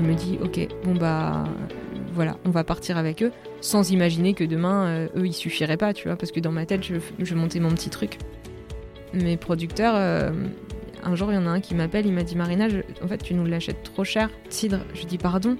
je 0.00 0.04
me 0.06 0.14
dis, 0.14 0.38
ok, 0.42 0.68
bon 0.84 0.94
bah 0.94 1.44
voilà, 2.12 2.36
on 2.44 2.50
va 2.50 2.64
partir 2.64 2.96
avec 2.96 3.22
eux, 3.22 3.32
sans 3.60 3.90
imaginer 3.90 4.34
que 4.34 4.44
demain, 4.44 4.86
euh, 4.86 5.08
eux, 5.16 5.26
ils 5.26 5.32
suffiraient 5.32 5.76
pas, 5.76 5.92
tu 5.92 6.08
vois, 6.08 6.16
parce 6.16 6.32
que 6.32 6.40
dans 6.40 6.52
ma 6.52 6.66
tête, 6.66 6.82
je, 6.82 7.34
montais 7.34 7.60
mon 7.60 7.70
petit 7.70 7.90
truc. 7.90 8.18
Mes 9.12 9.36
producteurs, 9.36 9.94
euh, 9.96 10.30
un 11.02 11.14
jour, 11.14 11.30
il 11.32 11.34
y 11.34 11.38
en 11.38 11.46
a 11.46 11.50
un 11.50 11.60
qui 11.60 11.74
m'appelle, 11.74 12.06
il 12.06 12.12
m'a 12.12 12.22
dit, 12.22 12.34
Marina, 12.34 12.66
en 13.02 13.08
fait, 13.08 13.18
tu 13.18 13.34
nous 13.34 13.44
l'achètes 13.44 13.82
trop 13.82 14.04
cher, 14.04 14.30
cidre. 14.48 14.80
Je 14.94 15.04
dis, 15.04 15.18
pardon. 15.18 15.56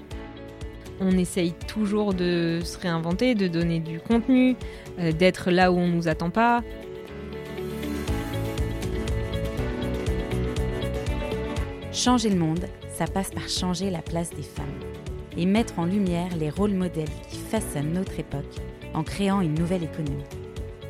On 0.99 1.17
essaye 1.17 1.53
toujours 1.67 2.13
de 2.13 2.59
se 2.63 2.77
réinventer, 2.77 3.33
de 3.33 3.47
donner 3.47 3.79
du 3.79 3.99
contenu, 3.99 4.55
euh, 4.99 5.11
d'être 5.11 5.49
là 5.49 5.71
où 5.71 5.77
on 5.77 5.87
nous 5.87 6.07
attend 6.07 6.29
pas. 6.29 6.63
Changer 11.91 12.29
le 12.29 12.35
monde, 12.35 12.65
ça 13.01 13.07
passe 13.07 13.31
par 13.31 13.49
changer 13.49 13.89
la 13.89 14.03
place 14.03 14.29
des 14.29 14.43
femmes 14.43 14.79
et 15.35 15.47
mettre 15.47 15.79
en 15.79 15.85
lumière 15.85 16.37
les 16.37 16.51
rôles 16.51 16.75
modèles 16.75 17.09
qui 17.31 17.37
façonnent 17.37 17.93
notre 17.93 18.19
époque 18.19 18.59
en 18.93 19.01
créant 19.01 19.41
une 19.41 19.55
nouvelle 19.55 19.83
économie. 19.83 20.23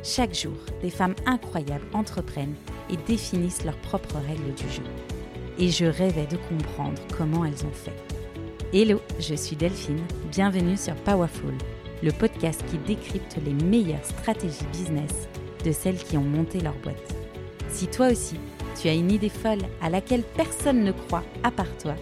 Chaque 0.02 0.34
jour, 0.34 0.58
des 0.82 0.90
femmes 0.90 1.14
incroyables 1.24 1.86
entreprennent 1.94 2.54
et 2.90 2.98
définissent 3.06 3.64
leurs 3.64 3.78
propres 3.78 4.18
règles 4.28 4.52
du 4.52 4.68
jeu. 4.68 4.82
Et 5.58 5.70
je 5.70 5.86
rêvais 5.86 6.26
de 6.26 6.36
comprendre 6.36 7.00
comment 7.16 7.46
elles 7.46 7.64
ont 7.64 7.72
fait. 7.72 7.96
Hello, 8.74 9.00
je 9.18 9.34
suis 9.34 9.56
Delphine, 9.56 10.04
bienvenue 10.30 10.76
sur 10.76 10.94
Powerful, 10.96 11.54
le 12.02 12.12
podcast 12.12 12.62
qui 12.70 12.76
décrypte 12.76 13.38
les 13.42 13.54
meilleures 13.54 14.04
stratégies 14.04 14.66
business 14.70 15.28
de 15.64 15.72
celles 15.72 15.96
qui 15.96 16.18
ont 16.18 16.24
monté 16.24 16.60
leur 16.60 16.74
boîte. 16.82 17.14
Si 17.70 17.86
toi 17.86 18.08
aussi, 18.08 18.36
tu 18.80 18.88
as 18.88 18.94
une 18.94 19.10
idée 19.10 19.28
folle 19.28 19.62
à 19.80 19.90
laquelle 19.90 20.22
personne 20.22 20.84
ne 20.84 20.92
croit 20.92 21.24
à 21.42 21.50
part 21.50 21.76
toi, 21.78 21.94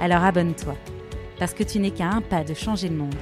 alors 0.00 0.24
abonne-toi 0.24 0.74
parce 1.38 1.54
que 1.54 1.64
tu 1.64 1.78
n'es 1.78 1.90
qu'à 1.90 2.08
un 2.08 2.20
pas 2.20 2.44
de 2.44 2.54
changer 2.54 2.88
le 2.88 2.96
monde 2.96 3.14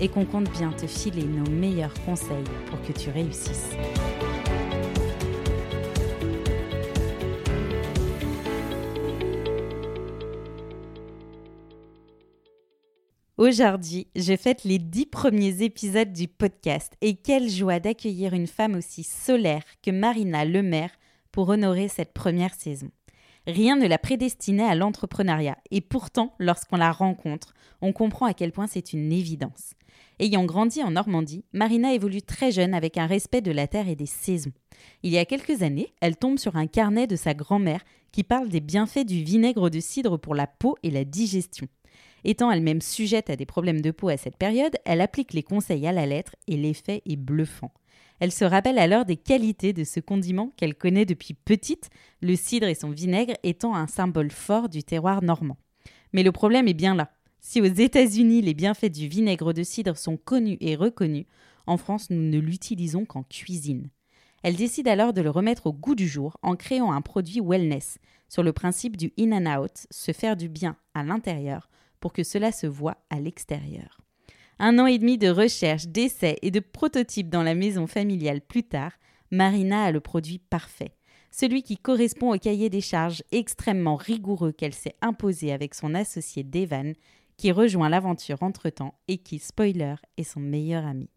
et 0.00 0.08
qu'on 0.08 0.24
compte 0.24 0.50
bien 0.52 0.72
te 0.72 0.86
filer 0.86 1.24
nos 1.24 1.50
meilleurs 1.50 1.94
conseils 2.04 2.44
pour 2.66 2.80
que 2.82 2.92
tu 2.92 3.10
réussisses. 3.10 3.70
Aujourd'hui, 13.36 14.08
je 14.16 14.36
fête 14.36 14.64
les 14.64 14.80
dix 14.80 15.06
premiers 15.06 15.62
épisodes 15.62 16.12
du 16.12 16.26
podcast 16.26 16.94
et 17.00 17.14
quelle 17.14 17.48
joie 17.48 17.78
d'accueillir 17.78 18.34
une 18.34 18.48
femme 18.48 18.74
aussi 18.74 19.04
solaire 19.04 19.62
que 19.80 19.92
Marina 19.92 20.44
Lemaire 20.44 20.90
pour 21.32 21.48
honorer 21.48 21.88
cette 21.88 22.12
première 22.12 22.54
saison. 22.54 22.90
Rien 23.46 23.76
ne 23.76 23.86
la 23.86 23.98
prédestinait 23.98 24.68
à 24.68 24.74
l'entrepreneuriat, 24.74 25.56
et 25.70 25.80
pourtant, 25.80 26.34
lorsqu'on 26.38 26.76
la 26.76 26.92
rencontre, 26.92 27.54
on 27.80 27.92
comprend 27.92 28.26
à 28.26 28.34
quel 28.34 28.52
point 28.52 28.66
c'est 28.66 28.92
une 28.92 29.10
évidence. 29.10 29.72
Ayant 30.18 30.44
grandi 30.44 30.82
en 30.82 30.90
Normandie, 30.90 31.44
Marina 31.52 31.94
évolue 31.94 32.22
très 32.22 32.52
jeune 32.52 32.74
avec 32.74 32.98
un 32.98 33.06
respect 33.06 33.40
de 33.40 33.52
la 33.52 33.66
terre 33.66 33.88
et 33.88 33.96
des 33.96 34.06
saisons. 34.06 34.52
Il 35.02 35.12
y 35.12 35.18
a 35.18 35.24
quelques 35.24 35.62
années, 35.62 35.94
elle 36.00 36.16
tombe 36.16 36.38
sur 36.38 36.56
un 36.56 36.66
carnet 36.66 37.06
de 37.06 37.16
sa 37.16 37.34
grand-mère 37.34 37.84
qui 38.12 38.22
parle 38.22 38.48
des 38.48 38.60
bienfaits 38.60 39.06
du 39.06 39.22
vinaigre 39.22 39.70
de 39.70 39.80
cidre 39.80 40.18
pour 40.18 40.34
la 40.34 40.46
peau 40.46 40.76
et 40.82 40.90
la 40.90 41.04
digestion. 41.04 41.68
Étant 42.24 42.50
elle-même 42.50 42.80
sujette 42.80 43.30
à 43.30 43.36
des 43.36 43.46
problèmes 43.46 43.80
de 43.80 43.92
peau 43.92 44.08
à 44.08 44.16
cette 44.16 44.36
période, 44.36 44.76
elle 44.84 45.00
applique 45.00 45.32
les 45.32 45.42
conseils 45.42 45.86
à 45.86 45.92
la 45.92 46.04
lettre 46.04 46.34
et 46.48 46.56
l'effet 46.56 47.02
est 47.06 47.16
bluffant. 47.16 47.72
Elle 48.20 48.32
se 48.32 48.44
rappelle 48.44 48.78
alors 48.78 49.04
des 49.04 49.16
qualités 49.16 49.72
de 49.72 49.84
ce 49.84 50.00
condiment 50.00 50.52
qu'elle 50.56 50.74
connaît 50.74 51.04
depuis 51.04 51.34
petite, 51.34 51.90
le 52.20 52.34
cidre 52.36 52.66
et 52.66 52.74
son 52.74 52.90
vinaigre 52.90 53.34
étant 53.42 53.74
un 53.74 53.86
symbole 53.86 54.30
fort 54.30 54.68
du 54.68 54.82
terroir 54.82 55.22
normand. 55.22 55.56
Mais 56.12 56.22
le 56.22 56.32
problème 56.32 56.68
est 56.68 56.74
bien 56.74 56.94
là. 56.94 57.10
Si 57.40 57.60
aux 57.60 57.64
États-Unis 57.64 58.42
les 58.42 58.54
bienfaits 58.54 58.90
du 58.90 59.06
vinaigre 59.06 59.52
de 59.52 59.62
cidre 59.62 59.96
sont 59.96 60.16
connus 60.16 60.58
et 60.60 60.74
reconnus, 60.74 61.26
en 61.66 61.76
France 61.76 62.10
nous 62.10 62.22
ne 62.22 62.38
l'utilisons 62.38 63.04
qu'en 63.04 63.22
cuisine. 63.22 63.90
Elle 64.42 64.56
décide 64.56 64.88
alors 64.88 65.12
de 65.12 65.20
le 65.20 65.30
remettre 65.30 65.66
au 65.66 65.72
goût 65.72 65.94
du 65.94 66.08
jour 66.08 66.36
en 66.42 66.56
créant 66.56 66.92
un 66.92 67.00
produit 67.00 67.40
wellness, 67.40 67.98
sur 68.28 68.42
le 68.42 68.52
principe 68.52 68.96
du 68.96 69.12
in 69.18 69.32
and 69.32 69.60
out, 69.60 69.86
se 69.90 70.12
faire 70.12 70.36
du 70.36 70.48
bien 70.48 70.76
à 70.94 71.02
l'intérieur 71.02 71.68
pour 72.00 72.12
que 72.12 72.22
cela 72.22 72.52
se 72.52 72.66
voit 72.66 72.98
à 73.10 73.20
l'extérieur. 73.20 74.00
Un 74.60 74.80
an 74.80 74.86
et 74.86 74.98
demi 74.98 75.18
de 75.18 75.28
recherche, 75.28 75.86
d'essais 75.86 76.36
et 76.42 76.50
de 76.50 76.58
prototypes 76.58 77.30
dans 77.30 77.44
la 77.44 77.54
maison 77.54 77.86
familiale 77.86 78.40
plus 78.40 78.64
tard, 78.64 78.90
Marina 79.30 79.84
a 79.84 79.92
le 79.92 80.00
produit 80.00 80.38
parfait. 80.38 80.96
Celui 81.30 81.62
qui 81.62 81.76
correspond 81.76 82.34
au 82.34 82.38
cahier 82.38 82.68
des 82.68 82.80
charges 82.80 83.22
extrêmement 83.30 83.94
rigoureux 83.94 84.50
qu'elle 84.50 84.74
s'est 84.74 84.96
imposé 85.00 85.52
avec 85.52 85.74
son 85.74 85.94
associé 85.94 86.42
Devan, 86.42 86.94
qui 87.36 87.52
rejoint 87.52 87.88
l'aventure 87.88 88.42
entre-temps 88.42 88.94
et 89.06 89.18
qui, 89.18 89.38
spoiler, 89.38 89.94
est 90.16 90.24
son 90.24 90.40
meilleur 90.40 90.84
ami. 90.84 91.08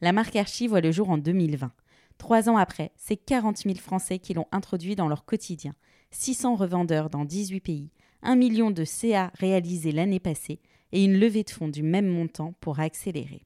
La 0.00 0.12
marque 0.12 0.36
Archie 0.36 0.66
voit 0.66 0.80
le 0.80 0.92
jour 0.92 1.10
en 1.10 1.18
2020. 1.18 1.70
Trois 2.16 2.48
ans 2.48 2.56
après, 2.56 2.92
c'est 2.96 3.16
40 3.16 3.58
000 3.58 3.74
Français 3.74 4.18
qui 4.18 4.32
l'ont 4.32 4.48
introduit 4.50 4.96
dans 4.96 5.08
leur 5.08 5.26
quotidien, 5.26 5.74
600 6.10 6.54
revendeurs 6.54 7.10
dans 7.10 7.26
18 7.26 7.60
pays, 7.60 7.90
1 8.22 8.36
million 8.36 8.70
de 8.70 8.84
CA 8.84 9.30
réalisés 9.34 9.92
l'année 9.92 10.20
passée 10.20 10.60
et 10.92 11.04
une 11.04 11.18
levée 11.18 11.42
de 11.44 11.50
fonds 11.50 11.68
du 11.68 11.82
même 11.82 12.06
montant 12.06 12.54
pour 12.60 12.80
accélérer. 12.80 13.42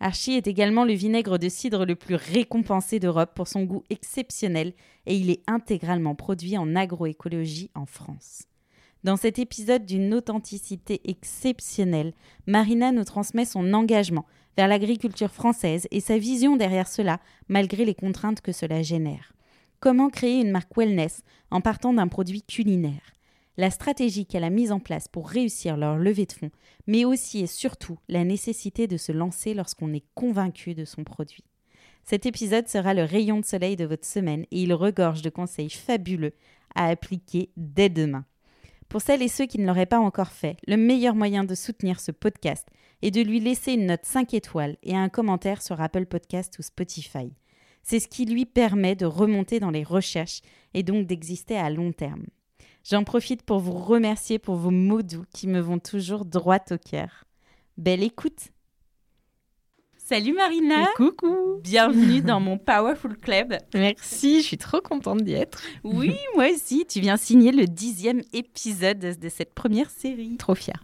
Archie 0.00 0.32
est 0.32 0.48
également 0.48 0.84
le 0.84 0.94
vinaigre 0.94 1.38
de 1.38 1.48
cidre 1.48 1.86
le 1.86 1.94
plus 1.94 2.16
récompensé 2.16 2.98
d'Europe 2.98 3.32
pour 3.36 3.46
son 3.46 3.62
goût 3.62 3.84
exceptionnel 3.88 4.72
et 5.06 5.14
il 5.14 5.30
est 5.30 5.42
intégralement 5.46 6.16
produit 6.16 6.58
en 6.58 6.74
agroécologie 6.74 7.70
en 7.76 7.86
France. 7.86 8.48
Dans 9.04 9.16
cet 9.16 9.38
épisode 9.38 9.86
d'une 9.86 10.12
authenticité 10.14 11.00
exceptionnelle, 11.04 12.14
Marina 12.46 12.90
nous 12.90 13.04
transmet 13.04 13.44
son 13.44 13.74
engagement 13.74 14.26
vers 14.56 14.68
l'agriculture 14.68 15.30
française 15.30 15.86
et 15.90 16.00
sa 16.00 16.18
vision 16.18 16.56
derrière 16.56 16.88
cela, 16.88 17.20
malgré 17.48 17.84
les 17.84 17.94
contraintes 17.94 18.40
que 18.40 18.52
cela 18.52 18.82
génère. 18.82 19.32
Comment 19.80 20.10
créer 20.10 20.40
une 20.40 20.50
marque 20.50 20.76
wellness 20.76 21.22
en 21.50 21.60
partant 21.60 21.92
d'un 21.92 22.08
produit 22.08 22.42
culinaire? 22.42 23.12
La 23.56 23.70
stratégie 23.70 24.26
qu'elle 24.26 24.44
a 24.44 24.50
mise 24.50 24.72
en 24.72 24.80
place 24.80 25.08
pour 25.08 25.28
réussir 25.28 25.76
leur 25.76 25.96
levée 25.96 26.26
de 26.26 26.32
fonds, 26.32 26.50
mais 26.86 27.04
aussi 27.04 27.40
et 27.40 27.46
surtout 27.46 27.98
la 28.08 28.24
nécessité 28.24 28.86
de 28.86 28.96
se 28.96 29.12
lancer 29.12 29.54
lorsqu'on 29.54 29.92
est 29.92 30.04
convaincu 30.14 30.74
de 30.74 30.84
son 30.84 31.04
produit. 31.04 31.44
Cet 32.04 32.26
épisode 32.26 32.68
sera 32.68 32.94
le 32.94 33.04
rayon 33.04 33.40
de 33.40 33.44
soleil 33.44 33.76
de 33.76 33.84
votre 33.84 34.06
semaine 34.06 34.44
et 34.50 34.62
il 34.62 34.72
regorge 34.72 35.22
de 35.22 35.30
conseils 35.30 35.70
fabuleux 35.70 36.34
à 36.74 36.88
appliquer 36.88 37.50
dès 37.56 37.88
demain. 37.88 38.24
Pour 38.88 39.00
celles 39.00 39.22
et 39.22 39.28
ceux 39.28 39.46
qui 39.46 39.58
ne 39.58 39.66
l'auraient 39.66 39.86
pas 39.86 39.98
encore 39.98 40.32
fait, 40.32 40.56
le 40.66 40.76
meilleur 40.76 41.14
moyen 41.14 41.44
de 41.44 41.54
soutenir 41.54 42.00
ce 42.00 42.10
podcast 42.10 42.68
est 43.00 43.10
de 43.10 43.22
lui 43.22 43.40
laisser 43.40 43.72
une 43.72 43.86
note 43.86 44.04
5 44.04 44.34
étoiles 44.34 44.76
et 44.82 44.96
un 44.96 45.08
commentaire 45.08 45.62
sur 45.62 45.80
Apple 45.80 46.06
Podcast 46.06 46.58
ou 46.58 46.62
Spotify. 46.62 47.32
C'est 47.82 48.00
ce 48.00 48.08
qui 48.08 48.26
lui 48.26 48.44
permet 48.44 48.94
de 48.94 49.06
remonter 49.06 49.60
dans 49.60 49.70
les 49.70 49.82
recherches 49.82 50.40
et 50.74 50.82
donc 50.82 51.06
d'exister 51.06 51.56
à 51.56 51.70
long 51.70 51.92
terme. 51.92 52.26
J'en 52.84 53.04
profite 53.04 53.42
pour 53.42 53.60
vous 53.60 53.72
remercier 53.72 54.40
pour 54.40 54.56
vos 54.56 54.70
mots 54.70 55.02
doux 55.02 55.24
qui 55.32 55.46
me 55.46 55.60
vont 55.60 55.78
toujours 55.78 56.24
droit 56.24 56.58
au 56.70 56.78
cœur. 56.78 57.24
Belle 57.76 58.02
écoute 58.02 58.48
Salut 59.96 60.32
Marina 60.32 60.86
Coucou 60.96 61.60
Bienvenue 61.62 62.20
dans 62.22 62.40
mon 62.40 62.58
Powerful 62.58 63.16
Club. 63.18 63.56
Merci, 63.72 64.40
je 64.42 64.46
suis 64.46 64.58
trop 64.58 64.80
contente 64.80 65.22
d'y 65.22 65.34
être. 65.34 65.62
Oui, 65.84 66.16
moi 66.34 66.50
aussi. 66.52 66.84
Tu 66.84 66.98
viens 67.00 67.16
signer 67.16 67.52
le 67.52 67.66
dixième 67.66 68.20
épisode 68.32 68.98
de 68.98 69.28
cette 69.28 69.54
première 69.54 69.90
série. 69.90 70.36
Trop 70.36 70.56
fière. 70.56 70.82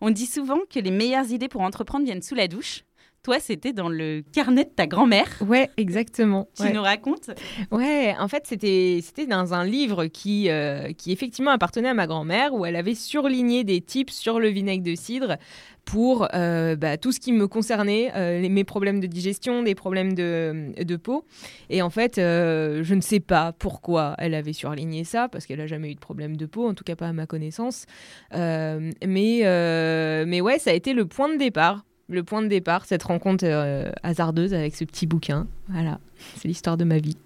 On 0.00 0.10
dit 0.10 0.26
souvent 0.26 0.60
que 0.70 0.80
les 0.80 0.90
meilleures 0.90 1.30
idées 1.30 1.48
pour 1.48 1.60
entreprendre 1.60 2.06
viennent 2.06 2.22
sous 2.22 2.34
la 2.34 2.48
douche. 2.48 2.84
Toi, 3.22 3.38
c'était 3.38 3.74
dans 3.74 3.90
le 3.90 4.22
carnet 4.32 4.64
de 4.64 4.70
ta 4.70 4.86
grand-mère. 4.86 5.28
Ouais, 5.46 5.68
exactement. 5.76 6.48
Tu 6.56 6.72
nous 6.72 6.80
racontes? 6.80 7.30
Ouais, 7.70 8.14
en 8.18 8.28
fait, 8.28 8.44
c'était 8.46 9.00
c'était 9.02 9.26
dans 9.26 9.52
un 9.52 9.62
livre 9.66 10.06
qui 10.06 10.48
euh, 10.48 10.92
qui 10.94 11.12
effectivement 11.12 11.50
appartenait 11.50 11.90
à 11.90 11.94
ma 11.94 12.06
grand-mère 12.06 12.54
où 12.54 12.64
elle 12.64 12.76
avait 12.76 12.94
surligné 12.94 13.62
des 13.62 13.82
tips 13.82 14.14
sur 14.14 14.40
le 14.40 14.48
vinaigre 14.48 14.82
de 14.82 14.94
cidre 14.94 15.36
pour 15.84 16.28
euh, 16.32 16.76
bah, 16.76 16.96
tout 16.96 17.12
ce 17.12 17.20
qui 17.20 17.32
me 17.32 17.46
concernait, 17.46 18.10
euh, 18.14 18.48
mes 18.48 18.64
problèmes 18.64 19.00
de 19.00 19.06
digestion, 19.06 19.62
des 19.62 19.74
problèmes 19.74 20.14
de, 20.14 20.72
de 20.82 20.96
peau. 20.96 21.26
Et 21.68 21.82
en 21.82 21.90
fait, 21.90 22.14
je 22.16 22.94
ne 22.94 23.00
sais 23.02 23.20
pas 23.20 23.52
pourquoi 23.52 24.14
elle 24.16 24.34
avait 24.34 24.52
surligné 24.54 25.04
ça, 25.04 25.28
parce 25.28 25.44
qu'elle 25.44 25.58
n'a 25.58 25.66
jamais 25.66 25.90
eu 25.90 25.94
de 25.94 26.00
problème 26.00 26.36
de 26.38 26.46
peau, 26.46 26.66
en 26.66 26.74
tout 26.74 26.84
cas 26.84 26.96
pas 26.96 27.08
à 27.08 27.12
ma 27.12 27.26
connaissance. 27.26 27.84
mais, 28.32 28.94
mais 29.04 30.40
ouais, 30.40 30.58
ça 30.58 30.70
a 30.70 30.74
été 30.74 30.94
le 30.94 31.04
point 31.06 31.28
de 31.30 31.38
départ 31.38 31.84
le 32.10 32.24
point 32.24 32.42
de 32.42 32.48
départ, 32.48 32.84
cette 32.84 33.04
rencontre 33.04 33.44
euh, 33.46 33.90
hasardeuse 34.02 34.52
avec 34.52 34.74
ce 34.74 34.84
petit 34.84 35.06
bouquin. 35.06 35.46
Voilà, 35.68 36.00
c'est 36.36 36.48
l'histoire 36.48 36.76
de 36.76 36.84
ma 36.84 36.98
vie. 36.98 37.16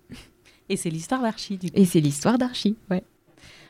Et 0.68 0.76
c'est 0.76 0.90
l'histoire 0.90 1.22
d'Archie, 1.22 1.56
du 1.56 1.70
coup. 1.70 1.76
Et 1.78 1.84
c'est 1.84 2.00
l'histoire 2.00 2.38
d'Archie, 2.38 2.76
ouais. 2.90 3.02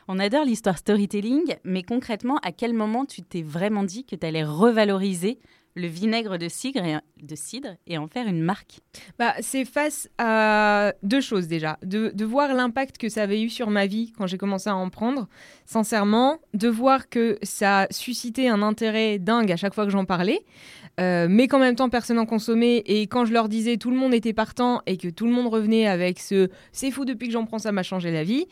On 0.07 0.19
adore 0.19 0.45
l'histoire 0.45 0.77
storytelling, 0.77 1.55
mais 1.63 1.81
concrètement, 1.81 2.37
à 2.43 2.51
quel 2.51 2.73
moment 2.73 3.05
tu 3.05 3.23
t'es 3.23 3.41
vraiment 3.41 3.83
dit 3.83 4.05
que 4.05 4.15
tu 4.15 4.25
allais 4.25 4.43
revaloriser 4.43 5.39
le 5.73 5.87
vinaigre 5.87 6.37
de 6.37 6.47
cidre, 6.47 6.85
et, 6.85 6.97
de 7.21 7.35
cidre 7.35 7.69
et 7.87 7.97
en 7.97 8.07
faire 8.07 8.27
une 8.27 8.41
marque? 8.41 8.79
Bah, 9.17 9.33
C'est 9.41 9.65
face 9.65 10.07
à 10.17 10.93
deux 11.01 11.21
choses 11.21 11.47
déjà. 11.47 11.79
De, 11.83 12.11
de 12.13 12.25
voir 12.25 12.53
l'impact 12.53 12.97
que 12.97 13.09
ça 13.09 13.23
avait 13.23 13.41
eu 13.41 13.49
sur 13.49 13.69
ma 13.69 13.87
vie 13.87 14.13
quand 14.17 14.27
j'ai 14.27 14.37
commencé 14.37 14.69
à 14.69 14.75
en 14.75 14.89
prendre. 14.89 15.27
Sincèrement, 15.65 16.39
de 16.53 16.69
voir 16.69 17.09
que 17.09 17.37
ça 17.43 17.81
a 17.81 17.87
suscité 17.91 18.49
un 18.49 18.61
intérêt 18.61 19.19
dingue 19.19 19.51
à 19.51 19.57
chaque 19.57 19.73
fois 19.73 19.85
que 19.85 19.91
j'en 19.91 20.05
parlais. 20.05 20.43
Euh, 21.01 21.27
mais 21.29 21.49
qu'en 21.49 21.59
même 21.59 21.75
temps 21.75 21.89
personne 21.89 22.15
n'en 22.15 22.25
consommait 22.25 22.77
et 22.85 23.01
quand 23.07 23.25
je 23.25 23.33
leur 23.33 23.49
disais 23.49 23.75
tout 23.75 23.91
le 23.91 23.97
monde 23.97 24.13
était 24.13 24.31
partant 24.31 24.81
et 24.85 24.95
que 24.95 25.09
tout 25.09 25.25
le 25.25 25.31
monde 25.33 25.47
revenait 25.47 25.87
avec 25.87 26.21
ce 26.21 26.47
c'est 26.71 26.89
fou 26.89 27.03
depuis 27.03 27.27
que 27.27 27.33
j'en 27.33 27.43
prends 27.43 27.59
ça 27.59 27.73
m'a 27.73 27.83
changé 27.83 28.11
la 28.11 28.23
vie 28.23 28.45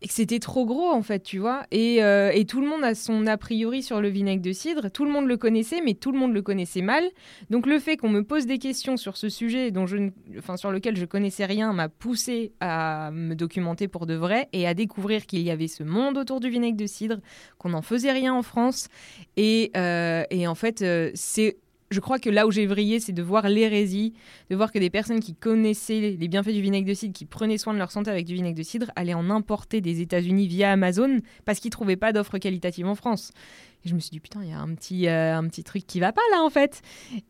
et 0.00 0.06
que 0.06 0.14
c'était 0.14 0.38
trop 0.38 0.64
gros 0.64 0.92
en 0.92 1.02
fait 1.02 1.24
tu 1.24 1.38
vois 1.38 1.64
et, 1.72 2.04
euh, 2.04 2.30
et, 2.32 2.44
tout 2.44 2.60
le 2.60 2.68
monde 2.68 2.84
a 2.84 2.94
son 2.94 3.26
a 3.26 3.36
priori 3.36 3.82
sur 3.82 4.00
le 4.00 4.08
vinaigre 4.10 4.42
de 4.42 4.52
cidre 4.52 4.92
tout 4.92 5.04
le 5.04 5.10
monde 5.10 5.26
le 5.26 5.36
connaissait 5.36 5.80
mais 5.84 5.94
tout 5.94 6.12
le 6.12 6.20
monde 6.20 6.32
le 6.32 6.40
connaissait 6.40 6.82
mal 6.82 7.02
donc 7.50 7.66
le 7.66 7.80
fait 7.80 7.96
qu'on 7.96 8.10
me 8.10 8.22
pose 8.22 8.46
des 8.46 8.58
questions 8.58 8.96
sur 8.96 9.16
ce 9.16 9.28
sujet 9.28 9.72
dont 9.72 9.88
je 9.88 9.96
enfin 10.38 10.56
sur 10.56 10.70
lequel 10.70 10.96
je 10.96 11.04
connaissais 11.04 11.46
rien 11.46 11.72
m'a 11.72 11.88
poussé 11.88 12.52
à 12.60 13.10
me 13.12 13.34
documenter 13.34 13.88
pour 13.88 14.06
de 14.06 14.14
vrai 14.14 14.48
et 14.52 14.68
à 14.68 14.74
découvrir 14.74 15.26
qu'il 15.26 15.40
y 15.40 15.50
avait 15.50 15.66
ce 15.66 15.82
monde 15.82 16.16
autour 16.16 16.38
du 16.38 16.48
vinaigre 16.48 16.57
de 16.58 16.86
cidre 16.86 17.18
qu'on 17.58 17.70
n'en 17.70 17.82
faisait 17.82 18.12
rien 18.12 18.34
en 18.34 18.42
France 18.42 18.88
et, 19.36 19.70
euh, 19.76 20.24
et 20.30 20.46
en 20.46 20.54
fait 20.54 20.84
c'est 21.14 21.56
je 21.90 22.00
crois 22.00 22.18
que 22.18 22.28
là 22.28 22.46
où 22.46 22.50
j'ai 22.50 22.66
vrillé, 22.66 23.00
c'est 23.00 23.12
de 23.12 23.22
voir 23.22 23.48
l'hérésie, 23.48 24.12
de 24.50 24.56
voir 24.56 24.72
que 24.72 24.78
des 24.78 24.90
personnes 24.90 25.20
qui 25.20 25.34
connaissaient 25.34 26.16
les 26.18 26.28
bienfaits 26.28 26.50
du 26.50 26.60
vinaigre 26.60 26.86
de 26.86 26.94
cidre, 26.94 27.14
qui 27.14 27.24
prenaient 27.24 27.58
soin 27.58 27.72
de 27.72 27.78
leur 27.78 27.90
santé 27.90 28.10
avec 28.10 28.26
du 28.26 28.34
vinaigre 28.34 28.58
de 28.58 28.62
cidre, 28.62 28.90
allaient 28.96 29.14
en 29.14 29.30
importer 29.30 29.80
des 29.80 30.00
États-Unis 30.00 30.48
via 30.48 30.72
Amazon 30.72 31.20
parce 31.44 31.60
qu'ils 31.60 31.70
trouvaient 31.70 31.96
pas 31.96 32.12
d'offres 32.12 32.38
qualitatives 32.38 32.86
en 32.86 32.94
France. 32.94 33.32
Et 33.84 33.88
je 33.88 33.94
me 33.94 34.00
suis 34.00 34.10
dit 34.10 34.20
putain, 34.20 34.40
il 34.42 34.50
y 34.50 34.52
a 34.52 34.58
un 34.58 34.74
petit 34.74 35.08
euh, 35.08 35.36
un 35.36 35.46
petit 35.48 35.64
truc 35.64 35.86
qui 35.86 36.00
va 36.00 36.12
pas 36.12 36.22
là 36.32 36.42
en 36.42 36.50
fait. 36.50 36.82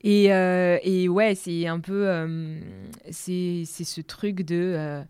Et, 0.02 0.32
euh, 0.32 0.78
et 0.82 1.08
ouais, 1.08 1.34
c'est 1.34 1.66
un 1.66 1.78
peu 1.78 2.08
euh, 2.08 2.60
c'est 3.10 3.64
ce 3.64 4.00
truc 4.00 4.42
de 4.42 5.04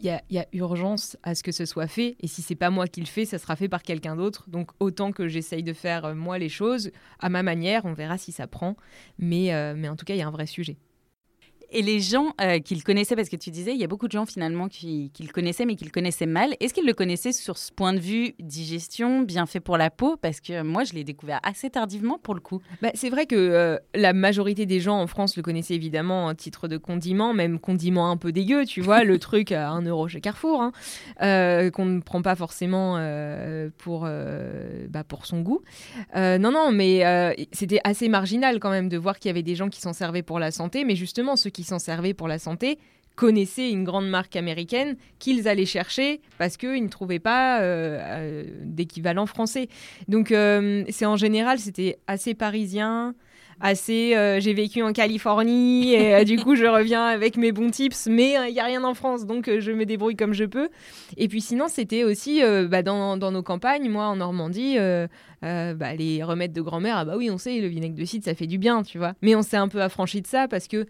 il 0.00 0.20
y, 0.30 0.38
a 0.38 0.46
urgence 0.52 1.16
à 1.22 1.34
ce 1.34 1.42
que 1.42 1.52
ce 1.52 1.64
soit 1.64 1.86
fait. 1.86 2.16
Et 2.20 2.26
si 2.26 2.42
c'est 2.42 2.54
pas 2.54 2.70
moi 2.70 2.86
qui 2.86 3.00
le 3.00 3.06
fais, 3.06 3.24
ça 3.24 3.38
sera 3.38 3.56
fait 3.56 3.68
par 3.68 3.82
quelqu'un 3.82 4.16
d'autre. 4.16 4.48
Donc 4.48 4.70
autant 4.80 5.12
que 5.12 5.28
j'essaye 5.28 5.62
de 5.62 5.72
faire 5.72 6.04
euh, 6.06 6.14
moi 6.14 6.38
les 6.38 6.48
choses 6.48 6.90
à 7.20 7.28
ma 7.28 7.42
manière, 7.42 7.84
on 7.84 7.92
verra 7.92 8.18
si 8.18 8.32
ça 8.32 8.46
prend. 8.46 8.76
Mais, 9.18 9.54
euh, 9.54 9.74
mais 9.76 9.88
en 9.88 9.96
tout 9.96 10.04
cas, 10.04 10.14
il 10.14 10.18
y 10.18 10.22
a 10.22 10.26
un 10.26 10.32
vrai 10.32 10.46
sujet. 10.46 10.76
Et 11.74 11.82
les 11.82 11.98
gens 11.98 12.34
euh, 12.40 12.60
qui 12.60 12.76
le 12.76 12.82
connaissaient, 12.82 13.16
parce 13.16 13.28
que 13.28 13.34
tu 13.34 13.50
disais, 13.50 13.72
il 13.72 13.80
y 13.80 13.82
a 13.82 13.88
beaucoup 13.88 14.06
de 14.06 14.12
gens 14.12 14.26
finalement 14.26 14.68
qui, 14.68 15.10
le 15.18 15.32
connaissaient, 15.32 15.66
mais 15.66 15.74
qui 15.74 15.84
le 15.84 15.90
connaissaient 15.90 16.24
mal. 16.24 16.54
Est-ce 16.60 16.72
qu'ils 16.72 16.86
le 16.86 16.92
connaissaient 16.92 17.32
sur 17.32 17.58
ce 17.58 17.72
point 17.72 17.92
de 17.92 17.98
vue 17.98 18.34
digestion, 18.38 19.22
bien 19.22 19.44
fait 19.44 19.58
pour 19.58 19.76
la 19.76 19.90
peau? 19.90 20.16
Parce 20.16 20.40
que 20.40 20.62
moi, 20.62 20.84
je 20.84 20.92
l'ai 20.92 21.02
découvert 21.02 21.40
assez 21.42 21.70
tardivement 21.70 22.20
pour 22.22 22.34
le 22.34 22.40
coup. 22.40 22.62
Bah, 22.80 22.90
c'est 22.94 23.10
vrai 23.10 23.26
que 23.26 23.34
euh, 23.34 23.76
la 23.92 24.12
majorité 24.12 24.66
des 24.66 24.78
gens 24.78 25.00
en 25.00 25.08
France 25.08 25.36
le 25.36 25.42
connaissaient 25.42 25.74
évidemment 25.74 26.26
en 26.26 26.34
titre 26.36 26.68
de 26.68 26.76
condiment, 26.76 27.34
même 27.34 27.58
condiment 27.58 28.08
un 28.08 28.16
peu 28.16 28.30
dégueu, 28.30 28.64
tu 28.66 28.80
vois, 28.80 29.02
le 29.02 29.18
truc 29.24 29.50
à 29.50 29.70
1 29.70 29.82
euro 29.82 30.06
chez 30.06 30.20
Carrefour, 30.20 30.62
hein, 30.62 30.70
euh, 31.22 31.72
qu'on 31.72 31.86
ne 31.86 31.98
prend 31.98 32.22
pas 32.22 32.36
forcément 32.36 32.94
pour, 33.78 34.02
bah, 34.90 35.02
pour 35.02 35.26
son 35.26 35.40
goût. 35.40 35.62
non, 36.14 36.52
non, 36.52 36.70
mais 36.70 37.36
c'était 37.50 37.80
assez 37.82 38.08
marginal 38.08 38.60
quand 38.60 38.70
même 38.70 38.88
de 38.88 38.96
voir 38.96 39.18
qu'il 39.18 39.28
y 39.28 39.30
avait 39.30 39.42
des 39.42 39.56
gens 39.56 39.68
qui 39.68 39.80
s'en 39.80 39.92
servaient 39.92 40.22
pour 40.22 40.38
la 40.38 40.52
santé, 40.52 40.84
mais 40.84 40.94
justement, 40.94 41.34
ceux 41.34 41.50
qui 41.50 41.63
s'en 41.64 41.78
servaient 41.78 42.14
pour 42.14 42.28
la 42.28 42.38
santé 42.38 42.78
connaissaient 43.14 43.70
une 43.70 43.84
grande 43.84 44.08
marque 44.08 44.36
américaine 44.36 44.96
qu'ils 45.18 45.48
allaient 45.48 45.66
chercher 45.66 46.20
parce 46.38 46.56
qu'ils 46.56 46.82
ne 46.82 46.88
trouvaient 46.88 47.18
pas 47.18 47.60
euh, 47.60 47.98
euh, 48.00 48.44
d'équivalent 48.62 49.26
français. 49.26 49.68
Donc 50.08 50.32
euh, 50.32 50.84
c'est 50.88 51.06
en 51.06 51.16
général, 51.16 51.58
c'était 51.58 51.98
assez 52.06 52.34
parisien, 52.34 53.14
assez 53.60 54.16
j'ai 54.40 54.52
vécu 54.52 54.82
en 54.82 54.92
Californie 54.92 55.94
et 55.94 56.24
du 56.24 56.38
coup 56.38 56.56
je 56.56 56.64
reviens 56.64 57.06
avec 57.06 57.36
mes 57.36 57.52
bons 57.52 57.70
tips, 57.70 58.08
mais 58.08 58.34
il 58.48 58.52
n'y 58.52 58.58
a 58.58 58.64
rien 58.64 58.82
en 58.82 58.94
France, 58.94 59.26
donc 59.26 59.48
je 59.60 59.70
me 59.70 59.86
débrouille 59.86 60.16
comme 60.16 60.32
je 60.32 60.44
peux. 60.44 60.68
Et 61.16 61.28
puis 61.28 61.40
sinon 61.40 61.66
c'était 61.68 62.02
aussi 62.02 62.42
bah, 62.68 62.82
dans, 62.82 63.16
dans, 63.16 63.30
nos 63.30 63.44
campagnes, 63.44 63.88
moi 63.88 64.06
en 64.06 64.16
Normandie, 64.16 64.76
bah, 65.40 65.94
les 65.96 66.24
remèdes 66.24 66.52
de 66.52 66.62
grand-mère, 66.62 66.96
ah 66.96 67.04
bah 67.04 67.14
oui 67.16 67.30
on 67.30 67.38
sait, 67.38 67.60
le 67.60 67.68
vinaigre 67.68 67.94
de 67.94 68.04
cidre 68.04 68.24
ça 68.24 68.34
fait 68.34 68.48
du 68.48 68.58
bien, 68.58 68.82
tu 68.82 68.98
vois. 68.98 69.14
Mais 69.22 69.36
on 69.36 69.42
s'est 69.42 69.56
un 69.56 69.68
peu 69.68 69.80
affranchi 69.82 70.20
de 70.20 70.26
ça 70.26 70.48
parce 70.48 70.66
que 70.66 70.84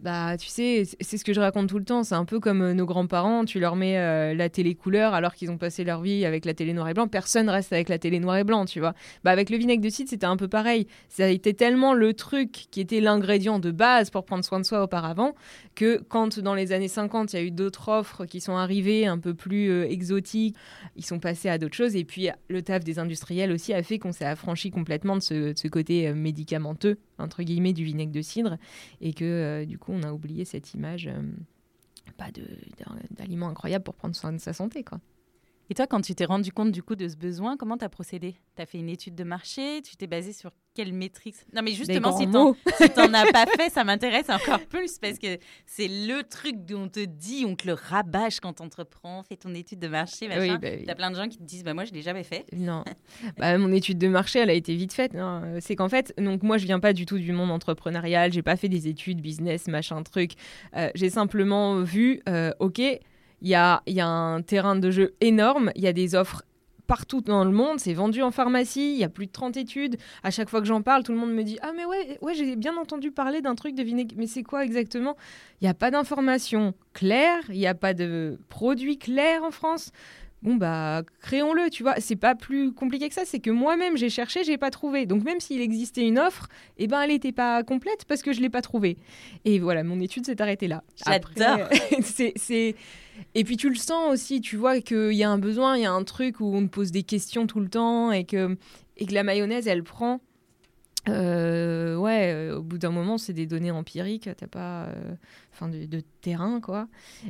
bah, 0.00 0.36
tu 0.36 0.48
sais, 0.48 0.82
c'est 1.00 1.16
ce 1.16 1.24
que 1.24 1.32
je 1.32 1.40
raconte 1.40 1.68
tout 1.68 1.78
le 1.78 1.84
temps. 1.84 2.02
C'est 2.02 2.14
un 2.14 2.24
peu 2.24 2.40
comme 2.40 2.62
euh, 2.62 2.74
nos 2.74 2.86
grands-parents. 2.86 3.44
Tu 3.44 3.60
leur 3.60 3.76
mets 3.76 3.98
euh, 3.98 4.34
la 4.34 4.48
télé 4.48 4.74
couleur 4.74 5.14
alors 5.14 5.34
qu'ils 5.34 5.50
ont 5.50 5.58
passé 5.58 5.84
leur 5.84 6.00
vie 6.00 6.24
avec 6.24 6.44
la 6.44 6.54
télé 6.54 6.72
noir 6.72 6.88
et 6.88 6.94
blanc. 6.94 7.06
Personne 7.08 7.48
reste 7.48 7.72
avec 7.72 7.88
la 7.88 7.98
télé 7.98 8.18
noir 8.18 8.38
et 8.38 8.44
blanc, 8.44 8.64
tu 8.64 8.80
vois. 8.80 8.94
Bah, 9.22 9.30
avec 9.30 9.50
le 9.50 9.58
vinaigre 9.58 9.82
de 9.82 9.90
cidre, 9.90 10.10
c'était 10.10 10.26
un 10.26 10.36
peu 10.36 10.48
pareil. 10.48 10.86
Ça 11.08 11.26
a 11.26 11.28
été 11.28 11.54
tellement 11.54 11.94
le 11.94 12.14
truc 12.14 12.66
qui 12.70 12.80
était 12.80 13.00
l'ingrédient 13.00 13.58
de 13.58 13.70
base 13.70 14.10
pour 14.10 14.24
prendre 14.24 14.44
soin 14.44 14.58
de 14.58 14.64
soi 14.64 14.82
auparavant 14.82 15.34
que 15.74 16.02
quand 16.08 16.38
dans 16.40 16.54
les 16.54 16.72
années 16.72 16.88
50, 16.88 17.32
il 17.32 17.36
y 17.36 17.38
a 17.38 17.42
eu 17.42 17.50
d'autres 17.50 17.88
offres 17.88 18.24
qui 18.24 18.40
sont 18.40 18.56
arrivées 18.56 19.06
un 19.06 19.18
peu 19.18 19.34
plus 19.34 19.70
euh, 19.70 19.86
exotiques, 19.88 20.56
ils 20.96 21.04
sont 21.04 21.20
passés 21.20 21.48
à 21.48 21.58
d'autres 21.58 21.76
choses. 21.76 21.96
Et 21.96 22.04
puis, 22.04 22.28
le 22.48 22.62
taf 22.62 22.82
des 22.82 22.98
industriels 22.98 23.52
aussi 23.52 23.72
a 23.72 23.82
fait 23.82 23.98
qu'on 23.98 24.12
s'est 24.12 24.24
affranchi 24.24 24.70
complètement 24.70 25.16
de 25.16 25.22
ce, 25.22 25.68
côté 25.68 26.12
médicamenteux 26.12 26.98
entre 27.18 27.42
guillemets 27.44 27.72
du 27.72 27.84
vinaigre 27.84 28.12
de 28.12 28.20
cidre 28.20 28.58
et 29.00 29.14
que 29.14 29.64
du 29.64 29.78
coup 29.78 29.81
on 29.88 30.02
a 30.02 30.12
oublié 30.12 30.44
cette 30.44 30.74
image 30.74 31.06
euh, 31.06 31.22
pas 32.16 32.30
d'aliment 33.10 33.48
pour 33.80 33.94
prendre 33.94 34.14
soin 34.14 34.32
de 34.32 34.38
sa 34.38 34.52
santé 34.52 34.84
quoi. 34.84 35.00
Et 35.72 35.74
toi, 35.74 35.86
quand 35.86 36.02
tu 36.02 36.14
t'es 36.14 36.26
rendu 36.26 36.52
compte 36.52 36.70
du 36.70 36.82
coup 36.82 36.96
de 36.96 37.08
ce 37.08 37.16
besoin, 37.16 37.56
comment 37.56 37.78
tu 37.78 37.84
as 37.86 37.88
procédé? 37.88 38.36
Tu 38.56 38.60
as 38.60 38.66
fait 38.66 38.76
une 38.76 38.90
étude 38.90 39.14
de 39.14 39.24
marché? 39.24 39.80
Tu 39.80 39.96
t'es 39.96 40.06
basé 40.06 40.34
sur 40.34 40.50
quelle 40.74 40.92
métrique 40.92 41.36
Non, 41.54 41.62
mais 41.62 41.72
justement, 41.72 42.14
si 42.14 42.26
tu 42.26 42.30
n'en 42.30 43.14
as 43.14 43.32
pas 43.32 43.46
fait, 43.46 43.70
ça 43.70 43.82
m'intéresse 43.82 44.28
encore 44.28 44.60
plus 44.68 44.98
parce 44.98 45.18
que 45.18 45.38
c'est 45.64 45.88
le 45.88 46.24
truc 46.24 46.66
dont 46.66 46.82
on 46.82 46.88
te 46.90 47.00
dit, 47.00 47.46
on 47.48 47.56
te 47.56 47.66
le 47.66 47.72
rabâche 47.72 48.38
quand 48.40 48.52
tu 48.52 48.62
entreprends, 48.62 49.22
fais 49.22 49.38
ton 49.38 49.54
étude 49.54 49.78
de 49.78 49.88
marché. 49.88 50.28
Machin. 50.28 50.58
Bah 50.60 50.68
oui, 50.70 50.84
Tu 50.84 50.90
as 50.90 50.94
plein 50.94 51.10
de 51.10 51.16
gens 51.16 51.26
qui 51.26 51.38
te 51.38 51.42
disent 51.42 51.64
bah, 51.64 51.72
Moi, 51.72 51.86
je 51.86 51.92
ne 51.92 51.96
l'ai 51.96 52.02
jamais 52.02 52.24
fait. 52.24 52.44
Non. 52.52 52.84
bah, 53.38 53.56
mon 53.56 53.72
étude 53.72 53.96
de 53.96 54.08
marché, 54.08 54.40
elle 54.40 54.50
a 54.50 54.54
été 54.54 54.74
vite 54.76 54.92
faite. 54.92 55.16
C'est 55.60 55.74
qu'en 55.74 55.88
fait, 55.88 56.12
donc, 56.18 56.42
moi, 56.42 56.58
je 56.58 56.66
viens 56.66 56.80
pas 56.80 56.92
du 56.92 57.06
tout 57.06 57.18
du 57.18 57.32
monde 57.32 57.50
entrepreneurial. 57.50 58.30
J'ai 58.30 58.42
pas 58.42 58.56
fait 58.56 58.68
des 58.68 58.88
études 58.88 59.22
business, 59.22 59.68
machin, 59.68 60.02
truc. 60.02 60.32
Euh, 60.76 60.90
j'ai 60.94 61.08
simplement 61.08 61.80
vu, 61.80 62.20
euh, 62.28 62.52
OK 62.58 62.82
il 63.42 63.48
y 63.48 63.54
a, 63.54 63.82
un 64.06 64.42
terrain 64.42 64.76
de 64.76 64.90
jeu 64.90 65.14
énorme, 65.20 65.72
il 65.74 65.82
y 65.82 65.88
a 65.88 65.92
des 65.92 66.14
offres 66.14 66.42
partout 66.86 67.20
dans 67.20 67.44
le 67.44 67.50
monde, 67.50 67.78
c'est 67.80 67.94
vendu 67.94 68.22
en 68.22 68.30
pharmacie, 68.30 68.92
il 68.92 68.98
y 68.98 69.04
a 69.04 69.08
plus 69.08 69.26
de 69.26 69.32
30 69.32 69.56
études. 69.56 69.96
À 70.22 70.30
chaque 70.30 70.48
fois 70.48 70.60
que 70.60 70.66
j'en 70.66 70.82
parle, 70.82 71.02
tout 71.02 71.12
le 71.12 71.18
monde 71.18 71.32
me 71.32 71.42
dit 71.42 71.58
"Ah 71.62 71.72
mais 71.74 71.84
ouais, 71.84 72.18
ouais, 72.20 72.34
j'ai 72.34 72.54
bien 72.56 72.76
entendu 72.76 73.10
parler 73.10 73.40
d'un 73.40 73.54
truc 73.54 73.74
de 73.74 73.82
vinaigre, 73.82 74.14
mais 74.16 74.26
c'est 74.26 74.42
quoi 74.42 74.64
exactement? 74.64 75.16
Il 75.60 75.64
n'y 75.64 75.70
a 75.70 75.74
pas 75.74 75.90
d'information 75.90 76.74
claire, 76.92 77.42
il 77.48 77.58
n'y 77.58 77.66
a 77.66 77.74
pas 77.74 77.94
de 77.94 78.38
produit 78.48 78.98
clair 78.98 79.42
en 79.42 79.50
France 79.50 79.92
bon 80.42 80.56
bah 80.56 81.02
créons-le, 81.20 81.70
tu 81.70 81.82
vois. 81.82 81.94
C'est 81.98 82.16
pas 82.16 82.34
plus 82.34 82.72
compliqué 82.72 83.08
que 83.08 83.14
ça, 83.14 83.24
c'est 83.24 83.38
que 83.38 83.50
moi-même 83.50 83.96
j'ai 83.96 84.10
cherché, 84.10 84.44
j'ai 84.44 84.58
pas 84.58 84.70
trouvé. 84.70 85.06
Donc 85.06 85.24
même 85.24 85.40
s'il 85.40 85.60
existait 85.60 86.06
une 86.06 86.18
offre, 86.18 86.48
eh 86.78 86.86
ben 86.86 87.00
elle 87.02 87.10
n'était 87.10 87.32
pas 87.32 87.62
complète 87.62 88.04
parce 88.06 88.22
que 88.22 88.32
je 88.32 88.40
l'ai 88.40 88.50
pas 88.50 88.62
trouvée. 88.62 88.98
Et 89.44 89.58
voilà, 89.58 89.82
mon 89.84 90.00
étude 90.00 90.26
s'est 90.26 90.40
arrêtée 90.42 90.68
là. 90.68 90.82
J'adore. 91.06 91.68
c'est 92.02 92.74
et 93.34 93.44
puis 93.44 93.56
tu 93.56 93.68
le 93.68 93.76
sens 93.76 94.12
aussi, 94.12 94.40
tu 94.40 94.56
vois 94.56 94.80
qu'il 94.80 95.12
y 95.12 95.22
a 95.22 95.30
un 95.30 95.38
besoin, 95.38 95.76
il 95.76 95.82
y 95.82 95.86
a 95.86 95.92
un 95.92 96.04
truc 96.04 96.40
où 96.40 96.54
on 96.54 96.62
te 96.62 96.70
pose 96.70 96.92
des 96.92 97.02
questions 97.02 97.46
tout 97.46 97.60
le 97.60 97.68
temps 97.68 98.12
et 98.12 98.24
que 98.24 98.56
et 98.96 99.06
que 99.06 99.14
la 99.14 99.22
mayonnaise 99.22 99.66
elle 99.68 99.82
prend. 99.82 100.20
Euh, 101.08 101.96
ouais, 101.96 102.32
euh, 102.32 102.58
au 102.58 102.62
bout 102.62 102.78
d'un 102.78 102.90
moment, 102.90 103.18
c'est 103.18 103.32
des 103.32 103.46
données 103.46 103.72
empiriques. 103.72 104.28
T'as 104.36 104.46
pas, 104.46 104.84
euh, 104.84 105.14
enfin, 105.52 105.68
de, 105.68 106.02
terrain, 106.20 106.60
quoi. 106.60 106.86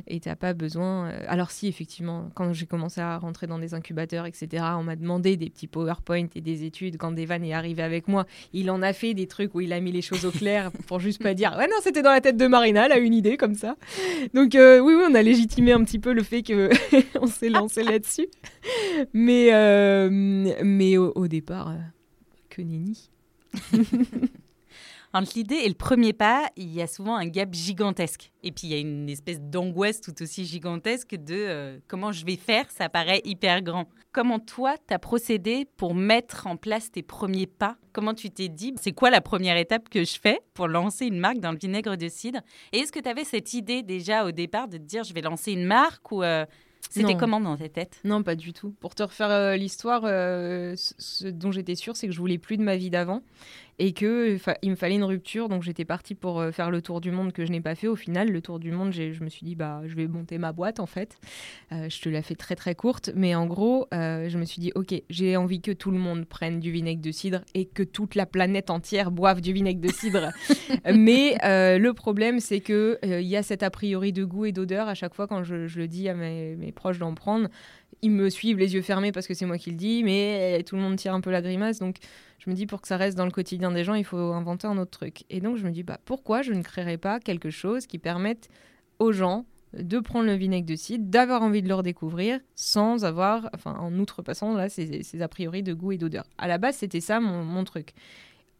Et 0.07 0.19
t'as 0.19 0.35
pas 0.35 0.53
besoin. 0.53 1.09
alors 1.27 1.49
si, 1.49 1.67
effectivement, 1.67 2.29
quand 2.35 2.53
j'ai 2.53 2.67
commencé 2.67 3.01
à 3.01 3.17
rentrer 3.17 3.47
dans 3.47 3.57
des 3.57 3.73
incubateurs, 3.73 4.25
etc., 4.27 4.63
on 4.77 4.83
m'a 4.83 4.95
demandé 4.95 5.37
des 5.37 5.49
petits 5.49 5.67
PowerPoint 5.67 6.27
et 6.35 6.41
des 6.41 6.65
études. 6.65 6.97
Quand 6.97 7.11
Devan 7.11 7.43
est 7.43 7.53
arrivé 7.53 7.81
avec 7.81 8.07
moi, 8.07 8.27
il 8.53 8.69
en 8.69 8.83
a 8.83 8.93
fait 8.93 9.15
des 9.15 9.25
trucs 9.25 9.55
où 9.55 9.61
il 9.61 9.73
a 9.73 9.79
mis 9.79 9.91
les 9.91 10.03
choses 10.03 10.25
au 10.25 10.31
clair 10.31 10.71
pour 10.87 10.99
juste 10.99 11.23
pas 11.23 11.33
dire. 11.33 11.55
Ouais, 11.57 11.67
non, 11.67 11.77
c'était 11.81 12.03
dans 12.03 12.11
la 12.11 12.21
tête 12.21 12.37
de 12.37 12.45
Marina, 12.45 12.85
elle 12.85 12.91
a 12.91 12.99
une 12.99 13.13
idée 13.13 13.37
comme 13.37 13.55
ça. 13.55 13.75
Donc 14.35 14.51
oui, 14.53 14.79
oui, 14.81 15.03
on 15.09 15.15
a 15.15 15.21
légitimé 15.23 15.71
un 15.71 15.83
petit 15.83 15.99
peu 15.99 16.13
le 16.13 16.21
fait 16.21 16.43
que 16.43 16.69
on 17.19 17.25
s'est 17.25 17.49
lancé 17.49 17.81
là-dessus. 17.83 18.27
Mais, 19.13 19.49
mais 20.63 20.97
au, 20.97 21.11
au 21.15 21.27
départ, 21.27 21.73
que 22.49 22.61
nenni. 22.61 23.12
Entre 25.15 25.33
l'idée 25.35 25.57
et 25.57 25.67
le 25.67 25.75
premier 25.75 26.11
pas, 26.11 26.49
il 26.57 26.73
y 26.73 26.81
a 26.81 26.87
souvent 26.87 27.15
un 27.15 27.27
gap 27.27 27.53
gigantesque. 27.53 28.31
Et 28.41 28.51
puis 28.51 28.65
il 28.65 28.69
y 28.71 28.73
a 28.73 28.79
une 28.79 29.07
espèce 29.07 29.39
d'angoisse 29.39 30.01
tout 30.01 30.15
aussi 30.23 30.43
gigantesque 30.43 31.13
de 31.13 31.35
euh, 31.35 31.77
comment 31.87 32.11
je 32.11 32.25
vais 32.25 32.35
faire, 32.35 32.65
ça 32.71 32.89
paraît 32.89 33.21
hyper 33.23 33.61
grand. 33.61 33.87
Comment 34.11 34.39
toi, 34.39 34.75
tu 34.87 34.91
as 34.91 34.97
procédé 34.97 35.67
pour 35.77 35.93
mettre 35.93 36.47
en 36.47 36.57
place 36.57 36.89
tes 36.89 37.03
premiers 37.03 37.45
pas? 37.45 37.77
Comment 37.91 38.15
tu 38.15 38.31
t'es 38.31 38.47
dit, 38.47 38.73
c'est 38.81 38.91
quoi 38.91 39.11
la 39.11 39.21
première 39.21 39.55
étape 39.55 39.87
que 39.87 40.03
je 40.03 40.19
fais 40.19 40.39
pour 40.55 40.67
lancer 40.67 41.05
une 41.05 41.19
marque 41.19 41.39
dans 41.39 41.51
le 41.51 41.59
vinaigre 41.59 41.95
de 41.95 42.07
cidre? 42.07 42.39
Et 42.71 42.79
est-ce 42.79 42.91
que 42.91 42.99
tu 42.99 43.07
avais 43.07 43.23
cette 43.23 43.53
idée 43.53 43.83
déjà 43.83 44.25
au 44.25 44.31
départ 44.31 44.67
de 44.67 44.77
te 44.77 44.83
dire, 44.83 45.03
je 45.03 45.13
vais 45.13 45.21
lancer 45.21 45.51
une 45.51 45.65
marque 45.65 46.11
ou 46.11 46.23
euh, 46.23 46.43
c'était 46.89 47.15
comment 47.15 47.39
dans 47.39 47.57
ta 47.57 47.69
tête? 47.69 47.99
Non, 48.03 48.23
pas 48.23 48.35
du 48.35 48.53
tout. 48.53 48.73
Pour 48.79 48.95
te 48.95 49.03
refaire 49.03 49.31
euh, 49.31 49.55
l'histoire, 49.55 50.03
euh, 50.05 50.75
ce 50.77 51.27
dont 51.27 51.51
j'étais 51.51 51.75
sûre, 51.75 51.95
c'est 51.95 52.07
que 52.07 52.13
je 52.13 52.19
voulais 52.19 52.37
plus 52.37 52.57
de 52.57 52.63
ma 52.63 52.75
vie 52.75 52.89
d'avant 52.89 53.21
et 53.79 53.93
que 53.93 54.37
il 54.61 54.71
me 54.71 54.75
fallait 54.75 54.95
une 54.95 55.03
rupture. 55.03 55.49
Donc 55.49 55.63
j'étais 55.63 55.85
partie 55.85 56.15
pour 56.15 56.39
euh, 56.39 56.51
faire 56.51 56.71
le 56.71 56.81
tour 56.81 57.01
du 57.01 57.11
monde 57.11 57.33
que 57.33 57.45
je 57.45 57.51
n'ai 57.51 57.61
pas 57.61 57.75
fait. 57.75 57.87
Au 57.87 57.95
final, 57.95 58.29
le 58.29 58.41
tour 58.41 58.59
du 58.59 58.71
monde, 58.71 58.91
je 58.91 59.23
me 59.23 59.29
suis 59.29 59.45
dit 59.45 59.55
bah 59.55 59.81
je 59.85 59.95
vais 59.95 60.07
monter 60.07 60.37
ma 60.37 60.51
boîte 60.51 60.79
en 60.79 60.85
fait. 60.85 61.17
Euh, 61.71 61.89
je 61.89 62.01
te 62.01 62.09
la 62.09 62.21
fais 62.21 62.35
très 62.35 62.55
très 62.55 62.75
courte, 62.75 63.11
mais 63.15 63.35
en 63.35 63.45
gros, 63.45 63.87
euh, 63.93 64.29
je 64.29 64.37
me 64.37 64.45
suis 64.45 64.61
dit 64.61 64.71
ok, 64.75 64.93
j'ai 65.09 65.37
envie 65.37 65.61
que 65.61 65.71
tout 65.71 65.91
le 65.91 65.97
monde 65.97 66.25
prenne 66.25 66.59
du 66.59 66.71
vinaigre 66.71 67.01
de 67.01 67.11
cidre 67.11 67.41
et 67.53 67.65
que 67.65 67.83
toute 67.83 68.15
la 68.15 68.25
planète 68.25 68.69
entière 68.69 69.11
boive 69.11 69.41
du 69.41 69.53
vinaigre 69.53 69.81
de 69.81 69.91
cidre. 69.91 70.29
mais 70.93 71.37
le 71.43 71.91
problème, 71.91 72.39
c'est 72.39 72.59
que 72.59 72.99
il 73.03 73.27
y 73.27 73.35
a 73.35 73.43
cet 73.43 73.63
a 73.63 73.69
priori 73.69 74.13
de 74.13 74.23
goût 74.23 74.45
et 74.45 74.51
d'odeur 74.51 74.87
à 74.87 74.93
chaque 74.93 75.13
fois 75.13 75.27
quand 75.27 75.43
je, 75.43 75.55
le 75.55 75.87
dis 75.87 76.07
à 76.09 76.13
mes, 76.13 76.55
mes 76.55 76.71
proches 76.71 76.99
d'en 76.99 77.13
prendre 77.13 77.49
ils 78.03 78.11
me 78.11 78.29
suivent 78.29 78.59
les 78.59 78.75
yeux 78.75 78.81
fermés 78.81 79.11
parce 79.11 79.27
que 79.27 79.33
c'est 79.33 79.45
moi 79.45 79.57
qui 79.57 79.71
le 79.71 79.77
dis, 79.77 80.03
mais 80.03 80.61
tout 80.63 80.75
le 80.75 80.81
monde 80.81 80.97
tire 80.97 81.13
un 81.13 81.21
peu 81.21 81.31
la 81.31 81.41
grimace. 81.41 81.79
Donc 81.79 81.97
je 82.37 82.49
me 82.49 82.55
dis, 82.55 82.65
pour 82.65 82.81
que 82.81 82.87
ça 82.87 82.97
reste 82.97 83.17
dans 83.17 83.25
le 83.25 83.31
quotidien 83.31 83.71
des 83.71 83.85
gens, 83.85 83.93
il 83.93 84.03
faut 84.03 84.17
inventer 84.17 84.67
un 84.67 84.77
autre 84.77 84.91
truc. 84.91 85.23
Et 85.29 85.39
donc 85.39 85.55
je 85.55 85.65
me 85.65 85.71
dis, 85.71 85.83
bah, 85.83 85.99
pourquoi 86.03 86.41
je 86.41 86.51
ne 86.51 86.61
créerais 86.61 86.97
pas 86.97 87.21
quelque 87.21 87.49
chose 87.49 87.87
qui 87.87 87.97
permette 87.99 88.49
aux 88.99 89.13
gens 89.13 89.45
de 89.73 89.99
prendre 89.99 90.25
le 90.25 90.35
vinaigre 90.35 90.67
de 90.67 90.75
cidre, 90.75 91.05
d'avoir 91.07 91.41
envie 91.41 91.61
de 91.61 91.67
le 91.67 91.75
redécouvrir 91.75 92.39
sans 92.55 93.05
avoir, 93.05 93.49
enfin 93.55 93.75
en 93.79 93.97
outrepassant 93.97 94.53
là, 94.53 94.67
ces, 94.67 95.21
a 95.21 95.27
priori 95.29 95.63
de 95.63 95.73
goût 95.73 95.93
et 95.93 95.97
d'odeur. 95.97 96.25
À 96.37 96.47
la 96.47 96.57
base, 96.57 96.75
c'était 96.75 97.01
ça 97.01 97.21
mon, 97.21 97.63
truc 97.63 97.93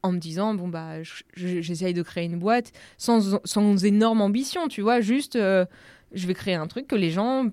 en 0.01 0.13
me 0.13 0.17
disant 0.17 0.53
bon 0.53 0.69
bah 0.69 1.03
j'essaye 1.35 1.93
de 1.93 2.01
créer 2.01 2.25
une 2.25 2.39
boîte 2.39 2.71
sans, 2.97 3.39
sans 3.45 3.85
énorme 3.85 4.21
ambition 4.21 4.67
tu 4.67 4.81
vois 4.81 5.01
juste 5.01 5.35
euh, 5.35 5.65
je 6.13 6.27
vais 6.27 6.34
créer 6.34 6.55
un 6.55 6.67
truc 6.67 6.88
que 6.88 6.96
les 6.96 7.10
gens 7.10 7.48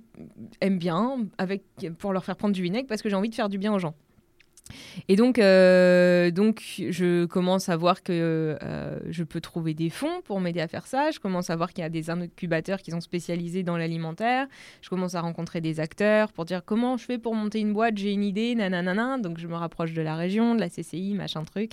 aiment 0.61 0.79
bien 0.79 1.27
avec, 1.39 1.63
pour 1.99 2.13
leur 2.13 2.25
faire 2.25 2.37
prendre 2.37 2.55
du 2.55 2.63
vinaigre 2.63 2.89
parce 2.89 3.03
que 3.03 3.09
j'ai 3.09 3.17
envie 3.17 3.31
de 3.31 3.35
faire 3.35 3.49
du 3.49 3.59
bien 3.59 3.73
aux 3.73 3.79
gens. 3.79 3.95
Et 5.09 5.17
donc, 5.17 5.39
euh, 5.39 6.31
donc, 6.31 6.63
je 6.91 7.25
commence 7.27 7.69
à 7.69 7.77
voir 7.77 8.03
que 8.03 8.59
euh, 8.63 8.99
je 9.09 9.25
peux 9.25 9.41
trouver 9.41 9.75
des 9.75 9.91
fonds 9.91 10.21
pour 10.25 10.41
m'aider 10.41 10.61
à 10.61 10.69
faire 10.69 10.87
ça. 10.87 11.11
Je 11.11 11.19
commence 11.19 11.51
à 11.51 11.57
voir 11.57 11.73
qu'il 11.73 11.83
y 11.83 11.87
a 11.87 11.91
des 11.91 12.11
incubateurs 12.11 12.81
qui 12.81 12.91
sont 12.91 13.01
spécialisés 13.01 13.63
dans 13.63 13.77
l'alimentaire. 13.77 14.47
Je 14.83 14.89
commence 14.89 15.15
à 15.15 15.21
rencontrer 15.21 15.61
des 15.61 15.81
acteurs 15.81 16.33
pour 16.33 16.45
dire 16.45 16.65
comment 16.65 16.97
je 16.97 17.05
fais 17.05 17.19
pour 17.19 17.35
monter 17.35 17.61
une 17.61 17.73
boîte, 17.73 17.99
j'ai 17.99 18.13
une 18.13 18.25
idée, 18.25 18.55
nanana. 18.55 19.19
Donc, 19.19 19.39
je 19.39 19.47
me 19.47 19.55
rapproche 19.55 19.93
de 19.93 20.03
la 20.03 20.17
région, 20.17 20.55
de 20.55 20.61
la 20.61 20.69
CCI, 20.69 21.15
machin 21.15 21.45
truc. 21.45 21.73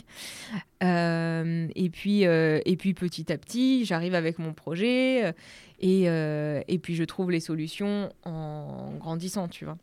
Euh, 0.84 1.68
et, 1.76 1.90
puis, 1.90 2.24
et 2.24 2.78
puis, 2.78 2.94
petit 2.94 3.32
à 3.32 3.38
petit, 3.38 3.86
j'arrive 3.86 4.16
avec 4.16 4.40
mon 4.40 4.54
projet 4.54 5.34
et, 5.80 6.04
et 6.06 6.80
puis, 6.80 6.96
je 6.96 7.04
trouve 7.04 7.32
les 7.32 7.40
solutions 7.40 8.10
en 8.24 8.94
grandissant, 9.00 9.48
tu 9.48 9.66
vois. 9.66 9.78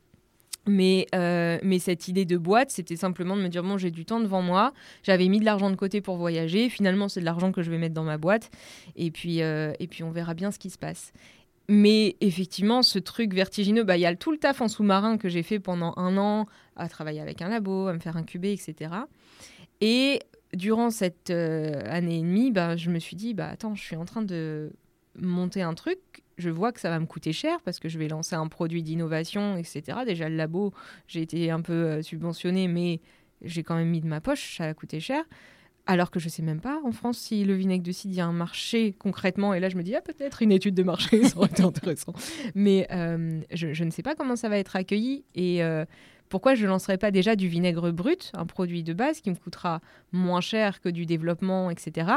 Mais, 0.67 1.07
euh, 1.15 1.59
mais 1.63 1.79
cette 1.79 2.09
idée 2.09 2.25
de 2.25 2.37
boîte, 2.37 2.71
c'était 2.71 2.97
simplement 2.97 3.37
de 3.37 3.43
me 3.43 3.49
dire 3.49 3.63
bon, 3.63 3.77
j'ai 3.77 3.91
du 3.91 4.05
temps 4.05 4.21
devant 4.21 4.43
moi. 4.43 4.73
J'avais 5.03 5.29
mis 5.29 5.41
de 5.41 5.45
l'argent 5.45 5.71
de 5.71 5.77
côté 5.77 6.01
pour 6.01 6.17
voyager. 6.17 6.69
Finalement, 6.69 7.09
c'est 7.09 7.21
de 7.21 7.25
l'argent 7.25 7.53
que 7.53 7.63
je 7.63 7.71
vais 7.71 7.79
mettre 7.79 7.95
dans 7.95 8.05
ma 8.05 8.17
boîte. 8.17 8.51
Et 8.97 9.11
puis, 9.11 9.43
euh, 9.43 9.73
et 9.79 9.87
puis 9.87 10.03
on 10.03 10.11
verra 10.11 10.35
bien 10.35 10.51
ce 10.51 10.59
qui 10.59 10.71
se 10.71 10.79
passe. 10.79 11.13
Mais 11.69 12.17
effectivement, 12.21 12.83
ce 12.83 12.99
truc 12.99 13.35
vertigineux, 13.35 13.85
bah, 13.85 13.97
il 13.97 14.01
y 14.01 14.07
a 14.07 14.15
tout 14.15 14.31
le 14.31 14.39
taf 14.39 14.61
en 14.61 14.69
sous-marin 14.69 15.17
que 15.17 15.29
j'ai 15.29 15.43
fait 15.43 15.59
pendant 15.59 15.95
un 15.97 16.17
an, 16.19 16.47
à 16.77 16.89
travailler 16.89 17.21
avec 17.21 17.41
un 17.43 17.49
labo, 17.49 17.87
à 17.87 17.95
me 17.95 18.01
faire 18.01 18.17
incuber, 18.17 18.53
etc. 18.53 18.91
Et 19.81 20.21
durant 20.53 20.91
cette 20.91 21.31
euh, 21.31 21.83
année 21.87 22.19
et 22.19 22.23
demie, 22.23 22.51
bah, 22.53 22.77
je 22.77 22.91
me 22.91 22.99
suis 22.99 23.17
dit, 23.17 23.35
bah, 23.35 23.49
attends, 23.49 23.75
je 23.75 23.83
suis 23.83 23.97
en 23.97 24.05
train 24.05 24.23
de 24.23 24.73
monter 25.16 25.62
un 25.62 25.75
truc 25.75 25.99
je 26.38 26.50
vois 26.50 26.73
que 26.73 26.80
ça 26.80 26.90
va 26.90 26.99
me 26.99 27.06
coûter 27.06 27.33
cher 27.33 27.61
parce 27.64 27.78
que 27.78 27.88
je 27.88 27.99
vais 27.99 28.09
lancer 28.09 28.35
un 28.35 28.49
produit 28.49 28.83
d'innovation, 28.83 29.56
etc. 29.56 29.99
Déjà, 30.06 30.28
le 30.28 30.37
labo, 30.37 30.73
j'ai 31.06 31.23
été 31.23 31.50
un 31.50 31.61
peu 31.61 31.73
euh, 31.73 32.02
subventionné, 32.02 32.68
mais 32.68 33.00
j'ai 33.42 33.62
quand 33.62 33.76
même 33.76 33.88
mis 33.88 34.00
de 34.00 34.06
ma 34.06 34.21
poche, 34.21 34.56
ça 34.56 34.64
a 34.64 34.75
coûté 34.75 35.00
cher. 35.00 35.25
Alors 35.87 36.11
que 36.11 36.18
je 36.18 36.30
sais 36.30 36.42
même 36.42 36.61
pas 36.61 36.80
en 36.83 36.92
France 36.92 37.18
si 37.18 37.44
le 37.44 37.52
vinaigre 37.54 37.85
de 37.85 37.92
cidre, 37.92 38.14
il 38.14 38.16
y 38.16 38.21
a 38.21 38.26
un 38.26 38.33
marché 38.33 38.94
concrètement. 38.99 39.52
Et 39.52 39.61
là, 39.61 39.68
je 39.68 39.76
me 39.76 39.83
dis, 39.83 39.94
ah, 39.94 40.00
peut-être 40.00 40.40
une 40.40 40.50
étude 40.50 40.75
de 40.75 40.83
marché, 40.83 41.23
ça 41.28 41.37
aurait 41.37 41.49
été 41.49 41.62
intéressant. 41.62 42.14
Mais 42.54 42.87
euh, 42.90 43.40
je, 43.52 43.85
ne 43.85 43.90
sais 43.90 44.02
pas 44.02 44.14
comment 44.14 44.37
ça 44.37 44.49
va 44.49 44.56
être 44.56 44.76
accueilli. 44.76 45.25
Et 45.35 45.62
euh, 45.62 45.85
pourquoi 46.30 46.54
je 46.54 46.62
ne 46.64 46.68
lancerai 46.68 46.97
pas 46.97 47.11
déjà 47.11 47.37
du 47.37 47.49
vinaigre 47.49 47.90
brut, 47.90 48.33
un 48.35 48.47
produit 48.47 48.83
de 48.83 48.94
base 48.94 49.21
qui 49.21 49.28
me 49.28 49.37
coûtera 49.37 49.83
moins 50.11 50.40
cher 50.40 50.80
que 50.80 50.88
du 50.88 51.04
développement, 51.04 51.71
etc. 51.71 52.12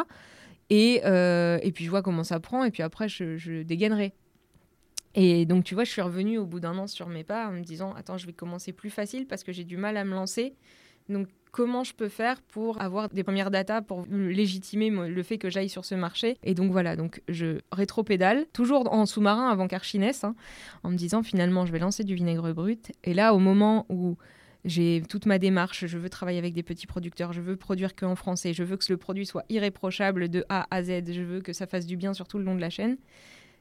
Et, 0.70 1.02
euh, 1.06 1.60
et 1.62 1.72
puis 1.72 1.86
je 1.86 1.90
vois 1.90 2.02
comment 2.02 2.24
ça 2.24 2.40
prend, 2.40 2.64
et 2.64 2.72
puis 2.72 2.84
après 2.84 3.08
je, 3.08 3.64
dégainerai. 3.64 4.14
Et 5.16 5.46
donc 5.46 5.64
tu 5.64 5.74
vois, 5.74 5.84
je 5.84 5.92
suis 5.92 6.02
revenue 6.02 6.38
au 6.38 6.46
bout 6.46 6.60
d'un 6.60 6.78
an 6.78 6.88
sur 6.88 7.08
mes 7.08 7.24
pas 7.24 7.48
en 7.48 7.52
me 7.52 7.62
disant, 7.62 7.94
attends, 7.94 8.18
je 8.18 8.28
vais 8.28 8.34
commencer 8.34 8.72
plus 8.74 8.90
facile 8.90 9.26
parce 9.26 9.44
que 9.44 9.52
j'ai 9.52 9.64
du 9.64 9.78
mal 9.78 9.98
à 9.98 10.04
me 10.04 10.14
lancer. 10.14 10.54
Donc 11.10 11.28
comment 11.52 11.84
je 11.84 11.94
peux 11.94 12.10
faire 12.10 12.42
pour 12.42 12.80
avoir 12.82 13.10
des 13.10 13.24
premières 13.24 13.50
datas 13.50 13.82
pour 13.82 14.06
légitimer 14.12 14.92
le 14.92 15.24
fait 15.24 15.40
que 15.40 15.50
j'aille 15.50 15.70
sur 15.70 15.86
ce 15.86 15.96
marché? 15.96 16.38
Et 16.44 16.54
donc 16.54 16.72
voilà, 16.72 16.96
donc 16.96 17.22
je 17.30 17.60
rétro-pédale, 17.72 18.46
toujours 18.54 18.94
en 18.94 19.08
sous-marin 19.08 19.50
avant 19.50 19.68
qu'Archinès, 19.68 20.24
hein, 20.24 20.36
en 20.84 20.92
me 20.92 20.98
disant 20.98 21.24
finalement 21.24 21.66
je 21.66 21.72
vais 21.72 21.80
lancer 21.80 22.04
du 22.04 22.14
vinaigre 22.14 22.54
brut. 22.54 22.92
Et 23.04 23.16
là, 23.16 23.34
au 23.34 23.40
moment 23.40 23.88
où 23.90 24.18
j'ai 24.68 25.02
toute 25.08 25.26
ma 25.26 25.40
démarche, 25.40 25.86
je 25.86 25.98
veux 25.98 26.10
travailler 26.10 26.38
avec 26.38 26.54
des 26.54 26.62
petits 26.62 26.88
producteurs, 26.88 27.34
je 27.34 27.42
veux 27.42 27.56
produire 27.56 27.96
que 27.96 28.06
en 28.06 28.16
français, 28.16 28.54
je 28.54 28.64
veux 28.64 28.78
que 28.78 28.86
le 28.90 28.98
produit 28.98 29.26
soit 29.26 29.46
irréprochable 29.50 30.30
de 30.30 30.46
A 30.50 30.68
à 30.70 30.84
Z, 30.84 31.12
je 31.12 31.22
veux 31.22 31.42
que 31.42 31.54
ça 31.54 31.68
fasse 31.68 31.86
du 31.86 31.98
bien 31.98 32.14
sur 32.14 32.28
tout 32.28 32.38
le 32.38 32.44
long 32.44 32.54
de 32.54 32.62
la 32.62 32.70
chaîne. 32.70 32.98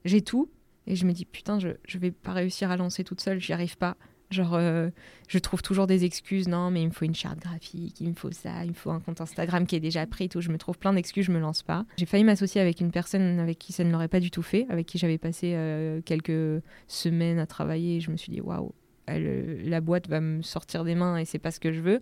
J'ai 0.04 0.20
tout 0.20 0.50
et 0.86 0.96
je 0.96 1.06
me 1.06 1.12
dis 1.12 1.24
putain, 1.24 1.58
je, 1.58 1.70
je 1.86 1.98
vais 1.98 2.10
pas 2.10 2.32
réussir 2.32 2.70
à 2.70 2.76
lancer 2.76 3.04
toute 3.04 3.20
seule, 3.20 3.40
j'y 3.40 3.52
arrive 3.52 3.76
pas. 3.76 3.96
Genre, 4.30 4.54
euh, 4.54 4.90
je 5.28 5.38
trouve 5.38 5.62
toujours 5.62 5.86
des 5.86 6.04
excuses. 6.04 6.48
Non, 6.48 6.70
mais 6.72 6.82
il 6.82 6.88
me 6.88 6.92
faut 6.92 7.04
une 7.04 7.14
charte 7.14 7.38
graphique, 7.38 8.00
il 8.00 8.08
me 8.08 8.14
faut 8.14 8.32
ça, 8.32 8.64
il 8.64 8.70
me 8.70 8.74
faut 8.74 8.90
un 8.90 8.98
compte 8.98 9.20
Instagram 9.20 9.66
qui 9.66 9.76
est 9.76 9.80
déjà 9.80 10.04
pris, 10.06 10.28
tout. 10.28 10.40
Je 10.40 10.50
me 10.50 10.58
trouve 10.58 10.78
plein 10.78 10.92
d'excuses, 10.92 11.26
je 11.26 11.32
me 11.32 11.38
lance 11.38 11.62
pas. 11.62 11.84
J'ai 11.96 12.06
failli 12.06 12.24
m'associer 12.24 12.60
avec 12.60 12.80
une 12.80 12.90
personne 12.90 13.38
avec 13.38 13.58
qui 13.58 13.72
ça 13.72 13.84
ne 13.84 13.92
l'aurait 13.92 14.08
pas 14.08 14.18
du 14.18 14.32
tout 14.32 14.42
fait, 14.42 14.66
avec 14.68 14.86
qui 14.86 14.98
j'avais 14.98 15.18
passé 15.18 15.52
euh, 15.54 16.00
quelques 16.04 16.60
semaines 16.88 17.38
à 17.38 17.46
travailler. 17.46 17.96
Et 17.96 18.00
je 18.00 18.10
me 18.10 18.16
suis 18.16 18.32
dit, 18.32 18.40
waouh, 18.40 18.72
la 19.08 19.80
boîte 19.80 20.08
va 20.08 20.20
me 20.20 20.42
sortir 20.42 20.84
des 20.84 20.94
mains 20.94 21.18
et 21.18 21.24
c'est 21.24 21.38
pas 21.38 21.50
ce 21.50 21.60
que 21.60 21.72
je 21.72 21.80
veux. 21.80 22.00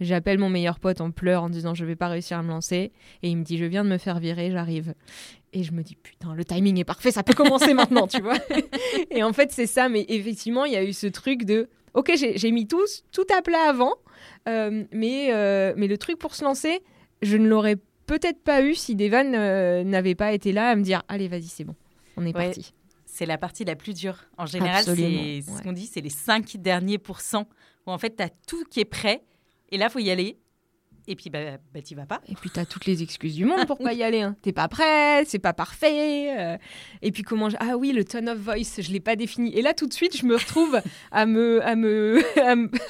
J'appelle 0.00 0.38
mon 0.38 0.48
meilleur 0.48 0.80
pote 0.80 1.00
en 1.00 1.10
pleurs 1.10 1.42
en 1.42 1.50
disant 1.50 1.74
je 1.74 1.84
vais 1.84 1.96
pas 1.96 2.08
réussir 2.08 2.38
à 2.38 2.42
me 2.42 2.48
lancer 2.48 2.92
et 3.22 3.28
il 3.28 3.36
me 3.36 3.44
dit 3.44 3.58
je 3.58 3.64
viens 3.64 3.84
de 3.84 3.90
me 3.90 3.98
faire 3.98 4.18
virer, 4.18 4.50
j'arrive. 4.50 4.94
Et 5.52 5.62
je 5.62 5.72
me 5.72 5.82
dis 5.82 5.96
putain, 5.96 6.34
le 6.34 6.44
timing 6.44 6.78
est 6.78 6.84
parfait, 6.84 7.10
ça 7.10 7.22
peut 7.22 7.34
commencer 7.34 7.74
maintenant, 7.74 8.06
tu 8.06 8.20
vois. 8.20 8.38
et 9.10 9.22
en 9.22 9.32
fait, 9.32 9.52
c'est 9.52 9.66
ça, 9.66 9.88
mais 9.88 10.04
effectivement, 10.08 10.64
il 10.64 10.72
y 10.72 10.76
a 10.76 10.84
eu 10.84 10.92
ce 10.92 11.06
truc 11.06 11.44
de 11.44 11.68
ok, 11.94 12.12
j'ai 12.14 12.50
mis 12.52 12.66
tout, 12.66 12.84
tout 13.10 13.26
à 13.36 13.42
plat 13.42 13.68
avant, 13.68 13.94
euh, 14.48 14.84
mais, 14.92 15.32
euh, 15.32 15.72
mais 15.76 15.88
le 15.88 15.98
truc 15.98 16.18
pour 16.18 16.34
se 16.34 16.44
lancer, 16.44 16.80
je 17.22 17.36
ne 17.36 17.48
l'aurais 17.48 17.76
peut-être 18.06 18.42
pas 18.42 18.62
eu 18.62 18.74
si 18.74 18.94
Devan 18.94 19.34
euh, 19.34 19.82
n'avait 19.82 20.14
pas 20.14 20.32
été 20.32 20.52
là 20.52 20.68
à 20.68 20.76
me 20.76 20.82
dire 20.82 21.02
allez, 21.08 21.28
vas-y, 21.28 21.46
c'est 21.46 21.64
bon, 21.64 21.74
on 22.16 22.24
est 22.24 22.32
parti 22.32 22.72
c'est 23.16 23.26
la 23.26 23.38
partie 23.38 23.64
la 23.64 23.76
plus 23.76 23.94
dure. 23.94 24.18
En 24.36 24.44
général, 24.44 24.84
c'est 24.84 24.92
ce 25.42 25.62
qu'on 25.62 25.72
dit, 25.72 25.86
c'est 25.86 26.02
les 26.02 26.10
5 26.10 26.58
derniers 26.58 26.98
pourcents 26.98 27.48
où 27.86 27.90
en 27.90 27.98
fait, 27.98 28.16
tu 28.16 28.22
as 28.22 28.28
tout 28.28 28.62
qui 28.64 28.80
est 28.80 28.84
prêt 28.84 29.24
et 29.70 29.78
là, 29.78 29.86
il 29.86 29.90
faut 29.90 29.98
y 30.00 30.10
aller. 30.10 30.38
Et 31.08 31.16
puis, 31.16 31.30
bah, 31.30 31.38
bah 31.72 31.82
tu 31.82 31.94
vas 31.94 32.06
pas. 32.06 32.20
Et 32.28 32.34
puis, 32.34 32.50
tu 32.50 32.58
as 32.58 32.66
toutes 32.66 32.86
les 32.86 33.02
excuses 33.02 33.34
du 33.34 33.44
monde 33.44 33.66
pour 33.66 33.78
pas 33.78 33.92
y 33.92 34.02
aller. 34.02 34.22
Hein. 34.22 34.36
T'es 34.42 34.52
pas 34.52 34.68
prêt, 34.68 35.24
c'est 35.26 35.38
pas 35.38 35.52
parfait. 35.52 36.36
Euh. 36.38 36.56
Et 37.02 37.12
puis, 37.12 37.22
comment. 37.22 37.48
Ah 37.60 37.76
oui, 37.76 37.92
le 37.92 38.04
tone 38.04 38.28
of 38.28 38.38
voice, 38.38 38.80
je 38.80 38.90
l'ai 38.90 39.00
pas 39.00 39.16
défini. 39.16 39.54
Et 39.56 39.62
là, 39.62 39.74
tout 39.74 39.86
de 39.86 39.92
suite, 39.92 40.16
je 40.16 40.26
me 40.26 40.34
retrouve 40.34 40.80
à 41.12 41.26
me, 41.26 41.62
à 41.66 41.76
me, 41.76 42.20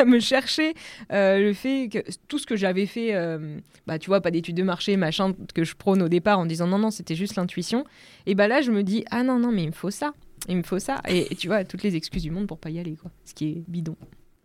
à 0.01 0.05
me 0.05 0.21
chercher 0.21 0.75
euh, 1.13 1.39
le 1.39 1.53
fait 1.53 1.89
que 1.93 1.99
tout 2.29 2.39
ce 2.39 2.47
que 2.47 2.57
j'avais 2.57 2.87
fait, 2.87 3.15
euh, 3.15 3.59
bah, 3.87 3.99
tu 3.99 4.09
vois, 4.09 4.21
pas 4.21 4.31
d'études 4.31 4.57
de 4.57 4.63
marché, 4.63 4.97
machin, 4.97 5.35
que 5.55 5.65
je 5.65 5.75
prône 5.75 6.03
au 6.03 6.09
départ 6.09 6.39
en 6.39 6.47
disant 6.47 6.67
non, 6.67 6.79
non, 6.79 6.91
c'était 6.91 7.15
juste 7.15 7.37
l'intuition. 7.37 7.85
Et 8.27 8.35
bah 8.35 8.49
là, 8.49 8.61
je 8.61 8.71
me 8.71 8.83
dis, 8.83 9.05
ah 9.11 9.23
non, 9.23 9.39
non, 9.39 9.53
mais 9.53 9.65
il 9.65 9.69
me 9.69 9.73
faut 9.73 9.91
ça. 9.91 10.13
Il 10.49 10.57
me 10.57 10.63
faut 10.63 10.79
ça. 10.79 11.01
Et, 11.09 11.35
tu 11.37 11.49
vois, 11.49 11.65
toutes 11.65 11.83
les 11.83 11.97
excuses 11.97 12.23
du 12.23 12.31
monde 12.31 12.47
pour 12.47 12.59
pas 12.59 12.71
y 12.71 12.79
aller, 12.79 12.97
quoi. 12.97 13.11
Ce 13.25 13.35
qui 13.35 13.49
est 13.49 13.65
bidon 13.69 13.97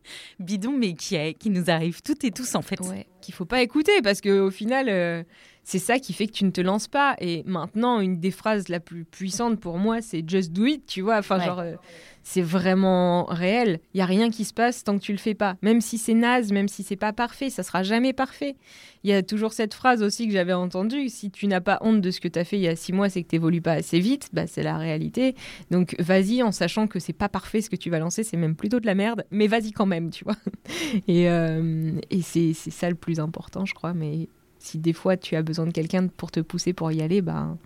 bidon, 0.39 0.71
mais 0.77 0.93
qui, 0.93 1.17
qui 1.35 1.49
nous 1.49 1.69
arrive 1.69 2.01
toutes 2.01 2.23
et 2.23 2.31
tous 2.31 2.55
en 2.55 2.61
fait. 2.61 2.79
Ouais, 2.81 3.07
qu'il 3.21 3.33
faut 3.33 3.45
pas 3.45 3.61
écouter 3.61 4.01
parce 4.01 4.21
que 4.21 4.39
au 4.39 4.51
final, 4.51 4.87
euh, 4.89 5.23
c'est 5.63 5.79
ça 5.79 5.99
qui 5.99 6.13
fait 6.13 6.27
que 6.27 6.33
tu 6.33 6.45
ne 6.45 6.51
te 6.51 6.61
lances 6.61 6.87
pas. 6.87 7.15
Et 7.19 7.43
maintenant, 7.45 7.99
une 7.99 8.19
des 8.19 8.31
phrases 8.31 8.67
la 8.67 8.79
plus 8.79 9.05
puissante 9.05 9.59
pour 9.59 9.77
moi, 9.77 10.01
c'est 10.01 10.27
just 10.27 10.51
do 10.51 10.65
it, 10.65 10.85
tu 10.85 11.01
vois. 11.01 11.17
Enfin, 11.17 11.39
genre, 11.39 11.59
euh, 11.59 11.75
c'est 12.23 12.41
vraiment 12.41 13.25
réel. 13.25 13.79
Il 13.93 13.99
y 13.99 14.01
a 14.01 14.05
rien 14.05 14.29
qui 14.29 14.43
se 14.43 14.53
passe 14.53 14.83
tant 14.83 14.97
que 14.97 15.03
tu 15.03 15.11
le 15.11 15.17
fais 15.17 15.33
pas. 15.33 15.55
Même 15.61 15.81
si 15.81 15.97
c'est 15.97 16.13
naze, 16.13 16.51
même 16.51 16.67
si 16.67 16.83
c'est 16.83 16.95
pas 16.95 17.13
parfait, 17.13 17.49
ça 17.49 17.63
sera 17.63 17.83
jamais 17.83 18.13
parfait. 18.13 18.55
Il 19.03 19.09
y 19.09 19.13
a 19.13 19.23
toujours 19.23 19.53
cette 19.53 19.73
phrase 19.73 20.03
aussi 20.03 20.27
que 20.27 20.33
j'avais 20.33 20.53
entendue 20.53 21.09
si 21.09 21.31
tu 21.31 21.47
n'as 21.47 21.61
pas 21.61 21.77
honte 21.81 22.01
de 22.01 22.11
ce 22.11 22.19
que 22.19 22.27
tu 22.27 22.39
as 22.39 22.43
fait 22.43 22.57
il 22.57 22.63
y 22.63 22.67
a 22.67 22.75
six 22.75 22.93
mois, 22.93 23.09
c'est 23.09 23.23
que 23.23 23.29
tu 23.29 23.35
n'évolues 23.35 23.61
pas 23.61 23.73
assez 23.73 23.99
vite. 23.99 24.29
Bah, 24.33 24.47
c'est 24.47 24.63
la 24.63 24.77
réalité. 24.77 25.35
Donc 25.69 25.95
vas-y 25.99 26.43
en 26.43 26.51
sachant 26.51 26.87
que 26.87 26.99
c'est 26.99 27.13
pas 27.13 27.29
parfait 27.29 27.61
ce 27.61 27.69
que 27.69 27.75
tu 27.75 27.89
vas 27.89 27.99
lancer, 27.99 28.23
c'est 28.23 28.37
même 28.37 28.55
plutôt 28.55 28.79
de 28.79 28.85
la 28.85 28.95
merde, 28.95 29.25
mais 29.31 29.47
vas-y 29.47 29.71
quand 29.71 29.85
même, 29.85 30.09
tu 30.09 30.23
vois. 30.23 30.37
et, 31.07 31.29
euh, 31.29 31.91
et 32.09 32.21
c'est 32.21 32.53
ça 32.53 32.89
le 32.89 32.95
plus 32.95 33.19
important, 33.19 33.65
je 33.65 33.73
crois. 33.73 33.93
Mais 33.93 34.27
si 34.61 34.77
des 34.77 34.93
fois 34.93 35.17
tu 35.17 35.35
as 35.35 35.41
besoin 35.41 35.65
de 35.65 35.71
quelqu'un 35.71 36.07
pour 36.07 36.31
te 36.31 36.39
pousser 36.39 36.73
pour 36.73 36.91
y 36.91 37.01
aller, 37.01 37.21
bah 37.21 37.57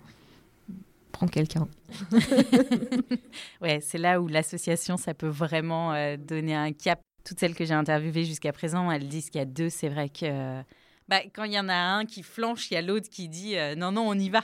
prends 1.11 1.27
quelqu'un. 1.27 1.67
ouais, 3.61 3.79
c'est 3.81 3.97
là 3.97 4.21
où 4.21 4.27
l'association, 4.27 4.97
ça 4.97 5.13
peut 5.13 5.27
vraiment 5.27 5.93
euh, 5.93 6.17
donner 6.17 6.55
un 6.55 6.71
cap. 6.73 6.99
Toutes 7.23 7.39
celles 7.39 7.55
que 7.55 7.65
j'ai 7.65 7.73
interviewées 7.73 8.25
jusqu'à 8.25 8.51
présent, 8.51 8.91
elles 8.91 9.07
disent 9.07 9.29
qu'il 9.29 9.39
y 9.39 9.41
a 9.41 9.45
deux, 9.45 9.69
c'est 9.69 9.89
vrai 9.89 10.09
que 10.09 10.61
Bah, 11.07 11.21
quand 11.33 11.45
il 11.45 11.53
y 11.53 11.59
en 11.59 11.69
a 11.69 11.75
un 11.75 12.05
qui 12.05 12.21
flanche, 12.21 12.69
il 12.69 12.75
y 12.75 12.77
a 12.77 12.81
l'autre 12.81 13.09
qui 13.09 13.29
dit 13.29 13.57
euh, 13.57 13.75
non, 13.75 13.91
non, 13.91 14.07
on 14.07 14.13
y 14.13 14.29
va. 14.29 14.43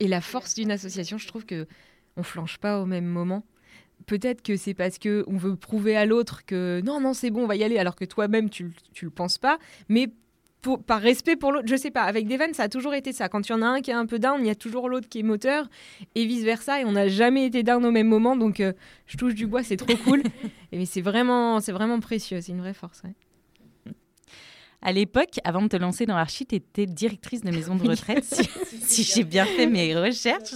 Et, 0.00 0.08
la 0.08 0.20
force 0.20 0.54
d'une 0.54 0.70
association, 0.70 1.18
je 1.18 1.26
trouve 1.28 1.44
que 1.44 1.66
on 2.16 2.22
flanche 2.22 2.58
pas 2.58 2.80
au 2.80 2.86
même 2.86 3.06
moment. 3.06 3.44
Peut-être 4.06 4.42
que 4.42 4.56
c'est 4.56 4.74
parce 4.74 4.98
que 4.98 5.24
on 5.26 5.36
veut 5.36 5.56
prouver 5.56 5.96
à 5.96 6.06
l'autre 6.06 6.44
que 6.44 6.80
non, 6.84 7.00
non, 7.00 7.12
c'est 7.12 7.30
bon, 7.30 7.44
on 7.44 7.46
va 7.46 7.56
y 7.56 7.64
aller, 7.64 7.78
alors 7.78 7.96
que 7.96 8.04
toi-même 8.04 8.50
tu, 8.50 8.72
tu 8.92 9.04
le 9.04 9.10
penses 9.10 9.38
pas. 9.38 9.58
Mais 9.88 10.08
par 10.86 11.00
respect 11.00 11.36
pour 11.36 11.52
l'autre, 11.52 11.68
je 11.68 11.76
sais 11.76 11.90
pas, 11.90 12.02
avec 12.02 12.26
Devon, 12.26 12.52
ça 12.52 12.64
a 12.64 12.68
toujours 12.68 12.94
été 12.94 13.12
ça. 13.12 13.28
Quand 13.28 13.48
il 13.48 13.52
y 13.52 13.54
en 13.54 13.62
a 13.62 13.66
un 13.66 13.80
qui 13.80 13.90
est 13.90 13.94
un 13.94 14.06
peu 14.06 14.18
down, 14.18 14.40
il 14.40 14.46
y 14.46 14.50
a 14.50 14.54
toujours 14.54 14.88
l'autre 14.88 15.08
qui 15.08 15.20
est 15.20 15.22
moteur, 15.22 15.68
et 16.14 16.26
vice-versa, 16.26 16.80
et 16.80 16.84
on 16.84 16.92
n'a 16.92 17.08
jamais 17.08 17.46
été 17.46 17.62
down 17.62 17.84
au 17.84 17.90
même 17.90 18.08
moment, 18.08 18.36
donc 18.36 18.60
euh, 18.60 18.72
je 19.06 19.16
touche 19.16 19.34
du 19.34 19.46
bois, 19.46 19.62
c'est 19.62 19.76
trop 19.76 19.96
cool. 20.04 20.22
et 20.72 20.78
mais 20.78 20.86
c'est 20.86 21.00
vraiment, 21.00 21.60
c'est 21.60 21.72
vraiment 21.72 22.00
précieux, 22.00 22.40
c'est 22.40 22.52
une 22.52 22.60
vraie 22.60 22.74
force. 22.74 23.02
À 24.80 24.92
l'époque, 24.92 25.40
avant 25.44 25.62
de 25.62 25.68
te 25.68 25.76
lancer 25.76 26.06
dans 26.06 26.16
Archie, 26.16 26.46
tu 26.46 26.56
étais 26.56 26.86
directrice 26.86 27.42
de 27.42 27.50
maison 27.50 27.74
de 27.74 27.88
retraite, 27.88 28.24
si, 28.82 29.02
j'ai 29.02 29.24
bien 29.24 29.44
fait 29.44 29.66
mes 29.66 29.96
recherches. 29.96 30.54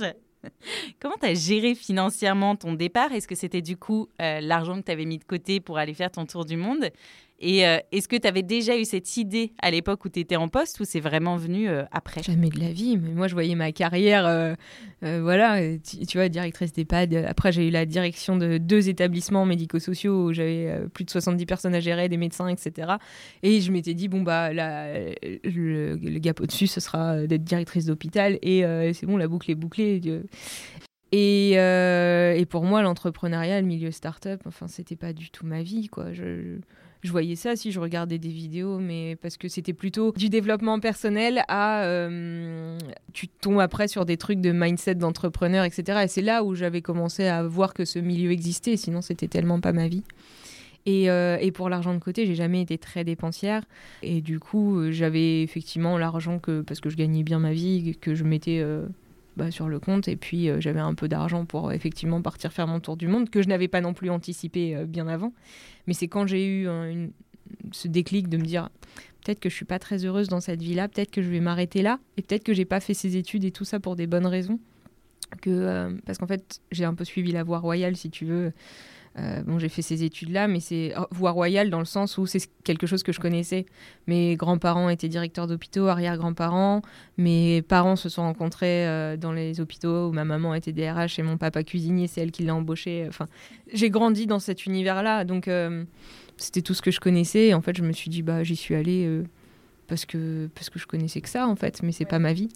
Comment 1.01 1.15
tu 1.21 1.27
as 1.27 1.35
géré 1.35 1.75
financièrement 1.77 2.57
ton 2.57 2.73
départ? 2.73 3.13
Est-ce 3.13 3.29
que 3.29 3.35
c'était 3.37 3.63
du 3.63 3.77
coup 3.77 4.09
euh, 4.21 4.41
l'argent 4.41 4.77
que 4.81 4.87
tu 4.87 4.93
avais 4.93 5.05
mis 5.05 5.19
de 5.19 5.25
côté 5.25 5.61
pour 5.61 5.79
aller 5.79 5.95
faire 5.95 6.11
ton 6.11 6.27
tour 6.27 6.45
du 6.45 6.57
monde? 6.57 6.91
Et 7.43 7.67
euh, 7.67 7.79
est-ce 7.91 8.07
que 8.07 8.15
tu 8.15 8.29
avais 8.29 8.45
déjà 8.45 8.79
eu 8.79 8.85
cette 8.85 9.17
idée 9.17 9.53
à 9.61 9.73
l'époque 9.73 10.05
où 10.05 10.09
tu 10.09 10.21
étais 10.21 10.37
en 10.37 10.47
poste 10.49 10.79
ou 10.79 10.85
c'est 10.85 11.01
vraiment 11.01 11.37
venu 11.37 11.69
euh, 11.69 11.83
après? 11.91 12.23
Jamais 12.23 12.51
de 12.51 12.61
la 12.61 12.71
vie. 12.73 12.97
Mais 12.97 13.11
moi, 13.11 13.27
je 13.27 13.35
voyais 13.35 13.57
ma 13.57 13.73
carrière, 13.73 14.27
euh, 14.27 14.55
voilà, 15.03 15.59
tu, 15.79 16.19
vois, 16.19 16.29
directrice 16.29 16.73
d'EHPAD. 16.73 17.15
Après, 17.27 17.51
j'ai 17.51 17.67
eu 17.67 17.71
la 17.71 17.85
direction 17.85 18.37
de 18.37 18.59
deux 18.59 18.89
établissements 18.89 19.45
médico-sociaux 19.45 20.29
où 20.29 20.33
j'avais 20.33 20.87
plus 20.95 21.05
de 21.05 21.11
70 21.11 21.45
personnes 21.45 21.75
à 21.75 21.81
gérer, 21.81 22.09
des 22.09 22.17
médecins, 22.17 22.47
etc. 22.47 22.93
Et 23.43 23.61
je 23.61 23.73
m'étais 23.73 23.95
dit, 23.95 24.07
bon, 24.07 24.23
bah, 24.23 24.53
le, 24.53 25.97
le 25.97 26.19
gap 26.21 26.41
au-dessus, 26.41 26.69
ce 26.69 26.81
sera 26.81 27.27
d'être 27.27 27.43
directrice 27.43 27.87
d'hôpital. 27.87 28.39
Et 28.43 28.63
c'est 28.95 29.07
bon, 29.07 29.17
la 29.17 29.27
boucle 29.27 29.51
est 29.51 29.57
bouclée. 29.57 30.01
Et, 31.13 31.53
et, 31.53 32.47
pour 32.47 32.65
moi, 32.65 32.83
l'entrepreneuriat, 32.83 33.61
le 33.61 33.67
milieu 33.67 33.91
start-up, 33.91 34.41
enfin, 34.47 34.67
c'était 34.67 34.97
pas 34.97 35.13
du 35.13 35.31
tout 35.31 35.47
ma 35.47 35.63
vie, 35.63 35.89
quoi. 35.89 36.13
Je, 36.13 36.59
voyais 37.11 37.37
ça 37.37 37.57
si 37.57 37.73
je 37.73 37.81
regardais 37.81 38.19
des 38.19 38.29
vidéos, 38.29 38.79
mais 38.79 39.17
parce 39.17 39.37
que 39.37 39.49
c'était 39.49 39.73
plutôt 39.73 40.13
du 40.13 40.29
développement 40.29 40.79
personnel 40.81 41.45
à 41.49 41.85
euh, 41.85 42.79
tu 43.13 43.29
tombes 43.29 43.61
après 43.61 43.89
sur 43.89 44.05
des 44.07 44.17
trucs 44.17 44.41
de 44.41 44.53
mindset 44.53 44.95
d'entrepreneur, 44.95 45.65
etc. 45.65 46.03
Et 46.05 46.09
c'est 46.09 46.23
là 46.23 46.45
où 46.45 46.55
j'avais 46.55 46.81
commencé 46.81 47.27
à 47.27 47.43
voir 47.43 47.75
que 47.75 47.85
ce 47.85 47.99
milieu 47.99 48.31
existait, 48.31 48.77
sinon 48.77 49.03
c'était 49.03 49.29
tellement 49.29 49.61
pas 49.61 49.73
ma 49.73 49.89
vie. 49.89 50.05
Et, 50.85 51.11
euh, 51.11 51.37
et, 51.41 51.53
pour 51.53 51.69
l'argent 51.69 51.95
de 51.95 52.01
côté, 52.01 52.27
j'ai 52.27 52.35
jamais 52.35 52.61
été 52.61 52.77
très 52.77 53.05
dépensière. 53.05 53.63
Et 54.03 54.21
du 54.21 54.41
coup, 54.41 54.91
j'avais 54.91 55.43
effectivement 55.43 55.97
l'argent 55.97 56.39
que 56.39 56.63
parce 56.63 56.81
que 56.81 56.91
je 56.91 56.97
gagnais 56.97 57.23
bien 57.23 57.39
ma 57.39 57.53
vie, 57.53 57.97
que 58.01 58.15
je 58.15 58.25
mettais 58.25 58.59
euh, 58.61 58.87
bah, 59.37 59.51
sur 59.51 59.69
le 59.69 59.79
compte. 59.81 60.09
Et 60.09 60.17
puis 60.17 60.49
j'avais 60.61 60.81
un 60.81 60.95
peu 60.95 61.09
d'argent 61.09 61.45
pour 61.45 61.73
effectivement 61.73 62.23
partir 62.23 62.53
faire 62.53 62.67
mon 62.67 62.81
tour 62.81 62.97
du 62.97 63.09
monde, 63.09 63.31
que 63.31 63.43
je 63.43 63.49
n'avais 63.49 63.69
pas 63.69 63.81
non 63.81 63.95
plus 63.95 64.11
anticipé 64.11 64.85
bien 64.87 65.09
avant. 65.09 65.33
Mais 65.87 65.95
c'est 65.95 66.09
quand 66.09 66.27
j'ai 66.27 66.47
eu 66.47 66.69
ce 67.71 67.89
déclic 67.89 68.29
de 68.29 68.37
me 68.37 68.45
dire 68.45 68.71
peut-être 69.23 69.41
que 69.41 69.49
je 69.49 69.55
suis 69.55 69.65
pas 69.65 69.79
très 69.79 70.05
heureuse 70.05 70.29
dans 70.29 70.41
cette 70.41 70.63
vie-là, 70.63 70.89
peut-être 70.89 71.11
que 71.11 71.23
je 71.23 71.29
vais 71.29 71.41
m'arrêter 71.41 71.83
là, 71.83 71.99
et 72.17 72.23
peut-être 72.23 72.45
que 72.45 72.55
j'ai 72.55 72.65
pas 72.65 72.81
fait 72.81 72.95
ces 72.95 73.17
études 73.17 73.45
et 73.45 73.51
tout 73.51 73.65
ça 73.65 73.81
pour 73.81 73.97
des 73.97 74.07
bonnes 74.07 74.27
raisons. 74.27 74.59
Que, 75.41 75.51
euh, 75.51 75.91
parce 76.05 76.19
qu'en 76.19 76.27
fait, 76.27 76.61
j'ai 76.73 76.85
un 76.85 76.95
peu 76.95 77.05
suivi 77.05 77.33
la 77.33 77.43
voie 77.43 77.59
royale, 77.59 77.97
si 77.97 78.11
tu 78.11 78.27
veux. 78.27 78.53
Euh, 79.19 79.43
bon, 79.43 79.59
j'ai 79.59 79.69
fait 79.69 79.83
ces 79.83 80.05
études-là, 80.05 80.49
mais 80.49 80.61
c'est 80.61 80.95
oh, 80.99 81.07
voie 81.11 81.33
royale 81.33 81.69
dans 81.69 81.79
le 81.79 81.85
sens 81.85 82.17
où 82.17 82.27
c'est 82.27 82.49
quelque 82.65 82.87
chose 82.87 83.03
que 83.03 83.13
je 83.13 83.21
connaissais. 83.21 83.67
Mes 84.07 84.37
grands-parents 84.37 84.89
étaient 84.89 85.09
directeurs 85.09 85.47
d'hôpitaux, 85.47 85.87
arrière-grands-parents. 85.89 86.83
Mes 87.19 87.61
parents 87.63 87.97
se 87.97 88.09
sont 88.09 88.23
rencontrés 88.23 88.87
euh, 88.87 89.17
dans 89.17 89.33
les 89.33 89.61
hôpitaux 89.61 90.09
où 90.09 90.13
ma 90.13 90.25
maman 90.25 90.55
était 90.55 90.73
DRH 90.73 91.19
et 91.19 91.23
mon 91.23 91.37
papa 91.37 91.63
cuisinier, 91.63 92.07
c'est 92.07 92.23
elle 92.23 92.31
qui 92.31 92.43
l'a 92.43 92.55
embauché. 92.55 93.05
Enfin, 93.09 93.29
j'ai 93.73 93.91
grandi 93.91 94.27
dans 94.27 94.39
cet 94.39 94.65
univers-là, 94.65 95.25
donc 95.25 95.47
euh, 95.47 95.85
c'était 96.39 96.63
tout 96.63 96.75
ce 96.75 96.81
que 96.81 96.91
je 96.91 97.01
connaissais. 97.01 97.49
Et 97.49 97.55
en 97.55 97.61
fait, 97.61 97.77
je 97.77 97.83
me 97.83 97.93
suis 97.93 98.09
dit, 98.09 98.23
bah, 98.23 98.43
j'y 98.45 98.57
suis 98.57 98.75
allée 98.75 99.23
parce 99.89 100.07
que 100.07 100.49
parce 100.55 100.71
que 100.71 100.79
je 100.79 100.87
connaissais 100.87 101.21
que 101.21 101.29
ça, 101.29 101.47
en 101.47 101.57
fait, 101.57 101.83
mais 101.83 101.93
c'est 101.93 102.07
pas 102.07 102.19
ma 102.19 102.33
vie. 102.33 102.49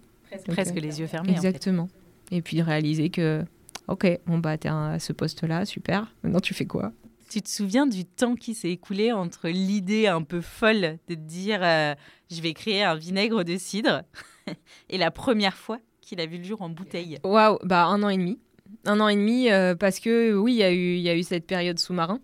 Presque, 0.49 0.75
les 0.75 1.01
yeux 1.01 1.07
fermés. 1.07 1.33
Exactement. 1.33 1.89
Et 2.31 2.43
puis 2.43 2.57
de 2.57 2.63
réaliser 2.63 3.11
que 3.11 3.45
Ok, 3.89 4.07
bon 4.27 4.39
bah 4.39 4.59
t'es 4.59 4.69
à 4.69 4.99
ce 4.99 5.13
poste-là, 5.13 5.65
super. 5.65 6.13
Maintenant 6.23 6.41
tu 6.41 6.55
fais 6.55 6.67
quoi? 6.67 6.93
Tu 7.29 7.43
te 7.43 7.49
souviens 7.49 7.87
du 7.87 8.05
temps 8.05 8.35
qui 8.35 8.55
s'est 8.55 8.71
écoulé 8.71 9.13
entre 9.13 9.49
l'idée 9.49 10.07
un 10.07 10.23
peu 10.23 10.41
folle 10.41 10.99
de 11.09 11.15
te 11.15 11.21
dire 11.21 11.61
euh, 11.63 11.95
je 12.31 12.41
vais 12.41 12.53
créer 12.53 12.83
un 12.83 12.95
vinaigre 12.95 13.45
de 13.45 13.57
cidre 13.57 14.03
et 14.91 14.99
la 14.99 15.11
première 15.11 15.57
fois 15.57 15.79
qu'il 16.01 16.21
a 16.21 16.27
vu 16.27 16.39
le 16.39 16.45
jour 16.45 16.63
en 16.63 16.69
bouteille? 16.69 17.19
Waouh, 17.25 17.59
bah 17.65 17.87
un 17.87 18.03
an 18.03 18.09
et 18.09 18.17
demi. 18.17 18.39
Un 18.85 19.01
an 19.01 19.09
et 19.09 19.17
demi 19.17 19.51
euh, 19.51 19.75
parce 19.75 20.01
que 20.01 20.35
oui, 20.35 20.55
il 20.55 20.99
y, 20.99 21.03
y, 21.03 21.09
a 21.09 21.17
eu 21.17 21.23
cette 21.23 21.47
période 21.47 21.79
sous-marin. 21.79 22.21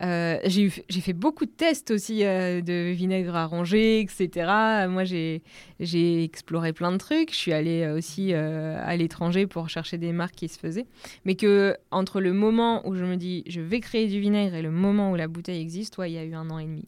Euh, 0.00 0.38
j'ai 0.44 0.70
fait 0.70 1.12
beaucoup 1.12 1.44
de 1.44 1.50
tests 1.50 1.90
aussi 1.90 2.24
euh, 2.24 2.60
de 2.60 2.92
vinaigre 2.92 3.34
arrangé, 3.34 4.00
etc. 4.00 4.86
Moi, 4.88 5.04
j'ai 5.04 5.42
exploré 6.22 6.72
plein 6.72 6.92
de 6.92 6.98
trucs. 6.98 7.32
Je 7.32 7.36
suis 7.36 7.52
allée 7.52 7.82
euh, 7.82 7.96
aussi 7.96 8.32
à 8.34 8.96
l'étranger 8.96 9.46
pour 9.46 9.68
chercher 9.68 9.98
des 9.98 10.12
marques 10.12 10.36
qui 10.36 10.48
se 10.48 10.58
faisaient. 10.58 10.86
Mais 11.24 11.34
que 11.34 11.76
entre 11.90 12.20
le 12.20 12.32
moment 12.32 12.86
où 12.86 12.94
je 12.94 13.04
me 13.04 13.16
dis 13.16 13.44
je 13.48 13.60
vais 13.60 13.80
créer 13.80 14.06
du 14.06 14.20
vinaigre 14.20 14.54
et 14.54 14.62
le 14.62 14.70
moment 14.70 15.10
où 15.10 15.16
la 15.16 15.28
bouteille 15.28 15.60
existe, 15.60 15.96
il 16.04 16.12
y 16.12 16.18
a 16.18 16.24
eu 16.24 16.34
un 16.34 16.50
an 16.50 16.58
et 16.58 16.64
demi. 16.64 16.86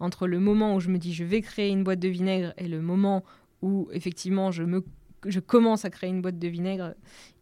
Entre 0.00 0.26
le 0.26 0.38
moment 0.38 0.74
où 0.74 0.80
je 0.80 0.88
me 0.88 0.98
dis 0.98 1.12
je 1.14 1.24
vais 1.24 1.40
créer 1.40 1.70
une 1.70 1.84
boîte 1.84 2.00
de 2.00 2.08
vinaigre 2.08 2.52
et 2.58 2.68
le 2.68 2.80
moment 2.80 3.24
où 3.60 3.88
effectivement 3.92 4.50
je 4.50 4.62
me 4.62 4.84
je 5.26 5.40
commence 5.40 5.84
à 5.84 5.90
créer 5.90 6.10
une 6.10 6.20
boîte 6.20 6.38
de 6.38 6.48
vinaigre, 6.48 6.94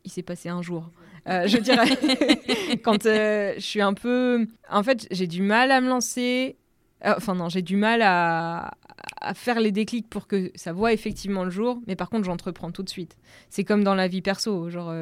il 0.04 0.10
s'est 0.10 0.22
passé 0.22 0.48
un 0.48 0.62
jour. 0.62 0.90
Euh, 1.28 1.46
je 1.46 1.58
dirais, 1.58 1.96
quand 2.82 3.06
euh, 3.06 3.54
je 3.56 3.60
suis 3.60 3.80
un 3.80 3.94
peu... 3.94 4.46
En 4.70 4.82
fait, 4.82 5.06
j'ai 5.10 5.26
du 5.26 5.42
mal 5.42 5.70
à 5.70 5.80
me 5.80 5.88
lancer. 5.88 6.56
Euh, 7.04 7.14
enfin 7.16 7.34
non, 7.34 7.48
j'ai 7.48 7.62
du 7.62 7.76
mal 7.76 8.02
à, 8.02 8.72
faire 9.34 9.60
les 9.60 9.72
déclics 9.72 10.08
pour 10.08 10.26
que 10.26 10.50
ça 10.54 10.72
voit 10.72 10.92
effectivement 10.92 11.44
le 11.44 11.50
jour. 11.50 11.80
Mais 11.86 11.96
par 11.96 12.08
contre, 12.10 12.24
j'entreprends 12.24 12.70
tout 12.70 12.82
de 12.82 12.88
suite. 12.88 13.16
C'est 13.48 13.64
comme 13.64 13.84
dans 13.84 13.94
la 13.94 14.08
vie 14.08 14.22
perso. 14.22 14.70
Genre, 14.70 14.94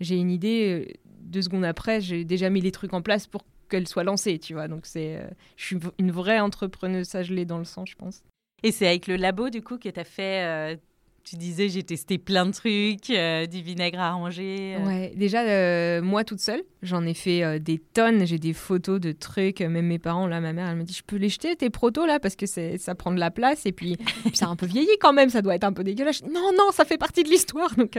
j'ai 0.00 0.16
une 0.16 0.30
idée, 0.30 0.98
deux 1.20 1.42
secondes 1.42 1.64
après, 1.64 2.00
j'ai 2.00 2.24
déjà 2.24 2.50
mis 2.50 2.60
les 2.60 2.72
trucs 2.72 2.94
en 2.94 3.02
place 3.02 3.26
pour 3.26 3.44
qu'elle 3.68 3.88
soit 3.88 4.04
lancée, 4.04 4.38
tu 4.38 4.54
vois. 4.54 4.68
Donc, 4.68 4.86
c'est, 4.86 5.20
je 5.56 5.64
suis 5.64 5.78
une 5.98 6.12
vraie 6.12 6.40
entrepreneuse, 6.40 7.08
ça 7.08 7.22
je 7.22 7.34
l'ai 7.34 7.44
dans 7.44 7.58
le 7.58 7.64
sang, 7.64 7.84
je 7.84 7.96
pense. 7.96 8.22
Et 8.62 8.70
c'est 8.70 8.86
avec 8.86 9.08
le 9.08 9.16
labo, 9.16 9.50
du 9.50 9.62
coup, 9.62 9.76
que 9.76 9.88
tu 9.88 10.00
as 10.00 10.04
fait 10.04 10.78
tu 11.24 11.36
disais, 11.36 11.70
j'ai 11.70 11.82
testé 11.82 12.18
plein 12.18 12.44
de 12.44 12.52
trucs, 12.52 13.08
euh, 13.08 13.46
du 13.46 13.62
vinaigre 13.62 13.98
arrangé. 13.98 14.76
Euh. 14.76 14.86
Ouais, 14.86 15.12
déjà, 15.16 15.40
euh, 15.42 16.02
moi 16.02 16.22
toute 16.22 16.40
seule, 16.40 16.62
j'en 16.82 17.04
ai 17.06 17.14
fait 17.14 17.58
des 17.60 17.78
tonnes. 17.78 18.26
J'ai 18.26 18.38
des 18.38 18.52
photos 18.52 19.00
de 19.00 19.12
trucs. 19.12 19.60
Même 19.60 19.86
mes 19.86 19.98
parents, 19.98 20.26
là, 20.26 20.40
ma 20.40 20.52
mère, 20.52 20.68
elle 20.68 20.76
me 20.76 20.82
dit 20.82 20.92
Je 20.92 21.02
peux 21.02 21.16
les 21.16 21.30
jeter, 21.30 21.56
tes 21.56 21.70
protos, 21.70 22.04
là, 22.04 22.20
parce 22.20 22.36
que 22.36 22.44
ça 22.46 22.94
prend 22.94 23.10
de 23.10 23.18
la 23.18 23.30
place. 23.30 23.64
Et 23.64 23.72
puis, 23.72 23.96
ça 24.34 24.46
a 24.46 24.48
un 24.50 24.56
peu 24.56 24.66
vieilli 24.66 24.90
quand 25.00 25.14
même, 25.14 25.30
ça 25.30 25.40
doit 25.40 25.54
être 25.54 25.64
un 25.64 25.72
peu 25.72 25.82
dégueulasse. 25.82 26.22
Non, 26.24 26.52
non, 26.56 26.70
ça 26.72 26.84
fait 26.84 26.98
partie 26.98 27.22
de 27.22 27.30
l'histoire. 27.30 27.74
Donc, 27.76 27.98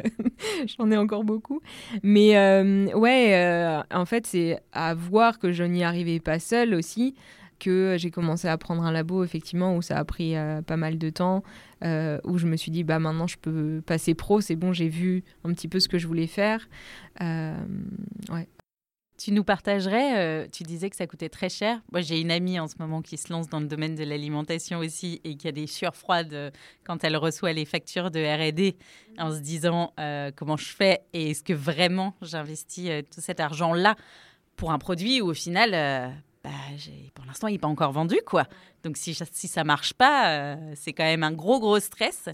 j'en 0.77 0.91
ai 0.91 0.97
encore 0.97 1.23
beaucoup. 1.23 1.61
Mais 2.03 2.33
ouais, 2.93 3.83
en 3.91 4.05
fait, 4.05 4.27
c'est 4.27 4.59
à 4.71 4.93
voir 4.93 5.39
que 5.39 5.51
je 5.51 5.63
n'y 5.63 5.83
arrivais 5.83 6.19
pas 6.19 6.38
seule 6.39 6.75
aussi 6.75 7.15
que 7.59 7.95
j'ai 7.97 8.11
commencé 8.11 8.47
à 8.47 8.57
prendre 8.57 8.83
un 8.83 8.91
labo, 8.91 9.23
effectivement, 9.23 9.75
où 9.75 9.81
ça 9.81 9.97
a 9.97 10.05
pris 10.05 10.35
euh, 10.35 10.61
pas 10.61 10.77
mal 10.77 10.97
de 10.97 11.09
temps, 11.09 11.43
euh, 11.83 12.19
où 12.23 12.37
je 12.37 12.47
me 12.47 12.57
suis 12.57 12.71
dit, 12.71 12.83
bah 12.83 12.99
maintenant 12.99 13.27
je 13.27 13.37
peux 13.37 13.81
passer 13.85 14.13
pro, 14.13 14.41
c'est 14.41 14.55
bon, 14.55 14.73
j'ai 14.73 14.89
vu 14.89 15.23
un 15.43 15.53
petit 15.53 15.67
peu 15.67 15.79
ce 15.79 15.87
que 15.87 15.97
je 15.97 16.07
voulais 16.07 16.27
faire. 16.27 16.67
Euh, 17.21 17.55
ouais. 18.31 18.47
Tu 19.17 19.31
nous 19.31 19.45
partagerais, 19.45 20.45
tu 20.49 20.63
disais 20.63 20.89
que 20.89 20.95
ça 20.97 21.07
coûtait 21.07 21.29
très 21.29 21.47
cher. 21.47 21.81
Moi, 21.93 22.01
j'ai 22.01 22.19
une 22.19 22.31
amie 22.31 22.59
en 22.59 22.67
ce 22.67 22.75
moment 22.79 23.01
qui 23.01 23.15
se 23.15 23.31
lance 23.31 23.47
dans 23.47 23.61
le 23.61 23.67
domaine 23.67 23.95
de 23.95 24.03
l'alimentation 24.03 24.79
aussi 24.79 25.21
et 25.23 25.37
qui 25.37 25.47
a 25.47 25.53
des 25.53 25.67
sueurs 25.67 25.95
froides 25.95 26.51
quand 26.83 27.01
elle 27.05 27.15
reçoit 27.15 27.53
les 27.53 27.63
factures 27.63 28.11
de 28.11 28.19
RD 28.19 28.75
en 29.17 29.31
se 29.31 29.39
disant 29.39 29.93
comment 30.35 30.57
je 30.57 30.67
fais 30.67 30.99
et 31.13 31.31
est-ce 31.31 31.43
que 31.43 31.53
vraiment 31.53 32.13
j'investis 32.21 32.89
tout 33.09 33.21
cet 33.21 33.39
argent-là 33.39 33.95
pour 34.57 34.73
un 34.73 34.79
produit 34.79 35.21
où 35.21 35.29
au 35.29 35.33
final, 35.33 36.13
bah, 36.45 36.51
pour 37.15 37.25
l'instant, 37.25 37.47
il 37.47 37.53
n'est 37.53 37.60
pas 37.60 37.67
encore 37.67 37.91
vendu, 37.91 38.17
quoi. 38.23 38.47
Donc, 38.84 38.97
si, 38.97 39.17
si 39.31 39.47
ça 39.47 39.63
marche 39.63 39.93
pas, 39.93 40.29
euh, 40.29 40.73
c'est 40.75 40.93
quand 40.93 41.03
même 41.03 41.23
un 41.23 41.31
gros, 41.31 41.60
gros 41.60 41.79
stress. 41.79 42.29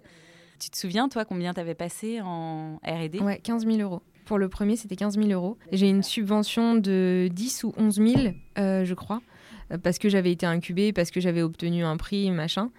Tu 0.60 0.70
te 0.70 0.76
souviens, 0.76 1.08
toi, 1.08 1.24
combien 1.24 1.54
tu 1.54 1.62
avais 1.62 1.76
passé 1.76 2.20
en 2.22 2.76
R&D 2.86 3.20
Ouais, 3.22 3.40
15 3.40 3.66
000 3.66 3.78
euros. 3.78 4.02
Pour 4.26 4.38
le 4.38 4.50
premier, 4.50 4.76
c'était 4.76 4.98
15 4.98 5.16
000 5.18 5.30
euros. 5.30 5.58
J'ai 5.72 5.88
une 5.88 6.04
subvention 6.04 6.76
de 6.76 7.30
10 7.32 7.64
ou 7.64 7.74
11 7.78 7.96
000, 7.96 8.22
euh, 8.58 8.84
je 8.84 8.94
crois, 8.94 9.22
euh, 9.72 9.78
parce 9.78 9.98
que 9.98 10.10
j'avais 10.10 10.32
été 10.34 10.46
incubée, 10.46 10.92
parce 10.92 11.10
que 11.10 11.22
j'avais 11.22 11.42
obtenu 11.42 11.86
un 11.86 11.96
prix, 11.96 12.30
machin. 12.32 12.70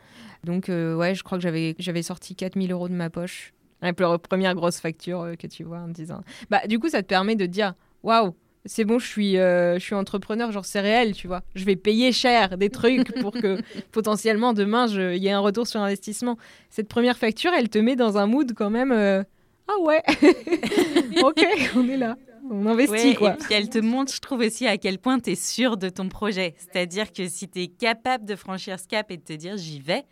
Donc, 0.45 0.67
ouais, 0.69 1.15
je 1.15 1.23
crois 1.23 1.39
que 1.39 1.43
j'avais, 1.43 1.77
j'avais 1.79 2.03
sorti 2.03 2.35
4 2.35 2.61
000 2.61 2.73
euros 2.73 2.89
de 2.89 2.95
ma 2.95 3.09
poche. 3.09 3.55
La 3.81 3.93
première 3.93 4.55
grosse 4.55 4.81
facture 4.81 5.33
que 5.39 5.47
tu 5.47 5.65
vois 5.65 5.79
en 5.79 5.89
disant. 5.89 6.23
Bah, 6.51 6.67
du 6.67 6.79
coup, 6.79 6.89
ça 6.89 7.03
te 7.03 7.07
permet 7.07 7.37
de 7.37 7.47
dire, 7.47 7.75
waouh, 8.03 8.35
c'est 8.65 8.85
bon, 8.85 8.99
je 8.99 9.07
suis, 9.07 9.33
je 9.35 9.79
suis 9.81 9.95
entrepreneur, 9.95 10.53
genre 10.53 10.65
c'est 10.65 10.81
réel, 10.81 11.15
tu 11.15 11.27
vois. 11.27 11.43
Je 11.55 11.65
vais 11.65 11.77
payer 11.77 12.13
cher 12.13 12.57
des 12.57 12.71
trucs 12.71 13.13
pour 13.21 13.33
que 13.33 13.59
potentiellement 13.93 14.53
demain 14.53 14.87
il 14.87 15.23
y 15.23 15.29
ait 15.29 15.33
un 15.33 15.41
retour 15.41 15.67
sur 15.67 15.81
investissement. 15.81 16.37
Cette 16.71 16.89
première 16.89 17.17
facture, 17.19 17.53
elle 17.57 17.69
te 17.69 17.79
met 17.79 17.97
dans 17.97 18.19
un 18.19 18.27
mood 18.27 18.53
quand 18.55 18.71
même. 18.71 18.93
ah 18.93 19.81
ouais, 19.81 20.03
ok, 21.23 21.45
on 21.77 21.89
est 21.89 21.97
là 21.97 22.17
on 22.51 22.67
investit 22.67 23.15
quoi. 23.15 23.35
Et 23.35 23.37
puis 23.37 23.55
elle 23.55 23.69
te 23.69 23.79
montre, 23.79 24.13
je 24.15 24.21
trouve 24.21 24.41
aussi 24.41 24.67
à 24.67 24.77
quel 24.77 24.99
point 24.99 25.19
tu 25.19 25.31
es 25.31 25.35
sûr 25.35 25.77
de 25.77 25.89
ton 25.89 26.09
projet. 26.09 26.55
C'est-à-dire 26.59 27.13
que 27.13 27.29
si 27.29 27.49
tu 27.49 27.63
es 27.63 27.69
capable 27.69 28.25
de 28.25 28.37
franchir 28.37 28.79
ce 28.79 28.87
cap 28.87 29.11
et 29.11 29.17
de 29.17 29.23
te 29.23 29.33
dire 29.33 29.57
j'y 29.57 29.81
vais, 29.81 30.05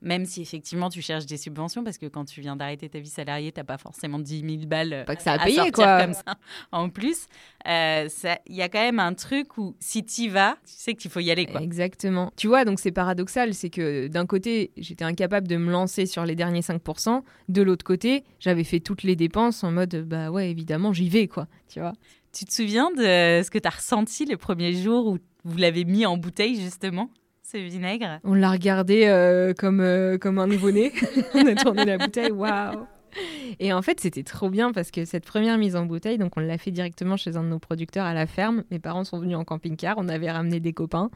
même 0.00 0.24
si 0.24 0.42
effectivement 0.42 0.88
tu 0.88 1.02
cherches 1.02 1.26
des 1.26 1.36
subventions, 1.36 1.82
parce 1.82 1.98
que 1.98 2.06
quand 2.06 2.24
tu 2.24 2.40
viens 2.40 2.56
d'arrêter 2.56 2.88
ta 2.88 2.98
vie 2.98 3.08
salariée, 3.08 3.52
tu 3.52 3.60
n'as 3.60 3.64
pas 3.64 3.78
forcément 3.78 4.18
10 4.18 4.40
000 4.40 4.66
balles 4.66 5.04
pas 5.06 5.16
que 5.16 5.22
ça 5.22 5.32
a 5.32 5.38
payé, 5.44 5.70
quoi. 5.72 6.02
comme 6.02 6.14
ça. 6.14 6.22
En 6.72 6.88
plus, 6.88 7.26
euh, 7.66 8.08
il 8.46 8.54
y 8.54 8.62
a 8.62 8.68
quand 8.68 8.80
même 8.80 9.00
un 9.00 9.14
truc 9.14 9.58
où 9.58 9.74
si 9.80 10.04
tu 10.04 10.22
y 10.22 10.28
vas, 10.28 10.56
tu 10.66 10.74
sais 10.76 10.94
qu'il 10.94 11.10
faut 11.10 11.20
y 11.20 11.30
aller. 11.30 11.46
Quoi. 11.46 11.62
Exactement. 11.62 12.32
Tu 12.36 12.46
vois, 12.46 12.64
donc 12.64 12.78
c'est 12.80 12.92
paradoxal, 12.92 13.54
c'est 13.54 13.70
que 13.70 14.06
d'un 14.08 14.26
côté, 14.26 14.72
j'étais 14.76 15.04
incapable 15.04 15.48
de 15.48 15.56
me 15.56 15.70
lancer 15.70 16.06
sur 16.06 16.24
les 16.24 16.34
derniers 16.34 16.60
5%, 16.60 17.22
de 17.48 17.62
l'autre 17.62 17.84
côté, 17.84 18.24
j'avais 18.40 18.64
fait 18.64 18.80
toutes 18.80 19.02
les 19.02 19.16
dépenses 19.16 19.64
en 19.64 19.72
mode, 19.72 20.04
bah 20.06 20.30
ouais, 20.30 20.50
évidemment, 20.50 20.92
j'y 20.92 21.08
vais, 21.08 21.28
quoi. 21.28 21.46
Tu 21.68 21.80
vois. 21.80 21.92
Tu 22.32 22.44
te 22.44 22.52
souviens 22.52 22.90
de 22.90 23.42
ce 23.42 23.50
que 23.50 23.58
tu 23.58 23.66
as 23.66 23.70
ressenti 23.70 24.26
le 24.26 24.36
premier 24.36 24.72
jour 24.72 25.06
où 25.06 25.18
vous 25.44 25.56
l'avez 25.56 25.84
mis 25.84 26.06
en 26.06 26.16
bouteille, 26.16 26.60
justement? 26.60 27.10
Ce 27.50 27.56
vinaigre. 27.56 28.20
On 28.24 28.34
l'a 28.34 28.50
regardé 28.50 29.04
euh, 29.06 29.54
comme, 29.54 29.80
euh, 29.80 30.18
comme 30.18 30.38
un 30.38 30.46
nouveau-né. 30.46 30.92
on 31.34 31.46
a 31.46 31.54
tourné 31.54 31.84
la 31.84 31.96
bouteille, 31.96 32.30
waouh 32.30 32.86
et 33.60 33.72
en 33.72 33.82
fait, 33.82 34.00
c'était 34.00 34.22
trop 34.22 34.50
bien 34.50 34.72
parce 34.72 34.90
que 34.90 35.04
cette 35.04 35.24
première 35.24 35.58
mise 35.58 35.76
en 35.76 35.86
bouteille, 35.86 36.18
donc 36.18 36.32
on 36.36 36.40
l'a 36.40 36.58
fait 36.58 36.70
directement 36.70 37.16
chez 37.16 37.36
un 37.36 37.42
de 37.42 37.48
nos 37.48 37.58
producteurs 37.58 38.06
à 38.06 38.14
la 38.14 38.26
ferme. 38.26 38.64
Mes 38.70 38.78
parents 38.78 39.04
sont 39.04 39.18
venus 39.18 39.36
en 39.36 39.44
camping-car, 39.44 39.96
on 39.98 40.08
avait 40.08 40.30
ramené 40.30 40.60
des 40.60 40.72
copains 40.72 41.10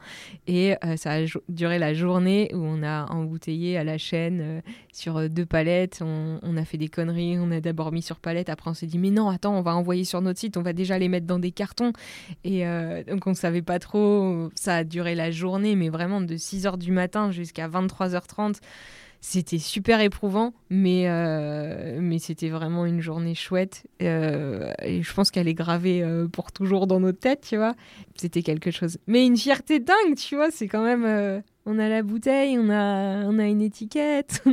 et 0.47 0.75
euh, 0.83 0.95
ça 0.97 1.13
a 1.13 1.25
duré 1.49 1.79
la 1.79 1.93
journée 1.93 2.49
où 2.53 2.57
on 2.57 2.83
a 2.83 3.05
embouteillé 3.11 3.77
à 3.77 3.83
la 3.83 3.97
chaîne 3.97 4.39
euh, 4.41 4.61
sur 4.91 5.17
euh, 5.17 5.27
deux 5.27 5.45
palettes. 5.45 6.01
On, 6.01 6.57
a 6.57 6.65
fait 6.65 6.77
des 6.77 6.87
conneries, 6.87 7.37
on 7.39 7.49
a 7.51 7.59
d'abord 7.59 7.91
mis 7.91 8.03
sur 8.03 8.19
palette, 8.19 8.49
après 8.49 8.69
on 8.69 8.73
s'est 8.73 8.85
dit 8.85 8.99
mais 8.99 9.09
non, 9.09 9.29
attends, 9.29 9.57
on 9.57 9.61
va 9.61 9.75
envoyer 9.75 10.03
sur 10.03 10.21
notre 10.21 10.39
site, 10.39 10.57
on 10.57 10.61
va 10.61 10.73
déjà 10.73 10.99
les 10.99 11.09
mettre 11.09 11.25
dans 11.25 11.39
des 11.39 11.51
cartons. 11.51 11.93
Et 12.43 12.63
donc 13.07 13.25
on 13.25 13.33
savait 13.33 13.63
pas 13.63 13.79
trop, 13.79 14.49
ça 14.53 14.77
a 14.77 14.83
duré 14.83 15.15
la 15.15 15.31
journée, 15.31 15.75
mais 15.75 15.89
vraiment 15.89 16.21
de 16.21 16.35
6h 16.35 16.77
du 16.77 16.91
matin 16.91 17.31
jusqu'à 17.31 17.67
23h30. 17.67 18.59
C'était 19.25 19.57
super 19.57 20.01
éprouvant, 20.01 20.53
mais, 20.69 21.05
euh, 21.07 21.97
mais 22.01 22.19
c'était 22.19 22.49
vraiment 22.49 22.85
une 22.85 22.99
journée 22.99 23.35
chouette. 23.35 23.87
Euh, 24.01 24.69
et 24.81 25.01
je 25.01 25.13
pense 25.13 25.31
qu'elle 25.31 25.47
est 25.47 25.53
gravée 25.53 26.03
euh, 26.03 26.27
pour 26.27 26.51
toujours 26.51 26.87
dans 26.87 26.99
nos 26.99 27.13
têtes, 27.13 27.47
tu 27.47 27.55
vois. 27.55 27.73
C'était 28.17 28.41
quelque 28.41 28.69
chose. 28.69 28.97
Mais 29.07 29.25
une 29.25 29.37
fierté 29.37 29.79
dingue, 29.79 30.15
tu 30.17 30.35
vois. 30.35 30.51
C'est 30.51 30.67
quand 30.67 30.83
même. 30.83 31.41
on 31.65 31.79
a 31.79 31.87
la 31.87 32.03
bouteille, 32.03 32.59
on 32.59 32.69
a, 32.69 33.23
on 33.23 33.39
a 33.39 33.45
une 33.45 33.61
étiquette. 33.61 34.43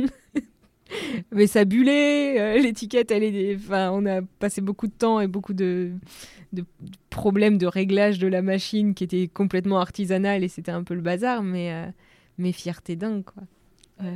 mais 1.33 1.47
ça 1.47 1.65
bullait. 1.65 2.57
L'étiquette, 2.61 3.11
elle 3.11 3.23
est. 3.23 3.57
Enfin, 3.57 3.91
on 3.91 4.05
a 4.05 4.21
passé 4.21 4.61
beaucoup 4.61 4.87
de 4.87 4.93
temps 4.93 5.19
et 5.19 5.27
beaucoup 5.27 5.53
de, 5.53 5.91
de 6.53 6.63
problèmes 7.09 7.57
de 7.57 7.67
réglage 7.67 8.19
de 8.19 8.27
la 8.27 8.41
machine 8.41 8.93
qui 8.93 9.03
était 9.03 9.27
complètement 9.27 9.81
artisanal 9.81 10.45
et 10.45 10.47
c'était 10.47 10.71
un 10.71 10.83
peu 10.83 10.93
le 10.93 11.01
bazar, 11.01 11.43
mais, 11.43 11.91
mais 12.37 12.53
fierté 12.53 12.95
dingue, 12.95 13.25
quoi. 13.25 13.43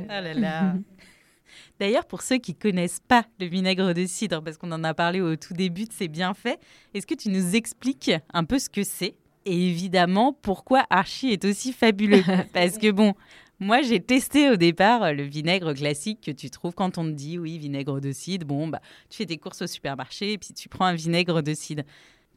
Ah 0.08 0.20
là 0.20 0.34
là. 0.34 0.74
D'ailleurs, 1.80 2.06
pour 2.06 2.22
ceux 2.22 2.38
qui 2.38 2.54
connaissent 2.54 3.02
pas 3.06 3.24
le 3.40 3.46
vinaigre 3.46 3.92
de 3.92 4.06
cidre, 4.06 4.42
parce 4.42 4.56
qu'on 4.56 4.72
en 4.72 4.84
a 4.84 4.94
parlé 4.94 5.20
au 5.20 5.36
tout 5.36 5.54
début 5.54 5.84
de 5.84 5.92
ses 5.92 6.08
bienfaits, 6.08 6.58
est-ce 6.94 7.06
que 7.06 7.14
tu 7.14 7.28
nous 7.28 7.54
expliques 7.54 8.12
un 8.32 8.44
peu 8.44 8.58
ce 8.58 8.68
que 8.68 8.82
c'est 8.82 9.14
et 9.46 9.68
évidemment 9.68 10.32
pourquoi 10.32 10.84
Archie 10.90 11.28
est 11.28 11.44
aussi 11.44 11.72
fabuleux? 11.72 12.24
Parce 12.52 12.78
que 12.78 12.90
bon, 12.90 13.14
moi 13.60 13.80
j'ai 13.80 14.00
testé 14.00 14.50
au 14.50 14.56
départ 14.56 15.12
le 15.12 15.22
vinaigre 15.22 15.72
classique 15.72 16.20
que 16.20 16.32
tu 16.32 16.50
trouves 16.50 16.74
quand 16.74 16.98
on 16.98 17.04
te 17.04 17.12
dit 17.12 17.38
oui 17.38 17.56
vinaigre 17.56 18.00
de 18.00 18.10
cidre. 18.10 18.44
Bon 18.44 18.66
bah 18.66 18.80
tu 19.08 19.18
fais 19.18 19.26
tes 19.26 19.38
courses 19.38 19.62
au 19.62 19.68
supermarché 19.68 20.32
et 20.32 20.38
puis 20.38 20.52
tu 20.52 20.68
prends 20.68 20.86
un 20.86 20.94
vinaigre 20.94 21.42
de 21.42 21.54
cidre. 21.54 21.84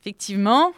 Effectivement, 0.02 0.74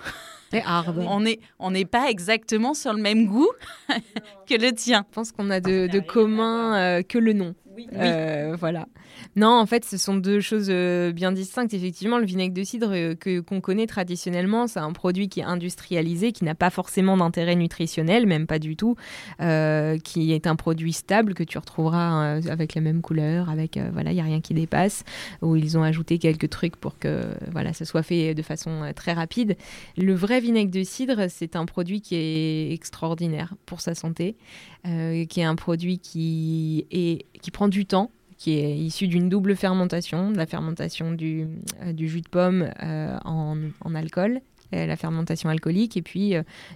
on 0.53 1.19
n'est 1.21 1.39
on 1.59 1.71
n'est 1.71 1.85
pas 1.85 2.09
exactement 2.09 2.73
sur 2.73 2.93
le 2.93 3.01
même 3.01 3.27
goût 3.27 3.49
que 4.47 4.55
le 4.55 4.71
tien. 4.73 5.05
Je 5.09 5.15
pense 5.15 5.31
qu'on 5.31 5.49
a 5.49 5.59
de, 5.59 5.87
de 5.87 5.99
commun 5.99 6.75
euh, 6.75 7.01
que 7.03 7.17
le 7.17 7.33
nom. 7.33 7.55
Euh, 7.93 8.55
voilà. 8.59 8.87
Non, 9.35 9.49
en 9.59 9.65
fait, 9.65 9.85
ce 9.85 9.97
sont 9.97 10.15
deux 10.15 10.39
choses 10.39 10.67
euh, 10.69 11.11
bien 11.11 11.31
distinctes. 11.31 11.73
Effectivement, 11.73 12.17
le 12.17 12.25
vinaigre 12.25 12.53
de 12.53 12.63
cidre 12.63 12.91
euh, 12.91 13.15
que 13.15 13.39
qu'on 13.39 13.61
connaît 13.61 13.87
traditionnellement, 13.87 14.67
c'est 14.67 14.79
un 14.79 14.91
produit 14.91 15.29
qui 15.29 15.41
est 15.41 15.45
industrialisé, 15.45 16.31
qui 16.31 16.43
n'a 16.43 16.55
pas 16.55 16.69
forcément 16.69 17.17
d'intérêt 17.17 17.55
nutritionnel, 17.55 18.25
même 18.25 18.47
pas 18.47 18.59
du 18.59 18.75
tout, 18.75 18.95
qui 19.39 20.33
est 20.33 20.47
un 20.47 20.55
produit 20.55 20.93
stable 20.93 21.33
que 21.33 21.43
tu 21.43 21.57
retrouveras 21.57 22.39
avec 22.49 22.75
la 22.75 22.81
même 22.81 23.01
couleur, 23.01 23.49
avec 23.49 23.77
voilà, 23.93 24.11
il 24.11 24.17
y 24.17 24.21
a 24.21 24.23
rien 24.23 24.41
qui 24.41 24.53
dépasse. 24.53 25.03
Où 25.41 25.55
ils 25.55 25.77
ont 25.77 25.83
ajouté 25.83 26.17
quelques 26.17 26.49
trucs 26.49 26.75
pour 26.75 26.97
que 26.97 27.23
voilà, 27.51 27.73
ça 27.73 27.85
soit 27.85 28.03
fait 28.03 28.33
de 28.33 28.41
façon 28.41 28.91
très 28.95 29.13
rapide. 29.13 29.55
Le 29.97 30.13
vrai 30.13 30.39
vinaigre 30.39 30.71
de 30.71 30.83
cidre, 30.83 31.25
c'est 31.29 31.55
un 31.55 31.65
produit 31.65 32.01
qui 32.01 32.15
est 32.15 32.73
extraordinaire 32.73 33.55
pour 33.65 33.81
sa 33.81 33.95
santé, 33.95 34.35
qui 34.83 35.39
est 35.39 35.43
un 35.43 35.55
produit 35.55 35.99
qui 35.99 36.85
est 36.91 37.25
qui 37.41 37.51
prend 37.51 37.67
du 37.71 37.87
temps, 37.87 38.11
qui 38.37 38.57
est 38.57 38.75
issu 38.75 39.07
d'une 39.07 39.29
double 39.29 39.55
fermentation, 39.55 40.31
de 40.31 40.37
la 40.37 40.45
fermentation 40.45 41.11
du, 41.11 41.47
euh, 41.83 41.93
jus 41.97 42.21
de 42.21 42.29
pomme 42.29 42.69
euh, 42.83 43.17
en, 43.23 43.95
alcool, 43.95 44.41
euh, 44.73 44.85
la 44.85 44.95
fermentation 44.95 45.49
alcoolique, 45.49 45.97
et 45.97 46.01
puis 46.01 46.33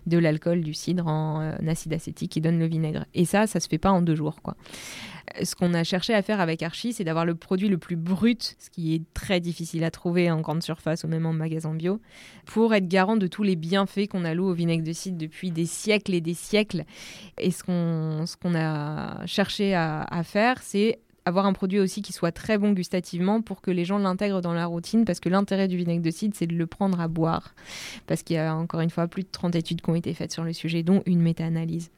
de 0.07 0.17
l'alcool 0.17 0.61
du 0.61 0.73
cidre 0.73 1.07
en 1.07 1.53
acide 1.67 1.93
acétique 1.93 2.31
qui 2.31 2.41
donne 2.41 2.59
le 2.59 2.67
vinaigre. 2.67 3.05
Et 3.13 3.25
ça, 3.25 3.47
ça 3.47 3.59
se 3.59 3.67
fait 3.67 3.77
pas 3.77 3.91
en 3.91 4.01
deux 4.01 4.15
jours, 4.15 4.41
quoi. 4.41 4.55
Ce 5.43 5.55
qu'on 5.55 5.73
a 5.73 5.83
cherché 5.83 6.13
à 6.13 6.21
faire 6.21 6.39
avec 6.39 6.63
Archie, 6.63 6.93
c'est 6.93 7.03
d'avoir 7.03 7.25
le 7.25 7.35
produit 7.35 7.67
le 7.67 7.77
plus 7.77 7.95
brut, 7.95 8.55
ce 8.59 8.69
qui 8.69 8.95
est 8.95 9.01
très 9.13 9.39
difficile 9.39 9.83
à 9.83 9.91
trouver 9.91 10.29
en 10.31 10.41
grande 10.41 10.63
surface 10.63 11.03
ou 11.03 11.07
même 11.07 11.25
en 11.25 11.33
magasin 11.33 11.73
bio, 11.73 11.99
pour 12.45 12.73
être 12.73 12.87
garant 12.87 13.17
de 13.17 13.27
tous 13.27 13.43
les 13.43 13.55
bienfaits 13.55 14.07
qu'on 14.07 14.23
alloue 14.23 14.47
au 14.47 14.53
vinaigre 14.53 14.83
de 14.83 14.93
cidre 14.93 15.17
depuis 15.17 15.51
des 15.51 15.65
siècles 15.65 16.13
et 16.13 16.21
des 16.21 16.33
siècles. 16.33 16.85
Et 17.39 17.51
ce 17.51 17.63
qu'on 17.63 18.55
a 18.55 19.25
cherché 19.25 19.73
à, 19.73 20.03
à 20.03 20.23
faire, 20.23 20.61
c'est 20.61 20.99
avoir 21.25 21.47
un 21.47 21.53
produit 21.53 21.79
aussi 21.79 22.01
qui 22.01 22.13
soit 22.13 22.31
très 22.31 22.57
bon 22.57 22.71
gustativement 22.71 23.41
pour 23.41 23.61
que 23.61 23.71
les 23.71 23.83
gens 23.83 23.97
l'intègrent 23.97 24.41
dans 24.41 24.53
la 24.53 24.67
routine 24.67 25.05
parce 25.05 25.19
que 25.19 25.29
l'intérêt 25.29 25.67
du 25.67 25.75
vinaigre 25.75 26.03
de 26.03 26.11
cidre 26.11 26.35
c'est 26.37 26.47
de 26.47 26.55
le 26.55 26.67
prendre 26.67 27.01
à 27.01 27.07
boire 27.07 27.55
parce 28.05 28.21
qu'il 28.21 28.35
y 28.35 28.39
a 28.39 28.55
encore 28.55 28.81
une 28.81 28.91
fois 28.91 29.07
plus 29.07 29.23
de 29.23 29.29
30 29.31 29.55
études 29.55 29.81
qui 29.81 29.89
ont 29.89 29.95
été 29.95 30.13
faites 30.13 30.31
sur 30.31 30.43
le 30.43 30.53
sujet 30.53 30.83
dont 30.83 31.01
une 31.07 31.21
méta-analyse 31.21 31.89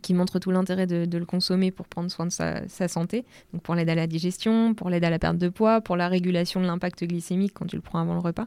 qui 0.00 0.14
montre 0.14 0.38
tout 0.38 0.50
l'intérêt 0.50 0.86
de, 0.86 1.18
le 1.18 1.26
consommer 1.26 1.70
pour 1.70 1.86
prendre 1.86 2.10
soin 2.10 2.26
de 2.26 2.30
sa, 2.30 2.88
santé, 2.88 3.24
donc 3.52 3.62
pour 3.62 3.74
l'aide 3.74 3.90
à 3.90 3.94
la 3.94 4.06
digestion, 4.06 4.74
pour 4.74 4.88
l'aide 4.88 5.04
à 5.04 5.10
la 5.10 5.18
perte 5.18 5.38
de 5.38 5.48
poids, 5.48 5.80
pour 5.80 5.96
la 5.96 6.08
régulation 6.08 6.60
de 6.60 6.66
l'impact 6.66 7.04
glycémique 7.04 7.52
quand 7.54 7.66
tu 7.66 7.76
le 7.76 7.82
prends 7.82 7.98
avant 8.00 8.14
le 8.14 8.20
repas. 8.20 8.46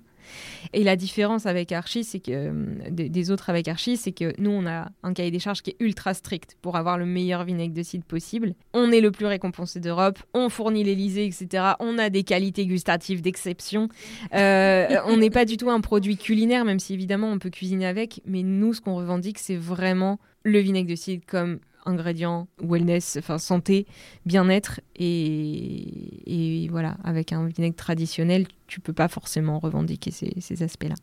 Et 0.73 0.83
la 0.83 0.95
différence 0.95 1.45
avec 1.45 1.71
Archie, 1.71 2.03
c'est 2.03 2.19
que 2.19 2.31
euh, 2.31 2.75
des, 2.89 3.31
autres 3.31 3.49
avec 3.49 3.67
Archie, 3.67 3.97
c'est 3.97 4.11
que 4.11 4.33
nous 4.39 4.51
on 4.51 4.65
a 4.65 4.89
un 5.03 5.13
cahier 5.13 5.31
des 5.31 5.39
charges 5.39 5.61
qui 5.61 5.71
est 5.71 5.75
ultra 5.79 6.13
strict 6.13 6.57
pour 6.61 6.75
avoir 6.75 6.97
le 6.97 7.05
meilleur 7.05 7.43
vinaigre 7.43 7.73
de 7.73 7.83
cidre 7.83 8.05
possible. 8.05 8.53
On 8.73 8.91
est 8.91 9.01
le 9.01 9.11
plus 9.11 9.25
récompensé 9.25 9.79
d'Europe, 9.79 10.19
on 10.33 10.49
fournit 10.49 10.83
l'Elysée, 10.83 11.25
etc. 11.25 11.73
On 11.79 11.97
a 11.97 12.09
des 12.09 12.23
qualités 12.23 12.65
gustatives 12.65 13.21
d'exception. 13.21 13.89
Euh, 14.33 14.88
on 15.05 15.17
n'est 15.17 15.29
pas 15.29 15.45
du 15.45 15.57
tout 15.57 15.69
un 15.69 15.81
produit 15.81 16.17
culinaire, 16.17 16.65
même 16.65 16.79
si 16.79 16.93
évidemment 16.93 17.31
on 17.31 17.39
peut 17.39 17.49
cuisiner 17.49 17.85
avec, 17.85 18.21
mais 18.25 18.43
nous 18.43 18.73
ce 18.73 18.81
qu'on 18.81 18.95
revendique, 18.95 19.39
c'est 19.39 19.55
vraiment 19.55 20.19
le 20.43 20.59
vinaigre 20.59 20.89
de 20.89 20.95
cidre 20.95 21.23
comme 21.27 21.59
ingrédient 21.85 22.47
wellness, 22.61 23.17
enfin 23.17 23.37
santé, 23.37 23.85
bien-être 24.25 24.81
et, 24.95 26.67
voilà, 26.69 26.97
avec 27.03 27.31
un 27.31 27.47
vinaigre 27.47 27.75
traditionnel, 27.75 28.47
tu 28.67 28.79
peux 28.79 28.93
pas 28.93 29.07
forcément 29.07 29.59
revendiquer 29.59 30.11
ces, 30.11 30.63
aspects-là. 30.63 30.95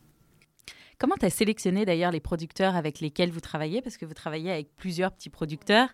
Comment 0.99 1.15
tu 1.19 1.25
as 1.25 1.29
sélectionné 1.29 1.85
d'ailleurs 1.85 2.11
les 2.11 2.19
producteurs 2.19 2.75
avec 2.75 2.99
lesquels 2.99 3.31
vous 3.31 3.41
travaillez? 3.41 3.81
Parce 3.81 3.97
que 3.97 4.05
vous 4.05 4.13
travaillez 4.13 4.51
avec 4.51 4.75
plusieurs 4.75 5.11
petits 5.11 5.29
producteurs. 5.29 5.89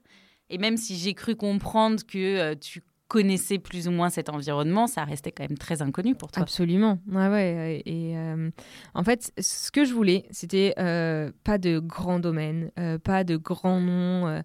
Et 0.50 0.58
même 0.58 0.78
si 0.78 0.98
j'ai 0.98 1.14
cru 1.14 1.36
comprendre 1.36 2.04
que 2.06 2.38
euh, 2.38 2.56
tu 2.60 2.84
connaissais 3.10 3.58
plus 3.58 3.88
ou 3.88 3.92
moins 3.92 4.10
cet 4.10 4.30
environnement, 4.30 4.88
ça 4.88 5.04
restait 5.04 5.32
quand 5.32 5.44
même 5.44 5.58
très 5.58 5.82
inconnu 5.82 6.16
pour 6.16 6.32
toi. 6.32 6.44
Absolument. 6.44 7.00
Ouais, 7.12 7.28
ouais. 7.28 7.82
Et 7.86 8.16
euh, 8.16 8.50
en 8.94 9.04
fait, 9.04 9.34
ce 9.38 9.72
que 9.72 9.84
je 9.84 9.94
voulais, 9.94 10.26
c'était 10.30 10.74
euh, 10.78 11.32
pas 11.44 11.58
de 11.58 11.80
grands 11.80 12.20
domaines, 12.20 12.72
euh, 12.80 13.00
pas 13.00 13.24
de 13.26 13.36
grands 13.36 14.42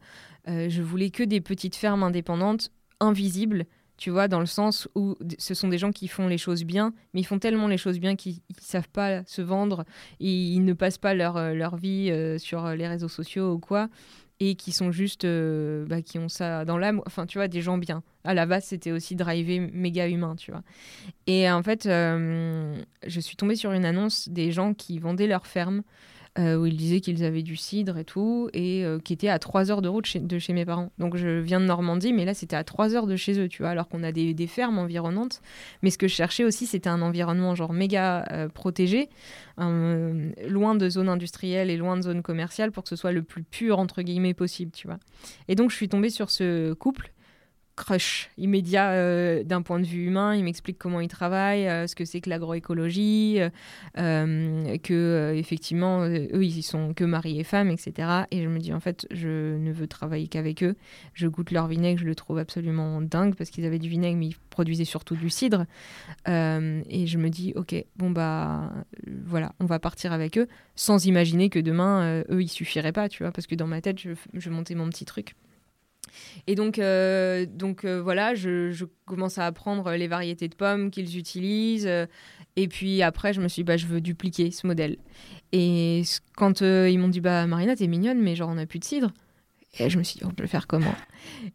noms. 0.46 0.68
je 0.68 0.82
voulais 0.82 1.10
que 1.10 1.22
des 1.22 1.40
petites 1.40 1.76
fermes 1.76 2.02
indépendantes, 2.02 2.70
invisibles. 3.00 3.66
Tu 3.96 4.10
vois, 4.10 4.26
dans 4.26 4.40
le 4.40 4.46
sens 4.46 4.88
où 4.96 5.14
ce 5.38 5.54
sont 5.54 5.68
des 5.68 5.78
gens 5.78 5.92
qui 5.92 6.08
font 6.08 6.26
les 6.26 6.36
choses 6.36 6.64
bien, 6.64 6.92
mais 7.12 7.20
ils 7.20 7.24
font 7.24 7.38
tellement 7.38 7.68
les 7.68 7.78
choses 7.78 8.00
bien 8.00 8.16
qu'ils 8.16 8.34
ne 8.34 8.60
savent 8.60 8.88
pas 8.88 9.22
se 9.24 9.40
vendre, 9.40 9.84
et 10.18 10.28
ils 10.28 10.64
ne 10.64 10.72
passent 10.72 10.98
pas 10.98 11.14
leur, 11.14 11.54
leur 11.54 11.76
vie 11.76 12.12
sur 12.38 12.68
les 12.70 12.88
réseaux 12.88 13.08
sociaux 13.08 13.52
ou 13.52 13.58
quoi. 13.60 13.88
et 14.40 14.56
qui 14.56 14.72
sont 14.72 14.90
juste, 14.90 15.24
euh, 15.24 15.86
bah, 15.86 16.02
qui 16.02 16.18
ont 16.18 16.28
ça 16.28 16.64
dans 16.64 16.76
l'âme. 16.76 17.00
Enfin, 17.06 17.26
tu 17.26 17.38
vois, 17.38 17.48
des 17.48 17.62
gens 17.62 17.78
bien. 17.78 18.02
À 18.24 18.34
la 18.34 18.46
base, 18.46 18.64
c'était 18.64 18.92
aussi 18.92 19.14
drivé 19.14 19.60
méga 19.60 20.08
humain, 20.08 20.34
tu 20.36 20.50
vois. 20.50 20.62
Et 21.26 21.48
en 21.50 21.62
fait, 21.62 21.86
euh, 21.86 22.74
je 23.06 23.20
suis 23.20 23.36
tombée 23.36 23.56
sur 23.56 23.72
une 23.72 23.84
annonce 23.84 24.28
des 24.28 24.50
gens 24.50 24.74
qui 24.74 24.98
vendaient 24.98 25.26
leur 25.26 25.46
ferme 25.46 25.82
euh, 26.36 26.56
où 26.56 26.66
ils 26.66 26.76
disaient 26.76 27.00
qu'ils 27.00 27.22
avaient 27.22 27.44
du 27.44 27.54
cidre 27.54 27.96
et 27.96 28.04
tout, 28.04 28.50
et 28.52 28.84
euh, 28.84 28.98
qui 28.98 29.12
était 29.12 29.28
à 29.28 29.38
3 29.38 29.70
heures 29.70 29.82
de 29.82 29.88
route 29.88 30.16
de 30.16 30.38
chez 30.40 30.52
mes 30.52 30.64
parents. 30.64 30.90
Donc 30.98 31.16
je 31.16 31.38
viens 31.38 31.60
de 31.60 31.64
Normandie, 31.64 32.12
mais 32.12 32.24
là 32.24 32.34
c'était 32.34 32.56
à 32.56 32.64
3 32.64 32.96
heures 32.96 33.06
de 33.06 33.14
chez 33.14 33.38
eux, 33.38 33.48
tu 33.48 33.62
vois, 33.62 33.70
alors 33.70 33.88
qu'on 33.88 34.02
a 34.02 34.10
des, 34.10 34.34
fermes 34.48 34.78
environnantes. 34.78 35.40
Mais 35.82 35.90
ce 35.90 35.98
que 35.98 36.08
je 36.08 36.14
cherchais 36.14 36.42
aussi, 36.42 36.66
c'était 36.66 36.88
un 36.88 37.02
environnement 37.02 37.54
genre 37.54 37.72
méga 37.72 38.26
euh, 38.32 38.48
protégé, 38.48 39.08
loin 39.56 40.74
de 40.74 40.88
zones 40.88 41.08
industrielles 41.08 41.70
et 41.70 41.76
loin 41.76 41.96
de 41.96 42.02
zones 42.02 42.22
commerciales 42.22 42.72
pour 42.72 42.82
que 42.82 42.88
ce 42.88 42.96
soit 42.96 43.12
le 43.12 43.22
plus 43.22 43.44
pur, 43.44 43.78
entre 43.78 44.02
guillemets, 44.02 44.34
possible, 44.34 44.72
tu 44.72 44.88
vois. 44.88 44.98
Et 45.46 45.54
donc 45.54 45.70
je 45.70 45.76
suis 45.76 45.88
tombée 45.88 46.10
sur 46.10 46.30
ce 46.30 46.72
couple 46.72 47.13
crush 47.76 48.30
immédiat 48.38 48.90
euh, 48.92 49.42
d'un 49.42 49.62
point 49.62 49.80
de 49.80 49.86
vue 49.86 50.06
humain. 50.06 50.34
Il 50.34 50.44
m'explique 50.44 50.78
comment 50.78 51.00
il 51.00 51.08
travaille, 51.08 51.66
euh, 51.68 51.86
ce 51.86 51.94
que 51.94 52.04
c'est 52.04 52.20
que 52.20 52.30
l'agroécologie, 52.30 53.40
euh, 53.98 54.78
que 54.78 55.32
effectivement 55.36 56.04
eux 56.06 56.44
ils 56.44 56.62
sont 56.62 56.94
que 56.94 57.04
mari 57.04 57.40
et 57.40 57.44
femme, 57.44 57.70
etc. 57.70 58.24
Et 58.30 58.42
je 58.42 58.48
me 58.48 58.58
dis 58.58 58.72
en 58.72 58.80
fait 58.80 59.06
je 59.10 59.56
ne 59.56 59.72
veux 59.72 59.86
travailler 59.86 60.28
qu'avec 60.28 60.62
eux. 60.62 60.76
Je 61.14 61.26
goûte 61.26 61.50
leur 61.50 61.66
vinaigre, 61.66 62.00
je 62.00 62.06
le 62.06 62.14
trouve 62.14 62.38
absolument 62.38 63.00
dingue 63.00 63.34
parce 63.34 63.50
qu'ils 63.50 63.64
avaient 63.64 63.78
du 63.78 63.88
vinaigre 63.88 64.18
mais 64.18 64.26
ils 64.28 64.36
produisaient 64.50 64.84
surtout 64.84 65.16
du 65.16 65.30
cidre. 65.30 65.66
et 66.26 67.06
je 67.06 67.18
me 67.18 67.28
dis 67.28 67.52
ok 67.56 67.74
bon 67.96 68.10
bah 68.10 68.72
voilà 69.26 69.52
on 69.60 69.66
va 69.66 69.78
partir 69.78 70.12
avec 70.12 70.38
eux 70.38 70.46
sans 70.76 71.06
imaginer 71.06 71.48
que 71.50 71.58
demain 71.58 72.22
eux 72.30 72.42
ils 72.42 72.48
suffiraient 72.48 72.92
pas 72.92 73.08
tu 73.08 73.22
vois 73.22 73.32
parce 73.32 73.46
que 73.46 73.54
dans 73.54 73.66
ma 73.66 73.80
tête 73.80 73.98
je, 73.98 74.10
je 74.32 74.50
montais 74.50 74.74
mon 74.74 74.88
petit 74.88 75.04
truc. 75.04 75.34
Et 76.46 76.54
donc, 76.54 76.78
euh, 76.78 77.46
donc 77.46 77.84
euh, 77.84 78.00
voilà, 78.02 78.34
je, 78.34 78.84
commence 79.06 79.38
à 79.38 79.46
apprendre 79.46 79.92
les 79.92 80.08
variétés 80.08 80.48
de 80.48 80.54
pommes 80.54 80.90
qu'ils 80.90 81.18
utilisent. 81.18 81.86
Euh, 81.86 82.06
et 82.56 82.68
puis 82.68 83.02
après, 83.02 83.32
je 83.32 83.40
me 83.40 83.48
suis 83.48 83.62
dit, 83.62 83.64
bah, 83.64 83.76
je 83.76 83.86
veux 83.86 84.00
dupliquer 84.00 84.50
ce 84.50 84.66
modèle. 84.66 84.96
Et 85.52 86.02
quand 86.36 86.60
ils 86.60 86.98
m'ont 86.98 87.08
dit, 87.08 87.20
bah, 87.20 87.46
Marina, 87.46 87.76
t'es 87.76 87.86
mignonne, 87.86 88.20
mais 88.20 88.34
genre, 88.34 88.48
on 88.48 88.54
n'a 88.54 88.66
plus 88.66 88.78
de 88.78 88.84
cidre. 88.84 89.12
Et 89.78 89.90
je 89.90 89.98
me 89.98 90.02
suis 90.02 90.18
dit, 90.18 90.24
on 90.24 90.30
peut 90.30 90.42
le 90.42 90.48
faire 90.48 90.66
comment? 90.66 90.94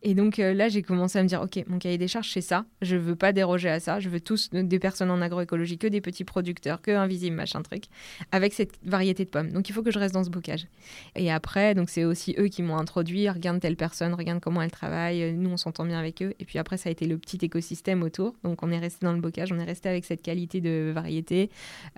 Et 0.03 0.13
donc 0.13 0.39
euh, 0.39 0.53
là, 0.53 0.67
j'ai 0.67 0.81
commencé 0.81 1.19
à 1.19 1.23
me 1.23 1.27
dire, 1.27 1.41
OK, 1.41 1.63
mon 1.67 1.79
cahier 1.79 1.97
des 1.97 2.07
charges, 2.07 2.31
c'est 2.31 2.41
ça. 2.41 2.65
Je 2.81 2.97
veux 2.97 3.15
pas 3.15 3.31
déroger 3.31 3.69
à 3.69 3.79
ça. 3.79 3.99
Je 3.99 4.09
veux 4.09 4.19
tous 4.19 4.49
des 4.51 4.79
personnes 4.79 5.11
en 5.11 5.21
agroécologie, 5.21 5.77
que 5.77 5.87
des 5.87 6.01
petits 6.01 6.25
producteurs, 6.25 6.81
que 6.81 6.91
invisibles, 6.91 7.35
machin 7.35 7.61
truc, 7.61 7.85
avec 8.31 8.53
cette 8.53 8.73
variété 8.83 9.23
de 9.25 9.29
pommes. 9.29 9.51
Donc 9.51 9.69
il 9.69 9.73
faut 9.73 9.83
que 9.83 9.91
je 9.91 9.99
reste 9.99 10.13
dans 10.13 10.23
ce 10.23 10.29
bocage. 10.29 10.67
Et 11.15 11.31
après, 11.31 11.75
donc 11.75 11.89
c'est 11.89 12.03
aussi 12.03 12.35
eux 12.37 12.47
qui 12.47 12.61
m'ont 12.61 12.77
introduit. 12.77 13.29
Regarde 13.29 13.59
telle 13.59 13.77
personne, 13.77 14.13
regarde 14.13 14.39
comment 14.41 14.61
elle 14.61 14.71
travaille. 14.71 15.33
Nous, 15.33 15.49
on 15.49 15.57
s'entend 15.57 15.85
bien 15.85 15.99
avec 15.99 16.21
eux. 16.21 16.33
Et 16.39 16.45
puis 16.45 16.59
après, 16.59 16.77
ça 16.77 16.89
a 16.89 16.91
été 16.91 17.07
le 17.07 17.17
petit 17.17 17.37
écosystème 17.41 18.03
autour. 18.03 18.35
Donc 18.43 18.63
on 18.63 18.71
est 18.71 18.79
resté 18.79 19.05
dans 19.05 19.13
le 19.13 19.21
bocage, 19.21 19.51
on 19.51 19.59
est 19.59 19.63
resté 19.63 19.87
avec 19.87 20.05
cette 20.05 20.21
qualité 20.21 20.61
de 20.61 20.91
variété. 20.93 21.49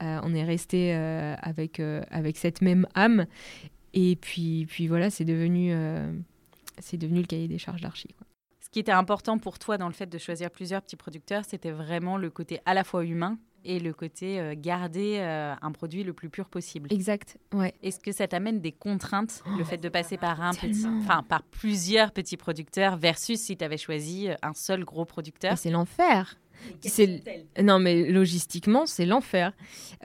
Euh, 0.01 0.19
on 0.23 0.33
est 0.35 0.43
resté 0.43 0.93
euh, 0.93 1.35
avec, 1.41 1.81
avec 2.11 2.37
cette 2.37 2.61
même 2.61 2.85
âme. 2.93 3.25
Et 3.93 4.15
puis, 4.15 4.65
puis 4.69 4.87
voilà, 4.87 5.09
c'est 5.09 5.25
devenu, 5.25 5.73
euh, 5.73 6.11
c'est 6.79 6.97
devenu 6.97 7.21
le 7.21 7.27
cahier 7.27 7.47
des 7.47 7.57
charges 7.57 7.81
d'archi. 7.81 8.09
Ce 8.59 8.69
qui 8.69 8.79
était 8.79 8.91
important 8.91 9.37
pour 9.37 9.59
toi 9.59 9.77
dans 9.77 9.87
le 9.87 9.93
fait 9.93 10.05
de 10.05 10.17
choisir 10.17 10.49
plusieurs 10.49 10.81
petits 10.81 10.95
producteurs, 10.95 11.43
c'était 11.45 11.71
vraiment 11.71 12.17
le 12.17 12.29
côté 12.29 12.59
à 12.65 12.73
la 12.73 12.83
fois 12.83 13.03
humain 13.03 13.37
et 13.63 13.79
le 13.79 13.93
côté 13.93 14.39
euh, 14.39 14.55
garder 14.57 15.17
euh, 15.19 15.53
un 15.61 15.71
produit 15.71 16.03
le 16.03 16.13
plus 16.13 16.29
pur 16.29 16.47
possible. 16.47 16.91
Exact, 16.91 17.37
ouais. 17.53 17.73
Est-ce 17.83 17.99
que 17.99 18.11
ça 18.11 18.27
t'amène 18.27 18.59
des 18.59 18.71
contraintes, 18.71 19.43
le 19.57 19.63
fait 19.63 19.77
de 19.77 19.89
passer 19.89 20.17
par 20.17 20.41
un 20.41 20.53
petit, 20.53 20.85
enfin 20.87 21.21
par 21.21 21.43
plusieurs 21.43 22.11
petits 22.11 22.37
producteurs 22.37 22.97
versus 22.97 23.39
si 23.39 23.57
tu 23.57 23.63
avais 23.63 23.77
choisi 23.77 24.29
un 24.41 24.53
seul 24.53 24.83
gros 24.83 25.05
producteur? 25.05 25.57
C'est 25.57 25.69
l'enfer. 25.69 26.37
Non, 27.61 27.79
mais 27.79 28.09
logistiquement, 28.09 28.85
c'est 28.85 29.05
l'enfer. 29.05 29.53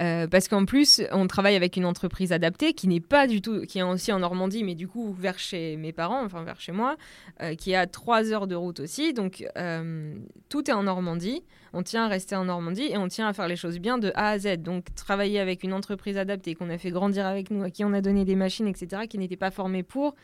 Euh, 0.01 0.27
parce 0.27 0.49
qu'en 0.49 0.65
plus, 0.65 1.03
on 1.11 1.27
travaille 1.27 1.57
avec 1.57 1.77
une 1.77 1.87
entreprise 1.87 2.33
adaptée 2.33 2.75
qui 2.75 2.87
n'est 2.89 3.01
pas 3.01 3.27
du 3.27 3.41
tout, 3.41 3.63
qui 3.63 3.79
est 3.79 3.83
aussi 3.83 4.13
en 4.13 4.19
Normandie, 4.19 4.63
mais 4.63 4.75
du 4.75 4.89
coup 4.89 5.13
vers 5.13 5.39
chez 5.39 5.77
mes 5.77 5.93
parents, 5.93 6.23
enfin 6.25 6.43
vers 6.43 6.61
chez 6.61 6.73
moi, 6.73 6.97
euh, 7.43 7.55
qui 7.55 7.75
à 7.75 7.87
3 7.87 8.33
heures 8.33 8.47
de 8.47 8.55
route 8.55 8.81
aussi. 8.81 9.15
Donc 9.15 9.45
euh, 9.57 10.15
tout 10.49 10.71
est 10.71 10.75
en 10.75 10.83
Normandie. 10.83 11.43
On 11.73 11.83
tient 11.83 12.05
à 12.05 12.09
rester 12.09 12.37
en 12.37 12.45
Normandie 12.45 12.89
et 12.91 12.99
on 12.99 13.09
tient 13.09 13.27
à 13.29 13.33
faire 13.33 13.49
les 13.49 13.57
choses 13.57 13.79
bien 13.79 13.99
de 13.99 14.13
A 14.15 14.31
à 14.31 14.39
Z. 14.39 14.59
Donc 14.59 14.95
travailler 14.95 15.41
avec 15.41 15.63
une 15.63 15.73
entreprise 15.73 16.19
adaptée 16.19 16.55
qu'on 16.55 16.71
a 16.71 16.79
fait 16.79 16.91
grandir 16.91 17.27
avec 17.27 17.51
nous, 17.51 17.63
à 17.63 17.71
qui 17.71 17.85
on 17.85 17.93
a 17.93 18.01
donné 18.01 18.25
des 18.25 18.37
machines, 18.37 18.67
etc., 18.67 19.03
qui 19.09 19.19
n'étaient 19.19 19.37
pas 19.37 19.51
formés 19.51 19.83
pour. 19.83 20.15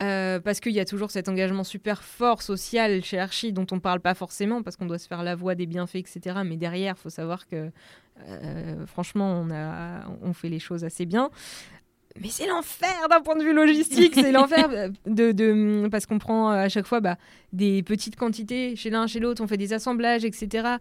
Euh, 0.00 0.40
parce 0.40 0.58
qu'il 0.60 0.72
y 0.72 0.80
a 0.80 0.84
toujours 0.84 1.10
cet 1.10 1.28
engagement 1.28 1.64
super 1.64 2.02
fort 2.02 2.42
social 2.42 3.04
chez 3.04 3.18
Archie 3.18 3.52
dont 3.52 3.66
on 3.70 3.76
ne 3.76 3.80
parle 3.80 4.00
pas 4.00 4.14
forcément 4.14 4.62
parce 4.62 4.76
qu'on 4.76 4.86
doit 4.86 4.98
se 4.98 5.06
faire 5.06 5.22
la 5.22 5.36
voix 5.36 5.54
des 5.54 5.66
bienfaits, 5.66 5.96
etc. 5.96 6.40
Mais 6.44 6.56
derrière, 6.56 6.94
il 6.96 7.00
faut 7.00 7.10
savoir 7.10 7.46
que 7.46 7.70
euh, 8.28 8.86
franchement, 8.86 9.44
on, 9.46 9.50
a, 9.52 10.06
on 10.22 10.32
fait 10.32 10.48
les 10.48 10.58
choses 10.58 10.84
assez 10.84 11.04
bien. 11.04 11.30
Mais 12.20 12.28
c'est 12.28 12.46
l'enfer 12.46 13.08
d'un 13.08 13.20
point 13.20 13.36
de 13.36 13.42
vue 13.42 13.54
logistique, 13.54 14.14
c'est 14.14 14.32
l'enfer 14.32 14.68
de, 15.06 15.32
de, 15.32 15.88
parce 15.90 16.06
qu'on 16.06 16.18
prend 16.18 16.50
à 16.50 16.68
chaque 16.68 16.86
fois 16.86 17.00
bah, 17.00 17.16
des 17.52 17.82
petites 17.82 18.16
quantités 18.16 18.76
chez 18.76 18.90
l'un, 18.90 19.06
chez 19.06 19.20
l'autre, 19.20 19.42
on 19.42 19.46
fait 19.46 19.56
des 19.56 19.72
assemblages, 19.72 20.24
etc. 20.24 20.76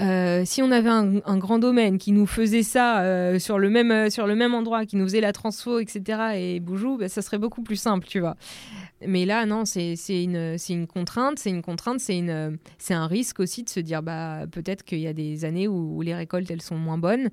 Euh, 0.00 0.42
si 0.44 0.62
on 0.62 0.70
avait 0.70 0.88
un, 0.88 1.38
grand 1.38 1.58
domaine 1.58 1.98
qui 1.98 2.12
nous 2.12 2.26
faisait 2.26 2.62
ça 2.62 3.00
euh, 3.00 3.38
sur, 3.38 3.58
le 3.58 3.68
même, 3.68 3.90
euh, 3.90 4.10
sur 4.10 4.26
le 4.26 4.36
même 4.36 4.54
endroit, 4.54 4.86
qui 4.86 4.96
nous 4.96 5.04
faisait 5.04 5.20
la 5.20 5.32
transfo, 5.32 5.80
etc., 5.80 6.20
et 6.36 6.60
boujou, 6.60 6.98
bah, 6.98 7.08
ça 7.08 7.20
serait 7.22 7.38
beaucoup 7.38 7.62
plus 7.62 7.76
simple, 7.76 8.06
tu 8.06 8.20
vois. 8.20 8.36
Mais 9.06 9.24
là, 9.24 9.46
non, 9.46 9.64
c'est 9.64 9.94
une, 10.08 10.56
une 10.68 10.86
contrainte, 10.86 11.38
c'est 11.38 11.50
une 11.50 11.62
contrainte, 11.62 12.00
c'est 12.00 12.94
un 12.94 13.06
risque 13.06 13.40
aussi 13.40 13.62
de 13.62 13.68
se 13.68 13.80
dire, 13.80 14.02
bah, 14.02 14.46
peut-être 14.50 14.84
qu'il 14.84 15.00
y 15.00 15.06
a 15.06 15.12
des 15.12 15.44
années 15.44 15.68
où, 15.68 16.00
les 16.02 16.14
récoltes, 16.14 16.50
elles 16.50 16.62
sont 16.62 16.76
moins 16.76 16.98
bonnes. 16.98 17.30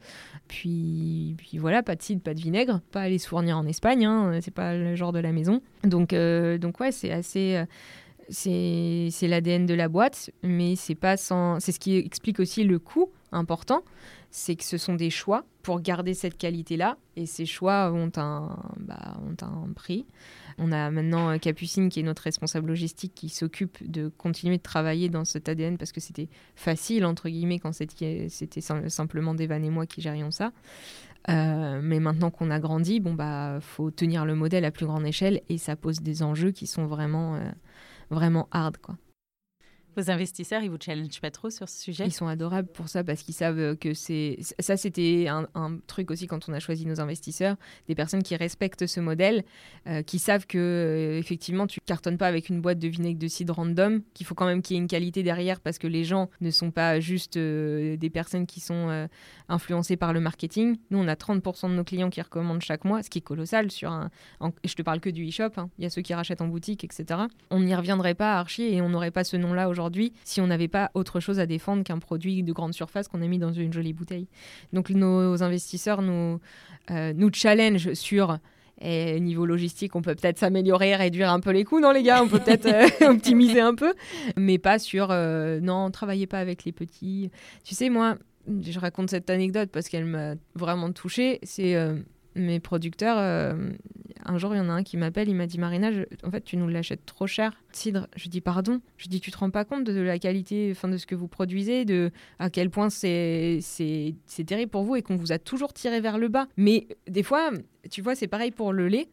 Puis, 0.47 1.35
puis 1.37 1.57
voilà, 1.57 1.83
pas 1.83 1.95
de 1.95 2.01
cidre, 2.01 2.21
pas 2.21 2.33
de 2.33 2.41
vinaigre, 2.41 2.81
pas 2.91 3.01
aller 3.01 3.19
se 3.19 3.27
fournir 3.27 3.57
en 3.57 3.65
Espagne, 3.65 4.05
hein, 4.05 4.39
c'est 4.41 4.53
pas 4.53 4.75
le 4.75 4.95
genre 4.95 5.11
de 5.11 5.19
la 5.19 5.31
maison. 5.31 5.61
Donc, 5.83 6.15
donc 6.59 6.79
ouais, 6.79 6.91
c'est 6.91 7.11
assez 7.11 7.63
c'est 8.29 9.27
l'ADN 9.27 9.65
de 9.65 9.73
la 9.73 9.87
boîte, 9.87 10.31
mais 10.43 10.75
c'est 10.75 10.95
pas 10.95 11.17
sans. 11.17 11.59
C'est 11.59 11.71
ce 11.71 11.79
qui 11.79 11.97
explique 11.97 12.39
aussi 12.39 12.63
le 12.63 12.79
coût 12.79 13.09
important, 13.31 13.83
c'est 14.31 14.55
que 14.55 14.63
ce 14.63 14.77
sont 14.77 14.95
des 14.95 15.09
choix 15.09 15.45
pour 15.61 15.81
garder 15.81 16.13
cette 16.13 16.37
qualité-là, 16.37 16.97
et 17.15 17.25
ces 17.25 17.45
choix 17.45 17.91
ont 17.91 18.11
un, 18.17 18.57
bah, 18.77 19.17
ont 19.21 19.35
un 19.45 19.73
prix. 19.73 20.05
On 20.57 20.71
a 20.71 20.89
maintenant 20.89 21.37
Capucine 21.37 21.89
qui 21.89 21.99
est 21.99 22.03
notre 22.03 22.23
responsable 22.23 22.69
logistique 22.69 23.11
qui 23.13 23.29
s'occupe 23.29 23.77
de 23.89 24.09
continuer 24.17 24.57
de 24.57 24.61
travailler 24.61 25.09
dans 25.09 25.25
cet 25.25 25.49
ADN 25.49 25.77
parce 25.77 25.91
que 25.91 25.99
c'était 25.99 26.29
facile 26.55 27.05
entre 27.05 27.27
guillemets 27.27 27.59
quand 27.59 27.73
c'était 27.73 28.29
simplement 28.87 29.35
Devan 29.35 29.63
et 29.63 29.69
moi 29.69 29.85
qui 29.85 30.01
gérions 30.01 30.31
ça. 30.31 30.51
Euh, 31.27 31.79
mais 31.83 31.99
maintenant 31.99 32.29
qu'on 32.29 32.51
a 32.51 32.59
grandi, 32.59 32.99
bon 32.99 33.15
bah 33.15 33.57
faut 33.59 33.89
tenir 33.89 34.25
le 34.25 34.35
modèle 34.35 34.63
à 34.63 34.71
plus 34.71 34.85
grande 34.85 35.05
échelle 35.05 35.41
et 35.49 35.57
ça 35.57 35.75
pose 35.75 36.01
des 36.01 36.21
enjeux 36.21 36.51
qui 36.51 36.67
sont 36.67 36.85
vraiment 36.85 37.35
euh, 37.35 37.49
vraiment 38.09 38.47
hard, 38.51 38.77
quoi. 38.77 38.97
Vos 39.95 40.11
investisseurs, 40.11 40.61
ils 40.61 40.69
vous 40.69 40.77
challengent 40.79 41.21
pas 41.21 41.31
trop 41.31 41.49
sur 41.49 41.69
ce 41.69 41.81
sujet? 41.81 42.05
Ils 42.05 42.11
sont 42.11 42.27
adorables 42.27 42.67
pour 42.67 42.89
ça 42.89 43.03
parce 43.03 43.23
qu'ils 43.23 43.33
savent 43.33 43.77
que 43.77 43.93
c'est. 43.93 44.37
Ça, 44.59 44.75
c'était 44.75 45.27
un, 45.29 45.45
truc 45.87 46.11
aussi 46.11 46.27
quand 46.27 46.49
on 46.49 46.53
a 46.53 46.59
choisi 46.59 46.85
nos 46.85 46.99
investisseurs, 46.99 47.55
des 47.87 47.95
personnes 47.95 48.23
qui 48.23 48.35
respectent 48.35 48.87
ce 48.87 48.99
modèle, 48.99 49.43
euh, 49.87 50.01
qui 50.01 50.19
savent 50.19 50.47
que 50.47 50.57
euh, 50.57 51.19
effectivement 51.19 51.67
tu 51.67 51.79
cartonnes 51.85 52.17
pas 52.17 52.27
avec 52.27 52.49
une 52.49 52.61
boîte 52.61 52.79
de 52.79 52.87
vinaigre 52.87 53.19
de 53.19 53.27
cidre 53.27 53.55
random, 53.55 54.01
qu'il 54.13 54.25
faut 54.25 54.35
quand 54.35 54.45
même 54.45 54.61
qu'il 54.61 54.75
y 54.75 54.79
ait 54.79 54.81
une 54.81 54.87
qualité 54.87 55.23
derrière 55.23 55.59
parce 55.59 55.77
que 55.77 55.87
les 55.87 56.03
gens 56.03 56.29
ne 56.41 56.51
sont 56.51 56.71
pas 56.71 56.99
juste 56.99 57.37
euh, 57.37 57.95
des 57.97 58.09
personnes 58.09 58.45
qui 58.45 58.59
sont 58.59 59.07
influencées 59.49 59.97
par 59.97 60.13
le 60.13 60.19
marketing. 60.19 60.77
Nous, 60.89 60.97
on 60.97 61.07
a 61.07 61.15
30% 61.15 61.69
de 61.69 61.75
nos 61.75 61.83
clients 61.83 62.09
qui 62.09 62.21
recommandent 62.21 62.61
chaque 62.61 62.85
mois, 62.85 63.03
ce 63.03 63.09
qui 63.09 63.19
est 63.19 63.21
colossal 63.21 63.71
sur 63.71 63.91
un. 63.91 64.09
je 64.63 64.73
te 64.73 64.81
parle 64.81 64.99
que 64.99 65.09
du 65.09 65.27
e-shop. 65.27 65.51
Hein. 65.57 65.69
Il 65.77 65.83
y 65.83 65.87
a 65.87 65.89
ceux 65.89 66.01
qui 66.01 66.13
rachètent 66.13 66.41
en 66.41 66.47
boutique, 66.47 66.83
etc. 66.83 67.21
On 67.49 67.61
n'y 67.61 67.75
reviendrait 67.75 68.15
pas 68.15 68.35
à 68.35 68.39
Archie 68.39 68.63
et 68.63 68.81
on 68.81 68.89
n'aurait 68.89 69.11
pas 69.11 69.23
ce 69.23 69.37
nom-là 69.37 69.69
aujourd'hui 69.69 69.84
si 70.23 70.41
on 70.41 70.47
n'avait 70.47 70.67
pas 70.67 70.91
autre 70.93 71.19
chose 71.19 71.39
à 71.39 71.45
défendre 71.45 71.83
qu'un 71.83 71.99
produit 71.99 72.43
de 72.43 72.53
grande 72.53 72.73
surface 72.73 73.07
qu'on 73.07 73.21
a 73.21 73.27
mis 73.27 73.39
dans 73.39 73.53
une 73.53 73.73
jolie 73.73 73.93
bouteille. 73.93 74.27
Donc 74.73 74.89
nos 74.89 75.43
investisseurs 75.43 76.01
nous, 76.01 76.39
euh, 76.91 77.13
nous 77.15 77.29
challenge 77.33 77.93
sur 77.93 78.37
niveau 78.81 79.45
logistique, 79.45 79.95
on 79.95 80.01
peut 80.01 80.15
peut-être 80.15 80.37
s'améliorer, 80.37 80.95
réduire 80.95 81.31
un 81.31 81.39
peu 81.39 81.51
les 81.51 81.63
coûts, 81.63 81.79
non 81.79 81.91
les 81.91 82.03
gars? 82.03 82.21
On 82.21 82.27
peut 82.27 82.39
peut-être 82.39 82.65
euh, 82.65 83.09
optimiser 83.09 83.61
un 83.61 83.73
peu, 83.73 83.93
mais 84.35 84.57
pas 84.57 84.79
sur 84.79 85.11
euh, 85.11 85.59
non, 85.61 85.91
travaillez 85.91 86.27
pas 86.27 86.39
avec 86.39 86.65
les 86.65 86.71
petits. 86.71 87.31
Tu 87.63 87.75
sais, 87.75 87.89
moi, 87.89 88.17
je 88.47 88.77
raconte 88.79 89.09
cette 89.09 89.29
anecdote 89.29 89.69
parce 89.71 89.87
qu'elle 89.87 90.05
m'a 90.05 90.35
vraiment 90.55 90.91
touchée. 90.91 91.39
C'est 91.43 91.75
mes 92.35 92.59
producteurs, 92.59 93.17
un 94.25 94.37
jour, 94.37 94.53
il 94.55 94.57
y 94.57 94.61
en 94.61 94.69
a 94.69 94.73
un 94.73 94.83
qui 94.83 94.97
m'appelle, 94.97 95.29
il 95.29 95.35
m'a 95.35 95.45
dit 95.45 95.59
Marina, 95.59 95.91
en 96.23 96.31
fait, 96.31 96.43
tu 96.43 96.57
nous 96.57 96.67
l'achètes 96.67 97.05
trop 97.05 97.27
cher, 97.27 97.53
cidre. 97.71 98.07
Je 98.15 98.27
dis 98.27 98.41
pardon. 98.41 98.81
Je 98.97 99.07
dis 99.07 99.19
tu 99.19 99.31
te 99.31 99.37
rends 99.37 99.51
pas 99.51 99.65
compte 99.65 99.83
de, 99.83 100.01
la 100.01 100.17
qualité, 100.17 100.69
enfin 100.71 100.87
de 100.87 100.97
ce 100.97 101.05
que 101.05 101.15
vous 101.15 101.27
produisez, 101.27 101.85
de 101.85 102.11
à 102.39 102.49
quel 102.49 102.69
point 102.69 102.89
c'est 102.89 103.59
c'est 103.61 104.43
terrible 104.45 104.71
pour 104.71 104.83
vous 104.83 104.95
et 104.95 105.01
qu'on 105.01 105.15
vous 105.15 105.31
a 105.31 105.37
toujours 105.37 105.73
tiré 105.73 106.01
vers 106.01 106.17
le 106.17 106.27
bas. 106.27 106.47
Mais 106.57 106.87
des 107.07 107.23
fois, 107.23 107.51
tu 107.91 108.01
vois, 108.01 108.15
c'est 108.15 108.27
pareil 108.27 108.51
pour 108.51 108.73
le 108.73 108.87
lait. 108.87 109.09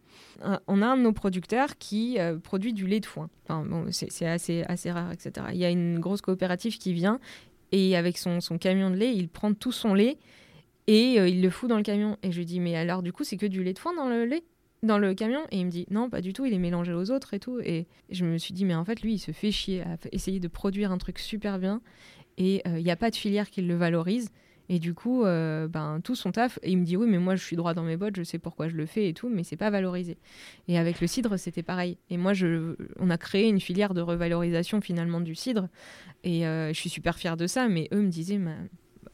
On 0.67 0.81
a 0.83 0.87
un 0.87 0.97
de 0.97 1.03
nos 1.03 1.13
producteurs 1.13 1.77
qui 1.79 2.19
euh, 2.19 2.39
produit 2.39 2.73
du 2.73 2.87
lait 2.87 3.01
de 3.01 3.07
foin. 3.07 3.29
Enfin, 3.45 3.65
bon, 3.65 3.87
c'est 3.91 4.27
assez, 4.27 4.63
assez 4.63 4.91
rare, 4.91 5.13
etc. 5.13 5.47
Il 5.53 5.59
y 5.59 5.65
a 5.65 5.71
une 5.71 5.99
grosse 5.99 6.23
coopérative 6.23 6.79
qui 6.79 6.93
vient 6.93 7.21
et 7.71 7.97
avec 7.97 8.19
son, 8.19 8.41
son 8.41 8.59
camion 8.59 8.91
de 8.91 8.97
lait, 8.97 9.15
il 9.15 9.29
prend 9.29 9.53
tout 9.53 9.73
son 9.73 9.95
lait 9.95 10.19
et 10.87 11.21
euh, 11.21 11.29
il 11.29 11.43
le 11.43 11.51
fout 11.51 11.69
dans 11.69 11.77
le 11.77 11.83
camion. 11.83 12.17
Et 12.23 12.33
je 12.33 12.39
lui 12.39 12.47
dis, 12.47 12.61
mais 12.61 12.77
alors 12.77 13.03
du 13.03 13.13
coup, 13.13 13.25
c'est 13.25 13.37
que 13.37 13.47
du 13.47 13.63
lait 13.63 13.73
de 13.73 13.79
foin 13.79 13.95
dans 13.95 14.09
le 14.09 14.25
lait 14.25 14.45
dans 14.83 14.99
le 14.99 15.15
camion? 15.15 15.41
Et 15.51 15.59
il 15.59 15.67
me 15.67 15.71
dit 15.71 15.87
non 15.91 16.11
pas 16.11 16.21
du 16.21 16.33
tout 16.33 16.45
il 16.45 16.53
est 16.53 16.59
mélangé 16.59 16.93
aux 16.93 17.11
autres 17.11 17.35
et 17.35 17.39
tout. 17.39 17.61
Et 17.61 17.87
je 18.11 18.25
me 18.25 18.37
suis 18.39 18.55
dit 18.55 18.65
mais 18.65 18.75
en 18.75 18.85
fait 18.85 19.01
lui 19.01 19.15
il 19.15 19.19
se 19.19 19.31
fait 19.31 19.51
chier 19.51 19.83
à 19.83 19.97
essayer 20.11 20.41
de 20.41 20.49
produire 20.49 20.93
un 20.93 20.99
truc 20.99 21.19
super 21.19 21.59
bien. 21.59 21.81
Et 22.39 22.63
euh, 22.67 22.79
il 22.79 22.85
n'y 22.85 22.91
a 22.91 22.97
pas 22.97 23.11
de 23.11 23.17
filière 23.17 23.51
qui 23.51 23.63
le 23.63 23.75
valorise. 23.77 24.31
Et 24.69 24.79
du 24.79 24.95
coup 24.95 25.25
euh, 25.25 25.69
ben 25.69 26.01
tout 26.03 26.15
son 26.15 26.33
taf 26.33 26.59
et 26.63 26.71
il 26.71 26.79
me 26.79 26.85
dit 26.85 26.97
oui 26.97 27.07
mais 27.09 27.19
moi 27.19 27.37
je 27.37 27.45
suis 27.45 27.57
droit 27.57 27.75
dans 27.75 27.83
mes 27.83 27.97
bottes 27.97 28.17
je 28.17 28.23
sais 28.23 28.39
pourquoi 28.39 28.69
je 28.69 28.77
le 28.77 28.87
fais 28.87 29.09
et 29.09 29.13
tout 29.13 29.29
mais 29.29 29.45
c'est 29.45 29.57
pas 29.57 29.71
valorisé. 29.71 30.19
Et 30.67 30.79
avec 30.79 31.01
le 31.01 31.07
cidre 31.07 31.37
c'était 31.37 31.63
pareil. 31.63 31.99
Et 32.11 32.17
moi 32.17 32.33
je 32.33 32.75
on 32.99 33.11
a 33.11 33.19
créé 33.19 33.49
une 33.49 33.61
filière 33.61 33.95
de 33.95 34.01
revalorisation 34.01 34.81
finalement 34.81 35.21
du 35.21 35.35
cidre. 35.35 35.69
Et 36.25 36.43
je 36.43 36.75
suis 36.75 36.91
super 36.91 37.19
fière 37.19 37.37
de 37.37 37.47
ça 37.47 37.69
mais 37.69 37.89
eux 37.93 38.01
me 38.01 38.09
disaient 38.09 38.41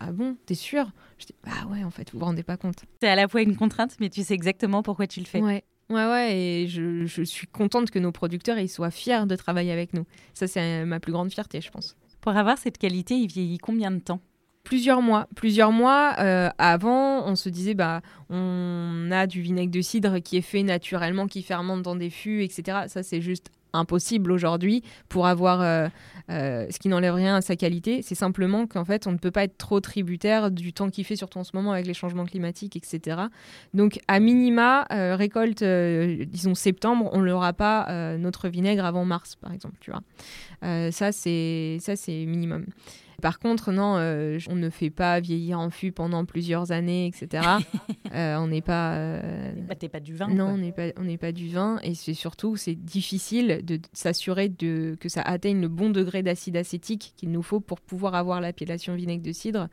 ah 0.00 0.12
bon, 0.12 0.36
t'es 0.46 0.54
sûr? 0.54 0.90
Je 1.18 1.26
dis, 1.26 1.34
bah 1.44 1.66
ouais, 1.70 1.84
en 1.84 1.90
fait, 1.90 2.12
vous 2.12 2.18
vous 2.18 2.24
rendez 2.24 2.42
pas 2.42 2.56
compte. 2.56 2.84
C'est 3.02 3.08
à 3.08 3.16
la 3.16 3.28
fois 3.28 3.42
une 3.42 3.56
contrainte, 3.56 3.96
mais 4.00 4.08
tu 4.08 4.22
sais 4.22 4.34
exactement 4.34 4.82
pourquoi 4.82 5.06
tu 5.06 5.20
le 5.20 5.26
fais. 5.26 5.40
Ouais. 5.40 5.64
Ouais, 5.90 6.06
ouais, 6.06 6.36
et 6.38 6.68
je, 6.68 7.06
je 7.06 7.22
suis 7.22 7.46
contente 7.46 7.90
que 7.90 7.98
nos 7.98 8.12
producteurs 8.12 8.58
ils 8.58 8.68
soient 8.68 8.90
fiers 8.90 9.24
de 9.26 9.36
travailler 9.36 9.72
avec 9.72 9.94
nous. 9.94 10.04
Ça, 10.34 10.46
c'est 10.46 10.84
ma 10.84 11.00
plus 11.00 11.12
grande 11.12 11.32
fierté, 11.32 11.62
je 11.62 11.70
pense. 11.70 11.96
Pour 12.20 12.36
avoir 12.36 12.58
cette 12.58 12.76
qualité, 12.76 13.14
il 13.14 13.26
vieillit 13.26 13.56
combien 13.56 13.90
de 13.90 13.98
temps? 13.98 14.20
Plusieurs 14.64 15.00
mois. 15.00 15.28
Plusieurs 15.34 15.72
mois. 15.72 16.14
Euh, 16.18 16.50
avant, 16.58 17.26
on 17.26 17.36
se 17.36 17.48
disait, 17.48 17.72
bah, 17.72 18.02
on 18.28 19.08
a 19.10 19.26
du 19.26 19.40
vinaigre 19.40 19.72
de 19.72 19.80
cidre 19.80 20.18
qui 20.18 20.36
est 20.36 20.42
fait 20.42 20.62
naturellement, 20.62 21.26
qui 21.26 21.42
fermente 21.42 21.80
dans 21.80 21.96
des 21.96 22.10
fûts, 22.10 22.42
etc. 22.42 22.80
Ça, 22.88 23.02
c'est 23.02 23.22
juste 23.22 23.50
impossible 23.72 24.32
aujourd'hui 24.32 24.82
pour 25.08 25.26
avoir 25.26 25.60
euh, 25.60 25.88
euh, 26.30 26.66
ce 26.70 26.78
qui 26.78 26.88
n'enlève 26.88 27.14
rien 27.14 27.36
à 27.36 27.40
sa 27.40 27.56
qualité. 27.56 28.02
C'est 28.02 28.14
simplement 28.14 28.66
qu'en 28.66 28.84
fait, 28.84 29.06
on 29.06 29.12
ne 29.12 29.18
peut 29.18 29.30
pas 29.30 29.44
être 29.44 29.56
trop 29.56 29.80
tributaire 29.80 30.50
du 30.50 30.72
temps 30.72 30.90
qu'il 30.90 31.04
fait, 31.04 31.16
surtout 31.16 31.38
en 31.38 31.44
ce 31.44 31.52
moment 31.54 31.72
avec 31.72 31.86
les 31.86 31.94
changements 31.94 32.26
climatiques, 32.26 32.76
etc. 32.76 33.22
Donc, 33.74 34.00
à 34.08 34.20
minima, 34.20 34.86
euh, 34.92 35.16
récolte, 35.16 35.62
disons 35.62 36.54
septembre, 36.54 37.10
on 37.12 37.22
n'aura 37.22 37.52
pas 37.52 38.16
notre 38.18 38.48
vinaigre 38.48 38.84
avant 38.84 39.04
mars, 39.04 39.36
par 39.36 39.52
exemple. 39.52 39.76
Tu 39.80 39.90
vois, 39.90 40.02
ça 40.90 41.12
c'est 41.12 41.78
ça 41.80 41.96
c'est 41.96 42.24
minimum. 42.26 42.66
Par 43.20 43.40
contre, 43.40 43.72
non, 43.72 43.96
euh, 43.96 44.38
on 44.48 44.54
ne 44.54 44.70
fait 44.70 44.90
pas 44.90 45.18
vieillir 45.18 45.58
en 45.58 45.70
fût 45.70 45.90
pendant 45.90 46.24
plusieurs 46.24 46.70
années, 46.72 47.06
etc. 47.06 47.42
Euh, 48.14 48.36
on 48.36 48.46
n'est 48.48 48.62
pas. 48.62 48.94
Euh, 48.94 49.52
bah, 49.68 49.74
t'es 49.74 49.90
pas 49.90 50.00
du 50.00 50.14
vin. 50.14 50.28
Non, 50.28 50.46
on 50.46 50.56
n'est 50.56 50.72
pas, 50.72 50.92
on 50.96 51.04
n'est 51.04 51.18
pas 51.18 51.30
du 51.30 51.50
vin, 51.50 51.78
et 51.82 51.94
c'est 51.94 52.14
surtout 52.14 52.56
c'est 52.56 52.74
difficile 52.74 53.60
de 53.62 53.78
s'assurer 53.92 54.48
de 54.48 54.96
que 54.98 55.10
ça 55.10 55.20
atteigne 55.20 55.60
le 55.60 55.68
bon 55.68 55.90
degré 55.90 56.22
d'acide 56.22 56.56
acétique 56.56 57.12
qu'il 57.18 57.30
nous 57.30 57.42
faut 57.42 57.60
pour 57.60 57.82
pouvoir 57.82 58.14
avoir 58.14 58.40
l'appellation 58.40 58.94
vinaigre 58.94 59.22
de 59.22 59.32
cidre. 59.32 59.68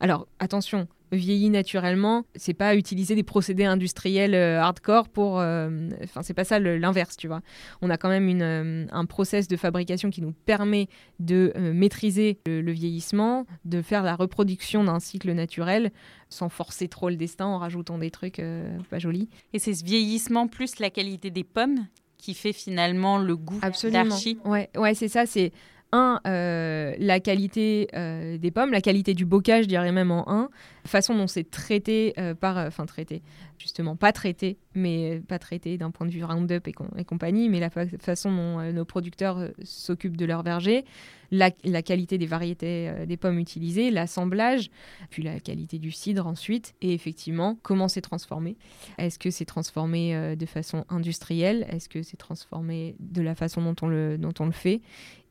Alors 0.00 0.26
attention, 0.38 0.86
vieillit 1.12 1.50
naturellement, 1.50 2.24
c'est 2.34 2.54
pas 2.54 2.76
utiliser 2.76 3.14
des 3.14 3.22
procédés 3.22 3.64
industriels 3.64 4.34
euh, 4.34 4.60
hardcore 4.60 5.08
pour. 5.08 5.40
Euh, 5.40 5.88
enfin, 6.04 6.22
c'est 6.22 6.34
pas 6.34 6.44
ça 6.44 6.58
l'inverse, 6.58 7.16
tu 7.16 7.28
vois. 7.28 7.40
On 7.82 7.90
a 7.90 7.96
quand 7.96 8.08
même 8.08 8.28
une, 8.28 8.42
euh, 8.42 8.86
un 8.90 9.04
process 9.06 9.48
de 9.48 9.56
fabrication 9.56 10.10
qui 10.10 10.22
nous 10.22 10.32
permet 10.32 10.88
de 11.18 11.52
maîtriser 11.56 12.38
le, 12.46 12.72
vieillissement, 12.72 13.46
de 13.64 13.82
faire 13.82 14.02
la 14.02 14.14
reproduction 14.14 14.84
d'un 14.84 15.00
cycle 15.00 15.32
naturel 15.32 15.90
sans 16.28 16.48
forcer 16.48 16.88
trop 16.88 17.08
le 17.08 17.16
destin 17.16 17.46
en 17.46 17.58
rajoutant 17.58 17.98
des 17.98 18.10
trucs 18.10 18.42
pas 18.90 18.98
jolis. 18.98 19.28
Et 19.52 19.58
c'est 19.58 19.74
ce 19.74 19.84
vieillissement 19.84 20.46
plus 20.46 20.78
la 20.78 20.90
qualité 20.90 21.30
des 21.30 21.44
pommes 21.44 21.86
qui 22.18 22.34
fait 22.34 22.52
finalement 22.52 23.18
le 23.18 23.36
goût 23.36 23.58
Absolument. 23.62 24.16
Ouais, 24.44 24.68
ouais 24.76 24.94
c'est 24.94 25.08
ça. 25.08 25.24
C'est 25.24 25.52
un, 25.92 26.20
euh, 26.26 26.94
la 26.98 27.20
qualité 27.20 27.88
euh, 27.94 28.36
des 28.36 28.50
pommes, 28.50 28.72
la 28.72 28.80
qualité 28.80 29.14
du 29.14 29.24
bocage, 29.24 29.64
je 29.64 29.68
dirais 29.68 29.92
même 29.92 30.10
en 30.10 30.28
un, 30.30 30.50
façon 30.84 31.14
dont 31.14 31.26
c'est 31.26 31.50
traité 31.50 32.14
euh, 32.18 32.34
par, 32.34 32.58
enfin 32.58 32.84
traité, 32.86 33.22
justement 33.58 33.96
pas 33.96 34.12
traité, 34.12 34.58
mais 34.74 35.20
pas 35.28 35.38
traité 35.38 35.78
d'un 35.78 35.90
point 35.90 36.06
de 36.06 36.12
vue 36.12 36.24
Roundup 36.24 36.68
et, 36.68 36.74
et 36.96 37.04
compagnie, 37.04 37.48
mais 37.48 37.60
la 37.60 37.70
façon 37.70 38.30
dont 38.34 38.72
nos 38.72 38.84
producteurs 38.84 39.48
s'occupent 39.62 40.16
de 40.16 40.24
leur 40.26 40.42
verger, 40.42 40.84
la, 41.30 41.50
qualité 41.50 42.16
des 42.16 42.26
variétés 42.26 42.90
des 43.06 43.16
pommes 43.18 43.38
utilisées, 43.38 43.90
l'assemblage, 43.90 44.70
puis 45.10 45.22
la 45.22 45.40
qualité 45.40 45.78
du 45.78 45.90
cidre 45.90 46.26
ensuite, 46.26 46.74
et 46.80 46.94
effectivement 46.94 47.58
comment 47.62 47.88
c'est 47.88 48.00
transformé. 48.00 48.56
Est-ce 48.96 49.18
que 49.18 49.30
c'est 49.30 49.44
transformé 49.44 50.36
de 50.36 50.46
façon 50.46 50.84
industrielle? 50.88 51.66
Est-ce 51.70 51.90
que 51.90 52.02
c'est 52.02 52.16
transformé 52.16 52.96
de 53.00 53.20
la 53.20 53.34
façon 53.34 53.62
dont 53.62 53.76
on 53.82 53.88
le, 53.88 54.16
dont 54.16 54.32
on 54.38 54.46
le 54.46 54.52
fait? 54.52 54.80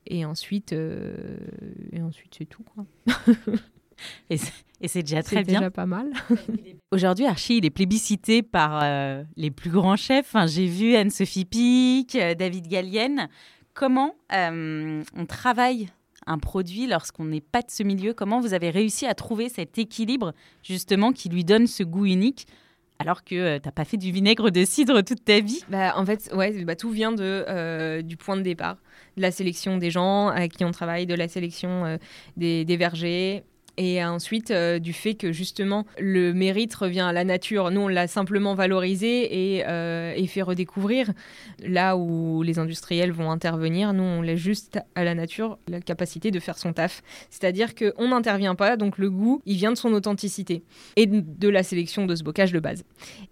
Et 0.09 0.25
ensuite, 0.25 0.73
euh, 0.73 1.37
et 1.91 2.01
ensuite 2.01 2.35
c'est 2.37 2.45
tout. 2.45 2.63
Quoi. 2.63 2.85
et 4.29 4.37
c'est 4.87 5.03
déjà 5.03 5.23
très 5.23 5.43
bien. 5.43 5.59
déjà 5.59 5.71
pas 5.71 5.85
mal. 5.85 6.11
Aujourd'hui, 6.91 7.25
Archie, 7.25 7.57
il 7.57 7.65
est 7.65 7.69
plébiscité 7.71 8.43
par 8.43 8.79
euh, 8.83 9.23
les 9.35 9.51
plus 9.51 9.69
grands 9.69 9.95
chefs. 9.95 10.27
Enfin, 10.27 10.47
J'ai 10.47 10.67
vu 10.67 10.95
Anne-Sophie 10.95 11.45
Pic, 11.45 12.15
euh, 12.15 12.33
David 12.33 12.67
Gallienne. 12.67 13.29
Comment 13.73 14.15
on 14.31 15.25
travaille 15.27 15.89
un 16.25 16.39
produit 16.39 16.87
lorsqu'on 16.87 17.25
n'est 17.25 17.41
pas 17.41 17.61
de 17.61 17.69
ce 17.69 17.83
milieu? 17.83 18.13
Comment 18.13 18.39
vous 18.39 18.53
avez 18.55 18.71
réussi 18.71 19.05
à 19.05 19.13
trouver 19.13 19.49
cet 19.49 19.77
équilibre, 19.77 20.33
justement, 20.63 21.11
qui 21.11 21.29
lui 21.29 21.43
donne 21.43 21.67
ce 21.67 21.83
goût 21.83 22.05
unique 22.05 22.47
alors 22.99 23.23
que 23.23 23.59
tu 23.59 23.63
n'as 23.63 23.71
pas 23.71 23.85
fait 23.85 23.97
du 23.97 24.11
vinaigre 24.11 24.49
de 24.49 24.65
cidre 24.65 25.03
toute 25.03 25.23
ta 25.23 25.41
vie? 25.41 25.63
Bah, 25.69 25.93
En 25.95 26.03
fait, 26.03 26.31
ouais, 26.33 26.63
bah, 26.65 26.75
tout 26.75 26.89
vient 26.89 27.11
de, 27.11 28.01
du 28.01 28.17
point 28.17 28.35
de 28.35 28.41
départ 28.41 28.77
de 29.17 29.21
la 29.21 29.31
sélection 29.31 29.77
des 29.77 29.91
gens 29.91 30.27
avec 30.27 30.53
qui 30.53 30.63
on 30.63 30.71
travaille, 30.71 31.05
de 31.05 31.15
la 31.15 31.27
sélection 31.27 31.85
euh, 31.85 31.97
des, 32.37 32.77
vergers. 32.77 33.43
Et 33.79 34.03
ensuite, 34.03 34.49
euh, 34.49 34.79
du 34.79 34.91
fait 34.91 35.13
que 35.13 35.31
justement, 35.31 35.85
le 35.99 36.33
mérite 36.33 36.73
revient 36.73 37.01
à 37.01 37.13
la 37.13 37.23
nature. 37.23 37.69
Nous, 37.69 37.81
on 37.81 37.87
l'a 37.87 38.07
simplement 38.07 38.55
valorisé 38.55 39.57
et, 39.57 39.63
euh, 39.67 40.13
et, 40.15 40.25
fait 40.25 40.41
redécouvrir. 40.41 41.11
Là 41.63 41.95
où 41.95 42.41
les 42.41 42.57
industriels 42.57 43.11
vont 43.11 43.29
intervenir, 43.29 43.93
nous, 43.93 44.01
on 44.01 44.21
laisse 44.23 44.39
juste 44.39 44.79
à 44.95 45.03
la 45.03 45.13
nature 45.13 45.59
la 45.67 45.79
capacité 45.79 46.31
de 46.31 46.39
faire 46.39 46.57
son 46.57 46.73
taf. 46.73 47.03
C'est-à-dire 47.29 47.75
qu'on 47.75 48.07
n'intervient 48.07 48.55
pas, 48.55 48.77
donc 48.77 48.97
le 48.97 49.11
goût, 49.11 49.41
il 49.45 49.57
vient 49.57 49.71
de 49.71 49.77
son 49.77 49.93
authenticité 49.93 50.63
et 50.95 51.05
de 51.05 51.49
la 51.49 51.61
sélection 51.61 52.07
de 52.07 52.15
ce 52.15 52.23
bocage 52.23 52.51
de 52.51 52.59
base. 52.59 52.83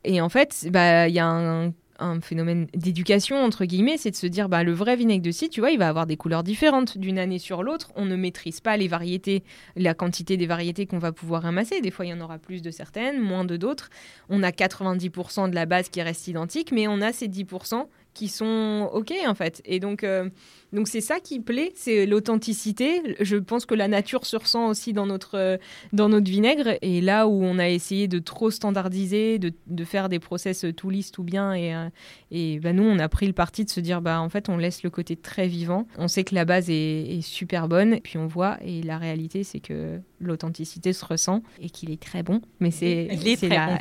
Et 0.03 0.21
en 0.21 0.29
fait, 0.29 0.67
bah, 0.69 1.07
il 1.07 1.15
y 1.15 1.19
a 1.19 1.25
un 1.25 1.73
un 1.99 2.21
phénomène 2.21 2.67
d'éducation 2.73 3.43
entre 3.43 3.65
guillemets, 3.65 3.97
c'est 3.97 4.11
de 4.11 4.15
se 4.15 4.27
dire 4.27 4.49
bah 4.49 4.63
le 4.63 4.73
vrai 4.73 4.95
vinaigre 4.95 5.23
de 5.23 5.31
cidre, 5.31 5.53
tu 5.53 5.59
vois, 5.59 5.71
il 5.71 5.79
va 5.79 5.87
avoir 5.87 6.05
des 6.05 6.17
couleurs 6.17 6.43
différentes 6.43 6.97
d'une 6.97 7.19
année 7.19 7.39
sur 7.39 7.63
l'autre. 7.63 7.91
On 7.95 8.05
ne 8.05 8.15
maîtrise 8.15 8.59
pas 8.59 8.77
les 8.77 8.87
variétés, 8.87 9.43
la 9.75 9.93
quantité 9.93 10.37
des 10.37 10.47
variétés 10.47 10.85
qu'on 10.85 10.99
va 10.99 11.11
pouvoir 11.11 11.43
ramasser. 11.43 11.81
Des 11.81 11.91
fois, 11.91 12.05
il 12.05 12.09
y 12.09 12.13
en 12.13 12.21
aura 12.21 12.37
plus 12.37 12.61
de 12.61 12.71
certaines, 12.71 13.19
moins 13.19 13.45
de 13.45 13.57
d'autres. 13.57 13.89
On 14.29 14.43
a 14.43 14.51
90% 14.51 15.49
de 15.49 15.55
la 15.55 15.65
base 15.65 15.89
qui 15.89 16.01
reste 16.01 16.27
identique, 16.27 16.71
mais 16.71 16.87
on 16.87 17.01
a 17.01 17.11
ces 17.13 17.27
10% 17.27 17.87
qui 18.13 18.29
sont 18.29 18.89
OK 18.93 19.13
en 19.27 19.35
fait. 19.35 19.61
Et 19.65 19.79
donc, 19.79 20.03
euh, 20.03 20.29
donc 20.75 20.89
c'est 20.89 21.01
ça 21.01 21.19
qui 21.19 21.39
plaît, 21.39 21.71
c'est 21.73 22.05
l'authenticité. 22.05 23.15
Je 23.21 23.37
pense 23.37 23.65
que 23.65 23.73
la 23.73 23.87
nature 23.87 24.25
se 24.25 24.35
ressent 24.35 24.67
aussi 24.67 24.93
dans 24.93 25.05
notre, 25.05 25.37
euh, 25.37 25.57
dans 25.93 26.09
notre 26.09 26.29
vinaigre. 26.29 26.77
Et 26.81 27.01
là 27.01 27.27
où 27.27 27.43
on 27.43 27.57
a 27.57 27.69
essayé 27.69 28.07
de 28.07 28.19
trop 28.19 28.51
standardiser, 28.51 29.39
de, 29.39 29.53
de 29.67 29.83
faire 29.85 30.09
des 30.09 30.19
process 30.19 30.65
tout 30.75 30.89
lisses, 30.89 31.11
tout 31.11 31.23
bien, 31.23 31.53
et, 31.53 31.73
euh, 31.73 31.89
et 32.29 32.59
bah, 32.59 32.73
nous, 32.73 32.83
on 32.83 32.99
a 32.99 33.07
pris 33.07 33.25
le 33.25 33.33
parti 33.33 33.63
de 33.63 33.69
se 33.69 33.79
dire, 33.79 34.01
bah, 34.01 34.19
en 34.19 34.29
fait, 34.29 34.49
on 34.49 34.57
laisse 34.57 34.83
le 34.83 34.89
côté 34.89 35.15
très 35.15 35.47
vivant. 35.47 35.87
On 35.97 36.09
sait 36.09 36.25
que 36.25 36.35
la 36.35 36.45
base 36.45 36.69
est, 36.69 37.21
super 37.21 37.67
bonne, 37.67 38.01
puis 38.01 38.17
on 38.17 38.27
voit, 38.27 38.57
et 38.61 38.83
la 38.83 38.97
réalité, 38.97 39.43
c'est 39.43 39.61
que 39.61 39.99
l'authenticité 40.19 40.91
se 40.91 41.05
ressent 41.05 41.41
et 41.61 41.69
qu'il 41.69 41.89
est 41.89 42.01
très 42.01 42.21
bon. 42.21 42.41
Mais 42.59 42.71
c'est 42.71 43.07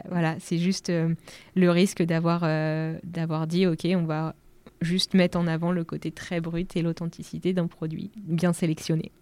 voilà, 0.08 0.36
c'est 0.38 0.58
juste 0.58 0.92
le 1.54 1.70
risque 1.70 2.02
d'avoir 2.02 2.42
d'avoir 3.02 3.46
dit, 3.46 3.66
OK, 3.66 3.86
on 3.86 4.04
va 4.04 4.34
juste 4.84 5.14
mettre 5.14 5.38
en 5.38 5.46
avant 5.46 5.72
le 5.72 5.84
côté 5.84 6.10
très 6.10 6.40
brut 6.40 6.76
et 6.76 6.82
l'authenticité 6.82 7.52
d'un 7.52 7.66
produit 7.66 8.10
bien 8.16 8.52
sélectionné. 8.52 9.12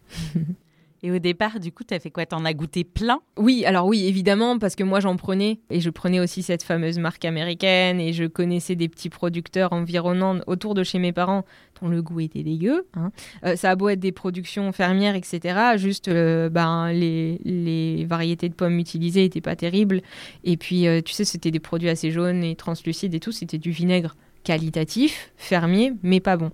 Et 1.04 1.10
au 1.10 1.18
départ, 1.18 1.58
du 1.58 1.72
coup, 1.72 1.82
tu 1.82 1.94
as 1.94 1.98
fait 1.98 2.10
quoi? 2.10 2.26
T'en 2.26 2.44
as 2.44 2.54
goûté 2.54 2.84
plein? 2.84 3.20
Oui, 3.36 3.64
alors 3.64 3.86
oui, 3.86 4.06
évidemment, 4.06 4.58
parce 4.58 4.76
que 4.76 4.84
moi 4.84 5.00
j'en 5.00 5.16
prenais. 5.16 5.58
Et 5.68 5.80
je 5.80 5.90
prenais 5.90 6.20
aussi 6.20 6.44
cette 6.44 6.62
fameuse 6.62 7.00
marque 7.00 7.24
américaine. 7.24 8.00
Et 8.00 8.12
je 8.12 8.24
connaissais 8.24 8.76
des 8.76 8.88
petits 8.88 9.08
producteurs 9.08 9.72
environnants 9.72 10.38
autour 10.46 10.74
de 10.74 10.84
chez 10.84 11.00
mes 11.00 11.12
parents 11.12 11.44
dont 11.80 11.88
le 11.88 12.02
goût 12.02 12.20
était 12.20 12.44
dégueu. 12.44 12.86
Hein. 12.94 13.10
Euh, 13.44 13.56
ça 13.56 13.70
a 13.70 13.76
beau 13.76 13.88
être 13.88 13.98
des 13.98 14.12
productions 14.12 14.70
fermières, 14.70 15.16
etc. 15.16 15.76
Juste, 15.76 16.06
euh, 16.06 16.48
ben, 16.48 16.92
les, 16.92 17.40
les, 17.44 18.04
variétés 18.04 18.48
de 18.48 18.54
pommes 18.54 18.78
utilisées 18.78 19.22
n'étaient 19.22 19.40
pas 19.40 19.56
terribles. 19.56 20.02
Et 20.44 20.56
puis, 20.56 20.86
euh, 20.86 21.00
tu 21.04 21.12
sais, 21.14 21.24
c'était 21.24 21.50
des 21.50 21.60
produits 21.60 21.88
assez 21.88 22.12
jaunes 22.12 22.44
et 22.44 22.54
translucides 22.54 23.14
et 23.14 23.20
tout. 23.20 23.32
C'était 23.32 23.58
du 23.58 23.72
vinaigre 23.72 24.14
qualitatif, 24.44 25.32
fermier, 25.36 25.92
mais 26.02 26.20
pas 26.20 26.36
bon. 26.36 26.50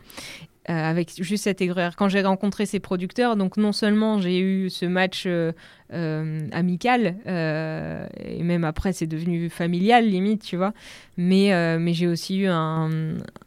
Euh, 0.70 0.74
avec 0.74 1.12
juste 1.22 1.44
cette 1.44 1.62
aigreur. 1.62 1.96
Quand 1.96 2.10
j'ai 2.10 2.20
rencontré 2.20 2.66
ces 2.66 2.78
producteurs, 2.78 3.36
donc 3.36 3.56
non 3.56 3.72
seulement 3.72 4.20
j'ai 4.20 4.38
eu 4.38 4.68
ce 4.68 4.84
match 4.84 5.24
euh, 5.24 5.52
euh, 5.94 6.46
amical, 6.52 7.16
et 7.26 8.42
même 8.42 8.64
après 8.64 8.92
c'est 8.92 9.06
devenu 9.06 9.48
familial 9.48 10.06
limite, 10.06 10.42
tu 10.42 10.58
vois, 10.58 10.74
mais, 11.16 11.78
mais 11.78 11.94
j'ai 11.94 12.06
aussi 12.06 12.40
eu 12.40 12.48
un, 12.48 12.90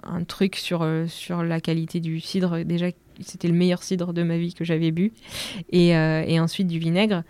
un, 0.02 0.24
truc 0.24 0.56
sur, 0.56 0.88
sur 1.08 1.44
la 1.44 1.62
qualité 1.62 2.00
du 2.00 2.20
cidre. 2.20 2.64
Déjà, 2.64 2.88
c'était 3.20 3.50
le 3.50 3.54
meilleur 3.54 3.84
cidre 3.84 4.14
de 4.14 4.24
ma 4.24 4.38
vie 4.38 4.56
que 4.56 4.66
j'avais 4.66 4.90
bu, 4.90 5.14
et, 5.70 5.90
et 5.90 6.40
ensuite 6.40 6.68
du 6.68 6.80
vinaigre. 6.80 7.24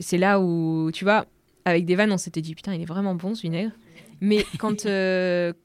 C'est 0.00 0.18
là 0.18 0.38
où, 0.38 0.90
tu 0.92 1.04
vois, 1.04 1.24
avec 1.64 1.86
des 1.86 1.94
vannes, 1.94 2.12
on 2.12 2.18
s'était 2.18 2.42
dit, 2.42 2.54
putain, 2.54 2.74
il 2.74 2.82
est 2.82 2.86
vraiment 2.86 3.14
bon 3.14 3.34
ce 3.34 3.40
vinaigre. 3.40 3.70
Mais 4.20 4.44
quand, 4.58 4.84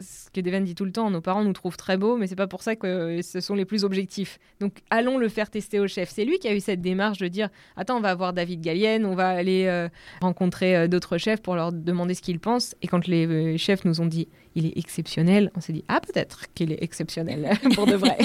ce 0.00 0.30
que 0.30 0.40
Deven 0.40 0.64
dit 0.64 0.74
tout 0.74 0.84
le 0.84 0.92
temps, 0.92 1.10
nos 1.10 1.20
parents 1.20 1.44
nous 1.44 1.52
trouvent 1.52 1.76
très 1.76 1.96
beaux, 1.96 2.16
mais 2.16 2.26
c'est 2.26 2.36
pas 2.36 2.46
pour 2.46 2.62
ça 2.62 2.76
que 2.76 3.20
ce 3.22 3.40
sont 3.40 3.54
les 3.54 3.64
plus 3.64 3.84
objectifs. 3.84 4.38
Donc 4.60 4.78
allons 4.90 5.18
le 5.18 5.28
faire 5.28 5.50
tester 5.50 5.80
au 5.80 5.86
chef. 5.86 6.10
C'est 6.10 6.24
lui 6.24 6.38
qui 6.38 6.48
a 6.48 6.54
eu 6.54 6.60
cette 6.60 6.80
démarche 6.80 7.18
de 7.18 7.28
dire 7.28 7.48
attends, 7.76 7.98
on 7.98 8.00
va 8.00 8.14
voir 8.14 8.32
David 8.32 8.60
Gallienne, 8.60 9.06
on 9.06 9.14
va 9.14 9.28
aller 9.28 9.66
euh, 9.66 9.88
rencontrer 10.20 10.76
euh, 10.76 10.88
d'autres 10.88 11.18
chefs 11.18 11.40
pour 11.40 11.54
leur 11.54 11.72
demander 11.72 12.14
ce 12.14 12.22
qu'ils 12.22 12.40
pensent. 12.40 12.74
Et 12.82 12.88
quand 12.88 13.06
les 13.06 13.26
euh, 13.26 13.56
chefs 13.56 13.84
nous 13.84 14.00
ont 14.00 14.06
dit 14.06 14.28
il 14.56 14.66
est 14.66 14.76
exceptionnel, 14.76 15.50
on 15.56 15.60
s'est 15.60 15.72
dit 15.72 15.84
ah 15.88 16.00
peut-être 16.00 16.52
qu'il 16.54 16.72
est 16.72 16.82
exceptionnel 16.82 17.50
pour 17.74 17.86
de 17.86 17.94
vrai. 17.94 18.18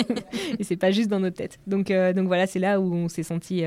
Et 0.58 0.64
c'est 0.64 0.78
pas 0.78 0.92
juste 0.92 1.10
dans 1.10 1.20
notre 1.20 1.38
tête. 1.38 1.60
Donc 1.68 1.92
donc 1.92 2.28
voilà, 2.28 2.48
c'est 2.48 2.60
là 2.60 2.80
où 2.80 2.94
on 2.94 3.10
s'est 3.10 3.24
senti 3.24 3.64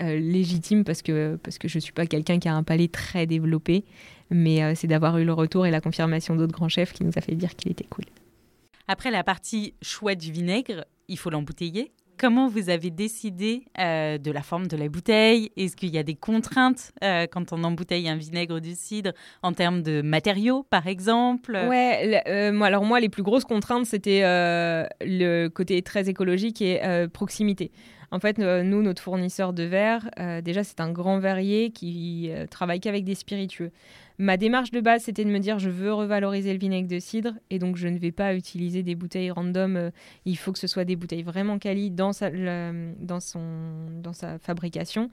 légitime 0.00 0.84
parce 0.84 1.02
que 1.02 1.36
parce 1.42 1.58
que 1.58 1.66
je 1.66 1.78
suis 1.80 1.92
pas 1.92 2.06
quelqu'un 2.06 2.38
qui 2.38 2.48
a 2.48 2.54
un 2.54 2.62
palais 2.62 2.86
très 2.86 3.26
développé 3.26 3.84
mais 4.30 4.62
euh, 4.62 4.72
c'est 4.74 4.86
d'avoir 4.86 5.18
eu 5.18 5.24
le 5.24 5.32
retour 5.32 5.66
et 5.66 5.70
la 5.70 5.80
confirmation 5.80 6.36
d'autres 6.36 6.52
grands 6.52 6.68
chefs 6.68 6.92
qui 6.92 7.04
nous 7.04 7.12
a 7.16 7.20
fait 7.20 7.34
dire 7.34 7.54
qu'il 7.56 7.70
était 7.70 7.84
cool. 7.84 8.04
Après 8.86 9.10
la 9.10 9.24
partie 9.24 9.74
choix 9.82 10.14
du 10.14 10.32
vinaigre, 10.32 10.84
il 11.08 11.18
faut 11.18 11.30
l'embouteiller. 11.30 11.92
Comment 12.18 12.48
vous 12.48 12.68
avez 12.68 12.90
décidé 12.90 13.62
euh, 13.78 14.18
de 14.18 14.32
la 14.32 14.42
forme 14.42 14.66
de 14.66 14.76
la 14.76 14.88
bouteille? 14.88 15.50
Est-ce 15.56 15.76
qu'il 15.76 15.90
y 15.90 15.98
a 15.98 16.02
des 16.02 16.16
contraintes 16.16 16.90
euh, 17.04 17.28
quand 17.30 17.52
on 17.52 17.62
embouteille 17.62 18.08
un 18.08 18.16
vinaigre 18.16 18.60
du 18.60 18.74
cidre 18.74 19.12
en 19.42 19.52
termes 19.52 19.82
de 19.82 20.02
matériaux, 20.02 20.64
par 20.68 20.88
exemple? 20.88 21.52
Ouais, 21.52 22.50
moi, 22.50 22.66
alors 22.66 22.84
moi, 22.84 22.98
les 22.98 23.08
plus 23.08 23.22
grosses 23.22 23.44
contraintes, 23.44 23.86
c'était 23.86 24.22
le 24.22 25.46
côté 25.46 25.80
très 25.82 26.08
écologique 26.08 26.60
et 26.60 26.80
proximité. 27.12 27.70
En 28.10 28.18
fait, 28.18 28.38
nous, 28.38 28.82
notre 28.82 29.00
fournisseur 29.00 29.52
de 29.52 29.62
verre, 29.62 30.10
déjà, 30.42 30.64
c'est 30.64 30.80
un 30.80 30.90
grand 30.90 31.20
verrier 31.20 31.70
qui 31.70 32.32
travaille 32.50 32.80
qu'avec 32.80 33.04
des 33.04 33.14
spiritueux. 33.14 33.70
Ma 34.18 34.36
démarche 34.36 34.72
de 34.72 34.80
base, 34.80 35.04
c'était 35.04 35.24
de 35.24 35.30
me 35.30 35.38
dire 35.38 35.60
je 35.60 35.70
veux 35.70 35.92
revaloriser 35.92 36.52
le 36.52 36.58
vinaigre 36.58 36.88
de 36.88 36.98
cidre 36.98 37.34
et 37.50 37.60
donc 37.60 37.76
je 37.76 37.86
ne 37.86 37.98
vais 37.98 38.10
pas 38.10 38.34
utiliser 38.34 38.82
des 38.82 38.96
bouteilles 38.96 39.30
random. 39.30 39.76
Euh, 39.76 39.90
il 40.24 40.36
faut 40.36 40.52
que 40.52 40.58
ce 40.58 40.66
soit 40.66 40.84
des 40.84 40.96
bouteilles 40.96 41.22
vraiment 41.22 41.58
quali 41.58 41.90
dans 41.90 42.12
sa, 42.12 42.30
dans 42.30 43.20
sa 43.20 44.38
fabrication 44.40 45.08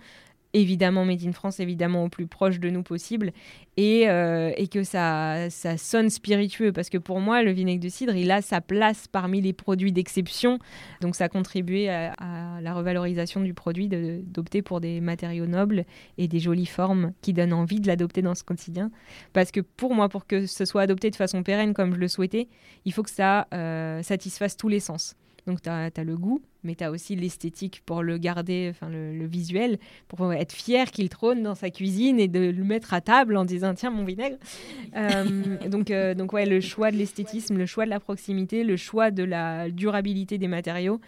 évidemment 0.56 1.06
made 1.06 1.24
in 1.26 1.34
France, 1.34 1.60
évidemment 1.60 2.06
au 2.06 2.10
plus 2.10 2.28
proche 2.28 2.60
de 2.60 2.70
nous 2.70 2.82
possible, 2.82 3.32
et, 3.78 4.10
euh, 4.10 4.52
et 4.56 4.68
que 4.68 4.84
ça, 4.84 5.50
ça 5.50 5.78
sonne 5.78 6.10
spiritueux, 6.10 6.72
parce 6.72 6.90
que 6.90 6.98
pour 6.98 7.20
moi, 7.20 7.44
le 7.44 7.52
vinaigre 7.52 7.84
de 7.84 7.90
cidre, 7.90 8.16
il 8.16 8.32
a 8.32 8.42
sa 8.42 8.62
place 8.62 9.08
parmi 9.08 9.42
les 9.42 9.52
produits 9.52 9.92
d'exception, 9.92 10.60
donc 11.02 11.16
ça 11.16 11.26
a 11.26 11.30
contribué 11.30 11.90
à, 11.90 12.14
la 12.62 12.74
revalorisation 12.74 13.42
du 13.42 13.54
produit, 13.54 13.90
d'opter 13.90 14.62
pour 14.62 14.80
des 14.80 15.02
matériaux 15.02 15.46
nobles 15.46 15.86
et 16.18 16.28
des 16.28 16.40
jolies 16.40 16.66
formes 16.66 17.12
qui 17.22 17.34
donnent 17.34 17.54
envie 17.54 17.82
de 17.82 17.88
l'adopter 17.88 18.22
dans 18.22 18.36
ce 18.36 18.44
quotidien, 18.44 18.92
parce 19.34 19.52
que 19.52 19.60
pour 19.60 19.94
moi, 19.94 20.08
pour 20.08 20.26
que 20.26 20.46
ce 20.46 20.64
soit 20.64 20.84
adopté 20.84 21.12
de 21.12 21.16
façon 21.18 21.44
pérenne 21.44 21.74
comme 21.74 21.94
je 21.94 22.00
le 22.00 22.08
souhaitais, 22.08 22.48
il 22.86 22.94
faut 22.94 23.04
que 23.04 23.10
ça 23.10 23.48
euh, 23.54 24.02
satisfasse 24.04 24.56
tous 24.56 24.70
les 24.70 24.80
sens. 24.80 25.16
Donc 25.48 25.62
tu 25.62 25.70
as, 25.70 25.92
le 26.04 26.18
goût, 26.18 26.42
mais 26.66 26.76
tu 26.76 26.84
as 26.84 26.92
aussi 26.92 27.16
l'esthétique 27.16 27.82
pour 27.86 28.04
le 28.04 28.18
garder, 28.18 28.68
enfin 28.72 28.90
le, 28.90 29.26
visuel, 29.26 29.78
pour 30.08 30.34
être 30.34 30.52
fier 30.52 30.92
qu'il 30.92 31.10
trône 31.10 31.44
dans 31.44 31.56
sa 31.56 31.70
cuisine 31.70 32.20
et 32.20 32.28
de 32.28 32.40
le 32.40 32.64
mettre 32.64 32.94
à 32.94 33.02
table 33.02 33.38
en 33.38 33.46
disant 33.46 33.74
tiens 33.74 33.92
mon 33.92 34.04
vinaigre. 34.04 34.38
Euh, 34.96 35.68
donc, 35.68 35.92
euh, 35.92 36.14
donc 36.14 36.32
ouais, 36.32 36.46
le 36.46 36.62
choix 36.62 36.90
de 36.90 36.96
l'esthétisme, 36.96 37.58
le 37.58 37.66
choix 37.66 37.84
de 37.86 37.90
la 37.90 38.00
proximité, 38.00 38.64
le 38.64 38.78
choix 38.78 39.12
de 39.12 39.24
la 39.24 39.70
durabilité 39.70 40.38
des 40.38 40.48
matériaux. 40.48 41.02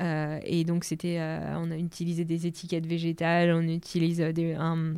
Euh, 0.00 0.38
et 0.42 0.64
donc 0.64 0.84
c'était, 0.84 1.18
on 1.20 1.70
a 1.70 1.76
utilisé 1.76 2.24
des 2.24 2.46
étiquettes 2.46 2.86
végétales, 2.86 3.52
on 3.52 3.62
utilise 3.62 4.18
des, 4.18 4.54
un, 4.54 4.94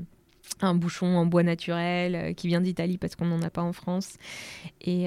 un 0.61 0.75
bouchon 0.75 1.17
en 1.17 1.27
bois 1.27 1.43
naturel 1.43 2.35
qui 2.37 2.47
vient 2.47 2.61
d'Italie 2.61 2.97
parce 2.97 3.17
qu'on 3.17 3.27
n'en 3.27 3.43
a 3.43 3.51
pas 3.51 3.63
en 3.63 3.73
France. 3.73 4.19
Et, 4.83 5.07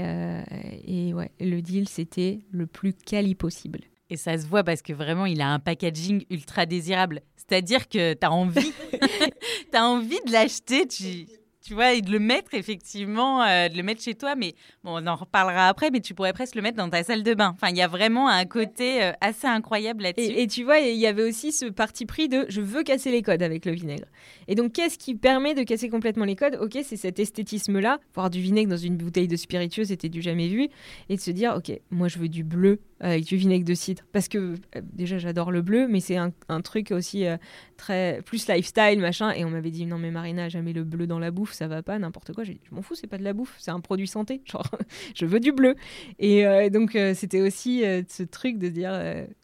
et 0.88 1.14
ouais, 1.14 1.32
le 1.40 1.62
deal, 1.62 1.88
c'était 1.88 2.40
le 2.52 2.66
plus 2.66 2.94
quali 2.94 3.34
possible. 3.34 3.80
Et 4.12 4.18
ça 4.18 4.38
se 4.38 4.46
voit 4.46 4.66
parce 4.66 4.82
que 4.82 4.92
vraiment, 4.92 5.26
il 5.26 5.40
a 5.40 5.48
un 5.48 5.60
packaging 5.60 6.26
ultra 6.30 6.66
désirable. 6.66 7.22
C'est-à-dire 7.38 7.88
que 7.88 8.14
tu 8.14 8.26
as 8.26 8.32
envie, 8.32 8.74
as 9.74 9.86
envie 9.86 10.20
de 10.28 10.34
l'acheter. 10.34 10.86
Tu, 10.86 11.28
tu 11.62 11.76
vois, 11.76 11.94
et 11.94 12.02
de 12.02 12.12
le 12.12 12.20
mettre 12.20 12.54
effectivement, 12.54 13.44
euh, 13.44 13.70
de 13.70 13.78
le 13.78 13.84
mettre 13.84 14.02
chez 14.02 14.16
toi, 14.16 14.36
mais 14.36 14.56
bon, 14.84 15.02
on 15.02 15.08
en 15.08 15.16
reparlera 15.16 15.68
après, 15.68 15.92
mais 15.92 16.00
tu 16.00 16.16
pourrais 16.16 16.34
presque 16.34 16.56
le 16.56 16.62
mettre 16.62 16.78
dans 16.78 16.90
ta 16.90 17.04
salle 17.04 17.22
de 17.22 17.34
bain. 17.36 17.52
Enfin, 17.54 17.70
il 17.70 17.78
y 17.78 17.82
a 17.82 17.88
vraiment 17.88 18.28
un 18.28 18.46
côté 18.46 19.04
euh, 19.04 19.12
assez 19.22 19.46
incroyable 19.46 20.04
là-dessus. 20.04 20.32
Et, 20.36 20.48
tu 20.48 20.64
vois, 20.64 20.80
il 20.80 20.98
y 20.98 21.06
avait 21.06 21.24
aussi 21.24 21.52
ce 21.52 21.66
parti 21.66 22.06
pris 22.06 22.28
de 22.30 22.46
je 22.50 22.62
veux 22.62 22.84
casser 22.84 23.12
les 23.12 23.22
codes 23.22 23.44
avec 23.44 23.66
le 23.66 23.74
vinaigre. 23.74 24.08
Et 24.48 24.56
donc, 24.56 24.74
qu'est-ce 24.74 24.98
qui 24.98 25.14
permet 25.14 25.54
de 25.54 25.64
casser 25.64 25.90
complètement 25.90 26.26
les 26.26 26.36
codes? 26.36 26.58
Ok, 26.60 26.80
c'est 26.84 26.98
cet 26.98 27.20
esthétisme-là, 27.20 28.00
voir 28.16 28.32
du 28.32 28.42
vinaigre 28.42 28.72
dans 28.72 28.78
une 28.78 28.98
bouteille 28.98 29.28
de 29.28 29.36
spiritueux, 29.36 29.86
c'était 29.86 30.10
du 30.10 30.22
jamais 30.22 30.48
vu, 30.48 30.68
et 31.10 31.16
de 31.16 31.22
se 31.22 31.32
dire, 31.32 31.54
ok, 31.56 31.80
moi 31.92 32.08
je 32.08 32.18
veux 32.18 32.30
du 32.30 32.44
bleu 32.44 32.80
avec 33.00 33.26
du 33.26 33.36
vinaigre 33.36 33.66
de 33.66 33.74
cidre, 33.74 34.04
parce 34.12 34.28
que 34.28 34.38
euh, 34.38 34.82
déjà 34.94 35.18
j'adore 35.18 35.52
le 35.52 35.62
bleu, 35.62 35.88
mais 35.88 36.00
c'est 36.00 36.18
un, 36.18 36.32
truc 36.62 36.92
aussi 36.92 37.26
très 37.76 38.22
plus 38.24 38.48
lifestyle 38.48 39.00
machin. 39.00 39.32
Et 39.32 39.44
on 39.44 39.50
m'avait 39.50 39.72
dit 39.72 39.88
non 39.88 39.98
mais 39.98 40.12
Marina, 40.12 40.50
jamais 40.50 40.74
le 40.74 40.84
bleu 40.84 41.08
dans 41.08 41.18
la 41.18 41.32
bouffe 41.32 41.51
ça 41.54 41.68
va 41.68 41.84
pas, 41.84 41.98
n'importe 42.00 42.34
quoi. 42.34 42.44
J'ai 42.44 42.54
dit, 42.54 42.62
je 42.70 42.76
m'en 42.76 42.82
fous, 42.82 42.96
c'est 42.96 43.08
pas 43.08 43.18
de 43.18 43.24
la 43.24 43.34
bouffe, 43.34 43.56
c'est 43.58 43.72
un 43.72 43.80
produit 43.80 44.08
santé. 44.08 44.42
Genre, 44.52 44.70
je 45.16 45.26
veux 45.26 45.40
du 45.40 45.52
bleu. 45.52 45.76
Et 46.20 46.46
euh, 46.46 46.70
donc, 46.70 46.96
euh, 46.96 47.14
c'était 47.14 47.42
aussi 47.42 47.86
euh, 47.86 48.02
ce 48.08 48.24
truc 48.24 48.58
de 48.58 48.70
dire 48.70 48.92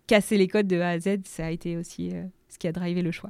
casser 0.08 0.38
les 0.38 0.48
codes 0.48 0.68
de 0.68 0.80
A 0.80 0.90
à 0.90 1.00
Z, 1.00 1.20
ça 1.26 1.48
a 1.48 1.52
été 1.52 1.78
aussi 1.78 2.14
ce 2.50 2.58
qui 2.58 2.68
a 2.68 2.72
drivé 2.72 3.02
le 3.02 3.12
choix. 3.12 3.30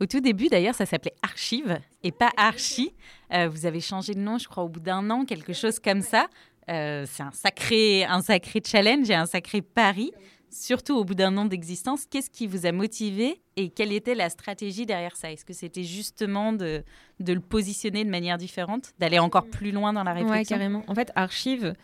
Au 0.00 0.06
tout 0.06 0.20
début, 0.20 0.48
d'ailleurs, 0.48 0.74
ça 0.74 0.84
s'appelait 0.84 1.14
Archive 1.22 1.78
et 2.02 2.10
pas 2.10 2.30
Archie. 2.36 2.92
vous 3.30 3.66
avez 3.66 3.80
changé 3.80 4.14
de 4.14 4.18
nom, 4.18 4.36
je 4.36 4.48
crois, 4.48 4.64
au 4.64 4.68
bout 4.68 4.80
d'un 4.80 5.08
an, 5.10 5.24
quelque 5.24 5.52
chose 5.52 5.78
comme 5.78 6.02
ça. 6.02 6.26
c'est 6.66 7.22
un 7.22 7.30
sacré, 7.32 8.04
un 8.04 8.20
sacré 8.20 8.60
challenge 8.64 9.08
et 9.10 9.14
un 9.14 9.26
sacré 9.26 9.62
pari 9.62 10.12
surtout 10.52 10.94
au 10.96 11.04
bout 11.04 11.14
d'un 11.14 11.36
an 11.36 11.44
d'existence, 11.44 12.06
qu'est-ce 12.06 12.30
qui 12.30 12.46
vous 12.46 12.66
a 12.66 12.72
motivé 12.72 13.40
et 13.56 13.70
quelle 13.70 13.92
était 13.92 14.14
la 14.14 14.28
stratégie 14.28 14.86
derrière 14.86 15.16
ça? 15.16 15.32
Est-ce 15.32 15.44
que 15.44 15.52
c'était 15.52 15.82
justement 15.82 16.52
de, 16.52 16.84
de, 17.20 17.32
le 17.32 17.40
positionner 17.40 18.04
de 18.04 18.10
manière 18.10 18.38
différente, 18.38 18.92
d'aller 18.98 19.18
encore 19.18 19.46
plus 19.46 19.72
loin 19.72 19.92
dans 19.92 20.04
la 20.04 20.12
réflexion? 20.12 20.38
Oui, 20.38 20.46
carrément. 20.46 20.84
En 20.86 20.94
fait, 20.94 21.10
Archive, 21.14 21.74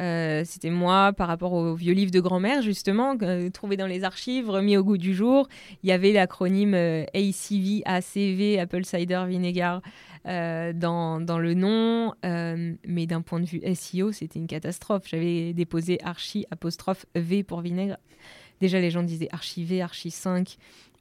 euh, 0.00 0.42
c'était 0.44 0.70
moi 0.70 1.12
par 1.12 1.26
rapport 1.28 1.52
au 1.52 1.74
vieux 1.74 1.92
livre 1.92 2.10
de 2.10 2.20
grand-mère, 2.20 2.62
justement, 2.62 3.16
euh, 3.22 3.50
trouvé 3.50 3.76
dans 3.76 3.86
les 3.86 4.04
archives, 4.04 4.48
remis 4.48 4.76
au 4.76 4.84
goût 4.84 4.98
du 4.98 5.14
jour. 5.14 5.48
Il 5.82 5.88
y 5.88 5.92
avait 5.92 6.12
l'acronyme 6.12 6.74
euh, 6.74 7.04
ACV, 7.14 7.82
ACV, 7.84 8.58
Apple 8.60 8.84
Cider 8.84 9.24
Vinegar, 9.26 9.82
dans, 10.24 11.20
dans, 11.20 11.38
le 11.38 11.54
nom. 11.54 12.12
mais 12.22 13.06
d'un 13.06 13.22
point 13.22 13.40
de 13.40 13.46
vue 13.46 13.62
SEO, 13.74 14.12
c'était 14.12 14.38
une 14.38 14.46
catastrophe. 14.46 15.04
J'avais 15.06 15.54
déposé 15.54 15.98
archi 16.04 16.44
apostrophe 16.50 17.06
V 17.14 17.42
pour 17.42 17.62
vinaigre. 17.62 17.96
Déjà, 18.60 18.78
les 18.80 18.90
gens 18.90 19.02
disaient 19.02 19.28
archivé, 19.32 19.80
archi 19.80 20.10
5. 20.10 20.56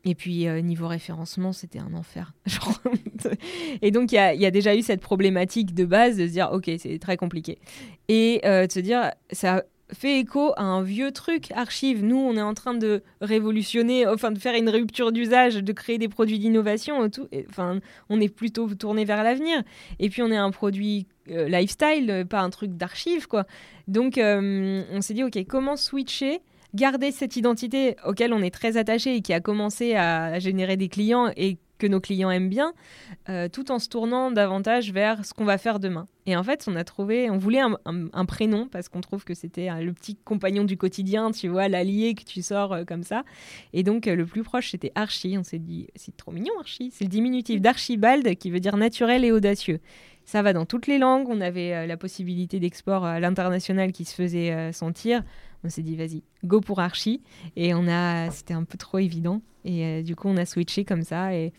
Et 0.06 0.16
puis, 0.16 0.48
euh, 0.48 0.62
niveau 0.62 0.88
référencement, 0.88 1.54
c'était 1.54 1.80
un 1.80 1.93
enfer. 1.93 2.34
et 3.82 3.91
donc, 3.91 4.12
il 4.12 4.16
y, 4.16 4.45
a, 4.45 4.52
déjà 4.52 4.76
eu 4.76 4.82
cette 4.82 5.02
problématique 5.02 5.74
de 5.74 5.86
base 5.86 6.18
de 6.18 6.28
se 6.28 6.32
dire, 6.32 6.50
OK, 6.54 6.70
c'est 6.78 7.00
très 7.00 7.18
compliqué. 7.18 7.60
Et 8.08 8.41
euh, 8.45 8.68
de 8.68 8.72
se 8.72 8.80
dire, 8.80 9.12
ça 9.32 9.64
fait 9.91 10.20
écho 10.20 10.54
à 10.56 10.64
un 10.64 10.82
vieux 10.82 11.12
truc, 11.12 11.52
archive. 11.52 12.04
Nous, 12.04 12.18
on 12.18 12.36
est 12.38 12.41
en 12.41 12.54
train 12.54 12.74
de 12.74 13.04
révolutionner, 13.22 14.08
enfin, 14.08 14.32
de 14.32 14.39
faire 14.39 14.56
une 14.56 14.70
rupture 14.70 15.12
d'usage, 15.12 15.56
de 15.56 15.74
créer 15.74 15.98
des 15.98 16.10
produits 16.10 16.39
d'innovation. 16.39 17.10
Enfin, 17.50 17.80
on 18.10 18.22
est 18.22 18.34
plutôt 18.34 18.74
tourné 18.76 19.04
vers 19.04 19.24
l'avenir. 19.24 19.62
Et 20.00 20.10
puis, 20.10 20.22
on 20.22 20.32
est 20.32 20.38
un 20.38 20.52
produit 20.52 21.08
euh, 21.32 21.50
lifestyle, 21.50 22.26
pas 22.30 22.41
un 22.41 22.50
truc 22.50 22.78
d'archive, 22.78 23.28
quoi. 23.28 23.45
Donc, 23.88 24.18
on 24.18 25.02
s'est 25.02 25.14
dit, 25.14 25.24
OK, 25.24 25.38
comment 25.48 25.76
switcher 25.76 26.41
garder 26.74 27.11
cette 27.11 27.36
identité 27.36 27.95
auquel 28.05 28.34
on 28.34 28.41
est 28.41 28.53
très 28.53 28.78
attaché 28.78 29.15
et 29.15 29.22
qui 29.22 29.34
a 29.34 29.39
commencé 29.39 29.95
à 29.95 30.39
générer 30.39 30.78
des 30.78 30.89
clients 30.89 31.32
et 31.36 31.57
que 31.78 31.88
nos 31.88 31.99
clients 31.99 32.32
aiment 32.32 32.49
bien, 32.49 32.74
euh, 33.30 33.47
tout 33.49 33.72
en 33.72 33.80
se 33.80 33.88
tournant 33.88 34.32
davantage 34.32 34.91
vers 34.91 35.26
ce 35.26 35.34
qu'on 35.34 35.45
va 35.45 35.57
faire 35.57 35.80
demain. 35.80 36.07
Et 36.26 36.36
en 36.36 36.43
fait, 36.43 36.65
on 36.68 36.76
a 36.76 36.84
trouvé, 36.84 37.30
on 37.30 37.38
voulait 37.38 37.61
un, 37.61 38.26
prénom 38.26 38.68
parce 38.68 38.89
qu'on 38.89 39.01
trouve 39.01 39.24
que 39.24 39.34
c'était 39.34 39.70
euh, 39.70 39.82
le 39.82 39.93
petit 39.93 40.15
compagnon 40.15 40.63
du 40.63 40.78
quotidien, 40.78 41.32
tu 41.32 41.47
vois, 41.47 41.68
l'allié 41.68 42.15
que 42.15 42.24
tu 42.24 42.41
sors 42.41 42.74
euh, 42.74 42.84
comme 42.84 43.03
ça. 43.03 43.24
Et 43.74 43.84
donc, 43.84 44.05
le 44.05 44.26
plus 44.26 44.43
proche, 44.43 44.72
c'était 44.72 44.91
Archie. 44.95 45.38
On 45.38 45.43
s'est 45.43 45.59
dit, 45.59 45.88
c'est 45.95 46.15
trop 46.18 46.32
mignon, 46.32 46.53
Archie. 46.59 46.91
C'est 46.93 47.05
le 47.05 47.09
diminutif 47.09 47.61
d'Archibald 47.61 48.36
qui 48.38 48.51
veut 48.51 48.59
dire 48.59 48.78
naturel 48.78 49.24
et 49.24 49.32
audacieux. 49.32 49.80
Ça 50.26 50.41
va 50.41 50.51
dans 50.51 50.65
toutes 50.65 50.88
les 50.88 50.97
langues. 50.97 51.28
On 51.30 51.39
avait 51.39 51.88
la 51.88 51.95
possibilité 51.95 52.59
d'export 52.59 53.05
à 53.05 53.22
l'international 53.22 53.93
qui 53.93 54.03
se 54.03 54.13
faisait 54.13 54.74
sentir 54.74 55.24
on 55.64 55.70
s'est 55.70 55.84
dit 55.84 55.95
vas-y, 55.95 56.24
go 56.43 56.62
pour 56.62 56.80
Archie. 56.80 57.22
Et 57.55 57.74
on 57.74 57.88
a, 57.88 58.32
c'était 58.32 58.53
un 58.53 58.64
peu 58.64 58.78
trop 58.78 58.99
évident. 58.99 59.41
Et 59.66 59.86
euh, 59.86 60.01
du 60.03 60.16
coup, 60.16 60.28
on 60.28 60.38
a 60.38 60.45
switché 60.45 60.86
comme 60.86 61.03
ça 61.03 61.34
et, 61.34 61.51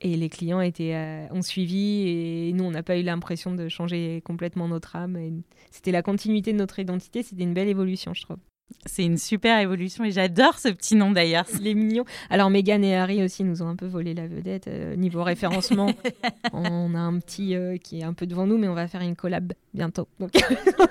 et 0.00 0.16
les 0.16 0.28
clients 0.28 0.60
étaient, 0.60 0.94
euh, 0.94 1.26
ont 1.30 1.42
suivi 1.42 2.08
et 2.08 2.52
nous, 2.52 2.64
on 2.64 2.70
n'a 2.70 2.82
pas 2.82 2.98
eu 2.98 3.02
l'impression 3.02 3.54
de 3.54 3.68
changer 3.68 4.20
complètement 4.24 4.68
notre 4.68 4.96
âme. 4.96 5.42
C'était 5.70 5.92
la 5.92 6.02
continuité 6.02 6.52
de 6.52 6.58
notre 6.58 6.78
identité. 6.78 7.22
C'était 7.22 7.42
une 7.42 7.54
belle 7.54 7.68
évolution, 7.68 8.14
je 8.14 8.22
trouve. 8.22 8.38
C'est 8.84 9.04
une 9.04 9.18
super 9.18 9.58
évolution 9.60 10.04
et 10.04 10.10
j'adore 10.10 10.58
ce 10.58 10.68
petit 10.68 10.96
nom 10.96 11.10
d'ailleurs. 11.10 11.44
Les 11.60 11.74
mignons. 11.74 12.04
Alors 12.30 12.50
Megan 12.50 12.82
et 12.84 12.96
Harry 12.96 13.22
aussi 13.22 13.44
nous 13.44 13.62
ont 13.62 13.68
un 13.68 13.76
peu 13.76 13.86
volé 13.86 14.14
la 14.14 14.26
vedette. 14.26 14.68
Euh, 14.68 14.96
niveau 14.96 15.22
référencement, 15.22 15.92
on 16.52 16.94
a 16.94 16.98
un 16.98 17.18
petit 17.18 17.54
euh, 17.54 17.76
qui 17.78 18.00
est 18.00 18.04
un 18.04 18.12
peu 18.12 18.26
devant 18.26 18.46
nous, 18.46 18.58
mais 18.58 18.68
on 18.68 18.74
va 18.74 18.88
faire 18.88 19.02
une 19.02 19.16
collab 19.16 19.52
bientôt. 19.74 20.08
Donc 20.18 20.32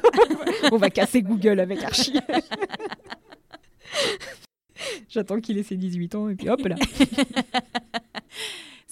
on 0.72 0.78
va 0.78 0.90
casser 0.90 1.22
Google 1.22 1.60
avec 1.60 1.84
Archie. 1.84 2.20
J'attends 5.10 5.40
qu'il 5.40 5.58
ait 5.58 5.64
ses 5.64 5.78
18 5.78 6.16
ans 6.16 6.30
et 6.30 6.36
puis 6.36 6.50
hop 6.50 6.62
là. 6.66 6.76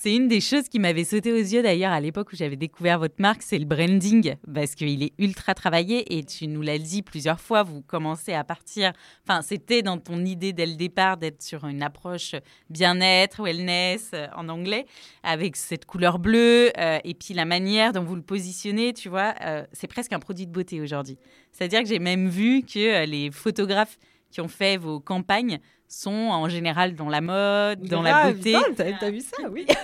C'est 0.04 0.14
une 0.14 0.28
des 0.28 0.41
choses 0.41 0.68
qui 0.68 0.80
m'avait 0.80 1.06
sauté 1.06 1.32
aux 1.32 1.38
yeux 1.38 1.62
d'ailleurs 1.62 1.93
à 1.93 2.01
l'époque 2.01 2.34
où 2.34 2.36
j'avais 2.36 2.58
découvert 2.58 2.99
votre 2.99 3.16
marque, 3.20 3.41
c'est 3.41 3.58
le 3.58 3.64
branding, 3.64 4.36
parce 4.54 4.76
qu'il 4.76 5.01
est 5.01 5.14
ultra 5.18 5.54
travaillé 5.54 6.18
et 6.18 6.26
tu 6.26 6.47
nous 6.47 6.62
l'as 6.62 6.78
dit 6.78 7.04
plusieurs 7.04 7.39
fois, 7.39 7.64
vous 7.64 7.82
commencez 7.82 8.34
à 8.34 8.43
partir, 8.43 8.91
enfin 9.26 9.41
c'était 9.41 9.82
dans 9.82 9.97
ton 9.97 10.26
idée 10.26 10.51
dès 10.51 10.66
le 10.66 10.76
départ 10.76 11.16
d'être 11.16 11.41
sur 11.41 11.64
une 11.64 11.82
approche 11.82 12.36
bien-être, 12.70 13.43
wellness 13.43 14.12
euh, 14.14 14.28
en 14.36 14.49
anglais, 14.49 14.88
avec 15.24 15.56
cette 15.56 15.86
couleur 15.86 16.20
bleue 16.20 16.78
euh, 16.78 16.99
et 17.06 17.14
puis 17.14 17.34
la 17.34 17.45
manière 17.45 17.93
dont 17.93 18.04
vous 18.04 18.18
le 18.18 18.24
positionnez, 18.24 18.91
tu 18.91 19.08
vois, 19.08 19.34
euh, 19.45 19.64
c'est 19.72 19.88
presque 19.88 20.12
un 20.12 20.20
produit 20.20 20.45
de 20.45 20.51
beauté 20.51 20.82
aujourd'hui. 20.82 21.18
C'est-à-dire 21.54 21.82
que 21.82 21.88
j'ai 21.88 21.99
même 21.99 22.28
vu 22.28 22.64
que 22.64 23.06
les 23.06 23.32
photographes 23.32 23.97
qui 24.32 24.41
ont 24.41 24.49
fait 24.49 24.76
vos 24.76 24.99
campagnes 24.99 25.60
sont 25.94 26.12
en 26.12 26.50
général 26.50 26.96
dans 26.96 27.10
la 27.10 27.22
mode, 27.22 27.82
dans 27.88 28.02
la 28.02 28.32
beauté. 28.32 28.56
T'as 28.76 29.12
vu 29.12 29.22
ça, 29.22 29.50
oui. 29.50 29.66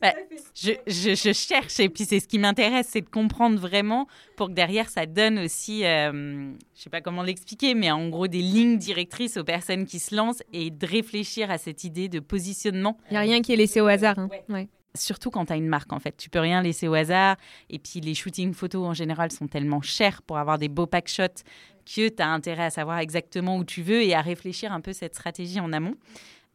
Bah, 0.00 0.12
je, 0.54 0.72
je, 0.86 1.32
cherche 1.32 1.80
et 1.80 1.88
puis 1.88 2.04
c'est 2.04 2.20
ce 2.20 2.28
qui 2.28 2.38
m'intéresse, 2.38 2.88
c'est 2.90 3.00
de 3.00 3.08
comprendre 3.08 3.58
vraiment 3.58 4.06
pour 4.36 4.48
que 4.48 4.52
derrière 4.52 4.88
ça 4.88 5.04
donne 5.04 5.38
aussi, 5.40 5.84
euh, 5.84 6.52
je 6.76 6.82
sais 6.82 6.90
pas 6.90 7.00
comment 7.00 7.22
l'expliquer, 7.24 7.74
mais 7.74 7.90
en 7.90 8.08
gros 8.08 8.28
des 8.28 8.42
lignes 8.42 8.78
directrices 8.78 9.36
aux 9.36 9.42
personnes 9.42 9.84
qui 9.84 9.98
se 9.98 10.14
lancent 10.14 10.44
et 10.52 10.70
de 10.70 10.86
réfléchir 10.86 11.50
à 11.50 11.58
cette 11.58 11.82
idée 11.82 12.08
de 12.08 12.20
positionnement. 12.20 12.98
Il 13.10 13.14
n'y 13.14 13.18
a 13.18 13.20
rien 13.22 13.42
qui 13.42 13.52
est 13.52 13.56
laissé 13.56 13.80
au 13.80 13.86
hasard. 13.86 14.18
Hein. 14.18 14.28
Ouais 14.48 14.68
surtout 14.96 15.30
quand 15.30 15.46
tu 15.46 15.52
as 15.52 15.56
une 15.56 15.66
marque 15.66 15.92
en 15.92 15.98
fait. 15.98 16.16
Tu 16.16 16.30
peux 16.30 16.38
rien 16.38 16.62
laisser 16.62 16.88
au 16.88 16.94
hasard. 16.94 17.36
Et 17.70 17.78
puis 17.78 18.00
les 18.00 18.14
shootings 18.14 18.54
photos 18.54 18.86
en 18.86 18.94
général 18.94 19.30
sont 19.30 19.46
tellement 19.46 19.82
chers 19.82 20.22
pour 20.22 20.38
avoir 20.38 20.58
des 20.58 20.68
beaux 20.68 20.86
pack 20.86 21.08
shots 21.08 21.42
que 21.84 22.08
tu 22.08 22.22
as 22.22 22.28
intérêt 22.28 22.64
à 22.64 22.70
savoir 22.70 22.98
exactement 22.98 23.56
où 23.56 23.64
tu 23.64 23.82
veux 23.82 24.02
et 24.02 24.14
à 24.14 24.20
réfléchir 24.20 24.72
un 24.72 24.80
peu 24.80 24.92
cette 24.92 25.14
stratégie 25.14 25.60
en 25.60 25.72
amont. 25.72 25.94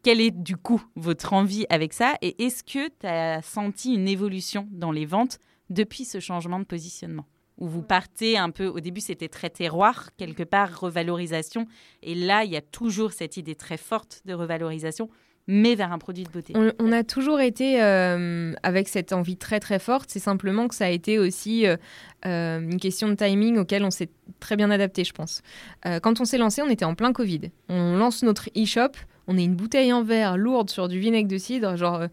Quelle 0.04 0.22
est 0.22 0.32
du 0.32 0.56
coup 0.56 0.82
votre 0.96 1.34
envie 1.34 1.66
avec 1.70 1.94
ça 1.94 2.16
et 2.22 2.46
est-ce 2.46 2.64
que 2.64 2.88
tu 2.88 3.06
as 3.06 3.42
senti 3.42 3.94
une 3.94 4.08
évolution 4.08 4.68
dans 4.72 4.92
les 4.92 5.06
ventes 5.06 5.40
depuis 5.70 6.06
ce 6.06 6.20
changement 6.20 6.60
de 6.60 6.66
positionnement? 6.66 7.26
Où 7.58 7.68
vous 7.68 7.84
partez 7.84 8.38
un 8.38 8.52
peu, 8.52 8.68
au 8.68 8.80
début 8.80 9.02
c'était 9.02 9.28
très 9.28 9.50
terroir, 9.50 10.12
quelque 10.16 10.44
part 10.44 10.80
revalorisation, 10.80 11.68
et 12.02 12.16
là 12.16 12.46
il 12.46 12.52
y 12.52 12.56
a 12.56 12.62
toujours 12.62 13.12
cette 13.12 13.36
idée 13.36 13.56
très 13.56 13.76
forte 13.76 14.22
de 14.24 14.34
revalorisation 14.34 15.10
mais 15.52 15.74
vers 15.74 15.92
un 15.92 15.98
produit 15.98 16.24
de 16.26 16.30
beauté. 16.30 16.54
On, 16.78 16.92
a 16.92 17.04
toujours 17.04 17.40
été 17.40 17.82
euh, 17.82 18.54
avec 18.62 18.88
cette 18.88 19.14
envie 19.14 19.36
très 19.36 19.60
très 19.60 19.80
forte. 19.80 20.12
C'est 20.12 20.20
simplement 20.20 20.68
que 20.68 20.76
ça 20.76 20.86
a 20.86 20.90
été 20.90 21.18
aussi 21.18 21.66
euh, 21.66 21.76
euh, 22.28 22.60
une 22.60 22.80
question 22.80 23.10
de 23.10 23.16
timing 23.16 23.58
auquel 23.58 23.84
on 23.84 23.90
s'est 23.90 24.10
très 24.40 24.56
bien 24.56 24.70
adapté, 24.70 25.04
je 25.04 25.12
pense. 25.12 25.42
quand 26.04 26.22
on 26.22 26.26
s'est 26.26 26.38
lancé, 26.38 26.62
on 26.62 26.70
était 26.70 26.86
en 26.86 26.94
plein 26.94 27.14
Covid. 27.14 27.50
On 27.68 27.98
lance 27.98 28.22
notre 28.22 28.50
e-shop, 28.56 28.92
on 29.28 29.40
est 29.40 29.44
une 29.44 29.56
bouteille 29.56 29.92
en 29.92 30.04
verre 30.04 30.38
lourde 30.38 30.70
sur 30.70 30.88
du 30.88 31.00
vinaigre 31.00 31.28
de 31.28 31.38
cidre, 31.40 31.76
genre 31.76 32.04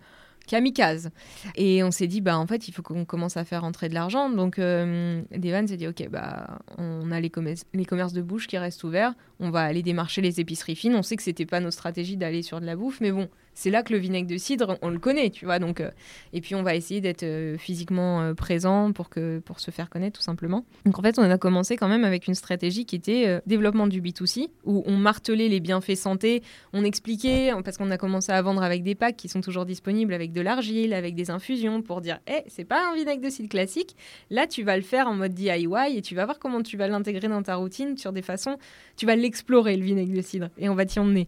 kamikaze. 0.47 1.11
Et 1.57 1.83
on 1.83 1.91
s'est 1.91 2.07
dit, 2.07 2.21
bah, 2.21 2.39
en 2.39 2.47
fait, 2.47 2.69
il 2.69 2.73
faut 2.73 2.83
qu'on 2.83 3.05
commence 3.05 3.37
à 3.37 3.45
faire 3.45 3.63
rentrer 3.63 3.89
de 3.89 3.95
l'argent. 3.95 4.31
Donc, 4.31 4.59
euh, 4.59 5.23
Devan 5.37 5.67
s'est 5.67 5.77
dit, 5.77 5.89
OK, 5.89 6.09
bah, 6.11 6.59
on 6.79 7.11
a 7.11 7.21
les, 7.21 7.31
les 7.75 7.85
commerces 7.85 8.13
de 8.13 8.23
bouche 8.23 8.47
qui 8.47 8.59
restent 8.59 8.85
ouverts. 8.85 9.15
On 9.41 9.51
va 9.51 9.63
aller 9.63 9.83
démarcher 9.83 10.23
les 10.23 10.41
épiceries 10.41 10.77
fines. 10.77 10.95
On 10.95 11.03
sait 11.03 11.17
que 11.17 11.23
c'était 11.23 11.47
pas 11.47 11.61
notre 11.61 11.75
stratégie 11.75 12.17
d'aller 12.17 12.43
sur 12.43 12.61
de 12.61 12.67
la 12.67 12.77
bouffe, 12.77 13.01
mais 13.01 13.13
bon, 13.13 13.29
c'est 13.57 13.71
là 13.71 13.83
que 13.83 13.93
le 13.93 13.99
vinaigre 13.99 14.29
de 14.29 14.37
cidre, 14.37 14.79
on 14.83 14.91
le 14.91 14.99
connaît, 14.99 15.31
tu 15.31 15.47
vois. 15.47 15.59
Donc, 15.59 15.81
euh, 15.81 15.91
et 16.35 16.43
puis 16.43 16.55
on 16.55 16.63
va 16.63 16.75
essayer 16.75 17.01
d'être 17.01 17.23
euh, 17.23 17.57
physiquement 17.57 18.21
euh, 18.21 18.35
présent 18.35 18.93
pour 18.93 19.09
que 19.09 19.39
pour 19.39 19.61
se 19.61 19.71
faire 19.71 19.89
connaître 19.89 20.19
tout 20.19 20.23
simplement. 20.23 20.67
Donc 20.85 20.99
en 20.99 21.03
fait, 21.03 21.19
on 21.19 21.23
a 21.23 21.39
commencé 21.39 21.77
quand 21.77 21.89
même 21.89 22.05
avec 22.05 22.27
une 22.29 22.35
stratégie 22.35 22.85
qui 22.85 22.97
était 22.97 23.41
développement 23.47 23.87
du 23.87 24.03
B2C, 24.03 24.51
où 24.65 24.85
on 24.87 24.97
martelait 24.97 25.49
les 25.49 25.61
bienfaits 25.61 25.97
santé, 25.97 26.43
on 26.75 26.85
expliquait 26.85 27.51
parce 27.65 27.79
qu'on 27.79 27.91
a 27.91 27.97
commencé 27.97 28.31
à 28.31 28.43
vendre 28.43 28.63
avec 28.63 28.83
des 28.83 28.95
packs 28.95 29.17
qui 29.17 29.31
sont 29.31 29.41
toujours 29.41 29.65
disponibles 29.65 30.13
avec 30.13 30.33
de 30.33 30.43
l'argile, 30.43 30.93
avec 30.93 31.15
des 31.15 31.31
infusions 31.31 31.81
pour 31.81 32.03
dire, 32.03 32.19
hé, 32.27 32.43
c'est 32.49 32.65
pas 32.65 32.91
un 32.91 32.95
vinaigre 32.95 33.23
de 33.23 33.31
cidre 33.31 33.49
classique. 33.49 33.97
Là, 34.29 34.47
tu 34.47 34.65
vas 34.65 34.77
le 34.77 34.83
faire 34.83 35.09
en 35.09 35.15
mode 35.15 35.33
DIY 35.33 35.97
et 35.97 36.03
tu 36.03 36.15
vas 36.15 36.27
voir 36.27 36.39
comment 36.39 36.61
tu 36.63 36.77
vas 36.77 36.89
l'intégrer 36.89 37.29
dans 37.29 37.43
ta 37.43 37.55
routine 37.55 37.97
sur 37.97 38.13
des 38.13 38.23
façons, 38.23 38.59
tu 38.99 39.07
vas 39.07 39.17
l'explorer 39.17 39.77
le 39.79 39.85
vinaigre 39.85 40.15
de 40.15 40.23
cidre 40.23 40.51
et 40.59 40.69
on 40.69 40.75
va 40.75 40.85
t'y 40.85 41.01
emmener. 41.01 41.27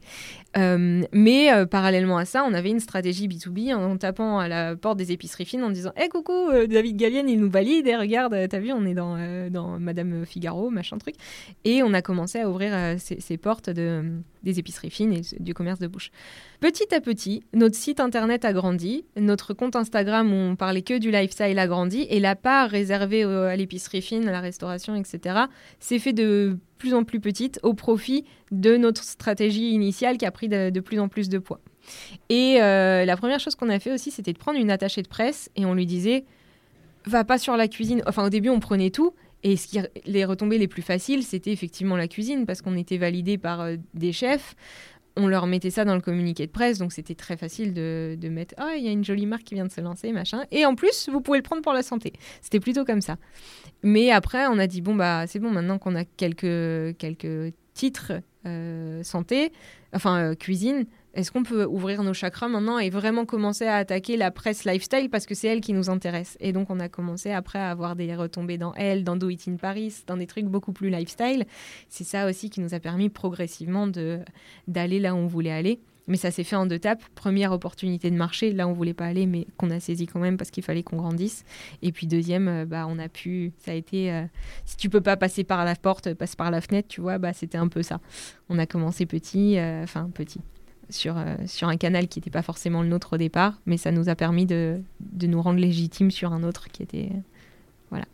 mais 0.55 1.67
parallèlement 1.71 2.18
à 2.19 2.25
ça, 2.25 2.45
on 2.45 2.53
avait 2.53 2.71
une 2.71 2.81
stratégie 2.81 3.29
B2B 3.29 3.75
en, 3.75 3.97
tapant 3.97 4.39
à 4.39 4.49
la 4.49 4.77
porte 4.77 4.99
des 4.99 5.13
épiceries 5.13 5.45
fines 5.45 5.63
en 5.63 5.71
disant 5.71 5.93
eh, 5.97 6.09
coucou, 6.09 6.33
euh, 6.33 6.67
David 6.67 6.97
Gallienne, 6.97 7.29
il 7.29 7.41
nous 7.41 7.51
valide, 7.51 7.87
et 7.87 7.97
regarde, 7.97 8.35
euh, 8.35 8.47
t'as 8.47 8.59
vu, 8.59 8.73
on 8.73 8.85
est 8.85 8.95
dans, 8.95 9.17
euh, 9.19 9.49
dans 9.49 9.79
Madame 9.79 10.27
Figaro, 10.27 10.71
machin 10.71 10.99
truc. 10.99 11.15
Et 11.65 11.83
on 11.83 11.95
a 11.95 12.03
commencé 12.03 12.41
à 12.41 12.51
ouvrir 12.51 12.73
ces, 12.99 13.37
portes 13.37 13.71
de, 13.71 14.03
des 14.43 14.59
épiceries 14.59 14.91
fines 14.91 15.13
et 15.13 15.23
du 15.41 15.55
commerce 15.55 15.79
de 15.79 15.87
bouche. 15.87 16.11
Petit 16.61 16.95
à 16.95 17.01
petit, 17.01 17.43
notre 17.55 17.77
site 17.77 18.01
internet 18.01 18.45
a 18.45 18.53
grandi, 18.53 19.05
notre 19.17 19.55
compte 19.55 19.77
Instagram 19.77 20.33
où 20.33 20.37
on 20.37 20.57
parlait 20.57 20.83
que 20.83 20.99
du 20.99 21.11
lifestyle 21.11 21.59
a 21.59 21.67
grandi, 21.67 22.07
et 22.11 22.21
la 22.21 22.37
part 22.37 22.69
réservée 22.69 23.23
à 23.23 23.57
l'épicerie 23.57 24.03
fine, 24.03 24.29
à 24.29 24.33
la 24.33 24.41
restauration, 24.41 24.95
etc., 24.97 25.37
s'est 25.81 25.99
fait 25.99 26.13
de 26.13 26.59
plus 26.79 26.95
en 26.95 27.05
plus 27.05 27.21
petite 27.21 27.61
au 27.63 27.75
profit 27.75 28.25
de 28.51 28.77
notre 28.77 29.03
stratégie 29.03 29.71
initiale 29.71 30.17
qui 30.17 30.27
a 30.27 30.31
pris 30.31 30.49
de 30.49 30.81
plus 30.81 30.99
en 30.99 31.09
plus 31.09 31.29
de 31.29 31.39
poids. 31.39 31.61
Et 32.29 32.63
euh, 32.63 33.05
la 33.05 33.17
première 33.17 33.41
chose 33.41 33.55
qu'on 33.55 33.69
a 33.69 33.79
fait 33.79 33.93
aussi, 33.93 34.11
c'était 34.11 34.33
de 34.33 34.39
prendre 34.39 34.59
une 34.59 34.71
attachée 34.71 35.03
de 35.03 35.09
presse 35.09 35.51
et 35.57 35.65
on 35.65 35.75
lui 35.75 35.87
disait 35.87 36.25
va 37.05 37.25
pas 37.25 37.39
sur 37.39 37.57
la 37.57 37.69
cuisine. 37.69 38.03
Enfin, 38.07 38.25
au 38.25 38.29
début, 38.29 38.51
on 38.51 38.61
prenait 38.61 38.91
tout. 38.91 39.15
Et 39.45 39.57
ce 39.57 39.69
qui 39.69 39.79
les 40.05 40.25
retombées 40.25 40.59
les 40.59 40.69
plus 40.69 40.83
faciles, 40.83 41.23
c'était 41.23 41.53
effectivement 41.53 41.97
la 41.97 42.09
cuisine 42.09 42.45
parce 42.45 42.61
qu'on 42.61 42.77
était 42.77 42.99
validé 42.99 43.39
par 43.39 43.61
euh, 43.61 43.77
des 43.95 44.13
chefs. 44.13 44.55
On 45.17 45.27
leur 45.27 45.47
mettait 45.47 45.71
ça 45.71 45.85
dans 45.85 45.95
le 45.97 46.01
communiqué 46.01 46.47
de 46.47 46.53
presse, 46.53 46.79
donc 46.79 46.93
c'était 46.93 47.17
très 47.17 47.37
facile 47.37 47.75
de, 47.75 48.17
mettre 48.31 48.55
Ah, 48.57 48.75
il 48.77 48.85
y 48.85 48.89
a 48.89 48.93
une 48.93 49.05
jolie 49.05 49.27
marque 49.27 49.43
qui 49.43 49.55
vient 49.55 49.67
de 49.67 49.73
se 49.73 49.81
lancer, 49.81 50.13
machin. 50.13 50.45
Et 50.53 50.65
en 50.65 50.77
plus, 50.77 51.09
vous 51.09 51.21
pouvez 51.21 51.39
le 51.39 51.43
prendre 51.43 51.61
pour 51.61 51.73
la 51.73 51.83
santé. 51.83 52.13
C'était 52.41 52.61
plutôt 52.61 52.85
comme 52.85 53.01
ça. 53.01 53.17
Mais 53.83 54.13
après, 54.13 54.47
on 54.47 54.59
a 54.59 54.69
dit 54.69 54.81
Bon, 54.81 54.95
bah, 54.95 55.27
c'est 55.27 55.41
bon, 55.41 55.51
maintenant 55.51 55.79
qu'on 55.79 55.97
a 55.97 56.05
quelques, 56.05 56.97
quelques 56.99 57.53
titres 57.75 58.13
euh, 58.47 59.03
santé, 59.03 59.53
enfin 59.93 60.35
cuisine, 60.37 60.87
est-ce 61.19 61.33
qu'on 61.33 61.43
peut 61.43 61.65
ouvrir 61.65 62.05
nos 62.05 62.15
chakras 62.15 62.47
maintenant 62.47 62.79
et 62.79 62.91
vraiment 62.91 63.27
commencer 63.27 63.67
à 63.67 63.75
attaquer 63.75 64.17
la 64.17 64.31
presse 64.31 64.65
lifestyle 64.65 65.11
parce 65.11 65.27
que 65.27 65.35
c'est 65.35 65.49
elle 65.49 65.61
qui 65.61 65.73
nous 65.73 65.91
intéresse 65.91 66.37
Et 66.39 66.53
donc 66.53 66.71
on 66.71 66.79
a 66.79 66.89
commencé 66.89 67.33
après 67.33 67.59
à 67.59 67.71
avoir 67.71 67.97
des 67.97 68.15
retombées 68.15 68.57
dans 68.57 68.73
elle, 68.75 69.03
dans 69.03 69.17
Do 69.17 69.29
It 69.29 69.49
in 69.49 69.57
Paris, 69.57 69.97
dans 70.07 70.17
des 70.17 70.29
trucs 70.29 70.45
beaucoup 70.45 70.73
plus 70.73 70.91
lifestyle. 70.91 71.45
C'est 71.89 72.05
ça 72.05 72.29
aussi 72.29 72.51
qui 72.51 72.61
nous 72.61 72.73
a 72.73 72.79
permis 72.79 73.09
progressivement 73.09 73.89
d'aller 74.69 75.01
là 75.01 75.13
où 75.13 75.19
on 75.19 75.27
voulait 75.27 75.51
aller. 75.51 75.81
Mais 76.07 76.17
ça 76.17 76.31
s'est 76.31 76.45
fait 76.45 76.55
en 76.55 76.67
deux 76.67 76.79
tapes. 76.79 77.03
Première 77.17 77.51
opportunité 77.51 78.13
de 78.13 78.17
marché, 78.17 78.53
là 78.53 78.69
on 78.69 78.73
voulait 78.73 78.95
pas 78.95 79.07
aller, 79.07 79.27
mais 79.27 79.49
qu'on 79.57 79.71
a 79.71 79.81
saisi 79.81 80.07
quand 80.07 80.21
même 80.21 80.37
parce 80.37 80.53
qu'il 80.53 80.63
fallait 80.63 80.85
qu'on 80.85 80.99
grandisse. 80.99 81.45
Et 81.83 81.91
puis 81.91 82.07
deuxième, 82.07 82.47
euh, 82.47 82.65
bah 82.65 82.87
on 82.89 82.99
a 83.01 83.09
pu, 83.09 83.53
ça 83.59 83.73
a 83.73 83.75
été, 83.75 84.13
euh, 84.13 84.23
si 84.65 84.77
tu 84.77 84.89
peux 84.89 85.01
pas 85.01 85.17
passer 85.17 85.43
par 85.43 85.65
la 85.65 85.75
porte, 85.75 86.15
passe 86.15 86.37
par 86.37 86.53
la 86.53 86.61
fenêtre, 86.61 86.87
tu 86.87 87.01
vois, 87.01 87.19
bah 87.19 87.33
c'était 87.33 87.59
un 87.59 87.69
peu 87.69 87.83
ça. 87.83 88.01
On 88.49 88.59
a 88.59 88.67
commencé 88.67 89.05
petit, 89.05 89.59
euh, 89.59 89.83
enfin 89.83 90.09
petit 90.15 90.41
sur, 90.91 91.17
euh, 91.17 91.37
sur 91.47 91.69
un 91.69 91.77
canal 91.77 92.09
qui 92.09 92.19
n'était 92.19 92.31
pas 92.31 92.43
forcément 92.43 92.83
le 92.83 92.89
nôtre 92.89 93.15
au 93.15 93.17
départ, 93.17 93.61
mais 93.67 93.77
ça 93.77 93.93
nous 93.93 94.09
a 94.09 94.15
permis 94.15 94.47
de, 94.47 94.81
de, 95.01 95.27
nous 95.27 95.41
rendre 95.41 95.59
légitimes 95.59 96.11
sur 96.11 96.33
un 96.33 96.43
autre 96.43 96.69
qui 96.69 96.83
était. 96.83 97.11
voilà. 97.91 98.07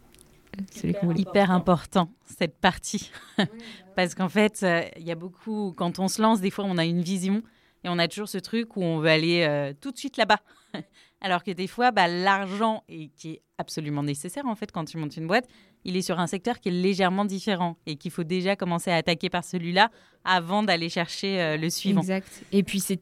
celui 0.71 0.95
Hyper 1.17 1.51
important, 1.51 2.11
cette 2.25 2.57
partie. 2.57 3.11
Parce 3.97 4.15
qu'en 4.15 4.29
fait, 4.29 4.63
euh, 4.63 4.83
il 4.97 5.05
y 5.05 5.13
a 5.13 5.15
beaucoup, 5.15 5.73
quand 5.77 5.99
on 5.99 6.09
se 6.09 6.21
lance, 6.21 6.41
des 6.41 6.51
fois, 6.51 6.65
on 6.67 6.79
a 6.79 6.85
une 6.85 7.03
vision 7.03 7.43
et 7.85 7.89
on 7.89 7.99
a 7.99 8.09
toujours 8.09 8.29
ce 8.29 8.39
truc 8.39 8.77
où 8.77 8.83
on 8.83 8.99
veut 8.99 9.11
aller 9.11 9.45
euh, 9.49 9.73
tout 9.81 9.91
de 9.91 9.99
suite 9.99 10.17
là-bas. 10.17 10.41
Alors 11.21 11.45
que 11.45 11.53
des 11.53 11.67
fois, 11.67 11.91
bah, 11.91 12.09
l'argent, 12.09 12.85
qui 12.89 13.31
est 13.31 13.43
absolument 13.59 14.03
nécessaire 14.03 14.47
en 14.47 14.57
fait 14.57 14.73
quand 14.73 14.85
tu 14.85 14.99
montes 14.99 15.17
une 15.17 15.27
boîte, 15.27 15.49
il 15.85 15.97
est 15.97 16.03
sur 16.03 16.19
un 16.19 16.27
secteur 16.27 16.61
qui 16.61 16.69
est 16.69 16.73
légèrement 16.73 17.25
différent 17.25 17.77
et 17.87 17.97
qu'il 17.97 18.11
faut 18.11 18.25
déjà 18.25 18.57
commencer 18.57 18.91
à 18.91 18.97
attaquer 18.97 19.31
par 19.31 19.45
celui-là 19.45 19.91
avant 20.25 20.63
d'aller 20.63 20.89
chercher 20.89 21.41
euh, 21.41 21.57
le 21.57 21.69
suivant. 21.69 22.01
Exact. 22.01 22.27
Et 22.53 22.63
puis 22.63 22.81
c'est 22.81 23.01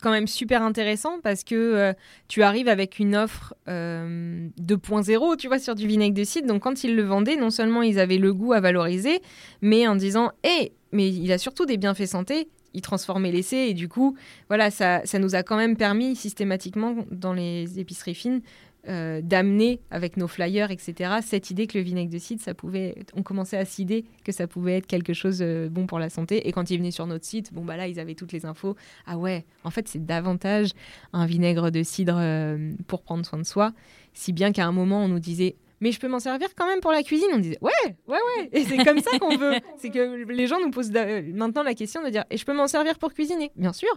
quand 0.00 0.10
même 0.10 0.26
super 0.26 0.62
intéressant 0.62 1.20
parce 1.22 1.44
que 1.44 1.54
euh, 1.54 1.92
tu 2.28 2.42
arrives 2.42 2.68
avec 2.68 2.98
une 2.98 3.14
offre 3.14 3.54
2.0, 3.66 5.36
tu 5.36 5.48
vois, 5.48 5.58
sur 5.58 5.74
du 5.74 5.86
vinaigre 5.86 6.14
de 6.14 6.24
cidre. 6.24 6.48
Donc 6.48 6.62
quand 6.62 6.84
ils 6.84 6.96
le 6.96 7.02
vendaient, 7.02 7.36
non 7.36 7.50
seulement 7.50 7.82
ils 7.82 7.98
avaient 7.98 8.18
le 8.18 8.34
goût 8.34 8.52
à 8.52 8.60
valoriser, 8.60 9.20
mais 9.62 9.86
en 9.86 9.94
disant, 9.94 10.32
hé, 10.42 10.72
mais 10.92 11.08
il 11.08 11.30
a 11.32 11.38
surtout 11.38 11.66
des 11.66 11.76
bienfaits 11.76 12.06
santé 12.06 12.48
il 12.74 12.80
transformait 12.80 13.30
l'essai 13.30 13.68
et 13.68 13.74
du 13.74 13.88
coup, 13.88 14.16
voilà, 14.48 14.70
ça, 14.70 15.00
ça 15.04 15.18
nous 15.18 15.34
a 15.34 15.42
quand 15.42 15.56
même 15.56 15.76
permis 15.76 16.16
systématiquement 16.16 16.96
dans 17.10 17.32
les 17.32 17.78
épiceries 17.78 18.16
fines 18.16 18.42
euh, 18.88 19.20
d'amener 19.22 19.80
avec 19.90 20.16
nos 20.16 20.28
flyers, 20.28 20.70
etc., 20.70 21.14
cette 21.22 21.50
idée 21.50 21.66
que 21.66 21.78
le 21.78 21.84
vinaigre 21.84 22.12
de 22.12 22.18
cidre, 22.18 22.42
ça 22.42 22.54
pouvait, 22.54 22.94
on 23.14 23.22
commençait 23.22 23.56
à 23.56 23.64
cider 23.64 24.04
que 24.24 24.32
ça 24.32 24.46
pouvait 24.46 24.76
être 24.76 24.86
quelque 24.86 25.12
chose 25.12 25.38
de 25.38 25.68
bon 25.70 25.86
pour 25.86 25.98
la 25.98 26.10
santé. 26.10 26.46
Et 26.48 26.52
quand 26.52 26.70
ils 26.70 26.78
venaient 26.78 26.90
sur 26.90 27.06
notre 27.06 27.24
site, 27.24 27.52
bon 27.52 27.64
bah 27.64 27.76
là, 27.76 27.88
ils 27.88 27.98
avaient 27.98 28.14
toutes 28.14 28.32
les 28.32 28.46
infos. 28.46 28.76
Ah 29.06 29.16
ouais, 29.16 29.44
en 29.64 29.70
fait, 29.70 29.88
c'est 29.88 30.04
davantage 30.04 30.70
un 31.12 31.26
vinaigre 31.26 31.70
de 31.70 31.82
cidre 31.82 32.16
euh, 32.18 32.72
pour 32.86 33.02
prendre 33.02 33.24
soin 33.24 33.38
de 33.38 33.44
soi, 33.44 33.72
si 34.12 34.32
bien 34.32 34.52
qu'à 34.52 34.66
un 34.66 34.72
moment, 34.72 35.04
on 35.04 35.08
nous 35.08 35.20
disait 35.20 35.56
mais 35.80 35.92
je 35.92 36.00
peux 36.00 36.08
m'en 36.08 36.18
servir 36.18 36.48
quand 36.56 36.66
même 36.66 36.80
pour 36.80 36.92
la 36.92 37.02
cuisine? 37.02 37.28
On 37.34 37.38
disait, 37.38 37.58
ouais, 37.60 37.72
ouais, 38.08 38.16
ouais. 38.16 38.48
Et 38.52 38.64
c'est 38.64 38.82
comme 38.84 39.00
ça 39.00 39.18
qu'on 39.18 39.36
veut. 39.36 39.52
C'est 39.76 39.90
que 39.90 40.24
les 40.32 40.46
gens 40.46 40.58
nous 40.58 40.70
posent 40.70 40.90
maintenant 40.90 41.62
la 41.62 41.74
question 41.74 42.02
de 42.02 42.08
dire, 42.08 42.24
et 42.30 42.38
je 42.38 42.44
peux 42.46 42.54
m'en 42.54 42.68
servir 42.68 42.98
pour 42.98 43.12
cuisiner? 43.12 43.50
Bien 43.56 43.74
sûr. 43.74 43.90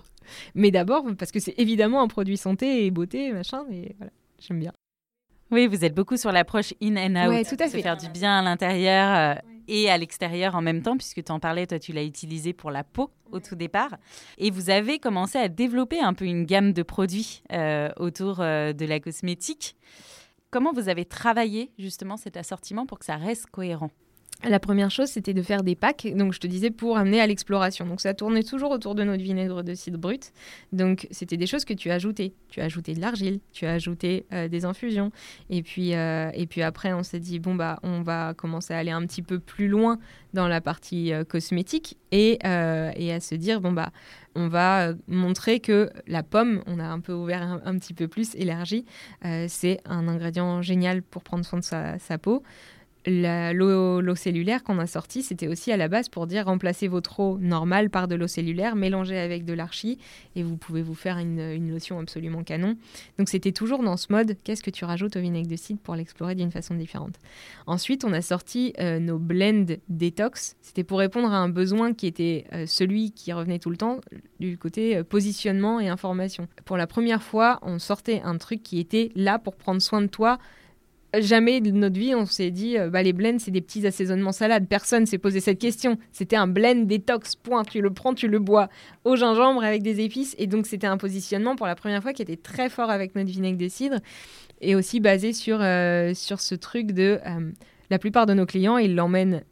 Mais 0.53 0.69
d'abord, 0.69 1.05
parce 1.17 1.31
que 1.31 1.39
c'est 1.39 1.53
évidemment 1.57 2.01
un 2.01 2.09
produit 2.09 2.35
santé 2.35 2.85
et 2.85 2.91
beauté, 2.91 3.31
machin. 3.31 3.63
Et 3.71 3.95
voilà, 3.97 4.11
j'aime 4.39 4.59
bien. 4.59 4.73
Oui, 5.51 5.67
vous 5.67 5.85
êtes 5.85 5.95
beaucoup 5.95 6.17
sur 6.17 6.31
l'approche 6.31 6.73
in 6.81 6.97
and 6.97 7.15
out. 7.15 7.29
Ouais, 7.29 7.45
tout 7.45 7.55
à 7.59 7.69
fait. 7.69 7.77
Se 7.77 7.81
faire 7.81 7.97
du 7.97 8.09
bien 8.09 8.39
à 8.39 8.41
l'intérieur 8.41 9.38
euh, 9.38 9.41
et 9.67 9.89
à 9.89 9.97
l'extérieur 9.97 10.55
en 10.55 10.61
même 10.61 10.81
temps, 10.81 10.97
puisque 10.97 11.23
tu 11.23 11.31
en 11.31 11.39
parlais, 11.39 11.65
toi, 11.65 11.79
tu 11.79 11.93
l'as 11.93 12.03
utilisé 12.03 12.53
pour 12.53 12.69
la 12.69 12.83
peau 12.83 13.11
au 13.31 13.39
tout 13.39 13.55
départ. 13.55 13.97
Et 14.38 14.51
vous 14.51 14.69
avez 14.69 14.99
commencé 14.99 15.38
à 15.38 15.47
développer 15.47 15.99
un 16.01 16.13
peu 16.13 16.25
une 16.25 16.45
gamme 16.45 16.73
de 16.73 16.83
produits 16.83 17.43
euh, 17.53 17.89
autour 17.97 18.41
euh, 18.41 18.73
de 18.73 18.85
la 18.85 18.99
cosmétique. 18.99 19.75
Comment 20.49 20.73
vous 20.73 20.89
avez 20.89 21.05
travaillé 21.05 21.71
justement 21.77 22.17
cet 22.17 22.38
assortiment 22.38 22.85
pour 22.85 22.99
que 22.99 23.05
ça 23.05 23.15
reste 23.15 23.47
cohérent? 23.47 23.91
La 24.43 24.59
première 24.59 24.91
chose, 24.91 25.07
c'était 25.09 25.33
de 25.33 25.41
faire 25.41 25.63
des 25.63 25.75
packs, 25.75 26.07
donc 26.15 26.31
je 26.31 26.39
te 26.39 26.45
disais 26.45 26.69
pour 26.69 26.97
amener 26.97 27.19
à 27.19 27.25
l'exploration. 27.25 27.88
Donc 27.88 28.01
ça 28.01 28.13
tournait 28.13 28.43
toujours 28.43 28.69
autour 28.69 28.93
de 28.93 29.03
notre 29.03 29.23
vinaigre 29.23 29.63
de 29.63 29.73
cidre 29.73 29.97
brut. 29.97 30.31
Donc 30.71 31.07
c'était 31.09 31.38
des 31.38 31.47
choses 31.47 31.65
que 31.65 31.73
tu 31.73 31.89
ajoutais. 31.89 32.33
Tu 32.49 32.61
as 32.61 32.65
ajouté 32.65 32.93
de 32.93 33.01
l'argile, 33.01 33.39
tu 33.51 33.65
as 33.65 33.73
ajouté 33.73 34.25
euh, 34.33 34.47
des 34.47 34.65
infusions. 34.65 35.11
Et 35.49 35.63
puis, 35.63 35.95
euh, 35.95 36.29
et 36.35 36.45
puis 36.45 36.61
après, 36.61 36.93
on 36.93 37.01
s'est 37.01 37.19
dit, 37.19 37.39
bon, 37.39 37.55
bah, 37.55 37.79
on 37.81 38.01
va 38.01 38.35
commencer 38.35 38.75
à 38.75 38.77
aller 38.77 38.91
un 38.91 39.05
petit 39.07 39.23
peu 39.23 39.39
plus 39.39 39.67
loin 39.67 39.97
dans 40.33 40.47
la 40.47 40.61
partie 40.61 41.13
euh, 41.13 41.23
cosmétique 41.23 41.97
et, 42.11 42.38
et, 42.43 43.13
à 43.13 43.19
se 43.19 43.35
dire, 43.35 43.59
bon, 43.59 43.71
bah, 43.71 43.91
on 44.35 44.49
va 44.49 44.93
montrer 45.07 45.59
que 45.59 45.89
la 46.05 46.21
pomme, 46.21 46.61
on 46.67 46.79
a 46.79 46.85
un 46.85 46.99
peu 46.99 47.11
ouvert 47.11 47.59
un, 47.65 47.77
petit 47.79 47.93
peu 47.93 48.07
plus, 48.07 48.35
élargi, 48.35 48.85
c'est 49.47 49.81
un 49.83 50.07
ingrédient 50.07 50.61
génial 50.61 51.01
pour 51.01 51.23
prendre 51.23 51.43
soin 51.43 51.59
de 51.59 51.63
sa, 51.65 51.99
sa 51.99 52.17
peau 52.17 52.43
l'eau 53.08 54.16
cellulaire 54.16 54.64
qu'on 54.64 54.80
a 54.80 54.88
sorti, 54.88 55.24
c'était 55.24 55.47
aussi 55.47 55.72
à 55.72 55.78
la 55.78 55.88
base 55.88 56.10
pour 56.10 56.28
dire 56.28 56.45
remplacer 56.45 56.88
votre 56.88 57.20
eau 57.20 57.38
normale 57.39 57.89
par 57.89 58.08
de 58.08 58.16
l'eau 58.16 58.28
cellulaire, 58.28 58.76
mélangée 58.76 59.18
avec 59.18 59.45
de 59.45 59.53
l'archi, 59.53 59.97
et 60.36 60.43
vous 60.43 60.58
pouvez 60.58 60.82
vous 60.82 60.93
faire 60.93 61.18
une, 61.18 61.72
lotion 61.72 61.99
absolument 61.99 62.43
canon. 62.43 62.76
Donc 63.18 63.30
c'était 63.30 63.51
toujours 63.51 63.84
dans 63.84 63.97
ce 63.97 64.12
mode, 64.12 64.38
qu'est-ce 64.43 64.64
que 64.64 64.70
tu 64.70 64.86
rajoutes 64.86 65.16
au 65.16 65.20
vinaigre 65.20 65.47
de 65.47 65.55
cidre 65.55 65.80
pour 65.80 65.95
l'explorer 65.95 66.36
d'une 66.36 66.51
façon 66.51 66.76
différente? 66.76 67.16
Ensuite, 67.66 68.03
on 68.05 68.14
a 68.14 68.22
sorti 68.22 68.74
euh, 68.80 68.99
nos 68.99 69.18
blends 69.18 69.66
détox. 69.89 70.55
C'était 70.62 70.84
pour 70.84 70.99
répondre 70.99 71.32
à 71.32 71.38
un 71.38 71.49
besoin 71.49 71.93
qui 71.93 72.08
était 72.08 72.45
euh, 72.53 72.66
celui 72.66 73.12
qui 73.12 73.34
revenait 73.34 73.60
tout 73.60 73.70
le 73.70 73.78
temps, 73.78 73.99
du 74.39 74.58
côté 74.58 74.97
euh, 74.97 75.03
positionnement 75.03 75.80
et 75.80 75.88
information. 75.88 76.47
Pour 76.66 76.78
la 76.78 76.88
première 76.88 77.24
fois, 77.24 77.60
on 77.62 77.80
sortait 77.80 78.22
un 78.24 78.38
truc 78.38 78.64
qui 78.64 78.80
était 78.80 79.12
là 79.16 79.39
pour 79.39 79.55
prendre 79.55 79.82
soin 79.82 80.01
de 80.01 80.08
toi 80.08 80.38
jamais 81.22 81.61
de 81.61 81.72
notre 81.72 81.99
vie 81.99 82.15
on 82.15 82.26
s'est 82.26 82.51
dit 82.51 82.78
euh, 82.78 82.89
bah, 82.89 83.03
les 83.03 83.13
blends 83.13 83.39
c'est 83.39 83.51
des 83.51 83.61
petits 83.61 83.86
assaisonnements 83.86 84.32
salades. 84.32 84.68
Personne 84.68 85.05
s'est 85.05 85.18
posé 85.18 85.39
cette 85.39 85.59
question. 85.59 85.97
C'était 86.11 86.36
un 86.36 86.47
blend 86.47 86.86
détox, 86.86 87.36
point. 87.36 87.63
Tu 87.63 87.82
le 87.82 87.91
prends, 87.91 88.13
tu 88.13 88.28
le 88.28 88.39
bois 88.39 88.70
au 89.03 89.15
gingembre 89.15 89.63
avec 89.63 89.84
des 89.84 90.01
épices. 90.01 90.36
Et 90.38 90.47
donc 90.47 90.65
c'était 90.65 90.88
un 90.88 90.97
positionnement 90.97 91.55
pour 91.55 91.68
la 91.68 91.76
première 91.76 92.01
fois 92.01 92.13
qui 92.13 92.22
était 92.22 92.38
très 92.38 92.70
fort 92.70 92.89
avec 92.89 93.15
notre 93.15 93.30
vinaigre 93.30 93.57
de 93.57 93.68
cidre 93.68 93.97
et 94.61 94.76
aussi 94.76 94.99
basé 94.99 95.34
sur, 95.34 95.59
euh, 95.61 96.13
sur 96.13 96.39
ce 96.39 96.55
truc 96.55 96.91
de 96.91 97.20
euh, 97.26 97.51
la 97.89 97.99
plupart 97.99 98.26
de 98.26 98.34
nos 98.34 98.45
clients, 98.45 98.78
ils 98.78 98.95
l'emmènent 98.95 99.43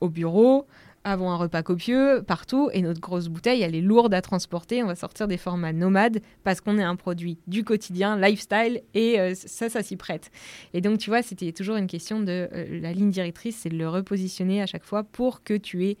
au 0.00 0.08
bureau, 0.08 0.66
avons 1.04 1.30
un 1.30 1.36
repas 1.36 1.62
copieux 1.62 2.22
partout 2.26 2.70
et 2.72 2.82
notre 2.82 3.00
grosse 3.00 3.28
bouteille, 3.28 3.62
elle 3.62 3.74
est 3.74 3.80
lourde 3.80 4.12
à 4.12 4.20
transporter. 4.20 4.82
On 4.82 4.86
va 4.86 4.94
sortir 4.94 5.28
des 5.28 5.36
formats 5.36 5.72
nomades 5.72 6.20
parce 6.44 6.60
qu'on 6.60 6.78
est 6.78 6.82
un 6.82 6.96
produit 6.96 7.38
du 7.46 7.64
quotidien, 7.64 8.18
lifestyle 8.18 8.82
et 8.94 9.18
euh, 9.18 9.34
ça, 9.34 9.68
ça 9.68 9.82
s'y 9.82 9.96
prête. 9.96 10.30
Et 10.74 10.80
donc, 10.80 10.98
tu 10.98 11.10
vois, 11.10 11.22
c'était 11.22 11.52
toujours 11.52 11.76
une 11.76 11.86
question 11.86 12.20
de 12.20 12.48
euh, 12.52 12.80
la 12.80 12.92
ligne 12.92 13.10
directrice, 13.10 13.56
c'est 13.56 13.70
de 13.70 13.78
le 13.78 13.88
repositionner 13.88 14.62
à 14.62 14.66
chaque 14.66 14.84
fois 14.84 15.02
pour 15.02 15.42
que 15.42 15.54
tu 15.54 15.86
aies 15.86 15.96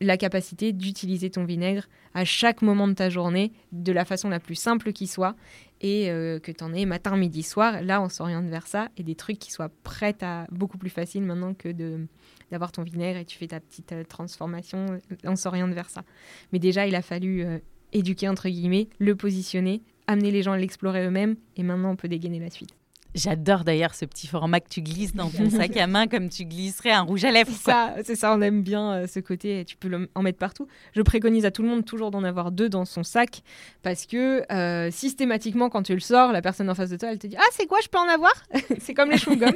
la 0.00 0.16
capacité 0.16 0.72
d'utiliser 0.72 1.30
ton 1.30 1.44
vinaigre 1.44 1.84
à 2.14 2.24
chaque 2.24 2.62
moment 2.62 2.88
de 2.88 2.94
ta 2.94 3.10
journée 3.10 3.52
de 3.72 3.92
la 3.92 4.04
façon 4.04 4.28
la 4.28 4.40
plus 4.40 4.54
simple 4.54 4.92
qui 4.92 5.06
soit 5.06 5.34
et 5.80 6.10
euh, 6.10 6.38
que 6.38 6.52
tu 6.52 6.62
en 6.64 6.72
aies 6.72 6.84
matin, 6.84 7.16
midi, 7.16 7.42
soir. 7.42 7.82
Là, 7.82 8.02
on 8.02 8.08
s'oriente 8.08 8.46
vers 8.46 8.66
ça 8.66 8.88
et 8.96 9.02
des 9.02 9.14
trucs 9.14 9.38
qui 9.38 9.52
soient 9.52 9.70
prêts 9.82 10.16
à 10.22 10.46
beaucoup 10.50 10.78
plus 10.78 10.90
facile 10.90 11.22
maintenant 11.22 11.54
que 11.54 11.68
de 11.68 12.06
d'avoir 12.54 12.70
ton 12.70 12.84
vinaigre 12.84 13.18
et 13.18 13.24
tu 13.24 13.36
fais 13.36 13.48
ta 13.48 13.58
petite 13.58 13.90
euh, 13.90 14.04
transformation, 14.04 14.86
euh, 14.92 15.16
on 15.24 15.34
s'oriente 15.34 15.72
vers 15.72 15.90
ça. 15.90 16.04
Mais 16.52 16.60
déjà, 16.60 16.86
il 16.86 16.94
a 16.94 17.02
fallu 17.02 17.44
euh, 17.44 17.58
éduquer, 17.92 18.28
entre 18.28 18.48
guillemets, 18.48 18.86
le 19.00 19.16
positionner, 19.16 19.82
amener 20.06 20.30
les 20.30 20.44
gens 20.44 20.52
à 20.52 20.56
l'explorer 20.56 21.04
eux-mêmes, 21.04 21.34
et 21.56 21.64
maintenant 21.64 21.90
on 21.90 21.96
peut 21.96 22.06
dégainer 22.06 22.38
la 22.38 22.50
suite. 22.50 22.70
J'adore 23.14 23.64
d'ailleurs 23.64 23.94
ce 23.94 24.04
petit 24.04 24.26
format 24.26 24.60
que 24.60 24.68
tu 24.68 24.82
glisses 24.82 25.14
dans 25.14 25.30
ton 25.30 25.48
sac 25.50 25.76
à 25.76 25.86
main 25.86 26.06
comme 26.06 26.28
tu 26.28 26.44
glisserais 26.44 26.90
un 26.90 27.02
rouge 27.02 27.24
à 27.24 27.30
lèvres. 27.30 27.52
C'est 27.52 27.70
ça, 27.70 27.94
c'est 28.02 28.16
ça, 28.16 28.34
on 28.34 28.40
aime 28.42 28.62
bien 28.62 28.92
euh, 28.92 29.06
ce 29.06 29.20
côté, 29.20 29.64
tu 29.64 29.76
peux 29.76 30.08
en 30.14 30.22
mettre 30.22 30.38
partout. 30.38 30.66
Je 30.94 31.02
préconise 31.02 31.44
à 31.44 31.50
tout 31.50 31.62
le 31.62 31.68
monde 31.68 31.84
toujours 31.84 32.10
d'en 32.10 32.24
avoir 32.24 32.50
deux 32.50 32.68
dans 32.68 32.84
son 32.84 33.02
sac 33.02 33.42
parce 33.82 34.06
que 34.06 34.50
euh, 34.52 34.90
systématiquement 34.90 35.70
quand 35.70 35.84
tu 35.84 35.94
le 35.94 36.00
sors, 36.00 36.32
la 36.32 36.42
personne 36.42 36.68
en 36.68 36.74
face 36.74 36.90
de 36.90 36.96
toi, 36.96 37.10
elle 37.12 37.18
te 37.18 37.26
dit 37.26 37.36
"Ah, 37.38 37.50
c'est 37.52 37.66
quoi, 37.66 37.78
je 37.82 37.88
peux 37.88 37.98
en 37.98 38.08
avoir? 38.08 38.32
C'est 38.80 38.94
comme 38.94 39.10
les 39.10 39.16
chewing-gums." 39.16 39.54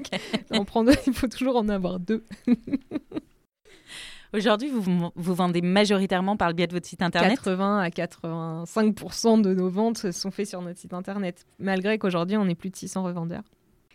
on 0.50 0.64
prend 0.64 0.84
deux, 0.84 0.94
il 1.06 1.14
faut 1.14 1.28
toujours 1.28 1.56
en 1.56 1.68
avoir 1.68 1.98
deux. 2.00 2.24
Aujourd'hui, 4.34 4.68
vous, 4.68 5.10
vous 5.14 5.34
vendez 5.34 5.62
majoritairement 5.62 6.36
par 6.36 6.48
le 6.48 6.54
biais 6.54 6.66
de 6.66 6.74
votre 6.74 6.86
site 6.86 7.00
internet 7.00 7.38
80 7.38 7.80
à 7.80 7.90
85 7.90 9.42
de 9.42 9.54
nos 9.54 9.70
ventes 9.70 10.10
sont 10.10 10.30
faites 10.30 10.48
sur 10.48 10.60
notre 10.60 10.78
site 10.78 10.92
internet, 10.92 11.46
malgré 11.58 11.98
qu'aujourd'hui, 11.98 12.36
on 12.36 12.46
est 12.46 12.54
plus 12.54 12.70
de 12.70 12.76
600 12.76 13.04
revendeurs. 13.04 13.44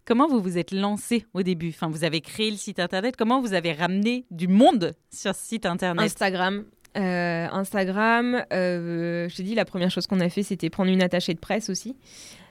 Comment 0.05 0.27
vous 0.27 0.41
vous 0.41 0.57
êtes 0.57 0.71
lancé 0.71 1.25
au 1.34 1.43
début? 1.43 1.69
Enfin, 1.69 1.88
vous 1.89 2.03
avez 2.03 2.19
créé 2.19 2.51
le 2.51 2.57
site 2.57 2.79
internet. 2.79 3.15
Comment 3.15 3.41
vous 3.41 3.53
avez 3.53 3.71
ramené 3.71 4.25
du 4.31 4.47
monde 4.47 4.95
sur 5.09 5.34
ce 5.34 5.45
site 5.45 5.65
internet? 5.65 6.03
Instagram. 6.03 6.65
Euh, 6.97 7.47
Instagram, 7.51 8.43
euh, 8.53 9.27
je 9.29 9.36
t'ai 9.36 9.43
dit, 9.43 9.55
la 9.55 9.65
première 9.65 9.89
chose 9.89 10.05
qu'on 10.05 10.19
a 10.19 10.29
fait, 10.29 10.43
c'était 10.43 10.69
prendre 10.69 10.91
une 10.91 11.01
attachée 11.01 11.34
de 11.34 11.39
presse 11.39 11.69
aussi 11.69 11.95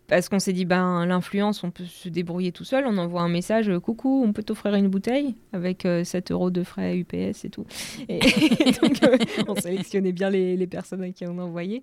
parce 0.08 0.28
qu'on 0.28 0.38
s'est 0.38 0.52
dit, 0.52 0.64
ben, 0.64 1.06
l'influence, 1.06 1.64
on 1.64 1.70
peut 1.70 1.84
se 1.84 2.08
débrouiller 2.08 2.52
tout 2.52 2.64
seul. 2.64 2.84
On 2.86 2.98
envoie 2.98 3.22
un 3.22 3.28
message, 3.28 3.68
euh, 3.68 3.80
coucou, 3.80 4.22
on 4.26 4.32
peut 4.32 4.42
t'offrir 4.42 4.74
une 4.74 4.88
bouteille 4.88 5.36
avec 5.52 5.82
7 5.82 6.30
euh, 6.30 6.34
euros 6.34 6.50
de 6.50 6.62
frais 6.64 6.98
UPS 6.98 7.44
et 7.44 7.50
tout. 7.50 7.64
Et, 8.08 8.18
donc, 8.82 9.02
euh, 9.04 9.16
on 9.48 9.54
sélectionnait 9.54 10.12
bien 10.12 10.28
les, 10.28 10.66
personnes 10.66 11.02
à 11.02 11.10
qui 11.10 11.26
on 11.26 11.38
envoyait. 11.38 11.82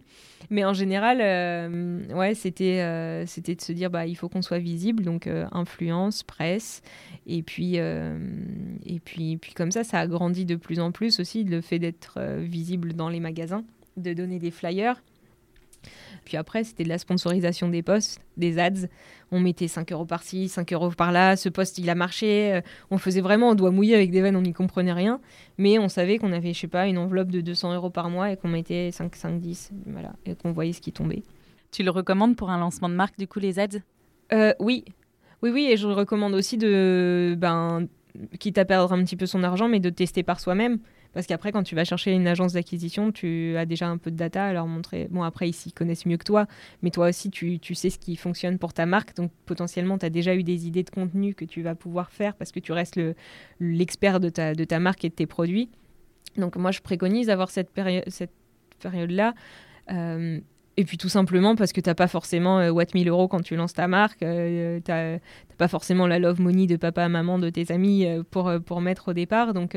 Mais 0.49 0.65
en 0.65 0.73
général, 0.73 1.17
ouais, 2.13 2.33
c'était, 2.35 3.23
c'était 3.25 3.55
de 3.55 3.61
se 3.61 3.71
dire, 3.71 3.89
bah, 3.89 4.05
il 4.05 4.15
faut 4.15 4.29
qu'on 4.29 4.41
soit 4.41 4.59
visible, 4.59 5.03
donc 5.03 5.27
influence, 5.51 6.23
presse. 6.23 6.81
Et 7.27 7.43
puis, 7.43 7.75
et 7.75 8.99
puis, 9.03 9.37
puis 9.37 9.53
comme 9.53 9.71
ça, 9.71 9.83
ça 9.83 9.99
a 9.99 10.07
grandi 10.07 10.45
de 10.45 10.55
plus 10.55 10.79
en 10.79 10.91
plus 10.91 11.19
aussi, 11.19 11.43
le 11.43 11.61
fait 11.61 11.79
d'être 11.79 12.19
visible 12.39 12.93
dans 12.93 13.09
les 13.09 13.19
magasins, 13.19 13.63
de 13.97 14.13
donner 14.13 14.39
des 14.39 14.51
flyers. 14.51 15.01
Puis 16.25 16.37
après, 16.37 16.63
c'était 16.63 16.83
de 16.83 16.89
la 16.89 16.97
sponsorisation 16.97 17.69
des 17.69 17.81
posts, 17.81 18.21
des 18.37 18.59
ads. 18.59 18.87
On 19.31 19.39
mettait 19.39 19.67
5 19.67 19.91
euros 19.91 20.05
par-ci, 20.05 20.49
5 20.49 20.71
euros 20.73 20.89
par-là. 20.89 21.35
Ce 21.35 21.49
post, 21.49 21.77
il 21.77 21.89
a 21.89 21.95
marché. 21.95 22.53
Euh, 22.53 22.61
on 22.91 22.97
faisait 22.97 23.21
vraiment, 23.21 23.49
on 23.49 23.55
doit 23.55 23.71
mouiller 23.71 23.95
avec 23.95 24.11
des 24.11 24.21
veines, 24.21 24.35
on 24.35 24.41
n'y 24.41 24.53
comprenait 24.53 24.93
rien. 24.93 25.19
Mais 25.57 25.79
on 25.79 25.89
savait 25.89 26.17
qu'on 26.17 26.31
avait, 26.31 26.53
je 26.53 26.59
sais 26.59 26.67
pas, 26.67 26.87
une 26.87 26.97
enveloppe 26.97 27.29
de 27.29 27.41
200 27.41 27.73
euros 27.75 27.89
par 27.89 28.09
mois 28.09 28.31
et 28.31 28.37
qu'on 28.37 28.47
mettait 28.49 28.91
5, 28.91 29.15
5, 29.15 29.39
10. 29.39 29.71
Voilà. 29.87 30.13
Et 30.25 30.35
qu'on 30.35 30.51
voyait 30.51 30.73
ce 30.73 30.81
qui 30.81 30.91
tombait. 30.91 31.23
Tu 31.71 31.83
le 31.83 31.91
recommandes 31.91 32.35
pour 32.35 32.49
un 32.49 32.57
lancement 32.57 32.89
de 32.89 32.95
marque, 32.95 33.17
du 33.17 33.27
coup, 33.27 33.39
les 33.39 33.59
ads? 33.59 33.79
Euh, 34.33 34.53
Oui. 34.59 34.85
Oui, 35.41 35.51
oui. 35.51 35.67
Et 35.71 35.77
je 35.77 35.87
le 35.87 35.93
recommande 35.93 36.33
aussi 36.33 36.57
de. 36.57 37.35
Ben, 37.37 37.87
quitte 38.39 38.57
à 38.57 38.65
perdre 38.65 38.91
un 38.93 39.03
petit 39.03 39.15
peu 39.15 39.25
son 39.25 39.43
argent, 39.43 39.67
mais 39.69 39.79
de 39.79 39.89
tester 39.89 40.23
par 40.23 40.39
soi-même. 40.39 40.79
Parce 41.13 41.25
qu'après, 41.25 41.51
quand 41.51 41.63
tu 41.63 41.75
vas 41.75 41.85
chercher 41.85 42.11
une 42.11 42.27
agence 42.27 42.53
d'acquisition, 42.53 43.11
tu 43.11 43.55
as 43.57 43.65
déjà 43.65 43.87
un 43.87 43.97
peu 43.97 44.11
de 44.11 44.15
data 44.15 44.45
à 44.45 44.53
leur 44.53 44.67
montrer. 44.67 45.07
Bon, 45.09 45.23
après, 45.23 45.49
ils 45.49 45.53
s'y 45.53 45.71
connaissent 45.71 46.05
mieux 46.05 46.17
que 46.17 46.23
toi, 46.23 46.45
mais 46.81 46.91
toi 46.91 47.09
aussi, 47.09 47.29
tu, 47.29 47.59
tu, 47.59 47.75
sais 47.75 47.89
ce 47.89 47.97
qui 47.97 48.15
fonctionne 48.15 48.59
pour 48.59 48.73
ta 48.73 48.85
marque. 48.85 49.15
Donc, 49.15 49.31
potentiellement, 49.45 49.97
tu 49.97 50.05
as 50.05 50.09
déjà 50.09 50.35
eu 50.35 50.43
des 50.43 50.67
idées 50.67 50.83
de 50.83 50.89
contenu 50.89 51.33
que 51.33 51.45
tu 51.45 51.61
vas 51.61 51.75
pouvoir 51.75 52.11
faire 52.11 52.35
parce 52.35 52.51
que 52.51 52.59
tu 52.59 52.71
restes 52.71 52.99
l'expert 53.59 54.19
de 54.19 54.29
ta, 54.29 54.53
de 54.53 54.63
ta 54.63 54.79
marque 54.79 55.03
et 55.05 55.09
de 55.09 55.15
tes 55.15 55.25
produits. 55.25 55.69
Donc, 56.37 56.55
moi, 56.55 56.71
je 56.71 56.81
préconise 56.81 57.27
d'avoir 57.27 57.49
cette, 57.49 57.71
période 57.71 58.03
cette 58.07 58.31
période-là. 58.79 59.33
Euh, 59.91 60.39
et 60.79 60.85
puis 60.85 60.97
tout 60.97 61.09
simplement 61.09 61.57
parce 61.57 61.73
que 61.73 61.81
tu 61.81 61.89
n'as 61.89 61.93
pas 61.93 62.07
forcément 62.07 62.59
euh, 62.61 62.69
what 62.71 62.85
1000 62.93 63.09
euros 63.09 63.27
quand 63.27 63.41
tu 63.41 63.57
lances 63.57 63.73
ta 63.73 63.89
marque, 63.89 64.23
euh, 64.23 64.79
tu 64.79 64.89
n'as 64.89 65.19
pas 65.57 65.67
forcément 65.67 66.07
la 66.07 66.19
love 66.19 66.39
money 66.39 66.67
de 66.67 66.77
papa, 66.77 67.09
maman, 67.09 67.37
de 67.37 67.49
tes 67.49 67.69
amis 67.73 68.05
euh, 68.05 68.23
pour, 68.23 68.49
pour 68.65 68.79
mettre 68.79 69.09
au 69.09 69.13
départ. 69.13 69.53
Donc, 69.53 69.75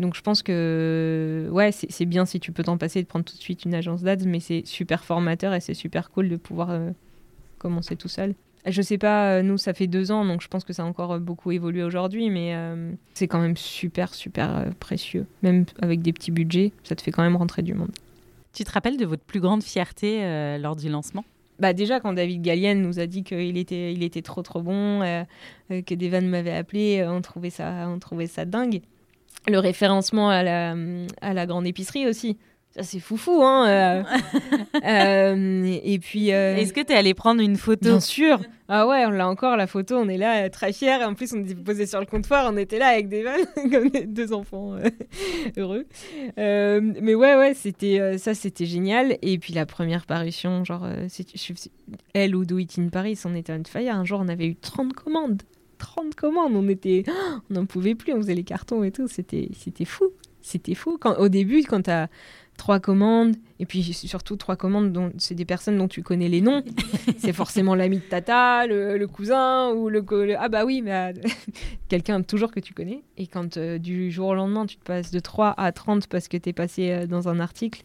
donc 0.00 0.16
je 0.16 0.22
pense 0.22 0.42
que 0.42 1.48
ouais, 1.52 1.70
c'est 1.72 2.06
bien 2.06 2.26
si 2.26 2.40
tu 2.40 2.50
peux 2.50 2.64
t'en 2.64 2.76
passer 2.76 3.02
de 3.02 3.06
prendre 3.06 3.24
tout 3.24 3.36
de 3.36 3.40
suite 3.40 3.64
une 3.64 3.74
agence 3.74 4.02
d'ads, 4.02 4.24
mais 4.26 4.40
c'est 4.40 4.66
super 4.66 5.04
formateur 5.04 5.54
et 5.54 5.60
c'est 5.60 5.74
super 5.74 6.10
cool 6.10 6.28
de 6.28 6.36
pouvoir 6.36 6.76
commencer 7.58 7.94
tout 7.94 8.08
seul. 8.08 8.34
Je 8.66 8.82
sais 8.82 8.98
pas, 8.98 9.42
nous 9.42 9.56
ça 9.56 9.72
fait 9.72 9.86
deux 9.86 10.10
ans, 10.10 10.24
donc 10.24 10.42
je 10.42 10.48
pense 10.48 10.64
que 10.64 10.72
ça 10.72 10.82
a 10.82 10.86
encore 10.86 11.18
beaucoup 11.20 11.52
évolué 11.52 11.82
aujourd'hui, 11.82 12.30
mais 12.30 12.54
c'est 13.14 13.28
quand 13.28 13.40
même 13.40 13.56
super, 13.56 14.12
super 14.14 14.66
précieux. 14.80 15.26
Même 15.42 15.64
avec 15.80 16.02
des 16.02 16.12
petits 16.12 16.32
budgets, 16.32 16.72
ça 16.82 16.96
te 16.96 17.02
fait 17.02 17.12
quand 17.12 17.22
même 17.22 17.36
rentrer 17.36 17.62
du 17.62 17.74
monde. 17.74 17.92
Tu 18.52 18.64
te 18.64 18.72
rappelles 18.72 18.96
de 18.96 19.06
votre 19.06 19.22
plus 19.22 19.40
grande 19.40 19.62
fierté 19.62 20.24
euh, 20.24 20.58
lors 20.58 20.76
du 20.76 20.88
lancement? 20.88 21.24
Bah 21.58 21.72
déjà 21.72 22.00
quand 22.00 22.14
David 22.14 22.42
Gallienne 22.42 22.80
nous 22.80 22.98
a 22.98 23.06
dit 23.06 23.22
qu'il 23.22 23.58
était, 23.58 23.92
il 23.92 24.02
était 24.02 24.22
trop 24.22 24.42
trop 24.42 24.62
bon, 24.62 25.02
euh, 25.02 25.22
euh, 25.70 25.82
que 25.82 25.94
Devan 25.94 26.26
m'avait 26.26 26.54
appelé, 26.54 27.06
on 27.06 27.20
trouvait 27.20 27.50
ça, 27.50 27.86
on 27.88 27.98
trouvait 27.98 28.26
ça 28.26 28.44
dingue. 28.44 28.80
Le 29.48 29.58
référencement 29.58 30.28
à 30.30 30.42
la, 30.42 30.74
à 31.20 31.34
la 31.34 31.46
grande 31.46 31.66
épicerie 31.66 32.06
aussi. 32.06 32.36
Ça, 32.72 32.84
c'est 32.84 33.00
foufou, 33.00 33.42
hein. 33.42 33.66
Euh, 33.68 34.02
euh, 34.86 35.78
et 35.82 35.98
puis. 35.98 36.32
Euh, 36.32 36.54
Est-ce 36.54 36.72
que 36.72 36.80
tu 36.80 36.92
es 36.92 36.96
allé 36.96 37.14
prendre 37.14 37.42
une 37.42 37.56
photo 37.56 37.88
Bien 37.88 38.00
sûr. 38.00 38.40
Ah 38.68 38.86
ouais, 38.86 39.04
on 39.06 39.10
l'a 39.10 39.28
encore, 39.28 39.56
la 39.56 39.66
photo. 39.66 39.96
On 39.96 40.08
est 40.08 40.16
là, 40.16 40.48
très 40.50 40.72
fiers. 40.72 41.02
En 41.02 41.14
plus, 41.14 41.32
on 41.32 41.42
était 41.42 41.56
posé 41.56 41.86
sur 41.86 41.98
le 41.98 42.06
comptoir. 42.06 42.48
On 42.52 42.56
était 42.56 42.78
là 42.78 42.86
avec 42.88 43.08
des 43.08 43.24
vannes, 43.24 43.44
comme 43.72 43.90
deux 44.06 44.32
enfants 44.32 44.76
heureux. 45.56 45.84
mais 46.36 47.14
ouais, 47.16 47.34
ouais, 47.34 47.54
c'était 47.54 48.16
ça, 48.18 48.34
c'était 48.34 48.66
génial. 48.66 49.18
Et 49.20 49.38
puis 49.38 49.52
la 49.52 49.66
première 49.66 50.06
parution, 50.06 50.64
genre, 50.64 50.86
elle 52.14 52.36
ou 52.36 52.44
Do 52.44 52.58
It 52.58 52.78
in 52.78 52.88
Paris, 52.88 53.18
on 53.24 53.34
était 53.34 53.52
on 53.52 53.64
fire. 53.68 53.96
Un 53.96 54.04
jour, 54.04 54.20
on 54.22 54.28
avait 54.28 54.46
eu 54.46 54.54
30 54.54 54.92
commandes. 54.92 55.42
30 55.80 56.14
commandes. 56.14 56.54
On 56.54 56.68
était. 56.68 57.04
on 57.50 57.54
n'en 57.54 57.66
pouvait 57.66 57.94
plus. 57.94 58.12
On 58.12 58.18
faisait 58.18 58.34
les 58.34 58.44
cartons 58.44 58.84
et 58.84 58.92
tout. 58.92 59.08
C'était 59.08 59.48
fou. 59.84 60.10
C'était 60.42 60.74
fou. 60.74 60.96
Quand, 60.98 61.16
au 61.16 61.28
début, 61.28 61.62
quand 61.64 61.82
tu 61.82 61.90
as 61.90 62.08
trois 62.60 62.78
commandes, 62.78 63.36
et 63.58 63.64
puis 63.64 63.82
surtout 63.82 64.36
trois 64.36 64.54
commandes 64.54 64.92
dont 64.92 65.12
c'est 65.16 65.34
des 65.34 65.46
personnes 65.46 65.78
dont 65.78 65.88
tu 65.88 66.02
connais 66.02 66.28
les 66.28 66.42
noms. 66.42 66.62
c'est 67.18 67.32
forcément 67.32 67.74
l'ami 67.74 67.96
de 67.96 68.02
Tata, 68.02 68.66
le, 68.66 69.06
cousin, 69.06 69.70
ou 69.70 69.88
le, 69.88 70.04
Ah 70.38 70.50
bah 70.50 70.66
oui, 70.66 70.82
mais 70.82 70.92
euh, 70.92 71.12
quelqu'un 71.88 72.20
toujours 72.20 72.52
que 72.52 72.60
tu 72.60 72.74
connais. 72.74 73.02
Et 73.16 73.26
quand 73.26 73.56
euh, 73.56 73.78
du 73.78 74.10
jour 74.10 74.28
au 74.28 74.34
lendemain, 74.34 74.66
tu 74.66 74.76
te 74.76 74.84
passes 74.84 75.10
de 75.10 75.20
3 75.20 75.54
à 75.56 75.72
30 75.72 76.06
parce 76.06 76.28
que 76.28 76.36
tu 76.36 76.50
es 76.50 76.52
passé 76.52 76.90
euh, 76.90 77.06
dans 77.06 77.30
un 77.30 77.40
article, 77.40 77.82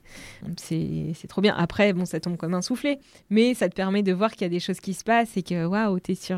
c'est 0.58 1.14
trop 1.30 1.40
bien. 1.40 1.56
Après, 1.58 1.94
bon, 1.94 2.04
ça 2.04 2.20
tombe 2.20 2.36
comme 2.36 2.54
un 2.54 2.62
soufflet, 2.62 3.00
mais 3.30 3.54
ça 3.54 3.70
te 3.70 3.76
permet 3.76 4.04
de 4.04 4.12
voir 4.12 4.32
qu'il 4.32 4.42
y 4.42 4.46
a 4.46 4.50
des 4.50 4.60
choses 4.60 4.82
qui 4.82 4.94
se 4.94 5.06
passent 5.06 5.38
et 5.38 5.44
que 5.44 5.66
waouh, 5.66 6.00
t'es 6.00 6.16
sur, 6.16 6.38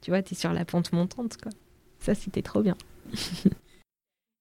tu 0.00 0.10
vois, 0.10 0.20
es 0.20 0.34
sur 0.34 0.52
la 0.52 0.64
pente 0.64 0.92
montante. 0.92 1.36
Quoi. 1.36 1.52
Ça, 1.98 2.14
c'était 2.14 2.42
trop 2.42 2.62
bien. 2.62 2.76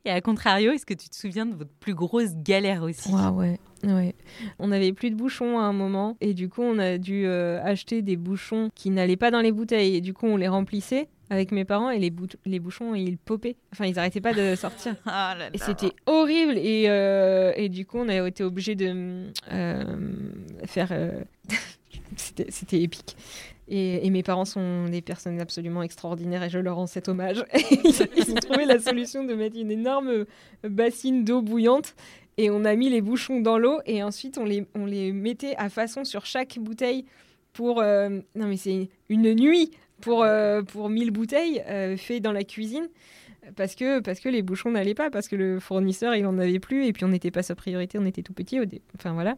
Et 0.05 0.11
à 0.11 0.21
contrario, 0.21 0.71
est-ce 0.71 0.85
que 0.85 0.93
tu 0.93 1.09
te 1.09 1.15
souviens 1.15 1.45
de 1.45 1.55
votre 1.55 1.73
plus 1.79 1.93
grosse 1.93 2.33
galère 2.35 2.83
aussi? 2.83 3.11
Ouais, 3.13 3.59
ouais. 3.83 4.15
On 4.57 4.69
n'avait 4.69 4.93
plus 4.93 5.09
de 5.11 5.15
bouchons 5.15 5.59
à 5.59 5.63
un 5.63 5.73
moment 5.73 6.15
et 6.21 6.33
du 6.33 6.47
coup 6.47 6.61
on 6.61 6.79
a 6.79 6.97
dû 6.97 7.25
euh, 7.25 7.61
acheter 7.63 8.01
des 8.01 8.15
bouchons 8.15 8.69
qui 8.75 8.91
n'allaient 8.91 9.17
pas 9.17 9.29
dans 9.29 9.41
les 9.41 9.51
bouteilles 9.51 9.95
et 9.95 10.01
du 10.01 10.13
coup 10.13 10.25
on 10.25 10.37
les 10.37 10.47
remplissait 10.47 11.09
avec 11.29 11.51
mes 11.51 11.65
parents 11.65 11.89
et 11.89 11.99
les, 11.99 12.13
les 12.45 12.59
bouchons 12.59 12.95
ils 12.95 13.17
popaient. 13.17 13.57
Enfin 13.73 13.85
ils 13.85 13.95
n'arrêtaient 13.95 14.21
pas 14.21 14.33
de 14.33 14.55
sortir. 14.57 14.95
Ah 15.05 15.35
et 15.53 15.57
c'était 15.57 15.91
horrible 16.05 16.57
et, 16.57 16.85
euh, 16.87 17.51
et, 17.57 17.67
du 17.67 17.85
coup 17.85 17.97
on 17.99 18.07
a 18.07 18.25
été 18.27 18.43
obligé 18.43 18.75
de 18.75 19.27
euh, 19.51 19.97
faire... 20.65 20.93
c'était 22.15 22.81
épique. 22.81 23.17
Et, 23.71 24.09
mes 24.09 24.23
parents 24.23 24.45
sont 24.45 24.85
des 24.85 25.01
personnes 25.01 25.39
absolument 25.39 25.83
extraordinaires 25.83 26.43
et 26.43 26.49
je 26.49 26.57
leur 26.57 26.77
rends 26.77 26.87
cet 26.87 27.07
hommage. 27.07 27.45
ils 27.71 28.31
ont 28.31 28.35
trouvé 28.35 28.65
la 28.65 28.79
solution 28.79 29.23
de 29.23 29.35
mettre 29.35 29.57
une 29.57 29.69
énorme 29.69 30.25
bassine 30.63 31.23
d'eau 31.23 31.43
bouillante 31.43 31.95
et 32.37 32.49
on 32.49 32.65
a 32.65 32.75
mis 32.75 32.89
les 32.89 33.01
bouchons 33.01 33.41
dans 33.41 33.59
l'eau 33.59 33.79
et 33.85 34.01
ensuite 34.01 34.39
on 34.39 34.45
les, 34.45 34.65
on 34.73 34.85
les 34.85 35.11
mettait 35.11 35.55
à 35.57 35.69
façon 35.69 36.03
sur 36.03 36.25
chaque 36.25 36.57
bouteille 36.59 37.05
pour... 37.53 37.79
Euh, 37.79 38.09
non 38.33 38.47
mais 38.47 38.57
c'est 38.57 38.89
une 39.07 39.35
nuit 39.35 39.69
pour, 40.01 40.23
euh, 40.23 40.63
pour 40.63 40.89
1000 40.89 41.11
bouteilles 41.11 41.61
euh, 41.67 41.95
fait 41.95 42.19
dans 42.19 42.31
la 42.31 42.43
cuisine 42.43 42.87
parce 43.55 43.75
que, 43.75 43.99
parce 43.99 44.19
que 44.19 44.29
les 44.29 44.41
bouchons 44.41 44.71
n'allaient 44.71 44.93
pas, 44.93 45.09
parce 45.09 45.27
que 45.27 45.35
le 45.35 45.59
fournisseur, 45.59 46.15
il 46.15 46.25
en 46.25 46.37
avait 46.37 46.59
plus, 46.59 46.85
et 46.85 46.93
puis 46.93 47.05
on 47.05 47.09
n'était 47.09 47.31
pas 47.31 47.43
sa 47.43 47.55
priorité, 47.55 47.97
on 47.99 48.05
était 48.05 48.23
tout 48.23 48.33
petit. 48.33 48.59
Enfin 48.95 49.13
voilà. 49.13 49.37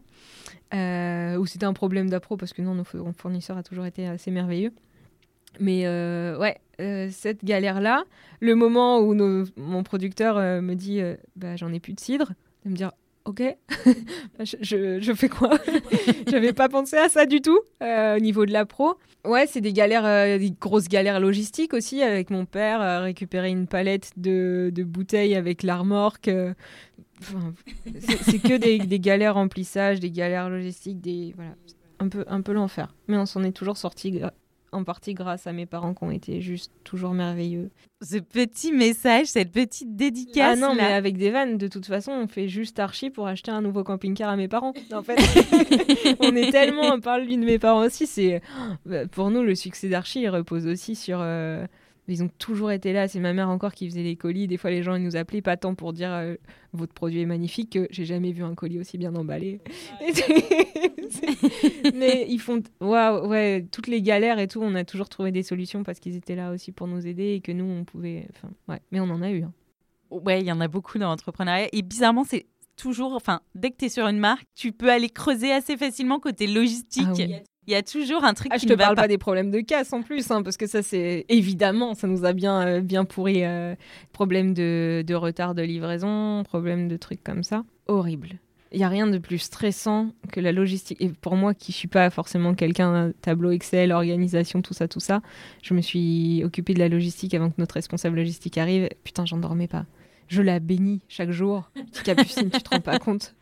Euh, 0.73 1.37
ou 1.37 1.45
c'était 1.45 1.65
un 1.65 1.73
problème 1.73 2.09
d'appro, 2.09 2.37
parce 2.37 2.53
que 2.53 2.61
non, 2.61 2.75
nos 2.75 3.13
fournisseurs 3.13 3.57
a 3.57 3.63
toujours 3.63 3.85
été 3.85 4.07
assez 4.07 4.31
merveilleux. 4.31 4.71
Mais 5.59 5.85
euh, 5.85 6.37
ouais, 6.37 6.57
euh, 6.79 7.09
cette 7.11 7.43
galère-là, 7.43 8.05
le 8.39 8.55
moment 8.55 8.99
où 8.99 9.13
mon 9.57 9.83
producteur 9.83 10.37
me 10.61 10.73
dit 10.75 11.01
bah, 11.35 11.55
j'en 11.55 11.71
ai 11.73 11.79
plus 11.79 11.93
de 11.93 11.99
cidre, 11.99 12.33
de 12.65 12.69
me 12.69 12.75
dire 12.75 12.91
ok, 13.25 13.43
je, 14.39 14.99
je, 14.99 15.13
fais 15.13 15.29
quoi? 15.29 15.51
J'avais 16.27 16.53
pas 16.53 16.69
pensé 16.69 16.97
à 16.97 17.09
ça 17.09 17.25
du 17.25 17.41
tout 17.41 17.59
au 17.81 18.19
niveau 18.19 18.45
de 18.45 18.51
la 18.51 18.65
pro. 18.65 18.97
Ouais, 19.23 19.45
c'est 19.45 19.61
des 19.61 19.73
galères, 19.73 20.05
euh, 20.05 20.39
des 20.39 20.51
grosses 20.51 20.87
galères 20.87 21.19
logistiques 21.19 21.75
aussi 21.75 22.01
avec 22.01 22.31
mon 22.31 22.45
père, 22.45 22.81
euh, 22.81 23.01
récupérer 23.01 23.49
une 23.49 23.67
palette 23.67 24.13
de, 24.17 24.71
de 24.73 24.83
bouteilles 24.83 25.35
avec 25.35 25.61
l'armorque. 25.61 26.27
Euh, 26.27 26.53
c'est 28.21 28.39
que 28.39 28.57
des, 28.57 28.79
des, 28.79 28.99
galères 28.99 29.35
remplissage, 29.35 29.99
des 29.99 30.09
galères 30.09 30.49
logistiques, 30.49 31.01
des 31.01 31.33
voilà, 31.35 31.51
un 31.99 32.09
peu 32.09 32.25
un 32.27 32.41
peu 32.41 32.51
l'enfer. 32.51 32.95
Mais 33.07 33.17
on 33.17 33.27
s'en 33.27 33.43
est 33.43 33.51
toujours 33.51 33.77
sorti 33.77 34.21
en 34.71 34.83
partie 34.83 35.13
grâce 35.13 35.47
à 35.47 35.53
mes 35.53 35.65
parents 35.65 35.93
qui 35.93 36.03
ont 36.03 36.11
été 36.11 36.41
juste 36.41 36.71
toujours 36.83 37.13
merveilleux. 37.13 37.69
Ce 38.01 38.17
petit 38.17 38.71
message, 38.71 39.27
cette 39.27 39.51
petite 39.51 39.95
dédicace. 39.95 40.57
Ah 40.57 40.67
non, 40.67 40.73
mais 40.73 40.93
avec 40.93 41.17
des 41.17 41.29
vannes, 41.29 41.57
de 41.57 41.67
toute 41.67 41.85
façon, 41.85 42.11
on 42.11 42.27
fait 42.27 42.47
juste 42.47 42.79
archi 42.79 43.09
pour 43.09 43.27
acheter 43.27 43.51
un 43.51 43.61
nouveau 43.61 43.83
camping-car 43.83 44.29
à 44.29 44.35
mes 44.35 44.47
parents. 44.47 44.73
En 44.93 45.03
fait, 45.03 45.17
on 46.19 46.35
est 46.35 46.51
tellement, 46.51 46.93
on 46.93 46.99
parle 46.99 47.25
d'une 47.25 47.41
de 47.41 47.45
mes 47.45 47.59
parents 47.59 47.85
aussi. 47.85 48.05
C'est 48.07 48.41
pour 49.11 49.31
nous 49.31 49.41
le 49.41 49.55
succès 49.55 49.89
d'archi 49.89 50.27
repose 50.27 50.67
aussi 50.67 50.95
sur 50.95 51.19
euh, 51.21 51.65
ils 52.11 52.23
ont 52.23 52.29
toujours 52.37 52.71
été 52.71 52.93
là. 52.93 53.07
C'est 53.07 53.19
ma 53.19 53.33
mère 53.33 53.49
encore 53.49 53.73
qui 53.73 53.89
faisait 53.89 54.03
les 54.03 54.15
colis. 54.15 54.47
Des 54.47 54.57
fois, 54.57 54.69
les 54.69 54.83
gens 54.83 54.95
ils 54.95 55.03
nous 55.03 55.15
appelaient 55.15 55.41
pas 55.41 55.57
tant 55.57 55.75
pour 55.75 55.93
dire 55.93 56.11
euh, 56.11 56.35
votre 56.73 56.93
produit 56.93 57.21
est 57.21 57.25
magnifique 57.25 57.71
que 57.71 57.87
j'ai 57.89 58.05
jamais 58.05 58.31
vu 58.31 58.43
un 58.43 58.55
colis 58.55 58.79
aussi 58.79 58.97
bien 58.97 59.15
emballé. 59.15 59.59
Mais 61.95 62.25
ils 62.29 62.39
font 62.39 62.61
waouh, 62.79 63.27
ouais, 63.27 63.65
toutes 63.71 63.87
les 63.87 64.01
galères 64.01 64.39
et 64.39 64.47
tout, 64.47 64.61
on 64.61 64.75
a 64.75 64.83
toujours 64.83 65.09
trouvé 65.09 65.31
des 65.31 65.43
solutions 65.43 65.83
parce 65.83 65.99
qu'ils 65.99 66.15
étaient 66.15 66.35
là 66.35 66.51
aussi 66.51 66.71
pour 66.71 66.87
nous 66.87 67.05
aider 67.07 67.33
et 67.33 67.41
que 67.41 67.51
nous 67.51 67.65
on 67.65 67.83
pouvait. 67.83 68.27
Enfin, 68.35 68.49
ouais, 68.67 68.81
mais 68.91 68.99
on 68.99 69.09
en 69.09 69.21
a 69.21 69.31
eu. 69.31 69.43
Hein. 69.43 69.53
Ouais, 70.09 70.41
il 70.41 70.47
y 70.47 70.51
en 70.51 70.59
a 70.61 70.67
beaucoup 70.67 70.97
dans 70.97 71.07
l'entrepreneuriat. 71.07 71.69
Et 71.71 71.81
bizarrement, 71.81 72.25
c'est 72.25 72.45
toujours, 72.75 73.13
enfin, 73.13 73.41
dès 73.55 73.71
que 73.71 73.77
tu 73.77 73.85
es 73.85 73.89
sur 73.89 74.07
une 74.07 74.19
marque, 74.19 74.45
tu 74.55 74.71
peux 74.71 74.89
aller 74.89 75.09
creuser 75.09 75.51
assez 75.51 75.77
facilement 75.77 76.19
côté 76.19 76.47
logistique. 76.47 77.07
Ah 77.07 77.41
il 77.67 77.73
y 77.73 77.75
a 77.75 77.83
toujours 77.83 78.23
un 78.23 78.33
truc 78.33 78.51
ah, 78.51 78.57
qui 78.57 78.67
je 78.67 78.73
te 78.73 78.77
parle 78.77 78.95
pas. 78.95 79.07
des 79.07 79.17
problèmes 79.17 79.51
de 79.51 79.59
casse 79.59 79.93
en 79.93 80.01
plus, 80.01 80.29
hein, 80.31 80.41
parce 80.41 80.57
que 80.57 80.67
ça, 80.67 80.81
c'est 80.81 81.25
évidemment, 81.29 81.93
ça 81.93 82.07
nous 82.07 82.25
a 82.25 82.33
bien, 82.33 82.67
euh, 82.67 82.81
bien 82.81 83.05
pourri. 83.05 83.43
Euh, 83.45 83.75
problème 84.13 84.53
de, 84.53 85.03
de, 85.05 85.13
retard 85.13 85.53
de 85.53 85.61
livraison, 85.61 86.43
problème 86.43 86.87
de 86.87 86.97
trucs 86.97 87.23
comme 87.23 87.43
ça. 87.43 87.63
Horrible. 87.87 88.39
Il 88.73 88.79
y 88.79 88.83
a 88.83 88.89
rien 88.89 89.05
de 89.05 89.17
plus 89.17 89.37
stressant 89.37 90.13
que 90.31 90.39
la 90.39 90.53
logistique. 90.53 90.97
Et 91.01 91.09
pour 91.09 91.35
moi, 91.35 91.53
qui 91.53 91.71
suis 91.71 91.89
pas 91.89 92.09
forcément 92.09 92.55
quelqu'un 92.55 93.11
tableau 93.21 93.51
Excel, 93.51 93.91
organisation, 93.91 94.61
tout 94.61 94.73
ça, 94.73 94.87
tout 94.87 95.01
ça, 95.01 95.21
je 95.61 95.73
me 95.73 95.81
suis 95.81 96.41
occupée 96.45 96.73
de 96.73 96.79
la 96.79 96.87
logistique 96.87 97.33
avant 97.33 97.49
que 97.49 97.55
notre 97.57 97.75
responsable 97.75 98.15
logistique 98.15 98.57
arrive. 98.57 98.89
Putain, 99.03 99.25
j'en 99.25 99.37
dormais 99.37 99.67
pas 99.67 99.85
je 100.31 100.41
la 100.41 100.59
bénis 100.59 101.01
chaque 101.09 101.31
jour. 101.31 101.69
Petite 101.73 102.03
capucine, 102.03 102.49
tu 102.49 102.61
te 102.61 102.69
rends 102.69 102.79
pas 102.79 102.99
compte 102.99 103.35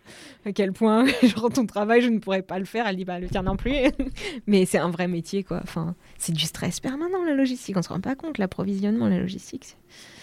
à 0.45 0.51
quel 0.51 0.73
point, 0.73 1.05
genre, 1.23 1.51
ton 1.51 1.67
travail, 1.67 2.01
je 2.01 2.09
ne 2.09 2.17
pourrais 2.17 2.41
pas 2.41 2.57
le 2.57 2.65
faire. 2.65 2.87
Elle 2.87 2.95
dit, 2.95 3.05
bah, 3.05 3.19
le 3.19 3.27
tien 3.27 3.43
non 3.43 3.55
plus. 3.55 3.75
Mais 4.47 4.65
c'est 4.65 4.79
un 4.79 4.89
vrai 4.89 5.07
métier, 5.07 5.43
quoi. 5.43 5.59
Enfin, 5.61 5.95
c'est 6.17 6.31
du 6.31 6.45
stress 6.45 6.79
permanent, 6.79 7.23
la 7.23 7.35
logistique. 7.35 7.77
On 7.77 7.81
se 7.83 7.89
rend 7.89 8.01
pas 8.01 8.15
compte, 8.15 8.39
l'approvisionnement, 8.39 9.07
la 9.07 9.19
logistique. 9.19 9.77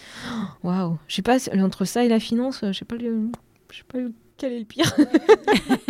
Waouh. 0.65 0.99
Je 1.07 1.15
sais 1.15 1.23
pas, 1.23 1.39
entre 1.61 1.85
ça 1.85 2.05
et 2.05 2.09
la 2.09 2.19
finance, 2.19 2.61
je 2.63 2.73
sais 2.73 2.85
pas, 2.85 2.97
sais 2.99 3.85
pas 3.87 3.99
quel 4.37 4.53
est 4.53 4.59
le 4.59 4.65
pire. 4.65 4.93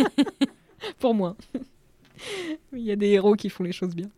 Pour 0.99 1.15
moi. 1.15 1.35
Il 2.71 2.81
y 2.81 2.91
a 2.91 2.95
des 2.95 3.07
héros 3.07 3.35
qui 3.35 3.49
font 3.49 3.63
les 3.63 3.71
choses 3.71 3.95
bien. 3.95 4.09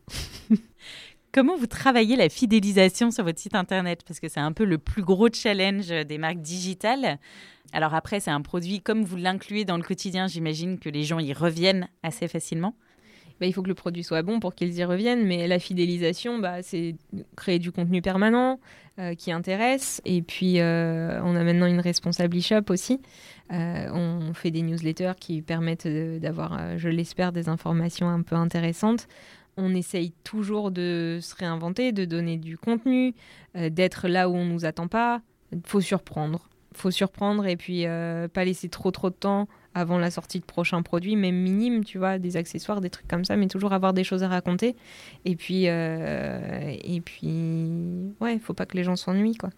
Comment 1.40 1.56
vous 1.56 1.68
travaillez 1.68 2.18
la 2.18 2.28
fidélisation 2.28 3.12
sur 3.12 3.24
votre 3.24 3.40
site 3.40 3.56
internet? 3.56 4.04
Parce 4.06 4.20
que 4.20 4.28
c'est 4.28 4.42
un 4.42 4.52
peu 4.52 4.66
le 4.66 4.78
plus 4.78 5.04
gros 5.04 5.30
challenge 5.32 5.88
des 5.88 6.18
marques 6.18 6.42
digitales. 6.42 7.18
Alors 7.72 7.94
après, 7.94 8.20
c'est 8.20 8.30
un 8.30 8.42
produit, 8.42 8.82
comme 8.82 9.06
vous 9.06 9.16
l'incluez 9.16 9.64
dans 9.64 9.78
le 9.78 9.84
quotidien, 9.84 10.28
j'imagine 10.28 10.80
que 10.80 10.90
les 10.90 11.04
gens 11.04 11.18
y 11.18 11.32
reviennent 11.32 11.88
assez 12.04 12.28
facilement. 12.28 12.76
Bah, 13.40 13.46
il 13.46 13.54
faut 13.54 13.62
que 13.62 13.70
le 13.70 13.74
produit 13.74 14.04
soit 14.04 14.22
bon 14.22 14.42
pour 14.42 14.54
qu'ils 14.54 14.78
y 14.78 14.84
reviennent, 14.84 15.26
mais 15.26 15.48
la 15.48 15.60
fidélisation, 15.60 16.40
bah, 16.40 16.62
c'est 16.62 16.98
créer 17.38 17.58
du 17.58 17.72
contenu 17.72 18.02
permanent 18.02 18.60
euh, 19.00 19.16
qui 19.16 19.32
intéresse. 19.32 20.02
Et 20.04 20.22
puis, 20.22 20.60
euh, 20.60 21.22
on 21.24 21.38
a 21.38 21.44
maintenant 21.46 21.68
une 21.68 21.80
responsable 21.80 22.38
e-shop 22.38 22.64
aussi. 22.68 23.00
Euh, 23.54 23.88
on 23.94 24.34
fait 24.34 24.52
des 24.52 24.62
newsletters 24.62 25.14
qui 25.18 25.42
permettent 25.42 25.88
d'avoir, 25.88 26.78
je 26.78 26.90
l'espère, 26.90 27.32
des 27.32 27.48
informations 27.48 28.10
un 28.10 28.24
peu 28.24 28.36
intéressantes 28.36 29.08
on 29.60 29.76
essaye 29.76 30.14
toujours 30.24 30.72
de 30.72 31.20
se 31.22 31.36
réinventer, 31.36 31.92
de 31.92 32.06
donner 32.06 32.38
du 32.38 32.58
contenu, 32.58 33.14
d'être 33.56 34.08
là 34.08 34.30
où 34.30 34.36
on 34.36 34.46
ne 34.46 34.52
nous 34.52 34.66
attend 34.66 34.88
pas. 34.88 35.22
Il 35.52 35.62
faut 35.66 35.82
surprendre 35.82 36.50
faut 36.74 36.92
surprendre 36.92 37.46
et 37.46 37.58
puis 37.58 37.86
euh, 37.86 38.28
pas 38.28 38.46
laisser 38.46 38.70
trop 38.70 38.92
trop 38.92 39.10
de 39.10 39.16
temps 39.16 39.48
avant 39.76 40.00
la 40.00 40.10
sortie 40.10 40.40
de 40.40 40.46
prochains 40.46 40.82
produits, 40.82 41.16
même 41.16 41.36
minimes, 41.36 41.84
tu 41.84 42.00
vois, 42.00 42.18
des 42.18 42.38
accessoires, 42.38 42.82
des 42.82 42.90
trucs 42.90 43.08
comme 43.08 43.24
ça, 43.24 43.36
mais 43.36 43.48
toujours 43.48 43.72
avoir 43.72 43.94
des 43.94 44.04
choses 44.04 44.24
à 44.24 44.28
raconter. 44.28 44.76
Et 45.26 45.36
puis, 45.36 45.66
euh, 45.68 46.76
et 46.84 47.02
puis, 47.02 47.70
ouais, 48.20 48.40
faut 48.40 48.56
pas 48.56 48.66
que 48.66 48.76
les 48.76 48.84
gens 48.84 48.96
s'ennuient, 48.96 49.38
quoi. 49.38 49.52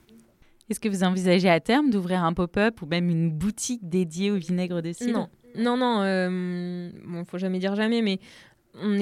Est-ce 0.70 0.80
que 0.80 0.90
vous 0.90 1.04
envisagez 1.04 1.50
à 1.50 1.60
terme 1.60 1.90
d'ouvrir 1.90 2.24
un 2.24 2.34
pop-up 2.34 2.82
ou 2.82 2.86
même 2.86 3.10
une 3.10 3.32
boutique 3.32 3.88
dédiée 3.88 4.32
au 4.32 4.36
vinaigre 4.36 4.82
de 4.82 4.92
cidre? 4.92 5.30
Non, 5.56 5.78
non, 5.78 5.78
non. 5.78 6.02
Euh, 6.02 6.92
bon, 7.06 7.26
faut 7.26 7.38
jamais 7.38 7.60
dire 7.60 7.76
jamais, 7.76 8.02
mais 8.02 8.20
on 8.76 9.00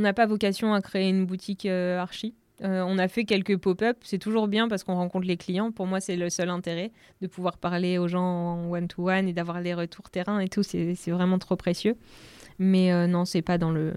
n'a 0.00 0.12
pas 0.12 0.26
vocation 0.26 0.74
à 0.74 0.80
créer 0.80 1.08
une 1.08 1.26
boutique 1.26 1.66
euh, 1.66 1.98
archi. 1.98 2.34
Euh, 2.62 2.82
on 2.86 2.98
a 2.98 3.06
fait 3.08 3.24
quelques 3.24 3.58
pop-up, 3.58 3.98
c'est 4.02 4.18
toujours 4.18 4.48
bien 4.48 4.68
parce 4.68 4.82
qu'on 4.82 4.94
rencontre 4.94 5.26
les 5.26 5.36
clients. 5.36 5.72
Pour 5.72 5.86
moi, 5.86 6.00
c'est 6.00 6.16
le 6.16 6.30
seul 6.30 6.48
intérêt 6.48 6.90
de 7.20 7.26
pouvoir 7.26 7.58
parler 7.58 7.98
aux 7.98 8.08
gens 8.08 8.22
en 8.22 8.70
one-to-one 8.70 9.28
et 9.28 9.32
d'avoir 9.32 9.60
les 9.60 9.74
retours 9.74 10.08
terrain 10.08 10.40
et 10.40 10.48
tout. 10.48 10.62
C'est 10.62 10.94
vraiment 11.08 11.38
trop 11.38 11.56
précieux. 11.56 11.96
Mais 12.58 12.92
euh, 12.92 13.06
non, 13.06 13.24
c'est 13.26 13.42
pas 13.42 13.58
dans 13.58 13.70
le. 13.70 13.92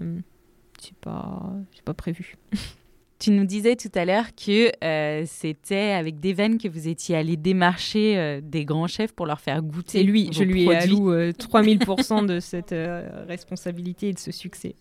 C'est 0.78 0.96
pas, 0.96 1.52
pas 1.84 1.94
prévu. 1.94 2.36
Tu 3.18 3.32
nous 3.32 3.44
disais 3.44 3.76
tout 3.76 3.90
à 3.96 4.06
l'heure 4.06 4.34
que 4.34 4.72
euh, 4.82 5.24
c'était 5.26 5.90
avec 5.90 6.20
Deven 6.20 6.56
que 6.56 6.68
vous 6.68 6.88
étiez 6.88 7.16
allé 7.16 7.36
démarcher 7.36 8.40
des 8.42 8.64
grands 8.64 8.86
chefs 8.86 9.12
pour 9.12 9.26
leur 9.26 9.42
faire 9.42 9.60
goûter. 9.60 10.02
Lui, 10.04 10.30
je 10.32 10.42
lui 10.42 10.64
ai 10.64 10.74
alloué 10.74 11.32
3000% 11.38 12.24
de 12.24 12.40
cette 12.40 12.74
responsabilité 13.28 14.08
et 14.08 14.12
de 14.14 14.18
ce 14.18 14.32
succès. 14.32 14.74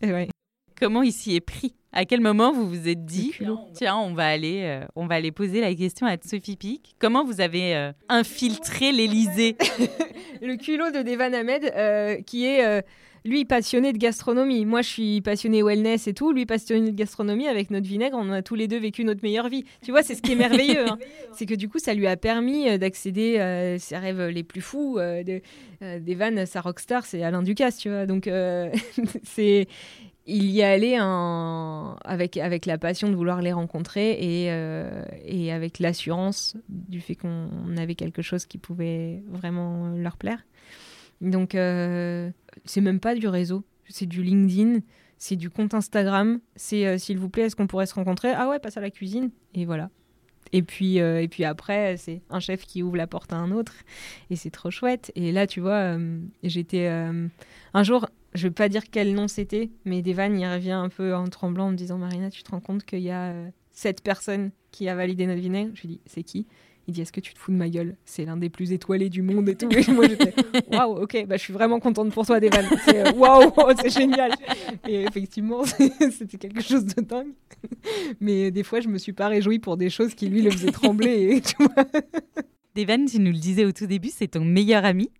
Comment 0.80 1.04
il 1.04 1.12
s'y 1.12 1.36
est 1.36 1.42
pris. 1.42 1.76
À 1.92 2.06
quel 2.06 2.22
moment 2.22 2.54
vous 2.54 2.70
vous 2.70 2.88
êtes 2.88 3.04
dit, 3.04 3.34
tiens, 3.74 3.98
on 3.98 4.14
va 4.14 4.28
aller, 4.28 4.62
euh, 4.64 4.86
on 4.96 5.08
va 5.08 5.16
aller 5.16 5.32
poser 5.32 5.60
la 5.60 5.74
question 5.74 6.06
à 6.06 6.16
Sophie 6.24 6.56
Pic. 6.56 6.96
Comment 7.00 7.26
vous 7.26 7.42
avez 7.42 7.76
euh, 7.76 7.92
infiltré 8.10 8.92
l'Élysée? 8.92 9.58
Le 10.42 10.56
culot 10.56 10.92
de 10.92 11.02
Devan 11.02 11.34
Ahmed, 11.34 11.66
euh, 11.76 12.22
qui 12.22 12.46
est 12.46 12.84
lui 13.26 13.46
passionné 13.46 13.94
de 13.94 13.98
gastronomie. 13.98 14.66
Moi, 14.66 14.82
je 14.82 14.90
suis 14.90 15.22
passionné 15.22 15.64
wellness 15.64 16.08
et 16.08 16.14
tout. 16.14 16.32
Lui 16.32 16.46
passionné 16.46 16.92
de 16.92 16.96
gastronomie. 16.96 17.48
Avec 17.48 17.72
notre 17.72 17.88
vinaigre, 17.88 18.18
on 18.20 18.32
a 18.32 18.42
tous 18.42 18.56
les 18.56 18.68
deux 18.68 18.80
vécu 18.80 19.04
notre 19.04 19.24
meilleure 19.24 19.50
vie. 19.50 19.66
Tu 19.84 19.92
vois, 19.92 20.04
c'est 20.04 20.16
ce 20.16 20.22
qui 20.22 20.34
est 20.34 20.36
merveilleux. 20.36 20.90
Hein. 20.90 20.98
C'est 21.34 21.46
que 21.46 21.56
du 21.56 21.70
coup, 21.70 21.80
ça 21.80 21.94
lui 21.94 22.08
a 22.08 22.18
permis 22.18 22.78
d'accéder 22.78 23.40
à 23.40 23.80
ses 23.80 23.98
rêves 23.98 24.28
les 24.28 24.44
plus 24.44 24.62
fous. 24.62 24.98
de, 24.98 25.42
Devan, 25.82 26.46
sa 26.46 26.60
rockstar, 26.60 27.06
c'est 27.06 27.24
Alain 27.24 27.44
Ducasse, 27.44 27.78
tu 27.78 27.90
vois. 27.90 28.06
Donc, 28.06 28.30
c'est 29.24 29.68
il 30.30 30.52
y 30.52 30.62
allait 30.62 30.98
avec, 31.00 32.38
avec 32.38 32.66
la 32.66 32.78
passion 32.78 33.10
de 33.10 33.16
vouloir 33.16 33.42
les 33.42 33.52
rencontrer 33.52 34.12
et, 34.12 34.52
euh, 34.52 35.04
et 35.26 35.52
avec 35.52 35.80
l'assurance 35.80 36.56
du 36.70 37.02
fait 37.02 37.16
qu'on 37.16 37.50
avait 37.78 37.96
quelque 37.96 38.22
chose 38.22 38.46
qui 38.46 38.60
pouvait 38.60 39.24
vraiment 39.28 39.90
leur 39.96 40.18
plaire. 40.18 40.46
Donc, 41.22 41.56
euh, 41.56 42.32
c'est 42.66 42.82
même 42.82 43.00
pas 43.00 43.16
du 43.16 43.28
réseau, 43.28 43.64
c'est 43.88 44.06
du 44.06 44.24
LinkedIn, 44.24 44.80
c'est 45.18 45.36
du 45.36 45.50
compte 45.50 45.74
Instagram, 45.74 46.40
c'est 46.56 46.86
euh, 46.86 46.98
s'il 46.98 47.18
vous 47.18 47.30
plaît, 47.30 47.44
est-ce 47.44 47.56
qu'on 47.56 47.68
pourrait 47.68 47.86
se 47.86 47.96
rencontrer? 47.96 48.32
Ah 48.32 48.50
ouais, 48.50 48.60
passe 48.60 48.78
à 48.78 48.82
la 48.82 48.92
cuisine. 48.92 49.32
Et 49.54 49.66
voilà. 49.66 49.90
Et 50.52 50.64
puis, 50.64 50.98
et 50.98 51.28
puis 51.28 51.44
après, 51.44 51.96
c'est 51.98 52.24
un 52.32 52.40
chef 52.40 52.66
qui 52.66 52.82
ouvre 52.82 52.96
la 52.96 53.06
porte 53.06 53.32
à 53.34 53.36
un 53.36 53.52
autre. 53.52 53.74
Et 54.32 54.36
c'est 54.36 54.50
trop 54.50 54.72
chouette. 54.72 55.12
Et 55.14 55.32
là, 55.32 55.46
tu 55.46 55.60
vois, 55.60 55.96
j'étais. 56.42 56.88
un 56.88 57.84
jour, 57.84 58.08
je 58.34 58.48
vais 58.48 58.54
pas 58.54 58.70
dire 58.70 58.84
quel 58.92 59.14
nom 59.14 59.28
c'était, 59.28 59.70
mais 59.86 60.02
Devan 60.02 60.38
y 60.38 60.48
revient 60.48 60.72
un 60.72 60.90
peu 60.90 61.16
en 61.16 61.28
tremblant 61.28 61.68
en 61.68 61.72
me 61.72 61.76
disant 61.76 61.98
Marina, 61.98 62.30
tu 62.30 62.44
te 62.44 62.52
rends 62.52 62.60
compte 62.60 62.86
qu'il 62.86 63.00
y 63.00 63.12
a 63.12 63.32
euh, 63.32 63.50
cette 63.72 64.02
personne 64.02 64.52
qui 64.72 64.88
a 64.88 64.96
validé 64.96 65.26
notre 65.26 65.42
vinaigre? 65.42 65.72
Je 65.74 65.82
lui 65.82 65.90
dis 65.90 66.02
c'est 66.06 66.24
qui? 66.24 66.48
Il 66.90 66.92
dit 66.92 67.02
est-ce 67.02 67.12
que 67.12 67.20
tu 67.20 67.36
te 67.36 67.40
fous 67.40 67.52
de 67.52 67.56
ma 67.56 67.70
gueule? 67.70 67.96
C'est 68.04 68.26
l'un 68.26 68.36
des 68.36 68.50
plus 68.50 68.72
étoilés 68.72 69.10
du 69.10 69.22
monde 69.22 69.48
et 69.48 69.56
tout. 69.56 69.70
Et 69.70 69.92
moi 69.92 70.08
j'étais 70.08 70.34
waouh, 70.76 71.04
ok, 71.04 71.24
bah, 71.28 71.38
je 71.38 71.44
suis 71.44 71.54
vraiment 71.54 71.80
contente 71.80 72.12
pour 72.12 72.26
toi, 72.26 72.40
Devan. 72.40 72.66
C'est 72.84 73.06
euh, 73.06 73.12
waouh, 73.12 73.54
c'est 73.80 73.92
génial. 73.92 74.32
Et 74.88 75.04
effectivement, 75.04 75.62
c'était 76.12 76.40
quelque 76.40 76.64
chose 76.64 76.86
de 76.86 77.00
dingue. 77.02 77.34
Mais 78.20 78.50
des 78.50 78.64
fois, 78.64 78.80
je 78.80 78.88
me 78.88 78.98
suis 78.98 79.14
pas 79.14 79.28
réjouie 79.28 79.60
pour 79.60 79.78
des 79.78 79.92
choses 79.92 80.16
qui 80.16 80.30
lui 80.30 80.42
le 80.42 80.50
faisaient 80.50 80.72
trembler. 80.72 81.36
Et, 81.36 81.42
tu 81.42 81.56
Devan, 82.74 83.06
tu 83.06 83.20
nous 83.20 83.32
le 83.32 83.38
disais 83.38 83.66
au 83.66 83.72
tout 83.72 83.86
début, 83.86 84.10
c'est 84.12 84.30
ton 84.30 84.44
meilleur 84.44 84.84
ami. 84.84 85.12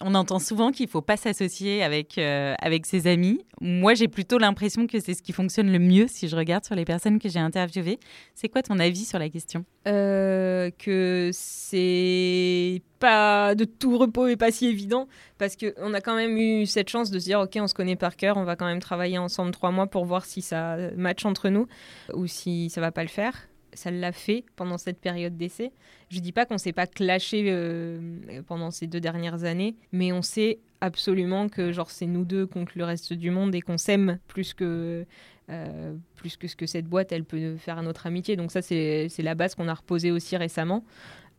On 0.00 0.14
entend 0.14 0.38
souvent 0.40 0.72
qu'il 0.72 0.86
ne 0.86 0.90
faut 0.90 1.02
pas 1.02 1.16
s'associer 1.16 1.82
avec, 1.82 2.18
euh, 2.18 2.54
avec 2.60 2.84
ses 2.84 3.06
amis. 3.06 3.44
Moi, 3.60 3.94
j'ai 3.94 4.08
plutôt 4.08 4.38
l'impression 4.38 4.86
que 4.86 4.98
c'est 4.98 5.14
ce 5.14 5.22
qui 5.22 5.32
fonctionne 5.32 5.70
le 5.70 5.78
mieux 5.78 6.06
si 6.08 6.26
je 6.28 6.34
regarde 6.34 6.64
sur 6.64 6.74
les 6.74 6.84
personnes 6.84 7.18
que 7.18 7.28
j'ai 7.28 7.38
interviewées. 7.38 8.00
C'est 8.34 8.48
quoi 8.48 8.62
ton 8.62 8.78
avis 8.80 9.04
sur 9.04 9.18
la 9.18 9.28
question? 9.28 9.64
Euh, 9.86 10.70
Que 10.78 11.30
c'est 11.32 12.82
pas 12.98 13.54
de 13.54 13.64
tout 13.64 13.98
repos 13.98 14.26
et 14.26 14.36
pas 14.36 14.50
si 14.50 14.66
évident 14.66 15.06
parce 15.38 15.56
qu'on 15.56 15.92
a 15.94 16.00
quand 16.00 16.16
même 16.16 16.36
eu 16.38 16.64
cette 16.66 16.88
chance 16.88 17.10
de 17.10 17.18
se 17.18 17.24
dire 17.26 17.40
ok 17.40 17.58
on 17.60 17.66
se 17.66 17.74
connaît 17.74 17.96
par 17.96 18.16
cœur 18.16 18.38
on 18.38 18.44
va 18.44 18.56
quand 18.56 18.64
même 18.64 18.80
travailler 18.80 19.18
ensemble 19.18 19.50
trois 19.50 19.70
mois 19.72 19.86
pour 19.86 20.06
voir 20.06 20.24
si 20.24 20.40
ça 20.40 20.78
match 20.96 21.26
entre 21.26 21.50
nous 21.50 21.66
ou 22.14 22.26
si 22.26 22.70
ça 22.70 22.80
va 22.80 22.92
pas 22.92 23.02
le 23.02 23.10
faire 23.10 23.34
ça 23.74 23.90
l'a 23.90 24.12
fait 24.12 24.44
pendant 24.56 24.78
cette 24.78 24.98
période 24.98 25.36
d'essai. 25.36 25.72
Je 26.10 26.20
dis 26.20 26.32
pas 26.32 26.46
qu'on 26.46 26.58
s'est 26.58 26.72
pas 26.72 26.86
clashé 26.86 27.44
euh, 27.48 28.42
pendant 28.46 28.70
ces 28.70 28.86
deux 28.86 29.00
dernières 29.00 29.44
années, 29.44 29.76
mais 29.92 30.12
on 30.12 30.22
sait 30.22 30.60
absolument 30.80 31.48
que 31.48 31.72
genre 31.72 31.90
c'est 31.90 32.06
nous 32.06 32.24
deux 32.24 32.46
contre 32.46 32.72
le 32.76 32.84
reste 32.84 33.12
du 33.12 33.30
monde 33.30 33.54
et 33.54 33.60
qu'on 33.60 33.78
s'aime 33.78 34.18
plus 34.28 34.52
que 34.52 35.06
euh, 35.50 35.94
plus 36.14 36.36
que 36.36 36.48
ce 36.48 36.56
que 36.56 36.66
cette 36.66 36.86
boîte 36.86 37.12
elle 37.12 37.24
peut 37.24 37.56
faire 37.56 37.78
à 37.78 37.82
notre 37.82 38.06
amitié. 38.06 38.36
Donc 38.36 38.50
ça 38.50 38.62
c'est 38.62 39.08
la 39.18 39.34
base 39.34 39.54
qu'on 39.54 39.68
a 39.68 39.74
reposée 39.74 40.10
aussi 40.10 40.36
récemment 40.36 40.84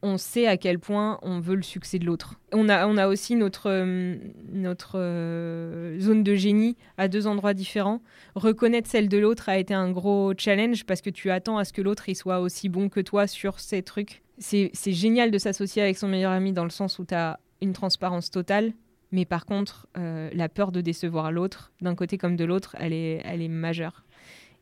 on 0.06 0.18
sait 0.20 0.45
à 0.45 0.56
quel 0.56 0.78
point 0.78 1.18
on 1.24 1.39
veut 1.39 1.56
le 1.56 1.64
succès 1.64 1.97
de 1.97 2.06
l'autre. 2.06 2.39
On 2.53 2.70
a, 2.70 2.88
on 2.88 2.95
a 2.95 3.08
aussi 3.08 3.36
notre, 3.36 3.72
euh, 3.72 4.16
notre 4.51 4.99
euh, 4.99 5.99
zone 5.99 6.24
de 6.24 6.36
génie 6.36 6.78
à 6.99 7.08
deux 7.08 7.26
endroits 7.26 7.56
différents. 7.56 8.01
Reconnaître 8.36 8.88
celle 8.88 9.10
de 9.10 9.18
l'autre 9.18 9.49
a 9.49 9.58
été 9.58 9.74
un 9.74 9.89
gros 9.89 10.34
challenge 10.38 10.86
parce 10.86 11.01
que 11.01 11.10
tu 11.10 11.32
attends 11.32 11.58
à 11.58 11.66
ce 11.66 11.74
que 11.74 11.82
l'autre 11.82 12.06
soit 12.14 12.39
aussi 12.39 12.70
bon 12.70 12.88
que 12.88 12.99
toi 12.99 13.26
sur 13.26 13.60
ces 13.60 13.82
trucs. 13.82 14.22
C'est 14.38 14.72
génial 14.86 15.32
de 15.32 15.39
s'associer 15.39 15.82
avec 15.82 15.97
son 15.97 16.08
meilleur 16.08 16.32
ami 16.32 16.53
dans 16.53 16.66
le 16.66 16.70
sens 16.70 16.99
où 16.99 17.06
tu 17.06 17.16
as 17.16 17.39
une 17.62 17.74
transparence 17.74 18.30
totale. 18.30 18.74
Mais 19.12 19.26
par 19.26 19.47
contre, 19.47 19.88
euh, 19.97 20.30
la 20.34 20.49
peur 20.49 20.72
de 20.72 20.82
décevoir 20.82 21.32
l'autre, 21.32 21.72
d'un 21.82 21.95
côté 21.95 22.20
comme 22.20 22.36
de 22.36 22.45
l'autre, 22.45 22.76
elle 22.80 22.93
est, 22.93 23.22
elle 23.26 23.41
est 23.41 23.47
majeure. 23.47 24.03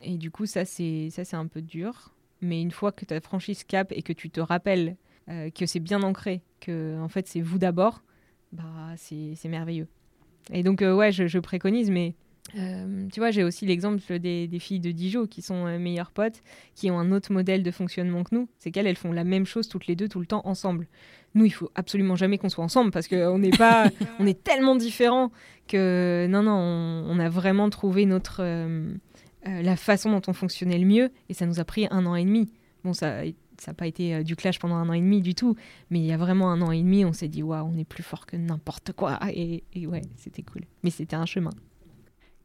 Et 0.02 0.18
du 0.18 0.32
coup, 0.32 0.46
ça, 0.46 0.64
c'est 0.64 1.12
un 1.34 1.48
peu 1.48 1.62
dur. 1.62 2.14
Mais 2.40 2.62
une 2.62 2.72
fois 2.72 2.94
que 2.94 3.04
tu 3.04 3.14
as 3.14 3.20
franchi 3.20 3.56
ce 3.56 3.66
cap 3.66 3.92
et 3.92 4.04
que 4.04 4.14
tu 4.14 4.30
te 4.30 4.40
rappelles 4.40 4.96
euh, 5.30 5.50
que 5.50 5.66
c'est 5.66 5.80
bien 5.80 6.04
ancré, 6.04 6.42
que 6.60 7.00
en 7.00 7.08
fait 7.08 7.28
c'est 7.28 7.40
vous 7.40 7.58
d'abord, 7.58 8.04
bah 8.52 8.66
c'est 8.98 9.48
merveilleux. 9.48 9.88
Et 10.52 10.62
donc 10.62 10.82
euh, 10.82 10.94
ouais, 10.94 11.14
je, 11.14 11.40
préconise, 11.40 11.90
mais 11.90 12.14
euh, 12.58 13.08
tu 13.14 13.22
vois, 13.22 13.32
j'ai 13.32 13.46
aussi 13.46 13.66
l'exemple 13.66 14.02
des, 14.20 14.50
filles 14.60 14.82
de 14.82 14.92
Dijon 14.92 15.26
qui 15.26 15.42
sont 15.42 15.80
meilleures 15.80 16.12
potes, 16.12 16.42
qui 16.76 16.92
ont 16.92 17.00
un 17.00 17.14
autre 17.14 17.32
modèle 17.32 17.64
de 17.64 17.72
fonctionnement 17.72 18.26
que 18.26 18.36
nous. 18.36 18.50
C'est 18.60 18.72
qu'elles, 18.72 18.86
elles 18.86 18.98
font 18.98 19.14
la 19.14 19.24
même 19.24 19.46
chose 19.46 19.70
toutes 19.70 19.88
les 19.88 19.96
deux, 19.96 20.10
tout 20.10 20.20
le 20.20 20.26
temps, 20.26 20.42
ensemble. 20.44 20.88
Nous, 21.36 21.46
il 21.46 21.52
faut 21.52 21.72
absolument 21.74 22.18
jamais 22.18 22.38
qu'on 22.38 22.50
soit 22.50 22.64
ensemble 22.66 22.92
parce 22.92 23.08
qu'on 23.08 23.40
n'est 23.40 23.50
pas, 23.52 23.90
on 24.20 24.28
est 24.28 24.44
tellement 24.44 24.76
différents 24.76 25.32
que 25.70 26.28
non, 26.30 26.44
non, 26.44 26.52
on, 26.52 27.18
a 27.18 27.30
vraiment 27.30 27.70
trouvé 27.70 28.06
notre 28.06 28.44
la 29.46 29.76
façon 29.78 30.12
dont 30.12 30.22
on 30.28 30.34
fonctionnait 30.34 30.78
le 30.78 30.86
mieux 30.86 31.12
et 31.30 31.34
ça 31.34 31.46
nous 31.46 31.62
a 31.62 31.64
pris 31.64 31.88
un 31.92 32.06
an 32.06 32.16
et 32.16 32.26
demi. 32.26 32.52
Bon, 32.84 32.92
ça 32.92 33.24
ça 33.64 33.72
n'a 33.72 33.76
pas 33.76 33.88
été 33.88 34.14
euh, 34.14 34.24
du 34.24 34.36
clash 34.36 34.60
pendant 34.60 34.76
un 34.76 34.90
an 34.90 34.94
et 34.94 35.00
demi 35.00 35.22
du 35.22 35.36
tout, 35.36 35.56
mais 35.90 36.00
il 36.00 36.06
y 36.06 36.12
a 36.12 36.18
vraiment 36.18 36.52
un 36.52 36.62
an 36.62 36.72
et 36.72 36.82
demi, 36.82 37.06
on 37.06 37.14
s'est 37.14 37.30
dit, 37.30 37.42
waouh, 37.42 37.66
on 37.66 37.78
est 37.78 37.86
plus 37.86 38.04
fort 38.04 38.26
que 38.26 38.36
n'importe 38.36 38.92
quoi. 38.92 39.20
Et, 39.32 39.64
ouais, 39.76 40.02
c'était 40.18 40.44
cool. 40.44 40.64
Mais 40.84 40.90
c'était 40.90 41.16
un 41.16 41.26
chemin. 41.26 41.52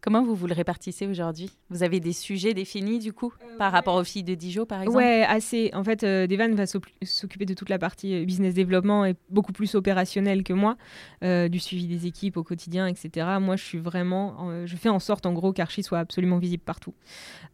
Comment 0.01 0.23
vous 0.23 0.37
vous 0.37 0.47
le 0.47 0.55
répartissez 0.55 1.07
aujourd'hui? 1.09 1.51
Vous 1.71 1.83
avez 1.83 1.99
des 1.99 2.13
sujets 2.13 2.55
définis 2.55 3.01
du 3.01 3.13
coup 3.13 3.33
Euh, 3.43 3.59
par 3.59 3.73
rapport 3.73 3.97
aux 3.97 4.05
filles 4.05 4.23
de 4.23 4.35
Dijon 4.37 4.65
par 4.65 4.81
exemple? 4.83 4.97
Ouais, 4.97 5.25
assez. 5.29 5.71
En 5.75 5.83
fait, 5.83 6.05
euh, 6.05 6.27
Devan 6.29 6.55
va 6.55 6.65
s'oc- 6.67 6.93
s'occuper 7.03 7.47
de 7.47 7.55
toute 7.55 7.69
la 7.69 7.79
partie 7.81 8.15
euh, 8.15 8.25
business 8.25 8.55
développement 8.55 9.05
et 9.05 9.17
beaucoup 9.29 9.53
plus 9.53 9.75
opérationnelle 9.75 10.45
que 10.45 10.53
moi, 10.53 10.77
euh, 11.25 11.49
du 11.49 11.59
suivi 11.59 11.89
des 11.89 12.07
équipes 12.07 12.37
au 12.37 12.45
quotidien, 12.45 12.87
etc. 12.87 13.27
Moi, 13.41 13.57
je 13.57 13.65
suis 13.65 13.79
vraiment, 13.79 14.65
je 14.67 14.77
fais 14.77 14.89
en 14.89 15.01
sorte 15.01 15.27
en 15.27 15.33
gros 15.33 15.53
qu'Archie 15.53 15.83
soit 15.83 15.99
absolument 15.99 16.39
visible 16.39 16.63
partout, 16.65 16.95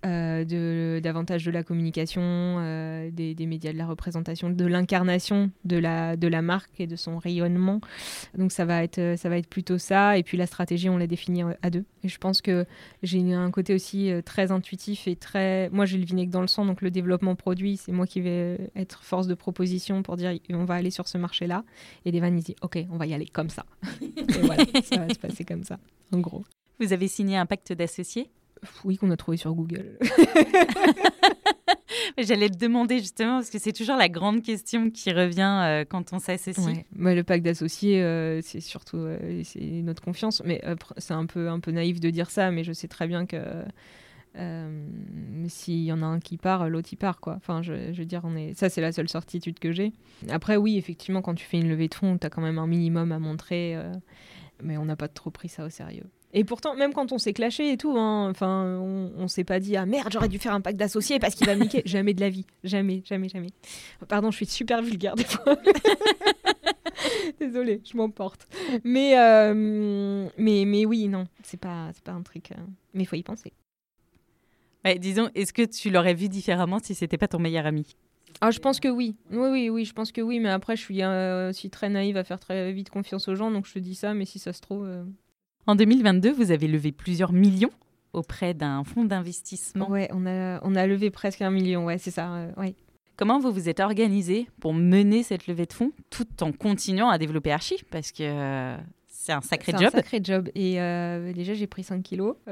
de 0.05 1.01
davantage 1.03 1.45
de 1.45 1.51
la 1.51 1.63
communication, 1.63 3.09
des, 3.11 3.35
des 3.35 3.47
médias, 3.47 3.73
de 3.73 3.79
la 3.79 3.87
représentation, 3.87 4.51
de 4.51 4.65
l'incarnation 4.67 5.51
de 5.65 5.77
la 5.79 6.17
de 6.17 6.29
la 6.29 6.43
marque 6.43 6.79
et 6.81 6.87
de 6.87 6.97
son 6.97 7.19
rayonnement. 7.19 7.81
Donc 8.37 8.53
ça 8.53 8.65
va 8.65 8.83
être 8.83 9.15
ça 9.17 9.29
va 9.29 9.39
être 9.39 9.49
plutôt 9.49 9.79
ça. 9.79 10.19
Et 10.19 10.23
puis 10.23 10.37
la 10.37 10.47
stratégie, 10.47 10.89
on 10.89 10.99
l'a 10.99 11.07
définie 11.07 11.43
à 11.63 11.71
deux. 11.71 11.85
Et 12.03 12.09
je 12.09 12.19
pense 12.19 12.34
que 12.41 12.67
j'ai 13.03 13.33
un 13.33 13.51
côté 13.51 13.75
aussi 13.75 14.11
euh, 14.11 14.23
très 14.23 14.51
intuitif 14.51 15.07
et 15.09 15.17
très. 15.17 15.69
Moi, 15.71 15.85
j'ai 15.87 15.99
le 15.99 16.05
vinaigre 16.05 16.33
dans 16.33 16.41
le 16.41 16.47
sang, 16.47 16.65
donc 16.65 16.83
le 16.83 16.91
développement 16.91 17.35
produit, 17.35 17.77
c'est 17.77 17.93
moi 17.93 18.07
qui 18.07 18.21
vais 18.21 18.59
euh, 18.61 18.67
être 18.77 19.03
force 19.03 19.27
de 19.27 19.35
proposition 19.35 20.03
pour 20.03 20.17
dire 20.17 20.33
on 20.51 20.65
va 20.65 20.75
aller 20.75 20.91
sur 20.91 21.09
ce 21.09 21.19
marché-là. 21.19 21.65
Et 22.05 22.13
Devan, 22.13 22.37
il 22.37 22.43
dit 22.43 22.57
ok, 22.63 22.79
on 22.91 22.97
va 22.97 23.07
y 23.07 23.15
aller 23.15 23.27
comme 23.27 23.51
ça. 23.51 23.65
et 24.01 24.23
voilà, 24.43 24.65
ça 24.83 24.99
va 24.99 25.09
se 25.09 25.19
passer 25.19 25.45
comme 25.45 25.65
ça, 25.65 25.79
en 26.13 26.21
gros. 26.21 26.45
Vous 26.81 26.93
avez 26.93 27.09
signé 27.09 27.37
un 27.37 27.47
pacte 27.47 27.73
d'associés? 27.73 28.31
Oui, 28.85 28.97
qu'on 28.97 29.11
a 29.11 29.17
trouvé 29.17 29.37
sur 29.37 29.53
Google. 29.55 29.99
J'allais 32.19 32.49
te 32.49 32.59
demander 32.59 32.99
justement, 32.99 33.37
parce 33.37 33.51
que 33.51 33.59
c'est 33.59 33.73
toujours 33.73 33.97
la 33.97 34.09
grande 34.09 34.43
question 34.43 34.91
qui 34.91 35.13
revient 35.13 35.61
euh, 35.63 35.85
quand 35.89 36.13
on 36.13 36.19
s'associe. 36.19 36.85
Ouais. 36.99 37.15
Le 37.15 37.23
pacte 37.23 37.45
d'associés, 37.45 38.03
euh, 38.03 38.41
c'est 38.43 38.61
surtout 38.61 38.99
euh, 38.99 39.43
c'est 39.45 39.61
notre 39.61 40.03
confiance. 40.03 40.43
Mais 40.45 40.63
c'est 40.99 41.15
un 41.15 41.27
peu, 41.27 41.49
un 41.49 41.61
peu 41.61 41.71
naïf 41.71 42.01
de 42.01 42.11
dire 42.11 42.31
ça, 42.31 42.51
mais 42.51 42.65
je 42.65 42.73
sais 42.73 42.89
très 42.89 43.07
bien 43.07 43.27
que 43.27 43.37
s'il 45.47 45.85
y 45.85 45.93
en 45.93 46.03
a 46.03 46.07
un 46.07 46.19
qui 46.19 46.39
part, 46.39 46.69
l'autre 46.69 46.89
il 46.93 46.97
part. 46.97 47.21
Enfin, 47.27 47.63
je, 47.63 47.93
veux 47.93 48.05
dire, 48.05 48.23
on 48.25 48.35
est... 48.37 48.55
ça, 48.55 48.69
c'est 48.69 48.81
la 48.81 48.91
seule 48.91 49.09
certitude 49.09 49.61
que 49.61 49.71
j'ai. 49.71 49.93
Après, 50.29 50.57
oui, 50.57 50.77
effectivement, 50.77 51.23
quand 51.23 51.35
tu 51.35 51.45
fais 51.45 51.59
une 51.59 51.69
levée 51.69 51.87
de 51.87 51.95
fonds, 51.95 52.19
tu 52.19 52.27
as 52.27 52.31
quand 52.31 52.43
même 52.43 52.59
un 52.59 52.67
minimum 52.67 53.13
à 53.13 53.19
montrer. 53.19 53.77
mais 54.63 54.77
on 54.77 54.87
n'a 54.87 54.97
pas 54.97 55.09
trop 55.09 55.31
pris 55.31 55.49
ça 55.49 55.65
au 55.65 55.71
sérieux. 55.71 56.07
Et 56.37 56.43
pourtant, 56.43 56.75
même 56.75 56.93
quand 56.93 57.13
on 57.13 57.19
s'est 57.19 57.33
clashé 57.33 57.71
et 57.71 57.77
tout, 57.77 57.97
hein, 57.97 58.29
enfin, 58.29 58.79
on, 58.81 59.13
on 59.17 59.29
s'est 59.29 59.45
pas 59.45 59.61
dit 59.61 59.77
ah 59.77 59.87
merde, 59.87 60.09
j'aurais 60.13 60.29
dû 60.29 60.41
faire 60.41 60.53
un 60.53 60.61
pacte 60.61 60.77
d'associés 60.77 61.21
parce 61.21 61.37
qu'il 61.37 61.47
va 61.47 61.55
me 61.55 61.63
niquer. 61.63 61.83
jamais 61.87 62.13
de 62.13 62.21
la 62.21 62.29
vie, 62.29 62.45
jamais, 62.65 63.03
jamais, 63.07 63.29
jamais. 63.29 63.51
Pardon, 64.09 64.33
je 64.33 64.37
suis 64.37 64.47
super 64.47 64.83
vulgaire 64.83 65.15
des 65.15 65.25
fois. 65.25 65.57
Désolée, 67.41 67.81
je 67.91 67.97
m'emporte. 67.97 68.49
Mais, 68.83 69.17
euh, 69.19 70.29
mais, 70.37 70.65
mais 70.67 70.85
oui, 70.85 71.07
non, 71.09 71.27
c'est 71.45 71.61
pas, 71.61 71.91
c'est 71.95 72.03
pas 72.03 72.13
un 72.13 72.23
truc. 72.23 72.51
euh, 72.51 72.57
mais 72.95 73.05
il 73.05 73.07
faut 73.07 73.17
y 73.17 73.23
penser. 73.23 73.53
Ouais, 74.85 74.99
disons, 74.99 75.31
est-ce 75.35 75.53
que 75.53 75.63
tu 75.63 75.91
l'aurais 75.91 76.15
vu 76.15 76.29
différemment 76.29 76.79
si 76.83 76.95
c'était 76.95 77.17
pas 77.17 77.29
ton 77.29 77.39
meilleur 77.39 77.65
ami? 77.65 77.97
Ah, 78.41 78.51
je 78.51 78.59
pense 78.59 78.81
que 78.81 78.89
oui. 78.89 79.17
Oui, 79.31 79.49
oui, 79.51 79.71
oui, 79.71 79.85
je 79.85 79.93
pense 79.93 80.13
que 80.13 80.21
oui. 80.21 80.41
Mais 80.41 80.51
après, 80.51 80.77
je 80.77 80.83
suis 80.83 81.03
euh, 81.03 81.51
aussi 81.51 81.71
très 81.71 81.89
naïve 81.89 82.17
à 82.17 82.25
faire 82.25 82.41
très 82.41 82.73
vite 82.73 82.91
confiance 82.91 83.29
aux 83.29 83.35
gens, 83.35 83.51
donc 83.51 83.67
je 83.67 83.75
te 83.75 83.79
dis 83.79 83.95
ça. 83.95 84.13
Mais 84.15 84.25
si 84.25 84.39
ça 84.39 84.53
se 84.53 84.61
trouve, 84.61 84.85
euh, 84.85 85.05
En 85.67 85.75
2022, 85.77 86.33
vous 86.33 86.51
avez 86.51 86.69
levé 86.69 86.93
plusieurs 86.93 87.33
millions 87.33 87.71
auprès 88.13 88.55
d'un 88.55 88.85
fonds 88.85 89.05
d'investissement. 89.05 89.89
ouais, 89.91 90.09
on 90.13 90.27
a, 90.27 90.61
on 90.63 90.75
a 90.75 90.87
levé 90.87 91.11
presque 91.11 91.43
un 91.43 91.51
million. 91.51 91.87
Ouais, 91.87 91.99
c'est 91.99 92.11
ça. 92.11 92.33
euh, 92.35 92.51
ouais. 92.59 92.75
Comment 93.17 93.39
vous 93.39 93.51
vous 93.53 93.69
êtes 93.69 93.81
organisé 93.81 94.49
pour 94.61 94.75
mener 94.75 95.23
cette 95.23 95.47
levée 95.47 95.67
de 95.67 95.73
fonds 95.73 95.93
tout 96.11 96.27
en 96.43 96.53
continuant 96.53 97.09
à 97.09 97.17
développer 97.19 97.53
Archie? 97.53 97.83
Parce 97.91 98.11
que 98.13 98.23
euh, 98.25 98.77
c'est 99.09 99.33
un 99.33 99.41
sacré 99.41 99.73
C'est 99.73 99.79
job. 99.79 99.89
Un 99.93 99.97
sacré 99.97 100.21
job. 100.23 100.51
Et 100.55 100.81
euh, 100.81 101.33
déjà, 101.33 101.55
j'ai 101.55 101.67
pris 101.69 101.83
5 101.85 102.03
kilos. 102.03 102.37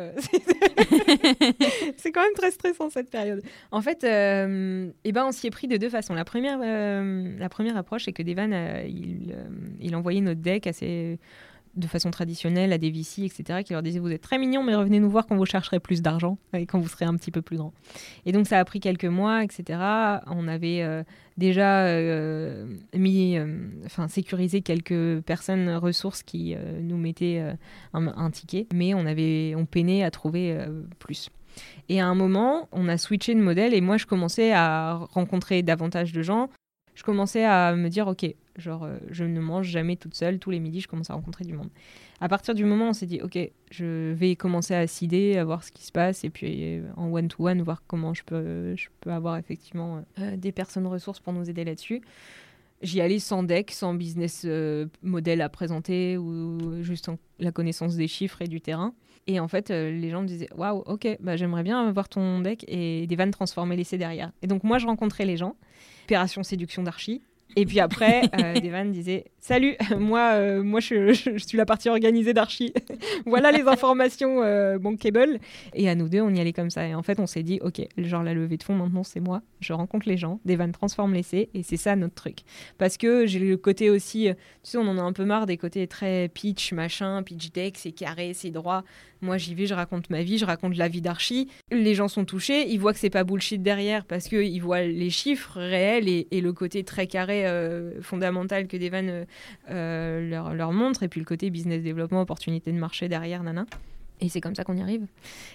C'est 1.97 2.13
quand 2.13 2.23
même 2.23 2.33
très 2.37 2.51
stressant 2.53 2.91
cette 2.91 3.11
période. 3.11 3.43
En 3.73 3.83
fait, 3.83 4.05
eh 4.05 5.13
ben, 5.13 5.25
on 5.27 5.33
s'y 5.33 5.49
est 5.49 5.51
pris 5.51 5.69
de 5.69 5.77
deux 5.77 5.91
façons. 5.91 6.15
La 6.15 6.25
première, 6.25 6.59
la 6.59 7.49
première 7.49 7.77
approche, 7.77 8.05
c'est 8.05 8.13
que 8.13 8.23
Devan, 8.23 8.53
il, 8.87 9.37
il 9.81 9.95
envoyait 9.97 10.21
notre 10.21 10.41
deck 10.41 10.67
assez 10.67 11.19
de 11.75 11.87
façon 11.87 12.11
traditionnelle 12.11 12.73
à 12.73 12.79
des 12.79 12.91
VC, 12.91 13.25
etc., 13.25 13.63
qui 13.65 13.73
leur 13.73 13.83
disaient 13.83 13.99
Vous 13.99 14.11
êtes 14.11 14.21
très 14.21 14.39
mignons, 14.39 14.63
mais 14.63 14.75
revenez 14.75 15.01
nous 15.01 15.11
voir 15.11 15.27
quand 15.27 15.37
vous 15.37 15.47
chercherez 15.47 15.81
plus 15.81 16.03
d'argent 16.03 16.39
et 16.53 16.67
quand 16.67 16.79
vous 16.79 16.89
serez 16.89 17.05
un 17.05 17.17
petit 17.17 17.31
peu 17.31 17.43
plus 17.43 17.57
grand. 17.57 17.73
Et 18.27 18.33
donc, 18.33 18.47
ça 18.47 18.59
a 18.59 18.65
pris 18.65 18.81
quelques 18.81 19.07
mois, 19.07 19.43
etc. 19.43 19.79
On 20.27 20.49
avait 20.49 20.83
euh, 20.83 21.03
déjà 21.37 21.87
euh, 21.87 22.67
mis, 22.95 23.39
euh, 23.39 23.69
sécurisé 24.09 24.61
quelques 24.61 25.21
personnes 25.23 25.71
ressources 25.77 26.23
qui 26.23 26.55
nous 26.81 26.99
mettaient 26.99 27.43
un, 27.95 28.07
un 28.07 28.31
ticket, 28.31 28.67
mais 28.75 28.95
on, 28.95 29.07
avait, 29.07 29.55
on 29.57 29.65
peinait 29.65 30.03
à 30.03 30.11
trouver 30.11 30.57
plus. 30.99 31.31
Et 31.89 32.01
à 32.01 32.07
un 32.07 32.15
moment, 32.15 32.69
on 32.73 32.89
a 32.89 32.97
switché 32.97 33.35
de 33.35 33.41
modèle 33.41 33.75
et 33.75 33.81
moi, 33.81 33.97
je 33.97 34.07
commençais 34.07 34.53
à 34.53 34.95
rencontrer 35.13 35.63
davantage 35.63 36.13
de 36.13 36.23
gens. 36.23 36.49
Je 37.03 37.05
commençais 37.05 37.45
à 37.45 37.75
me 37.75 37.89
dire, 37.89 38.07
ok, 38.07 38.33
genre, 38.59 38.85
euh, 38.85 38.97
je 39.11 39.25
ne 39.25 39.41
mange 39.41 39.67
jamais 39.67 39.97
toute 39.97 40.15
seule. 40.15 40.39
Tous 40.39 40.51
les 40.53 40.61
midis, 40.61 40.81
je 40.83 40.87
commence 40.87 41.11
à 41.11 41.15
rencontrer 41.15 41.43
du 41.45 41.53
monde. 41.53 41.69
À 42.21 42.29
partir 42.29 42.55
du 42.55 42.65
moment 42.65 42.87
où 42.87 42.89
on 42.91 42.93
s'est 42.93 43.07
dit, 43.07 43.21
ok, 43.21 43.37
je 43.73 44.13
vais 44.13 44.37
commencer 44.37 44.73
à 44.77 44.87
cider, 44.87 45.37
à 45.37 45.45
voir 45.45 45.65
ce 45.65 45.73
qui 45.73 45.85
se 45.85 45.91
passe, 45.91 46.23
et 46.23 46.31
puis 46.31 46.79
euh, 46.79 46.83
en 46.97 47.13
one-to-one, 47.13 47.61
voir 47.63 47.83
comment 47.89 48.15
je 48.15 48.23
peux, 48.23 48.77
je 48.77 48.87
peux 49.01 49.11
avoir 49.11 49.37
effectivement 49.37 50.05
euh, 50.21 50.37
des 50.37 50.53
personnes 50.53 50.87
ressources 50.87 51.19
pour 51.19 51.33
nous 51.33 51.51
aider 51.51 51.65
là-dessus. 51.65 52.03
J'y 52.83 53.01
allais 53.01 53.19
sans 53.19 53.43
deck, 53.43 53.73
sans 53.73 53.95
business 53.95 54.47
modèle 55.03 55.41
à 55.41 55.49
présenter, 55.49 56.17
ou 56.19 56.85
juste 56.85 57.09
en- 57.09 57.19
la 57.41 57.51
connaissance 57.51 57.97
des 57.97 58.07
chiffres 58.07 58.43
et 58.43 58.47
du 58.47 58.61
terrain. 58.61 58.95
Et 59.27 59.41
en 59.41 59.49
fait, 59.49 59.71
les 59.71 60.11
gens 60.11 60.23
me 60.23 60.29
disaient 60.29 60.49
Waouh, 60.57 60.85
ok, 60.87 61.17
bah, 61.19 61.37
j'aimerais 61.37 61.65
bien 61.65 61.91
voir 61.91 62.09
ton 62.09 62.39
deck 62.41 62.65
et 62.69 63.09
des 63.09 63.17
vannes 63.17 63.33
transformer 63.33 63.75
l'essai 63.77 63.99
derrière. 63.99 64.31
Et 64.43 64.47
donc, 64.47 64.63
moi, 64.63 64.79
je 64.79 64.87
rencontrais 64.87 65.25
les 65.27 65.37
gens. 65.37 65.57
Opération 66.05 66.43
séduction 66.43 66.83
d'archi. 66.83 67.23
Et 67.57 67.67
puis 67.67 67.81
après, 67.81 68.23
euh, 68.41 68.55
Devan 68.61 68.91
disait 68.91 69.25
Salut, 69.39 69.75
moi, 69.99 70.33
euh, 70.35 70.63
moi 70.63 70.81
je, 70.81 71.13
je- 71.13 71.37
je 71.37 71.45
suis 71.47 71.59
la 71.59 71.67
partie 71.67 71.89
organisée 71.89 72.33
d'Archie. 72.33 72.73
voilà 73.27 73.51
les 73.53 73.63
informations 73.63 74.43
euh, 74.43 74.79
bankable. 74.79 75.39
Et 75.75 75.89
à 75.89 75.95
nous 75.95 76.09
deux, 76.09 76.21
on 76.21 76.31
y 76.35 76.41
allait 76.41 76.53
comme 76.53 76.71
ça. 76.71 76.87
Et 76.87 76.95
en 76.95 77.03
fait, 77.03 77.19
on 77.21 77.27
s'est 77.27 77.43
dit 77.43 77.59
Ok, 77.63 77.81
genre 77.99 78.23
la 78.23 78.35
levée 78.35 78.57
de 78.57 78.63
fonds, 78.63 78.75
maintenant, 78.77 79.03
c'est 79.03 79.21
moi. 79.21 79.43
Je 79.61 79.73
rencontre 79.73 80.09
les 80.09 80.17
gens. 80.17 80.41
Devan 80.45 80.71
transforme 80.73 81.15
l'essai. 81.15 81.51
Et 81.55 81.63
c'est 81.63 81.77
ça 81.77 81.97
notre 81.97 82.15
truc. 82.15 82.39
Parce 82.79 82.97
que 82.97 83.27
j'ai 83.27 83.39
le 83.39 83.57
côté 83.57 83.91
aussi, 83.91 84.29
euh, 84.29 84.35
tu 84.63 84.71
sais, 84.71 84.79
on 84.79 84.87
en 84.89 84.99
a 84.99 85.03
un 85.03 85.13
peu 85.13 85.25
marre 85.25 85.47
des 85.47 85.57
côtés 85.57 85.87
très 85.87 86.29
pitch, 86.29 86.73
machin, 86.73 87.23
pitch 87.23 87.53
deck, 87.53 87.75
c'est 87.79 87.93
carré, 87.93 88.33
c'est 88.35 88.51
droit. 88.51 88.85
Moi, 89.21 89.37
j'y 89.39 89.55
vais, 89.55 89.67
je 89.67 89.75
raconte 89.75 90.11
ma 90.11 90.23
vie, 90.25 90.37
je 90.39 90.45
raconte 90.45 90.77
la 90.77 90.89
vie 90.89 91.01
d'Archie. 91.01 91.49
Les 91.71 91.95
gens 91.95 92.09
sont 92.09 92.25
touchés, 92.25 92.69
ils 92.69 92.79
voient 92.79 92.93
que 92.93 92.99
c'est 92.99 93.09
pas 93.11 93.23
bullshit 93.23 93.63
derrière 93.63 94.05
parce 94.05 94.27
qu'ils 94.27 94.61
voient 94.61 94.83
les 94.83 95.11
chiffres 95.11 95.61
réels 95.61 96.09
et, 96.09 96.27
et 96.33 96.41
le 96.41 96.53
côté 96.53 96.83
très 96.83 97.07
carré 97.07 97.42
euh, 97.47 98.01
fondamental 98.03 98.67
que 98.67 98.77
Devan 98.77 99.09
euh, 99.09 99.25
euh, 99.71 100.29
leur, 100.29 100.55
leur 100.55 100.73
montre, 100.73 101.03
et 101.03 101.09
puis 101.09 101.21
le 101.21 101.27
côté 101.27 101.51
business 101.51 101.83
développement, 101.83 102.21
opportunité 102.23 102.73
de 102.73 102.79
marché 102.79 103.09
derrière, 103.09 103.43
nana. 103.43 103.67
Et 104.21 104.29
c'est 104.29 104.41
comme 104.41 104.55
ça 104.55 104.63
qu'on 104.63 104.77
y 104.77 104.83
arrive. 104.83 105.07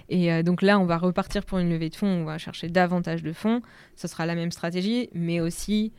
Et 0.09 0.31
euh, 0.33 0.43
donc 0.43 0.61
là, 0.61 0.77
on 0.77 0.85
va 0.85 0.97
repartir 0.97 1.45
pour 1.45 1.57
une 1.59 1.69
levée 1.69 1.89
de 1.89 1.95
fonds, 1.95 2.07
on 2.07 2.25
va 2.25 2.38
chercher 2.38 2.67
davantage 2.67 3.23
de 3.23 3.31
fonds. 3.31 3.61
Ce 3.95 4.07
sera 4.09 4.25
la 4.25 4.35
même 4.35 4.51
stratégie, 4.51 5.09
mais 5.13 5.39
aussi 5.39 5.93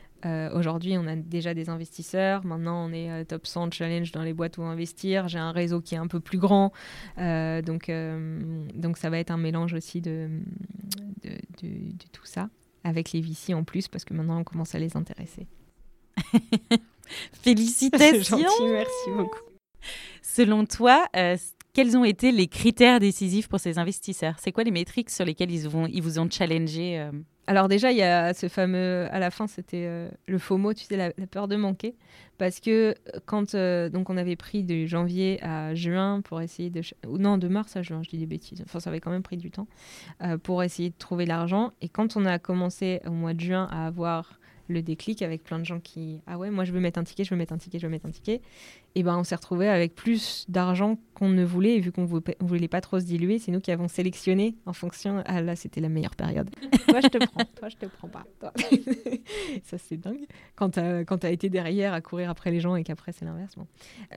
aujourd'hui, 0.53 0.99
on 0.99 1.07
a 1.07 1.15
déjà 1.15 1.55
des 1.55 1.71
investisseurs. 1.71 2.45
Maintenant, 2.45 2.89
on 2.89 2.93
est 2.93 3.25
top 3.27 3.47
100 3.47 3.71
challenge 3.71 4.11
dans 4.11 4.23
les 4.25 4.33
boîtes 4.33 4.59
où 4.59 4.63
investir. 4.65 5.29
J'ai 5.29 5.39
un 5.39 5.53
réseau 5.53 5.81
qui 5.81 5.95
est 5.95 5.99
un 5.99 6.09
peu 6.09 6.19
plus 6.19 6.39
grand. 6.39 6.73
Donc, 7.17 7.89
donc, 8.75 8.99
ça 8.99 9.11
va 9.11 9.19
être 9.21 9.31
un 9.31 9.37
mélange 9.37 9.75
aussi 9.75 10.01
de, 10.01 10.29
de- 11.23 11.39
de 11.63 12.07
tout 12.13 12.25
ça, 12.27 12.49
avec 12.83 13.13
les 13.13 13.21
VC 13.21 13.55
en 13.55 13.63
plus, 13.63 13.87
parce 13.87 14.05
que 14.05 14.13
maintenant, 14.13 14.41
on 14.41 14.45
commence 14.45 14.75
à 14.75 14.81
les 14.81 14.97
intéresser. 14.97 15.47
Félicitations 17.43 18.39
gentil, 18.39 18.67
merci 18.67 19.11
beaucoup. 19.17 19.41
Selon 20.23 20.67
toi, 20.67 21.07
euh, 21.17 21.37
quels 21.73 21.97
ont 21.97 22.05
été 22.05 22.33
les 22.33 22.47
critères 22.47 23.01
décisifs 23.01 23.49
pour 23.49 23.61
ces 23.61 23.79
investisseurs? 23.79 24.37
C'est 24.39 24.53
quoi 24.53 24.65
les 24.65 24.71
métriques 24.71 25.11
sur 25.11 25.25
lesquelles 25.25 25.51
ils, 25.51 25.69
vont, 25.69 25.87
ils 25.87 26.03
vous 26.03 26.19
ont 26.19 26.29
challengé 26.31 26.99
euh? 26.99 27.11
Alors 27.49 27.69
déjà, 27.69 27.93
il 27.93 27.97
y 27.97 28.03
a 28.03 28.35
ce 28.35 28.47
fameux, 28.47 29.07
à 29.11 29.19
la 29.19 29.31
fin, 29.31 29.47
c'était 29.47 29.87
euh, 29.87 30.11
le 30.27 30.39
FOMO, 30.39 30.75
tu 30.75 30.85
sais, 30.85 30.99
la, 30.99 31.13
la 31.17 31.27
peur 31.27 31.49
de 31.49 31.57
manquer. 31.57 31.97
Parce 32.37 32.61
que 32.61 32.71
euh, 32.71 32.95
quand 33.25 33.55
euh, 33.55 33.89
donc 33.89 34.11
on 34.11 34.17
avait 34.17 34.37
pris 34.37 34.65
de 34.65 34.87
janvier 34.87 35.43
à 35.43 35.75
juin 35.75 36.21
pour 36.21 36.41
essayer 36.41 36.69
de... 36.69 36.83
ou 37.07 37.17
Non, 37.19 37.39
de 37.39 37.49
mars 37.49 37.75
à 37.77 37.83
juin, 37.83 38.03
je 38.03 38.11
dis 38.11 38.19
des 38.19 38.27
bêtises. 38.27 38.63
Enfin, 38.65 38.81
ça 38.81 38.91
avait 38.91 39.01
quand 39.01 39.11
même 39.11 39.23
pris 39.23 39.39
du 39.39 39.51
temps 39.51 39.67
euh, 40.23 40.37
pour 40.37 40.63
essayer 40.63 40.91
de 40.91 40.95
trouver 40.99 41.25
l'argent. 41.25 41.73
Et 41.81 41.89
quand 41.89 42.17
on 42.17 42.27
a 42.27 42.39
commencé 42.39 43.01
au 43.07 43.11
mois 43.11 43.33
de 43.33 43.41
juin 43.41 43.67
à 43.71 43.87
avoir 43.87 44.39
le 44.69 44.83
déclic 44.83 45.23
avec 45.23 45.43
plein 45.43 45.59
de 45.59 45.65
gens 45.65 45.81
qui 45.81 46.21
ah 46.27 46.39
ouais 46.39 46.51
moi 46.51 46.65
je 46.65 46.73
veux 46.73 46.81
mettre 46.81 46.99
un 46.99 47.05
ticket 47.05 47.25
je 47.25 47.31
veux 47.31 47.37
mettre 47.37 47.53
un 47.53 47.59
ticket 47.59 47.79
je 47.79 47.87
veux 47.87 47.91
mettre 47.91 48.07
un 48.07 48.11
ticket. 48.11 48.41
Et 48.95 49.03
ben 49.03 49.17
on 49.17 49.25
s'est 49.25 49.35
retrouvé 49.35 49.69
avec 49.69 49.95
plus 49.95 50.45
d'argent 50.49 50.99
qu'on 51.15 51.29
ne 51.29 51.45
voulait. 51.45 51.77
Et 51.77 51.81
vu 51.81 51.93
qu'on 51.93 52.05
voulait, 52.05 52.37
voulait 52.41 52.69
pas 52.69 52.81
trop 52.81 52.99
se 52.99 53.05
diluer 53.05 53.39
c'est 53.39 53.53
nous 53.53 53.61
qui 53.61 53.71
avons 53.71 53.89
sélectionné 53.89 54.57
en 54.67 54.73
fonction. 54.73 55.23
Ah 55.27 55.41
là 55.41 55.57
c'était 55.57 55.81
la 55.81 55.89
meilleure 55.89 56.17
période. 56.17 56.51
Toi 56.89 57.01
je 57.03 57.09
te 57.09 57.19
prends. 57.19 57.45
Toi 57.57 57.69
je 57.69 57.77
te 57.77 57.87
prends 57.87 58.09
pas. 58.09 58.25
Ça 59.65 59.79
c'est 59.79 59.97
dingue. 59.97 60.27
Quand 60.57 60.71
t'as 60.71 61.05
quand 61.05 61.25
as 61.25 61.31
été 61.31 61.49
derrière 61.49 61.93
à 61.93 62.01
courir 62.01 62.31
après 62.31 62.51
les 62.51 62.61
gens 62.61 62.77
et 62.77 62.85
qu'après 62.85 63.13
c'est 63.13 63.25
l'inverse 63.25 63.57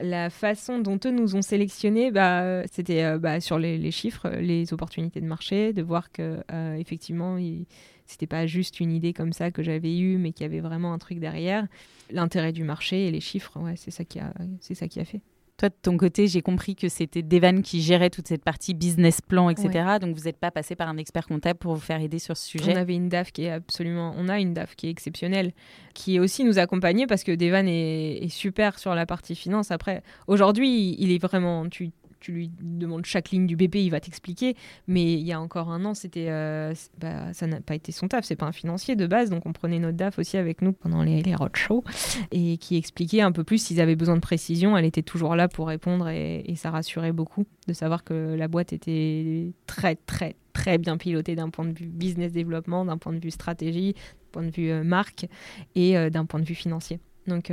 la 0.02 0.30
façon 0.30 0.80
dont 0.80 0.99
eux 1.06 1.12
nous 1.12 1.36
ont 1.36 1.41
sélectionné 1.41 2.12
bah 2.12 2.64
c'était 2.72 3.04
euh, 3.04 3.18
bah, 3.18 3.39
sur 3.39 3.58
les, 3.58 3.78
les, 3.78 3.91
chiffres 3.91 4.30
les 4.30 4.74
opportunités 4.74 5.22
de 5.22 5.26
marché 5.26 5.74
de 5.74 5.82
voir 5.82 6.12
que 6.12 6.43
euh, 6.52 6.76
effectivement 6.76 7.38
il 7.38 7.66
c'était 8.12 8.28
pas 8.28 8.45
juste 8.45 8.80
une 8.80 8.91
idée 8.91 9.14
comme 9.14 9.34
ça 9.34 9.51
que 9.51 9.64
j'avais 9.64 9.97
eue, 9.97 10.18
mais 10.18 10.34
qu'il 10.34 10.43
y 10.43 10.45
avait 10.45 10.59
vraiment 10.59 10.93
un 10.93 10.97
truc 10.97 11.20
derrière. 11.20 11.66
L'intérêt 12.09 12.51
du 12.51 12.64
marché 12.64 13.07
et 13.07 13.12
les 13.12 13.22
chiffres, 13.22 13.57
ouais, 13.59 13.76
c'est 13.78 13.91
ça 13.91 14.03
qui 14.03 14.20
a, 14.20 14.34
c'est 14.59 14.76
ça 14.76 14.88
qui 14.88 14.99
a 14.99 15.05
fait. 15.05 15.22
Toi, 15.57 15.70
de 15.70 15.76
ton 15.82 15.95
côté, 15.95 16.28
j'ai 16.28 16.41
compris 16.41 16.76
que 16.76 16.89
c'était 16.89 17.22
Devan 17.22 17.62
qui 17.62 17.82
gérait 17.82 18.09
toute 18.09 18.28
cette 18.28 18.43
partie 18.43 18.74
business 18.74 19.22
plan, 19.22 19.49
etc. 19.49 19.97
Donc, 20.01 20.16
vous 20.16 20.24
n'êtes 20.24 20.39
pas 20.39 20.49
passé 20.49 20.76
par 20.76 20.89
un 20.89 20.97
expert 20.97 21.28
comptable 21.28 21.59
pour 21.59 21.76
vous 21.76 21.82
faire 21.82 22.01
aider 22.01 22.20
sur 22.20 22.36
ce 22.36 22.47
sujet. 22.47 22.74
On 22.74 22.78
avait 22.78 22.95
une 22.95 23.09
DAF 23.09 23.32
qui 23.32 23.43
est 23.43 23.51
absolument, 23.51 24.14
on 24.18 24.28
a 24.28 24.39
une 24.39 24.53
DAF 24.53 24.76
qui 24.76 24.88
est 24.88 24.89
exceptionnelle, 24.89 25.53
qui 25.93 26.20
aussi 26.20 26.43
nous 26.43 26.57
accompagnait 26.57 27.05
parce 27.05 27.24
que 27.24 27.32
Devan 27.32 27.68
est, 27.68 28.24
est 28.24 28.30
super 28.30 28.80
sur 28.80 28.95
la 28.95 29.05
partie 29.05 29.36
finance. 29.36 29.70
Après, 29.70 30.01
aujourd'hui, 30.26 30.95
il 30.97 31.12
est 31.12 31.22
vraiment, 31.22 31.70
tu, 31.70 31.91
tu 32.22 32.32
lui 32.32 32.51
demandes 32.61 33.05
chaque 33.05 33.32
ligne 33.32 33.47
du 33.47 33.57
BP, 33.57 33.76
il 33.76 33.89
va 33.89 33.99
t'expliquer. 33.99 34.55
Mais 34.88 35.13
il 35.13 35.22
y 35.22 35.34
a 35.34 35.41
encore 35.41 35.69
un 35.69 35.84
an, 35.84 35.93
c'était, 35.93 36.28
euh, 36.30 36.74
bah, 36.99 37.34
ça 37.34 37.47
n'a 37.47 37.59
pas 37.59 37.76
été 37.76 37.91
son 37.91 38.07
taf. 38.07 38.24
C'est 38.24 38.36
pas 38.36 38.45
un 38.45 38.51
financier 38.51 38.95
de 38.95 39.07
base, 39.07 39.30
donc 39.30 39.45
on 39.45 39.51
prenait 39.51 39.80
notre 39.80 39.97
DAF 39.97 40.19
aussi 40.19 40.38
avec 40.38 40.61
nous 40.61 40.72
pendant 40.72 41.03
les, 41.03 41.22
roadshows 41.36 41.84
et 42.32 42.57
qui 42.57 42.78
expliquait 42.78 43.22
un 43.22 43.32
peu 43.32 43.43
plus 43.43 43.57
s'ils 43.57 43.82
avaient 43.82 43.95
besoin 43.95 44.15
de 44.15 44.22
précision. 44.22 44.78
Elle 44.78 44.86
était 44.86 45.01
toujours 45.01 45.36
là 45.36 45.47
pour 45.47 45.67
répondre 45.67 46.07
et, 46.07 46.53
ça 46.61 46.69
rassurait 46.69 47.11
beaucoup 47.11 47.45
de 47.67 47.74
savoir 47.74 48.03
que 48.03 48.36
la 48.38 48.47
boîte 48.47 48.72
était 48.72 49.51
très 49.65 49.95
très 49.95 50.36
très 50.53 50.78
bien 50.78 50.97
pilotée 50.97 51.34
d'un 51.36 51.49
point 51.49 51.65
de 51.65 51.74
vue 51.78 51.88
business 51.88 52.32
développement, 52.32 52.86
d'un 52.86 52.97
point 52.97 53.13
de 53.13 53.19
vue 53.19 53.32
stratégie, 53.32 53.93
d'un 53.93 54.32
point 54.32 54.43
de 54.43 54.51
vue 54.51 54.69
euh, 54.69 54.84
marque 54.84 55.26
et 55.74 55.97
euh, 55.97 56.11
d'un 56.11 56.26
point 56.26 56.39
de 56.39 56.45
vue 56.45 56.55
financier. 56.55 56.99
Donc, 57.26 57.51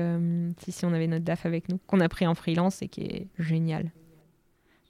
si, 0.61 0.73
si 0.73 0.85
on 0.87 0.93
avait 0.95 1.07
notre 1.07 1.25
DAF 1.25 1.45
avec 1.45 1.69
nous, 1.69 1.79
qu'on 1.87 2.01
a 2.01 2.09
pris 2.09 2.27
en 2.27 2.35
freelance 2.35 2.81
et 2.81 2.89
qui 2.89 3.03
est 3.03 3.29
génial. 3.39 3.93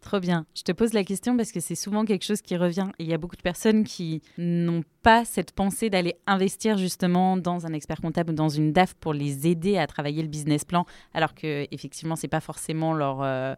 Trop 0.01 0.21
bien. 0.21 0.47
Je 0.55 0.63
te 0.63 0.71
pose 0.71 0.93
la 0.93 1.03
question 1.03 1.37
parce 1.37 1.51
que 1.51 1.59
c'est 1.59 1.75
souvent 1.75 2.05
quelque 2.05 2.25
chose 2.25 2.41
qui 2.41 2.57
revient. 2.57 2.87
il 3.01 3.07
y 3.07 3.13
a 3.13 3.19
beaucoup 3.19 3.37
de 3.37 3.43
personnes 3.43 3.83
qui 3.83 4.23
n'ont 4.39 4.85
pas 5.03 5.25
cette 5.25 5.53
pensée 5.53 5.91
d'aller 5.91 6.15
investir 6.27 6.79
justement 6.79 7.37
dans 7.37 7.67
un 7.67 7.73
expert 7.73 8.01
comptable 8.01 8.31
ou 8.31 8.35
dans 8.35 8.49
une 8.49 8.73
DAF 8.73 8.95
pour 8.95 9.13
les 9.13 9.49
aider 9.49 9.77
à 9.77 9.89
travailler 9.89 10.23
le 10.23 10.29
business 10.29 10.65
plan, 10.65 10.87
alors 11.15 11.35
que 11.35 11.67
effectivement 11.73 12.15
c'est 12.15 12.29
pas 12.29 12.41
forcément 12.41 12.95
leur 12.95 13.23
euh, 13.23 13.55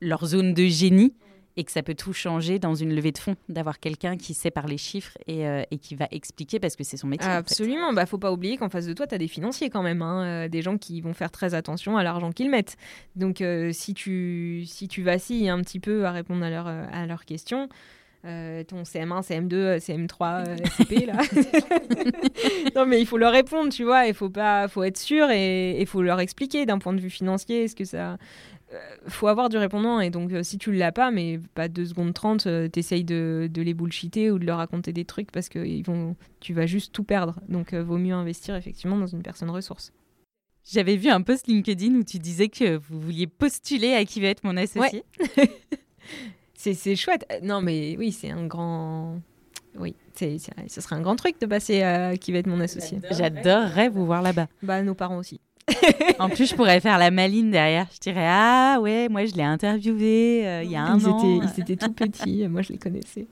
leur 0.00 0.24
zone 0.24 0.54
de 0.54 0.64
génie 0.66 1.14
et 1.56 1.64
que 1.64 1.72
ça 1.72 1.82
peut 1.82 1.94
tout 1.94 2.12
changer 2.12 2.58
dans 2.58 2.74
une 2.74 2.94
levée 2.94 3.12
de 3.12 3.18
fonds, 3.18 3.36
d'avoir 3.48 3.78
quelqu'un 3.78 4.16
qui 4.16 4.34
sait 4.34 4.50
parler 4.50 4.76
chiffres 4.76 5.16
et, 5.26 5.46
euh, 5.46 5.62
et, 5.70 5.78
qui 5.78 5.94
va 5.94 6.08
expliquer 6.10 6.58
parce 6.58 6.76
que 6.76 6.84
c'est 6.84 6.96
son 6.96 7.06
métier. 7.06 7.28
Absolument, 7.28 7.90
il 7.90 7.94
bah 7.94 8.06
faut 8.06 8.18
pas 8.18 8.32
oublier 8.32 8.56
qu'en 8.56 8.68
face 8.68 8.86
de 8.86 8.92
toi, 8.92 9.06
tu 9.06 9.14
as 9.14 9.18
des 9.18 9.28
financiers 9.28 9.70
quand 9.70 9.82
même, 9.82 10.02
hein, 10.02 10.24
euh, 10.24 10.48
des 10.48 10.62
gens 10.62 10.78
qui 10.78 11.00
vont 11.00 11.14
faire 11.14 11.30
très 11.30 11.54
attention 11.54 11.96
à 11.96 12.02
l'argent 12.02 12.32
qu'ils 12.32 12.50
mettent. 12.50 12.76
Donc 13.16 13.40
euh, 13.40 13.70
si, 13.72 13.94
tu, 13.94 14.64
si 14.66 14.88
tu 14.88 15.02
vacilles 15.02 15.48
un 15.48 15.60
petit 15.60 15.80
peu 15.80 16.06
à 16.06 16.12
répondre 16.12 16.44
à, 16.44 16.50
leur, 16.50 16.66
à 16.66 17.06
leurs 17.06 17.24
questions, 17.24 17.68
ton 18.24 18.84
CM1, 18.84 19.20
CM2, 19.22 19.78
CM3, 19.80 20.56
CP 20.78 21.04
là. 21.04 21.20
non 22.74 22.86
mais 22.86 22.98
il 22.98 23.06
faut 23.06 23.18
leur 23.18 23.32
répondre, 23.32 23.70
tu 23.70 23.84
vois, 23.84 24.06
il 24.06 24.14
faut 24.14 24.30
pas, 24.30 24.66
faut 24.66 24.82
être 24.82 24.96
sûr 24.96 25.30
et 25.30 25.78
il 25.78 25.86
faut 25.86 26.00
leur 26.00 26.20
expliquer 26.20 26.64
d'un 26.64 26.78
point 26.78 26.94
de 26.94 27.00
vue 27.00 27.10
financier 27.10 27.68
ce 27.68 27.74
que 27.74 27.84
ça, 27.84 28.12
euh, 28.12 28.16
faut 29.06 29.28
avoir 29.28 29.48
du 29.48 29.56
répondant. 29.56 30.00
Et 30.00 30.10
donc 30.10 30.32
euh, 30.32 30.42
si 30.42 30.58
tu 30.58 30.72
l'as 30.72 30.92
pas 30.92 31.10
mais 31.10 31.40
pas 31.54 31.68
2 31.68 31.86
secondes 31.86 32.14
30 32.14 32.46
euh, 32.46 32.68
t'essayes 32.68 33.04
de, 33.04 33.48
de, 33.52 33.62
les 33.62 33.74
bullshiter 33.74 34.30
ou 34.30 34.38
de 34.38 34.46
leur 34.46 34.58
raconter 34.58 34.92
des 34.92 35.04
trucs 35.04 35.30
parce 35.30 35.48
que 35.48 35.58
ils 35.58 35.82
vont, 35.82 36.16
tu 36.40 36.54
vas 36.54 36.66
juste 36.66 36.92
tout 36.92 37.04
perdre. 37.04 37.40
Donc 37.48 37.74
vaut 37.74 37.98
mieux 37.98 38.14
investir 38.14 38.54
effectivement 38.56 38.96
dans 38.96 39.06
une 39.06 39.22
personne 39.22 39.50
ressource. 39.50 39.92
J'avais 40.64 40.96
vu 40.96 41.10
un 41.10 41.20
post 41.20 41.46
LinkedIn 41.46 41.94
où 41.94 42.04
tu 42.04 42.18
disais 42.18 42.48
que 42.48 42.76
vous 42.76 43.00
vouliez 43.00 43.26
postuler 43.26 43.92
à 43.92 44.04
qui 44.04 44.20
va 44.20 44.28
être 44.28 44.44
mon 44.44 44.56
associé. 44.56 45.04
C'est 46.54 46.96
chouette. 46.96 47.26
Non 47.42 47.60
mais 47.60 47.96
oui 47.98 48.10
c'est 48.12 48.30
un 48.30 48.46
grand 48.46 49.20
oui, 49.78 49.96
ce 50.16 50.80
serait 50.80 50.94
un 50.94 51.00
grand 51.00 51.16
truc 51.16 51.40
de 51.40 51.46
passer 51.46 51.82
à 51.82 52.16
qui 52.16 52.32
va 52.32 52.38
être 52.38 52.46
mon 52.46 52.60
associé. 52.60 53.00
J'adorerais 53.10 53.88
vous 53.88 54.06
voir 54.06 54.22
là-bas. 54.22 54.46
Bah, 54.62 54.82
nos 54.82 54.94
parents 54.94 55.18
aussi. 55.18 55.40
en 56.18 56.28
plus, 56.28 56.50
je 56.50 56.54
pourrais 56.54 56.80
faire 56.80 56.98
la 56.98 57.10
maline 57.10 57.50
derrière. 57.50 57.86
Je 57.92 57.98
dirais 57.98 58.26
Ah 58.28 58.78
ouais, 58.80 59.08
moi 59.08 59.24
je 59.24 59.34
l'ai 59.34 59.42
interviewé 59.42 60.46
euh, 60.46 60.62
il 60.62 60.70
y 60.70 60.76
a 60.76 60.82
un 60.82 60.98
ils 60.98 61.06
an. 61.06 61.18
Étaient, 61.18 61.46
ils 61.46 61.60
étaient 61.62 61.76
tout 61.76 61.92
petits, 61.92 62.46
moi 62.48 62.62
je 62.62 62.72
les 62.72 62.78
connaissais. 62.78 63.26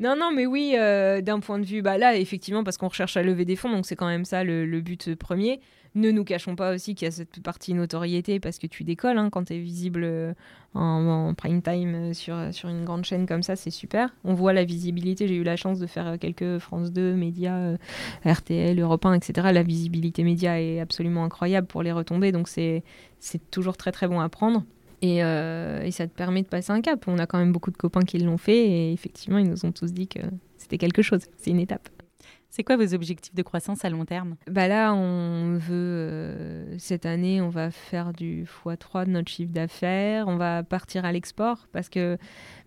Non, 0.00 0.16
non, 0.16 0.30
mais 0.32 0.46
oui, 0.46 0.74
euh, 0.76 1.20
d'un 1.20 1.40
point 1.40 1.58
de 1.58 1.64
vue, 1.64 1.82
bah 1.82 1.98
là, 1.98 2.16
effectivement, 2.16 2.64
parce 2.64 2.78
qu'on 2.78 2.88
recherche 2.88 3.16
à 3.16 3.22
lever 3.22 3.44
des 3.44 3.56
fonds, 3.56 3.70
donc 3.70 3.86
c'est 3.86 3.96
quand 3.96 4.06
même 4.08 4.24
ça 4.24 4.44
le 4.44 4.80
but 4.80 5.14
premier. 5.14 5.60
Ne 5.96 6.10
nous 6.10 6.24
cachons 6.24 6.56
pas 6.56 6.74
aussi 6.74 6.96
qu'il 6.96 7.06
y 7.06 7.08
a 7.08 7.12
cette 7.12 7.40
partie 7.40 7.72
notoriété 7.72 8.40
parce 8.40 8.58
que 8.58 8.66
tu 8.66 8.82
décolles 8.82 9.16
hein, 9.16 9.30
quand 9.30 9.44
tu 9.44 9.54
es 9.54 9.60
visible 9.60 10.02
euh, 10.02 10.34
en, 10.74 11.32
prime 11.34 11.62
time 11.62 11.94
euh, 11.94 12.12
sur, 12.12 12.36
sur 12.50 12.68
une 12.68 12.84
grande 12.84 13.04
chaîne 13.04 13.26
comme 13.26 13.44
ça, 13.44 13.54
c'est 13.54 13.70
super. 13.70 14.12
On 14.24 14.34
voit 14.34 14.52
la 14.52 14.64
visibilité. 14.64 15.28
J'ai 15.28 15.36
eu 15.36 15.44
la 15.44 15.54
chance 15.54 15.78
de 15.78 15.86
faire 15.86 16.08
euh, 16.08 16.16
quelques 16.16 16.58
France 16.58 16.90
2, 16.90 17.14
médias, 17.14 17.76
RTL, 18.24 18.80
Europe 18.80 19.06
1, 19.06 19.14
etc. 19.14 19.50
La 19.52 19.62
visibilité 19.62 20.24
média 20.24 20.60
est 20.60 20.80
absolument 20.80 21.22
incroyable 21.24 21.68
pour 21.68 21.84
les 21.84 21.92
retomber, 21.92 22.32
donc 22.32 22.48
c'est 22.48 22.82
toujours 23.52 23.76
très 23.76 23.92
très 23.92 24.08
bon 24.08 24.18
à 24.18 24.28
prendre. 24.28 24.64
Et, 25.00 25.20
ça 25.20 26.08
te 26.08 26.14
permet 26.14 26.42
de 26.42 26.48
passer 26.48 26.72
un 26.72 26.80
cap. 26.80 27.04
On 27.06 27.18
a 27.18 27.26
quand 27.26 27.38
même 27.38 27.52
beaucoup 27.52 27.70
de 27.70 27.76
copains 27.76 28.02
qui 28.02 28.18
l'ont 28.18 28.38
fait 28.38 28.66
et 28.66 28.92
effectivement, 28.92 29.38
ils 29.38 29.48
nous 29.48 29.64
ont 29.64 29.70
tous 29.72 29.92
dit 29.92 30.08
que 30.08 30.20
c'était 30.56 30.78
quelque 30.78 31.02
chose, 31.02 31.20
c'est 31.36 31.50
une 31.50 31.60
étape. 31.60 31.88
C'est 32.54 32.62
quoi 32.62 32.76
vos 32.76 32.94
objectifs 32.94 33.34
de 33.34 33.42
croissance 33.42 33.84
à 33.84 33.90
long 33.90 34.04
terme? 34.04 34.36
Bah 34.48 34.68
Là, 34.68 34.94
on 34.94 35.58
veut, 35.58 35.72
euh, 35.72 36.78
cette 36.78 37.04
année, 37.04 37.40
on 37.40 37.48
va 37.48 37.72
faire 37.72 38.12
du 38.12 38.44
x3 38.44 39.06
de 39.06 39.10
notre 39.10 39.28
chiffre 39.28 39.50
d'affaires. 39.50 40.28
On 40.28 40.36
va 40.36 40.62
partir 40.62 41.04
à 41.04 41.10
l'export 41.10 41.66
parce 41.72 41.88
que 41.88 42.16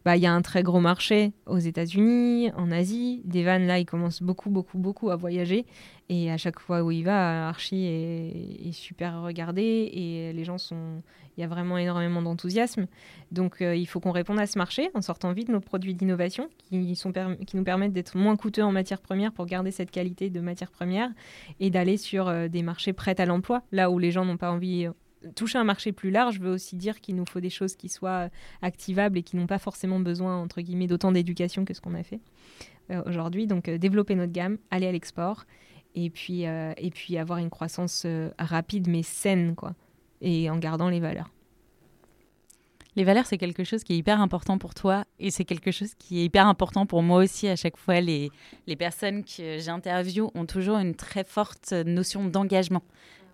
bah, 0.07 0.15
il 0.15 0.23
y 0.23 0.25
a 0.25 0.31
un 0.31 0.41
très 0.41 0.63
gros 0.63 0.79
marché 0.79 1.33
aux 1.47 1.57
États-Unis, 1.57 2.49
en 2.55 2.71
Asie. 2.71 3.21
Devan, 3.25 3.67
là, 3.67 3.77
il 3.77 3.85
commence 3.85 4.23
beaucoup, 4.23 4.49
beaucoup, 4.49 4.77
beaucoup 4.77 5.09
à 5.09 5.17
voyager. 5.17 5.65
Et 6.07 6.31
à 6.31 6.37
chaque 6.37 6.61
fois 6.61 6.81
où 6.81 6.91
il 6.91 7.03
va, 7.03 7.49
Archie 7.49 7.83
est, 7.83 8.71
super 8.71 9.21
regardé 9.21 9.61
et 9.61 10.31
les 10.31 10.45
gens 10.45 10.57
sont 10.57 11.03
il 11.35 11.41
y 11.41 11.43
a 11.43 11.47
vraiment 11.47 11.77
énormément 11.77 12.21
d'enthousiasme. 12.21 12.87
Donc 13.33 13.61
euh, 13.61 13.75
il 13.75 13.85
faut 13.85 13.99
qu'on 13.99 14.13
réponde 14.13 14.39
à 14.39 14.47
ce 14.47 14.57
marché 14.57 14.89
en 14.93 15.01
sortant 15.01 15.33
vite 15.33 15.49
nos 15.49 15.59
produits 15.59 15.93
d'innovation 15.93 16.47
qui, 16.69 16.97
nous 17.53 17.63
permettent 17.65 17.91
d'être 17.91 18.15
moins 18.15 18.37
coûteux 18.37 18.63
en 18.63 18.71
matière 18.71 19.01
première 19.01 19.33
pour 19.33 19.45
garder 19.45 19.71
cette 19.71 19.91
qualité 19.91 20.29
de 20.29 20.39
matière 20.39 20.71
première 20.71 21.09
et 21.59 21.69
d'aller 21.69 21.97
sur 21.97 22.29
euh, 22.29 22.47
des 22.47 22.63
marchés 22.63 22.93
prêts 22.93 23.19
à 23.19 23.25
l'emploi, 23.25 23.61
là 23.73 23.91
où 23.91 23.99
les 23.99 24.11
gens 24.11 24.23
n'ont 24.23 24.37
pas 24.37 24.51
envie. 24.53 24.87
Euh, 25.27 25.31
toucher 25.35 25.57
un 25.57 25.63
marché 25.63 25.91
plus 25.91 26.11
large 26.11 26.39
veut 26.39 26.51
aussi 26.51 26.75
dire 26.75 27.01
qu'il 27.01 27.15
nous 27.15 27.25
faut 27.25 27.39
des 27.39 27.49
choses 27.49 27.75
qui 27.75 27.89
soient 27.89 28.29
activables 28.61 29.17
et 29.17 29.23
qui 29.23 29.35
n'ont 29.35 29.47
pas 29.47 29.59
forcément 29.59 29.99
besoin, 29.99 30.37
entre 30.37 30.61
guillemets, 30.61 30.87
d'autant 30.87 31.11
d'éducation 31.11 31.65
que 31.65 31.73
ce 31.73 31.81
qu'on 31.81 31.95
a 31.95 32.03
fait 32.03 32.19
aujourd'hui. 33.05 33.47
Donc 33.47 33.69
développer 33.69 34.15
notre 34.15 34.31
gamme, 34.31 34.57
aller 34.71 34.87
à 34.87 34.91
l'export 34.93 35.45
et 35.93 36.09
puis, 36.09 36.43
et 36.43 36.91
puis 36.93 37.17
avoir 37.17 37.39
une 37.39 37.49
croissance 37.49 38.05
rapide 38.39 38.87
mais 38.87 39.03
saine, 39.03 39.55
quoi 39.55 39.75
et 40.21 40.49
en 40.49 40.57
gardant 40.57 40.89
les 40.89 40.99
valeurs. 40.99 41.29
Les 42.95 43.03
valeurs, 43.03 43.27
c'est 43.27 43.37
quelque 43.37 43.63
chose 43.63 43.83
qui 43.83 43.93
est 43.93 43.97
hyper 43.97 44.19
important 44.21 44.57
pour 44.57 44.73
toi 44.73 45.05
et 45.19 45.29
c'est 45.29 45.45
quelque 45.45 45.69
chose 45.69 45.93
qui 45.99 46.19
est 46.19 46.25
hyper 46.25 46.47
important 46.47 46.87
pour 46.87 47.03
moi 47.03 47.19
aussi. 47.19 47.47
À 47.47 47.55
chaque 47.55 47.77
fois, 47.77 48.01
les, 48.01 48.31
les 48.65 48.75
personnes 48.75 49.23
que 49.23 49.59
j'interviewe 49.59 50.31
ont 50.33 50.47
toujours 50.47 50.77
une 50.77 50.95
très 50.95 51.23
forte 51.23 51.73
notion 51.73 52.25
d'engagement 52.25 52.81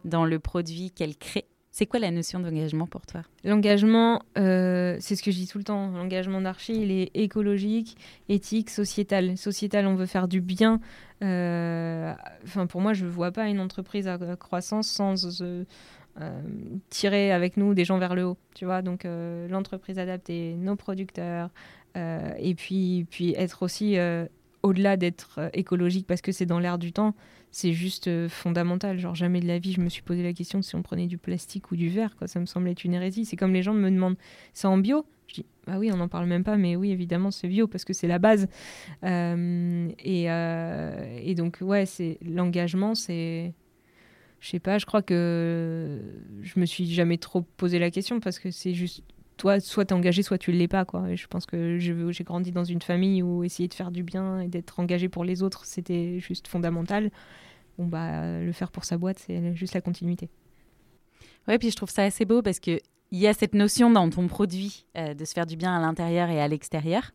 dans 0.04 0.26
le 0.26 0.38
produit 0.40 0.92
qu'elles 0.92 1.16
créent. 1.16 1.48
C'est 1.76 1.88
quoi 1.88 2.00
la 2.00 2.12
notion 2.12 2.40
d'engagement 2.40 2.86
pour 2.86 3.04
toi? 3.08 3.24
L'engagement, 3.44 4.22
euh, 4.38 4.96
c'est 5.00 5.16
ce 5.16 5.24
que 5.24 5.32
je 5.32 5.38
dis 5.38 5.48
tout 5.48 5.58
le 5.58 5.64
temps. 5.64 5.90
L'engagement 5.90 6.40
d'Archie, 6.40 6.80
il 6.80 6.92
est 6.92 7.10
écologique, 7.16 7.98
éthique, 8.30 8.70
sociétal. 8.70 9.36
Sociétal, 9.40 9.88
on 9.88 9.96
veut 9.96 10.06
faire 10.06 10.28
du 10.28 10.40
bien. 10.40 10.80
Euh, 11.24 12.14
enfin, 12.44 12.68
pour 12.68 12.80
moi, 12.80 12.94
je 12.94 13.06
ne 13.06 13.10
vois 13.10 13.32
pas 13.32 13.48
une 13.48 13.60
entreprise 13.60 14.08
à 14.08 14.20
croissance 14.36 14.88
sans 14.88 15.42
euh, 15.42 15.64
tirer 16.92 17.32
avec 17.32 17.58
nous 17.58 17.74
des 17.74 17.86
gens 17.86 17.98
vers 17.98 18.14
le 18.14 18.24
haut, 18.24 18.38
tu 18.54 18.66
vois. 18.66 18.84
Donc 18.84 19.08
l'entreprise 19.50 19.98
adaptée, 19.98 20.54
nos 20.54 20.76
producteurs, 20.76 21.50
et 21.96 22.54
puis, 22.56 23.08
puis 23.10 23.34
être 23.36 23.64
aussi 23.64 23.98
au-delà 24.64 24.98
d'être 24.98 25.50
écologique 25.54 26.08
parce 26.08 26.22
que 26.22 26.32
c'est 26.32 26.46
dans 26.46 26.60
l'air 26.60 26.78
du 26.78 26.94
temps, 26.94 27.14
c'est 27.52 27.74
juste 27.74 28.10
fondamental. 28.30 28.98
Genre, 28.98 29.14
jamais 29.14 29.40
de 29.42 29.48
la 29.48 29.60
vie, 29.60 29.74
je 29.74 29.82
me 29.82 29.90
suis 29.90 30.02
posé 30.02 30.24
la 30.24 30.34
question 30.34 30.62
si 30.62 30.76
on 30.76 30.82
prenait 30.82 31.08
du 31.08 31.18
plastique 31.18 31.72
ou 31.72 31.76
du 31.76 31.90
verre, 31.90 32.16
quoi. 32.16 32.28
Ça 32.28 32.40
me 32.40 32.46
semblait 32.46 32.72
être 32.72 32.84
une 32.84 32.94
hérésie. 32.94 33.26
C'est 33.26 33.36
comme 33.36 33.54
les 33.54 33.62
gens 33.62 33.74
me 33.74 33.92
demandent, 33.92 34.18
c'est 34.54 34.68
en 34.68 34.78
bio? 34.78 35.06
Je 35.28 35.36
dis, 35.36 35.46
bah 35.68 35.76
oui, 35.78 35.92
on 35.92 35.98
n'en 35.98 36.08
parle 36.08 36.26
même 36.28 36.44
pas, 36.44 36.58
mais 36.58 36.76
oui, 36.76 36.92
évidemment, 36.92 37.32
c'est 37.32 37.48
bio 37.48 37.68
parce 37.68 37.86
que 37.86 37.94
c'est 37.94 38.08
la 38.08 38.20
base. 38.20 38.48
et, 39.04 40.26
et, 40.26 41.36
donc, 41.36 41.58
ouais, 41.62 41.86
c'est 41.86 42.18
l'engagement, 42.22 42.96
c'est 42.96 43.54
je 44.44 44.50
sais 44.50 44.60
pas, 44.60 44.78
je 44.78 44.86
crois 44.86 45.02
que 45.02 46.02
je 46.42 46.60
me 46.60 46.66
suis 46.66 46.86
jamais 46.92 47.18
trop 47.18 47.44
posé 47.56 47.80
la 47.80 47.90
question 47.92 48.20
parce 48.20 48.40
que 48.40 48.52
c'est 48.52 48.74
juste 48.74 49.02
toi, 49.44 49.60
soit 49.60 49.84
t'es 49.84 49.94
engagé, 49.94 50.24
soit 50.24 50.38
tu 50.38 50.54
l'es 50.54 50.70
pas, 50.70 50.86
quoi. 50.86 51.14
Je 51.16 51.28
pense 51.28 51.46
que 51.46 51.78
j'ai 51.78 52.24
grandi 52.24 52.54
dans 52.54 52.64
une 52.64 52.82
famille 52.82 53.22
où 53.22 53.44
essayer 53.44 53.68
de 53.68 53.74
faire 53.74 53.92
du 53.92 54.02
bien 54.02 54.40
et 54.40 54.48
d'être 54.48 54.80
engagé 54.80 55.10
pour 55.10 55.26
les 55.26 55.44
autres, 55.44 55.66
c'était 55.66 56.18
juste 56.22 56.48
fondamental. 56.48 57.12
Bon, 57.78 57.86
bah, 57.86 58.40
le 58.40 58.52
faire 58.54 58.72
pour 58.72 58.86
sa 58.86 58.98
boîte, 58.98 59.20
c'est 59.20 59.54
juste 59.54 59.74
la 59.74 59.82
continuité. 59.82 60.30
Ouais, 61.50 61.58
puis 61.58 61.72
je 61.72 61.76
trouve 61.76 61.90
ça 61.90 62.04
assez 62.04 62.24
beau 62.24 62.42
parce 62.42 62.62
que 62.62 62.80
il 63.12 63.20
y 63.20 63.28
a 63.28 63.34
cette 63.34 63.54
notion 63.54 63.90
dans 63.90 64.10
ton 64.10 64.30
produit 64.30 64.86
euh, 64.96 65.14
de 65.14 65.26
se 65.26 65.34
faire 65.34 65.46
du 65.46 65.58
bien 65.58 65.76
à 65.76 65.82
l'intérieur 65.82 66.30
et 66.30 66.40
à 66.40 66.48
l'extérieur. 66.48 67.12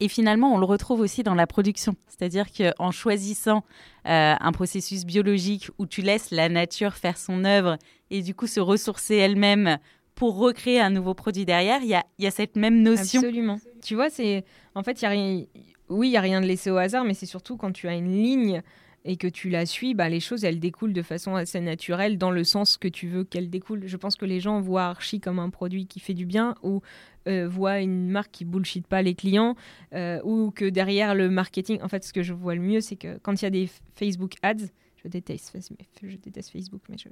Et 0.00 0.08
finalement, 0.08 0.52
on 0.52 0.58
le 0.58 0.66
retrouve 0.66 1.00
aussi 1.00 1.22
dans 1.22 1.34
la 1.34 1.46
production. 1.46 1.96
C'est-à-dire 2.08 2.48
qu'en 2.52 2.90
choisissant 2.90 3.64
euh, 4.06 4.34
un 4.38 4.52
processus 4.52 5.06
biologique 5.06 5.70
où 5.78 5.86
tu 5.86 6.02
laisses 6.02 6.30
la 6.30 6.50
nature 6.50 6.92
faire 6.92 7.16
son 7.16 7.46
œuvre 7.46 7.78
et 8.10 8.20
du 8.20 8.34
coup 8.34 8.46
se 8.46 8.60
ressourcer 8.60 9.14
elle-même 9.14 9.78
pour 10.14 10.36
recréer 10.36 10.80
un 10.80 10.90
nouveau 10.90 11.14
produit 11.14 11.44
derrière, 11.44 11.80
il 11.82 11.88
y 11.88 11.94
a, 11.94 12.04
y 12.18 12.26
a, 12.26 12.30
cette 12.30 12.56
même 12.56 12.82
notion. 12.82 13.20
Absolument. 13.20 13.58
Tu 13.82 13.94
vois, 13.94 14.10
c'est 14.10 14.44
en 14.74 14.82
fait, 14.82 15.02
y 15.02 15.06
a 15.06 15.08
rien... 15.08 15.44
oui, 15.88 16.08
il 16.08 16.10
n'y 16.10 16.16
a 16.16 16.20
rien 16.20 16.40
de 16.40 16.46
laissé 16.46 16.70
au 16.70 16.76
hasard, 16.76 17.04
mais 17.04 17.14
c'est 17.14 17.26
surtout 17.26 17.56
quand 17.56 17.72
tu 17.72 17.88
as 17.88 17.94
une 17.94 18.12
ligne 18.12 18.62
et 19.06 19.16
que 19.16 19.26
tu 19.26 19.50
la 19.50 19.66
suis, 19.66 19.92
bah, 19.92 20.08
les 20.08 20.20
choses, 20.20 20.44
elles 20.44 20.58
découlent 20.58 20.94
de 20.94 21.02
façon 21.02 21.34
assez 21.34 21.60
naturelle 21.60 22.16
dans 22.16 22.30
le 22.30 22.42
sens 22.42 22.78
que 22.78 22.88
tu 22.88 23.06
veux 23.06 23.22
qu'elles 23.22 23.50
découlent. 23.50 23.86
Je 23.86 23.96
pense 23.98 24.16
que 24.16 24.24
les 24.24 24.40
gens 24.40 24.60
voient 24.60 24.86
Archie 24.86 25.20
comme 25.20 25.38
un 25.38 25.50
produit 25.50 25.86
qui 25.86 26.00
fait 26.00 26.14
du 26.14 26.24
bien 26.24 26.54
ou 26.62 26.80
euh, 27.28 27.46
voient 27.46 27.80
une 27.80 28.08
marque 28.08 28.30
qui 28.30 28.44
bullshit 28.46 28.86
pas 28.86 29.02
les 29.02 29.14
clients 29.14 29.56
euh, 29.92 30.20
ou 30.24 30.50
que 30.52 30.64
derrière 30.64 31.14
le 31.14 31.28
marketing, 31.28 31.80
en 31.82 31.88
fait, 31.88 32.02
ce 32.02 32.14
que 32.14 32.22
je 32.22 32.32
vois 32.32 32.54
le 32.54 32.62
mieux, 32.62 32.80
c'est 32.80 32.96
que 32.96 33.18
quand 33.18 33.42
il 33.42 33.44
y 33.44 33.48
a 33.48 33.50
des 33.50 33.68
Facebook 33.94 34.34
ads, 34.42 34.68
je 35.04 35.08
déteste, 35.08 36.50
Facebook, 36.50 36.82
mais 36.88 36.96
je, 36.98 37.08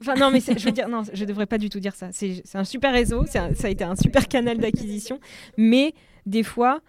enfin 0.00 0.14
non, 0.14 0.30
mais 0.30 0.40
je 0.40 0.64
veux 0.64 0.72
dire, 0.72 0.88
non, 0.88 1.02
je 1.12 1.24
devrais 1.24 1.46
pas 1.46 1.58
du 1.58 1.68
tout 1.68 1.80
dire 1.80 1.94
ça. 1.94 2.10
C'est 2.12 2.42
un 2.54 2.64
super 2.64 2.92
réseau, 2.92 3.26
ça 3.26 3.48
a 3.62 3.68
été 3.68 3.84
un 3.84 3.96
super 3.96 4.28
canal 4.28 4.58
d'acquisition, 4.58 5.20
mais 5.56 5.94
des 6.26 6.42
fois, 6.42 6.80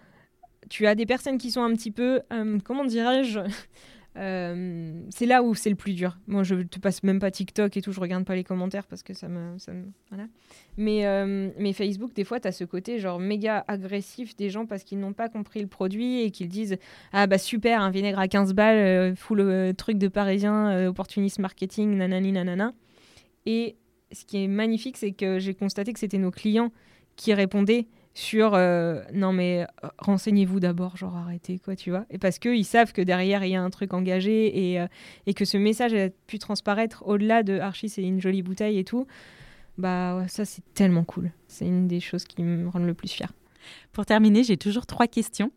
tu 0.68 0.86
as 0.86 0.94
des 0.94 1.06
personnes 1.06 1.38
qui 1.38 1.50
sont 1.50 1.62
un 1.62 1.72
petit 1.74 1.90
peu, 1.90 2.20
euh, 2.32 2.58
comment 2.64 2.84
dirais-je, 2.84 3.40
euh, 4.16 5.02
c'est 5.10 5.26
là 5.26 5.42
où 5.42 5.54
c'est 5.54 5.70
le 5.70 5.76
plus 5.76 5.92
dur. 5.92 6.16
Moi, 6.26 6.44
je 6.44 6.54
te 6.56 6.78
passe 6.78 7.02
même 7.02 7.18
pas 7.18 7.30
TikTok 7.30 7.76
et 7.76 7.82
tout, 7.82 7.92
je 7.92 8.00
regarde 8.00 8.24
pas 8.24 8.36
les 8.36 8.44
commentaires 8.44 8.86
parce 8.86 9.02
que 9.02 9.12
ça 9.12 9.28
me. 9.28 9.58
Ça 9.58 9.72
voilà. 10.10 10.26
mais, 10.76 11.06
euh, 11.06 11.50
mais 11.58 11.72
Facebook, 11.72 12.14
des 12.14 12.24
fois, 12.24 12.38
tu 12.38 12.46
as 12.46 12.52
ce 12.52 12.64
côté 12.64 12.98
genre 12.98 13.18
méga 13.18 13.64
agressif 13.66 14.36
des 14.36 14.50
gens 14.50 14.66
parce 14.66 14.84
qu'ils 14.84 15.00
n'ont 15.00 15.12
pas 15.12 15.28
compris 15.28 15.60
le 15.60 15.66
produit 15.66 16.22
et 16.22 16.30
qu'ils 16.30 16.48
disent 16.48 16.76
Ah 17.12 17.26
bah 17.26 17.38
super, 17.38 17.80
un 17.80 17.90
vinaigre 17.90 18.20
à 18.20 18.28
15 18.28 18.54
balles, 18.54 18.76
euh, 18.76 19.14
full 19.16 19.74
truc 19.76 19.98
de 19.98 20.08
parisien, 20.08 20.86
opportuniste 20.86 21.40
marketing, 21.40 21.96
nanani 21.96 22.32
nanana. 22.32 22.72
Et 23.46 23.76
ce 24.12 24.24
qui 24.24 24.44
est 24.44 24.48
magnifique, 24.48 24.96
c'est 24.96 25.12
que 25.12 25.38
j'ai 25.40 25.54
constaté 25.54 25.92
que 25.92 25.98
c'était 25.98 26.18
nos 26.18 26.30
clients 26.30 26.72
qui 27.16 27.34
répondaient 27.34 27.86
sur 28.14 28.54
euh, 28.54 29.02
non 29.12 29.32
mais 29.32 29.66
euh, 29.82 29.88
renseignez-vous 29.98 30.60
d'abord, 30.60 30.96
genre 30.96 31.16
arrêtez 31.16 31.58
quoi, 31.58 31.74
tu 31.74 31.90
vois. 31.90 32.06
Et 32.10 32.18
parce 32.18 32.38
qu'ils 32.38 32.64
savent 32.64 32.92
que 32.92 33.02
derrière 33.02 33.44
il 33.44 33.50
y 33.50 33.56
a 33.56 33.62
un 33.62 33.70
truc 33.70 33.92
engagé 33.92 34.70
et, 34.70 34.80
euh, 34.80 34.86
et 35.26 35.34
que 35.34 35.44
ce 35.44 35.56
message 35.56 35.92
a 35.94 36.08
pu 36.28 36.38
transparaître 36.38 37.02
au-delà 37.06 37.42
de 37.42 37.58
Archie, 37.58 37.88
c'est 37.88 38.02
une 38.02 38.20
jolie 38.20 38.42
bouteille 38.42 38.78
et 38.78 38.84
tout. 38.84 39.06
Bah 39.76 40.24
ça 40.28 40.44
c'est 40.44 40.62
tellement 40.74 41.02
cool. 41.02 41.32
C'est 41.48 41.66
une 41.66 41.88
des 41.88 41.98
choses 42.00 42.24
qui 42.24 42.42
me 42.44 42.68
rendent 42.68 42.86
le 42.86 42.94
plus 42.94 43.10
fier. 43.10 43.32
Pour 43.92 44.06
terminer, 44.06 44.44
j'ai 44.44 44.56
toujours 44.56 44.86
trois 44.86 45.08
questions. 45.08 45.50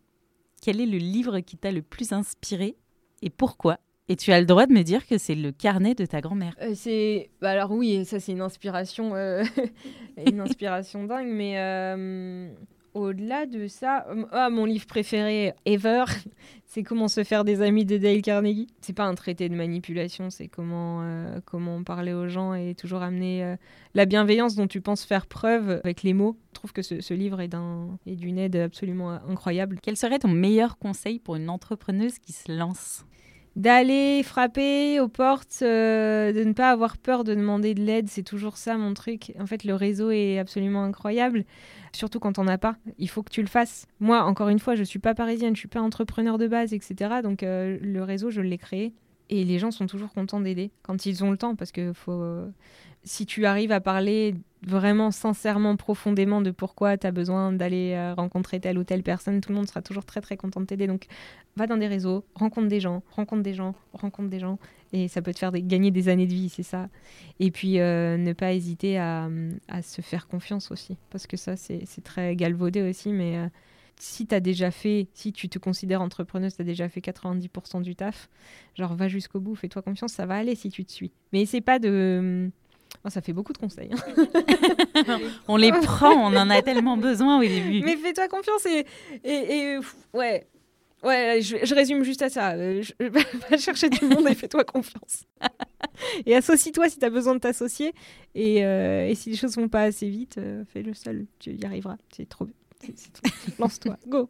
Quel 0.61 0.81
est 0.81 0.87
le 0.87 0.97
livre 0.97 1.39
qui 1.41 1.57
t'a 1.57 1.71
le 1.71 1.83
plus 1.83 2.11
inspiré 2.11 2.75
et 3.21 3.29
pourquoi? 3.29 3.77
Et 4.09 4.15
tu 4.15 4.31
as 4.31 4.39
le 4.39 4.45
droit 4.45 4.65
de 4.65 4.73
me 4.73 4.83
dire 4.83 5.05
que 5.05 5.17
c'est 5.17 5.35
le 5.35 5.51
carnet 5.51 5.93
de 5.93 6.05
ta 6.05 6.21
grand-mère. 6.21 6.55
Euh, 6.61 6.71
c'est 6.75 7.29
bah 7.41 7.51
alors 7.51 7.71
oui, 7.71 8.05
ça 8.05 8.19
c'est 8.19 8.31
une 8.31 8.41
inspiration, 8.41 9.15
euh, 9.15 9.43
une 10.25 10.39
inspiration 10.39 11.03
dingue. 11.03 11.27
Mais 11.27 11.55
euh, 11.57 12.49
au-delà 12.93 13.45
de 13.45 13.67
ça, 13.67 14.07
ah, 14.31 14.49
mon 14.49 14.63
livre 14.63 14.85
préféré 14.85 15.53
ever, 15.65 16.05
c'est 16.65 16.83
Comment 16.83 17.09
se 17.09 17.25
faire 17.25 17.43
des 17.43 17.61
amis 17.61 17.83
de 17.83 17.97
Dale 17.97 18.21
Carnegie. 18.21 18.67
C'est 18.79 18.93
pas 18.93 19.03
un 19.03 19.15
traité 19.15 19.49
de 19.49 19.55
manipulation, 19.55 20.29
c'est 20.29 20.47
comment 20.47 21.03
comment 21.45 21.83
parler 21.83 22.13
aux 22.13 22.29
gens 22.29 22.53
et 22.53 22.75
toujours 22.75 23.01
amener 23.01 23.55
la 23.93 24.05
bienveillance 24.05 24.55
dont 24.55 24.67
tu 24.67 24.79
penses 24.79 25.03
faire 25.03 25.25
preuve 25.25 25.81
avec 25.83 26.03
les 26.03 26.13
mots. 26.13 26.37
Je 26.51 26.53
trouve 26.53 26.71
que 26.71 26.81
ce, 26.81 27.01
ce 27.01 27.13
livre 27.13 27.41
est 27.41 27.49
d'un 27.49 27.97
est 28.05 28.15
d'une 28.15 28.37
aide 28.37 28.55
absolument 28.55 29.09
incroyable. 29.09 29.79
Quel 29.81 29.97
serait 29.97 30.19
ton 30.19 30.29
meilleur 30.29 30.77
conseil 30.77 31.19
pour 31.19 31.35
une 31.35 31.49
entrepreneuse 31.49 32.19
qui 32.19 32.31
se 32.31 32.49
lance? 32.49 33.03
D'aller 33.57 34.21
frapper 34.21 34.99
aux 34.99 35.07
portes, 35.07 35.59
euh, 35.63 36.31
de 36.31 36.43
ne 36.43 36.53
pas 36.53 36.69
avoir 36.69 36.95
peur 36.95 37.23
de 37.23 37.33
demander 37.33 37.73
de 37.73 37.81
l'aide, 37.81 38.07
c'est 38.07 38.21
toujours 38.21 38.55
ça 38.55 38.77
mon 38.77 38.93
truc. 38.93 39.33
En 39.39 39.47
fait, 39.47 39.63
le 39.63 39.73
réseau 39.73 40.11
est 40.11 40.37
absolument 40.37 40.83
incroyable, 40.83 41.43
surtout 41.91 42.19
quand 42.19 42.37
on 42.37 42.43
n'a 42.43 42.59
pas. 42.59 42.75
Il 42.99 43.09
faut 43.09 43.23
que 43.23 43.31
tu 43.31 43.41
le 43.41 43.47
fasses. 43.47 43.87
Moi, 43.99 44.21
encore 44.23 44.49
une 44.49 44.59
fois, 44.59 44.75
je 44.75 44.83
suis 44.83 44.99
pas 44.99 45.15
parisienne, 45.15 45.55
je 45.55 45.59
suis 45.59 45.67
pas 45.67 45.81
entrepreneur 45.81 46.37
de 46.37 46.47
base, 46.47 46.71
etc. 46.71 47.21
Donc 47.23 47.41
euh, 47.41 47.79
le 47.81 48.03
réseau, 48.03 48.29
je 48.29 48.41
l'ai 48.41 48.59
créé. 48.59 48.93
Et 49.29 49.43
les 49.43 49.59
gens 49.59 49.71
sont 49.71 49.87
toujours 49.87 50.13
contents 50.13 50.39
d'aider 50.39 50.71
quand 50.83 51.05
ils 51.05 51.23
ont 51.23 51.31
le 51.31 51.37
temps, 51.37 51.55
parce 51.55 51.71
que 51.71 51.93
faut, 51.93 52.23
si 53.07 53.25
tu 53.25 53.45
arrives 53.45 53.71
à 53.71 53.79
parler 53.79 54.35
vraiment 54.63 55.11
sincèrement, 55.11 55.75
profondément 55.75 56.41
de 56.41 56.51
pourquoi 56.51 56.97
tu 56.97 57.07
as 57.07 57.11
besoin 57.11 57.53
d'aller 57.53 57.93
euh, 57.93 58.13
rencontrer 58.13 58.59
telle 58.59 58.77
ou 58.77 58.83
telle 58.83 59.03
personne, 59.03 59.39
tout 59.39 59.49
le 59.51 59.55
monde 59.55 59.67
sera 59.67 59.81
toujours 59.81 60.03
très 60.03 60.19
très 60.19 60.35
content 60.35 60.61
de 60.61 60.65
t'aider. 60.65 60.87
Donc 60.87 61.07
va 61.55 61.67
dans 61.67 61.77
des 61.77 61.87
réseaux, 61.87 62.25
rencontre 62.35 62.67
des 62.67 62.79
gens, 62.79 63.03
rencontre 63.11 63.43
des 63.43 63.53
gens, 63.53 63.75
rencontre 63.93 64.29
des 64.29 64.39
gens. 64.39 64.59
Et 64.93 65.07
ça 65.07 65.21
peut 65.21 65.33
te 65.33 65.39
faire 65.39 65.51
gagner 65.51 65.91
des 65.91 66.09
années 66.09 66.27
de 66.27 66.33
vie, 66.33 66.49
c'est 66.49 66.63
ça. 66.63 66.89
Et 67.39 67.51
puis 67.51 67.79
euh, 67.79 68.17
ne 68.17 68.33
pas 68.33 68.53
hésiter 68.53 68.97
à, 68.97 69.29
se 69.81 70.01
faire 70.01 70.27
confiance 70.27 70.71
aussi. 70.71 70.97
Parce 71.09 71.27
que 71.27 71.37
ça, 71.37 71.55
c'est 71.55 72.03
très 72.03 72.35
galvaudé 72.35 72.81
aussi. 72.81 73.09
Mais 73.09 73.37
euh, 73.37 73.47
si 73.99 74.27
tu 74.27 74.35
as 74.35 74.39
déjà 74.39 74.71
fait, 74.71 75.07
si 75.13 75.33
tu 75.33 75.49
te 75.49 75.59
considères 75.59 76.01
entrepreneuse, 76.01 76.55
tu 76.55 76.61
as 76.61 76.65
déjà 76.65 76.89
fait 76.89 77.01
90% 77.01 77.81
du 77.81 77.95
taf, 77.95 78.29
genre 78.75 78.95
va 78.95 79.07
jusqu'au 79.07 79.39
bout, 79.39 79.55
fais-toi 79.55 79.81
confiance, 79.81 80.13
ça 80.13 80.25
va 80.25 80.35
aller 80.35 80.55
si 80.55 80.69
tu 80.69 80.85
te 80.85 80.91
suis. 80.91 81.11
Mais 81.33 81.41
essaie 81.41 81.61
pas 81.61 81.79
de 81.79 82.51
Oh, 83.05 83.09
ça 83.09 83.21
fait 83.21 83.33
beaucoup 83.33 83.53
de 83.53 83.57
conseils. 83.57 83.89
Hein. 83.93 85.19
on 85.47 85.57
les 85.57 85.71
prend, 85.71 86.11
on 86.11 86.35
en 86.35 86.49
a 86.49 86.61
tellement 86.61 86.97
besoin 86.97 87.39
au 87.39 87.41
début. 87.41 87.81
Mais 87.83 87.95
fais-toi 87.95 88.27
confiance 88.27 88.65
et, 88.65 88.85
et, 89.23 89.77
ouais. 90.13 90.47
Ouais, 91.03 91.39
je, 91.41 91.75
résume 91.75 92.03
juste 92.03 92.23
à 92.23 92.29
ça. 92.29 92.53
Euh, 92.53 92.81
va 93.49 93.57
chercher 93.57 93.89
du 93.89 94.03
monde 94.05 94.27
et 94.27 94.33
fais-toi 94.33 94.63
confiance. 94.63 95.25
et 96.25 96.35
associe-toi 96.35 96.89
si 96.89 96.97
tu 96.97 97.05
as 97.05 97.09
besoin 97.09 97.35
de 97.35 97.39
t'associer. 97.39 97.93
Et, 98.33 98.65
euh, 98.65 99.07
et, 99.07 99.13
si 99.13 99.29
les 99.29 99.35
choses 99.35 99.55
vont 99.55 99.69
pas 99.69 99.83
assez 99.83 100.09
vite, 100.09 100.39
euh, 100.39 100.63
fais-le 100.73 100.93
seul. 100.95 101.27
Tu 101.39 101.51
y 101.51 101.65
arriveras. 101.65 101.97
C'est 102.11 102.27
trop 102.27 102.45
bien. 102.45 102.55
Lance-toi. 103.59 103.97
Go. 104.07 104.29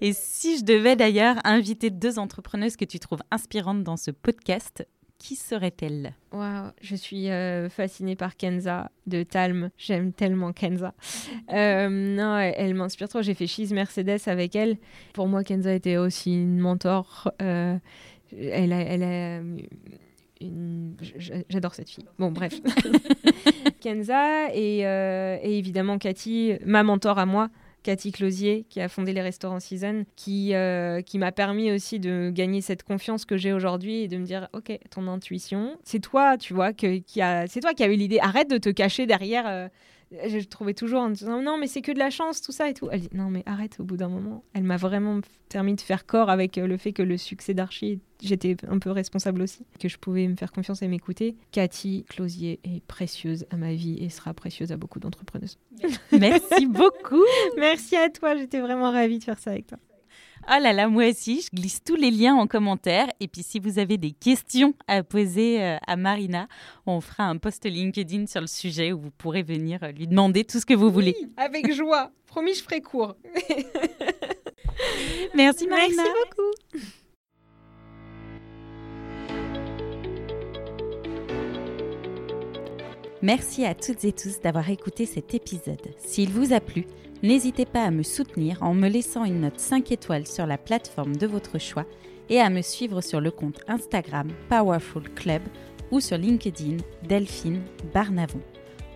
Et 0.00 0.12
si 0.12 0.58
je 0.58 0.64
devais 0.64 0.96
d'ailleurs 0.96 1.36
inviter 1.44 1.90
deux 1.90 2.18
entrepreneuses 2.18 2.76
que 2.76 2.84
tu 2.84 2.98
trouves 2.98 3.22
inspirantes 3.30 3.82
dans 3.82 3.96
ce 3.96 4.10
podcast, 4.10 4.84
qui 5.18 5.34
serait-elle 5.34 6.14
Wow, 6.32 6.70
je 6.80 6.94
suis 6.94 7.28
euh, 7.28 7.68
fascinée 7.68 8.14
par 8.14 8.36
Kenza 8.36 8.90
de 9.06 9.24
Talm. 9.24 9.70
J'aime 9.76 10.12
tellement 10.12 10.52
Kenza. 10.52 10.94
Euh, 11.52 11.88
non, 11.88 12.36
elle, 12.36 12.74
m'inspire 12.74 13.08
trop. 13.08 13.22
J'ai 13.22 13.32
fait 13.32 13.46
She's 13.46 13.70
Mercedes 13.70 14.20
avec 14.26 14.54
elle. 14.54 14.76
Pour 15.14 15.28
moi, 15.28 15.42
Kenza 15.42 15.72
était 15.72 15.96
aussi 15.96 16.34
une 16.34 16.58
mentor. 16.58 17.32
Euh, 17.40 17.78
elle 18.38 18.72
a, 18.72 18.80
elle 18.80 19.66
J'adore 21.48 21.74
cette 21.74 21.88
fille. 21.88 22.04
Bon, 22.18 22.30
bref. 22.30 22.60
Kenza 23.80 24.54
et, 24.54 24.80
et, 24.80 25.58
évidemment 25.58 25.96
Cathy, 25.96 26.52
ma 26.66 26.82
mentor 26.82 27.18
à 27.18 27.24
moi. 27.24 27.48
Cathy 27.82 28.12
Closier, 28.12 28.66
qui 28.68 28.80
a 28.80 28.88
fondé 28.88 29.12
les 29.12 29.22
restaurants 29.22 29.60
Season, 29.60 30.04
qui, 30.16 30.54
euh, 30.54 31.00
qui 31.02 31.18
m'a 31.18 31.32
permis 31.32 31.72
aussi 31.72 32.00
de 32.00 32.30
gagner 32.30 32.60
cette 32.60 32.82
confiance 32.82 33.24
que 33.24 33.36
j'ai 33.36 33.52
aujourd'hui 33.52 34.02
et 34.02 34.08
de 34.08 34.16
me 34.18 34.24
dire, 34.24 34.48
ok, 34.52 34.78
ton 34.90 35.06
intuition, 35.08 35.76
c'est 35.84 36.00
toi, 36.00 36.36
tu 36.36 36.54
vois, 36.54 36.72
qui 36.72 37.22
a, 37.22 37.46
c'est 37.46 37.60
toi 37.60 37.74
qui 37.74 37.82
as 37.82 37.88
eu 37.88 37.96
l'idée. 37.96 38.18
Arrête 38.20 38.50
de 38.50 38.58
te 38.58 38.68
cacher 38.68 39.06
derrière. 39.06 39.46
Euh, 39.46 39.68
je 40.10 40.46
trouvais 40.46 40.74
toujours 40.74 41.00
en 41.00 41.10
disant 41.10 41.42
non 41.42 41.58
mais 41.58 41.66
c'est 41.66 41.82
que 41.82 41.92
de 41.92 41.98
la 41.98 42.10
chance 42.10 42.40
tout 42.40 42.52
ça 42.52 42.68
et 42.68 42.74
tout. 42.74 42.88
Elle 42.90 43.00
dit 43.00 43.10
non 43.12 43.30
mais 43.30 43.42
arrête 43.46 43.78
au 43.80 43.84
bout 43.84 43.96
d'un 43.96 44.08
moment. 44.08 44.44
Elle 44.54 44.62
m'a 44.64 44.76
vraiment 44.76 45.20
permis 45.48 45.74
de 45.74 45.80
faire 45.80 46.06
corps 46.06 46.30
avec 46.30 46.58
euh, 46.58 46.66
le 46.66 46.76
fait 46.76 46.92
que 46.92 47.02
le 47.02 47.16
succès 47.16 47.54
d'Archie, 47.54 48.00
j'étais 48.22 48.56
un 48.68 48.78
peu 48.78 48.90
responsable 48.90 49.42
aussi, 49.42 49.64
que 49.78 49.88
je 49.88 49.98
pouvais 49.98 50.26
me 50.28 50.36
faire 50.36 50.52
confiance 50.52 50.82
et 50.82 50.88
m'écouter. 50.88 51.36
Cathy 51.52 52.04
Closier 52.08 52.60
est 52.64 52.84
précieuse 52.84 53.46
à 53.50 53.56
ma 53.56 53.74
vie 53.74 53.96
et 54.00 54.08
sera 54.08 54.34
précieuse 54.34 54.72
à 54.72 54.76
beaucoup 54.76 54.98
d'entrepreneuses. 54.98 55.58
Merci 56.12 56.66
beaucoup. 56.66 57.24
Merci 57.56 57.96
à 57.96 58.10
toi, 58.10 58.36
j'étais 58.36 58.60
vraiment 58.60 58.90
ravie 58.90 59.18
de 59.18 59.24
faire 59.24 59.38
ça 59.38 59.50
avec 59.50 59.66
toi. 59.66 59.78
Oh 60.50 60.58
là 60.62 60.72
là, 60.72 60.88
moi 60.88 61.10
aussi, 61.10 61.42
je 61.42 61.50
glisse 61.54 61.84
tous 61.84 61.94
les 61.94 62.10
liens 62.10 62.34
en 62.34 62.46
commentaire. 62.46 63.08
Et 63.20 63.28
puis, 63.28 63.42
si 63.42 63.58
vous 63.58 63.78
avez 63.78 63.98
des 63.98 64.12
questions 64.12 64.72
à 64.86 65.02
poser 65.02 65.62
euh, 65.62 65.76
à 65.86 65.96
Marina, 65.96 66.48
on 66.86 67.02
fera 67.02 67.24
un 67.24 67.36
post 67.36 67.66
LinkedIn 67.66 68.26
sur 68.26 68.40
le 68.40 68.46
sujet 68.46 68.92
où 68.92 68.98
vous 68.98 69.10
pourrez 69.10 69.42
venir 69.42 69.82
euh, 69.82 69.92
lui 69.92 70.06
demander 70.06 70.44
tout 70.44 70.58
ce 70.58 70.64
que 70.64 70.72
vous 70.72 70.90
voulez. 70.90 71.14
avec 71.36 71.70
joie. 71.74 72.12
Promis, 72.24 72.54
je 72.54 72.62
ferai 72.62 72.80
court. 72.80 73.14
Merci 75.34 75.66
Marina. 75.66 76.02
Merci 76.02 76.12
beaucoup. 76.24 76.50
Merci 83.20 83.66
à 83.66 83.74
toutes 83.74 84.04
et 84.04 84.12
tous 84.12 84.40
d'avoir 84.40 84.70
écouté 84.70 85.04
cet 85.04 85.34
épisode. 85.34 85.82
S'il 85.98 86.30
vous 86.30 86.54
a 86.54 86.60
plu, 86.60 86.86
n'hésitez 87.22 87.66
pas 87.66 87.84
à 87.84 87.90
me 87.90 88.02
soutenir 88.02 88.62
en 88.62 88.74
me 88.74 88.88
laissant 88.88 89.24
une 89.24 89.40
note 89.40 89.58
5 89.58 89.92
étoiles 89.92 90.26
sur 90.26 90.46
la 90.46 90.58
plateforme 90.58 91.16
de 91.16 91.26
votre 91.26 91.58
choix 91.58 91.84
et 92.30 92.40
à 92.40 92.50
me 92.50 92.62
suivre 92.62 93.00
sur 93.00 93.20
le 93.20 93.30
compte 93.30 93.60
Instagram 93.68 94.28
Powerful 94.48 95.08
Club 95.14 95.42
ou 95.90 96.00
sur 96.00 96.18
LinkedIn 96.18 96.76
Delphine 97.08 97.62
Barnavon. 97.94 98.40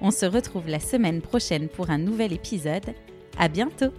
On 0.01 0.11
se 0.11 0.27
retrouve 0.27 0.69
la 0.69 0.81
semaine 0.81 1.23
prochaine 1.23 1.69
pour 1.69 1.91
un 1.91 1.99
nouvel 1.99 2.33
épisode. 2.33 2.95
À 3.39 3.49
bientôt! 3.49 3.93